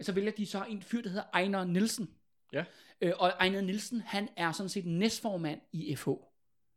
så 0.00 0.12
vælger 0.12 0.32
de 0.32 0.46
så 0.46 0.64
en 0.68 0.82
fyr, 0.82 1.02
der 1.02 1.08
hedder 1.08 1.24
Ejner 1.34 1.64
Nielsen. 1.64 2.10
Ja. 2.52 2.64
Øh, 3.00 3.12
og 3.18 3.28
Ejner 3.28 3.60
Nielsen, 3.60 4.00
han 4.00 4.28
er 4.36 4.52
sådan 4.52 4.68
set 4.68 4.86
næstformand 4.86 5.60
i 5.72 5.96
FH. 5.96 6.08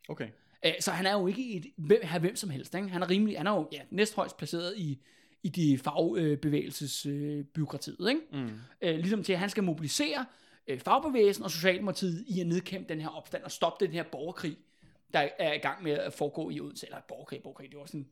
Okay. 0.09 0.29
Øh, 0.65 0.73
så 0.79 0.91
han 0.91 1.05
er 1.05 1.13
jo 1.13 1.27
ikke 1.27 1.55
et 1.55 1.65
hvem, 1.77 1.99
her 2.03 2.19
hvem 2.19 2.35
som 2.35 2.49
helst. 2.49 2.75
Ikke? 2.75 2.87
Han 2.87 3.01
er 3.01 3.09
rimelig, 3.09 3.37
han 3.37 3.47
er 3.47 3.51
jo 3.51 3.69
ja, 3.71 3.81
næsthøjst 3.89 4.37
placeret 4.37 4.77
i, 4.77 5.01
i 5.43 5.49
de 5.49 5.77
fagbevægelsesbyråkratiet. 5.77 7.97
Øh, 8.01 8.09
ikke? 8.09 8.21
Mm. 8.31 8.49
Øh, 8.81 8.95
ligesom 8.95 9.23
til, 9.23 9.33
at 9.33 9.39
han 9.39 9.49
skal 9.49 9.63
mobilisere 9.63 10.25
øh, 10.67 10.79
fagbevægelsen 10.79 11.43
og 11.43 11.51
Socialdemokratiet 11.51 12.23
i 12.27 12.39
at 12.39 12.47
nedkæmpe 12.47 12.89
den 12.89 13.01
her 13.01 13.09
opstand 13.09 13.43
og 13.43 13.51
stoppe 13.51 13.85
den 13.85 13.93
her 13.93 14.03
borgerkrig, 14.03 14.57
der 15.13 15.29
er 15.39 15.53
i 15.53 15.57
gang 15.57 15.83
med 15.83 15.91
at 15.91 16.13
foregå 16.13 16.49
i 16.49 16.59
Odense. 16.59 16.85
Eller 16.85 16.99
borgerkrig, 17.07 17.43
borgerkrig, 17.43 17.71
det 17.71 17.79
var 17.79 17.85
sådan 17.85 18.09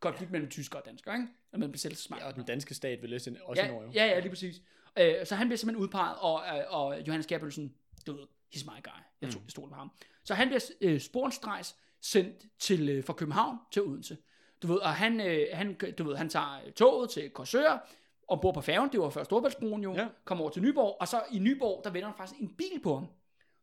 konflikt 0.00 0.30
mellem 0.32 0.50
tyskere 0.50 0.80
og 0.82 0.86
danskere, 0.86 1.14
ikke? 1.14 1.28
Og 1.52 1.58
mellem 1.58 1.72
besættelsesmagt. 1.72 2.22
Ja, 2.22 2.28
og 2.28 2.34
den 2.34 2.44
danske 2.44 2.74
stat 2.74 3.02
vil 3.02 3.10
læse 3.10 3.36
også 3.44 3.62
Ja, 3.62 3.68
jo. 3.68 3.90
ja, 3.94 4.06
ja, 4.06 4.18
lige 4.20 4.28
præcis. 4.30 4.62
Øh, 4.98 5.26
så 5.26 5.34
han 5.34 5.46
bliver 5.48 5.56
simpelthen 5.58 5.82
udpeget, 5.82 6.16
og, 6.20 6.42
øh, 6.58 6.64
og 6.68 7.06
Johannes 7.06 7.26
Gabrielsen, 7.26 7.74
du 8.06 8.12
ved, 8.12 8.26
he's 8.54 8.64
my 8.64 8.82
guy. 8.82 9.00
Jeg, 9.20 9.30
tog, 9.30 9.40
Mm. 9.40 9.44
jeg 9.44 9.50
stoler 9.50 9.68
på 9.68 9.74
ham. 9.74 9.90
Så 10.24 10.34
han 10.34 10.48
bliver 10.48 10.70
øh, 10.80 11.00
sporenstrejs 11.00 11.76
sendt 12.00 12.44
til, 12.58 12.88
øh, 12.88 13.04
fra 13.04 13.12
København 13.12 13.58
til 13.72 13.82
Odense. 13.82 14.16
Du 14.62 14.66
ved, 14.66 14.76
og 14.76 14.94
han, 14.94 15.20
øh, 15.20 15.46
han, 15.52 15.74
du 15.98 16.04
ved, 16.04 16.16
han 16.16 16.28
tager 16.28 16.70
toget 16.76 17.10
til 17.10 17.30
Korsør, 17.30 17.88
og 18.28 18.40
bor 18.40 18.52
på 18.52 18.60
færgen, 18.60 18.92
det 18.92 19.00
var 19.00 19.10
før 19.10 19.24
Storbæltsbroen 19.24 19.82
jo, 19.82 19.94
Ja. 19.94 20.08
kommer 20.24 20.42
over 20.44 20.50
til 20.52 20.62
Nyborg, 20.62 20.96
og 21.00 21.08
så 21.08 21.22
i 21.32 21.38
Nyborg, 21.38 21.84
der 21.84 21.90
vender 21.90 22.08
han 22.08 22.16
faktisk 22.16 22.40
en 22.40 22.54
bil 22.56 22.80
på 22.82 22.94
ham, 22.94 23.06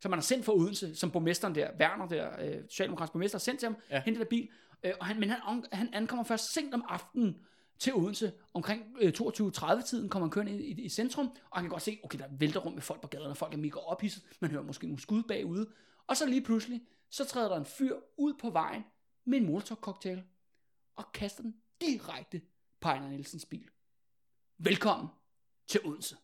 som 0.02 0.10
man 0.10 0.18
har 0.18 0.22
sendt 0.23 0.45
fra 0.45 0.53
Odense, 0.53 0.95
som 0.95 1.11
borgmesteren 1.11 1.56
der, 1.56 1.72
Werner 1.80 2.07
der, 2.07 2.30
øh, 2.45 2.64
socialdemokratisk 2.69 3.11
borgmester, 3.14 3.38
har 3.38 3.40
sendt 3.40 3.60
til 3.60 3.68
ham, 3.68 3.76
Ja. 3.90 4.02
hentet 4.06 4.19
der 4.19 4.26
bil, 4.30 4.49
øh, 4.84 4.94
og 4.99 5.06
han, 5.06 5.19
men 5.19 5.30
han, 5.30 5.64
han 5.72 5.90
ankommer 5.94 6.23
først 6.23 6.53
sent 6.53 6.73
om 6.73 6.84
aftenen 6.88 7.38
til 7.80 7.94
Odense, 7.95 8.32
omkring 8.53 8.84
øh, 9.02 9.14
22.30 9.22 9.90
tiden 9.90 10.10
kommer 10.10 10.26
han 10.28 10.32
kørende 10.32 10.52
i, 10.52 10.72
i, 10.72 10.82
i 10.82 10.90
centrum, 10.90 11.28
og 11.49 11.57
han 11.57 11.64
kan 11.64 11.69
godt 11.69 11.82
se, 11.82 11.99
okay, 12.03 12.19
der 12.19 12.26
vælter 12.40 12.60
rundt 12.60 12.76
med 12.76 12.82
folk 12.82 13.02
på 13.02 13.07
gaden, 13.07 13.28
og 13.28 13.38
folk 13.38 13.53
er 13.53 13.57
mega 13.57 13.80
ophidset, 13.80 14.23
man 14.40 14.52
hører 14.52 14.64
måske 14.64 14.88
nogle 14.88 14.99
skud 15.02 15.23
bagude, 15.23 15.69
og 16.07 16.18
så 16.18 16.26
lige 16.26 16.41
pludselig, 16.44 16.82
så 17.10 17.26
træder 17.26 17.49
der 17.49 17.57
en 17.57 17.65
fyr 17.65 17.95
ud 18.18 18.34
på 18.34 18.49
vejen 18.49 18.84
med 19.26 19.38
en 19.38 19.45
molotov-cocktail, 19.45 20.22
og 20.95 21.11
kaster 21.14 21.41
den 21.44 21.56
direkte 21.82 22.41
på 22.82 22.88
Ejner 22.90 23.10
Nielsens 23.10 23.45
bil. 23.45 23.68
Velkommen 24.57 25.07
til 25.68 25.80
Odense. 25.86 26.15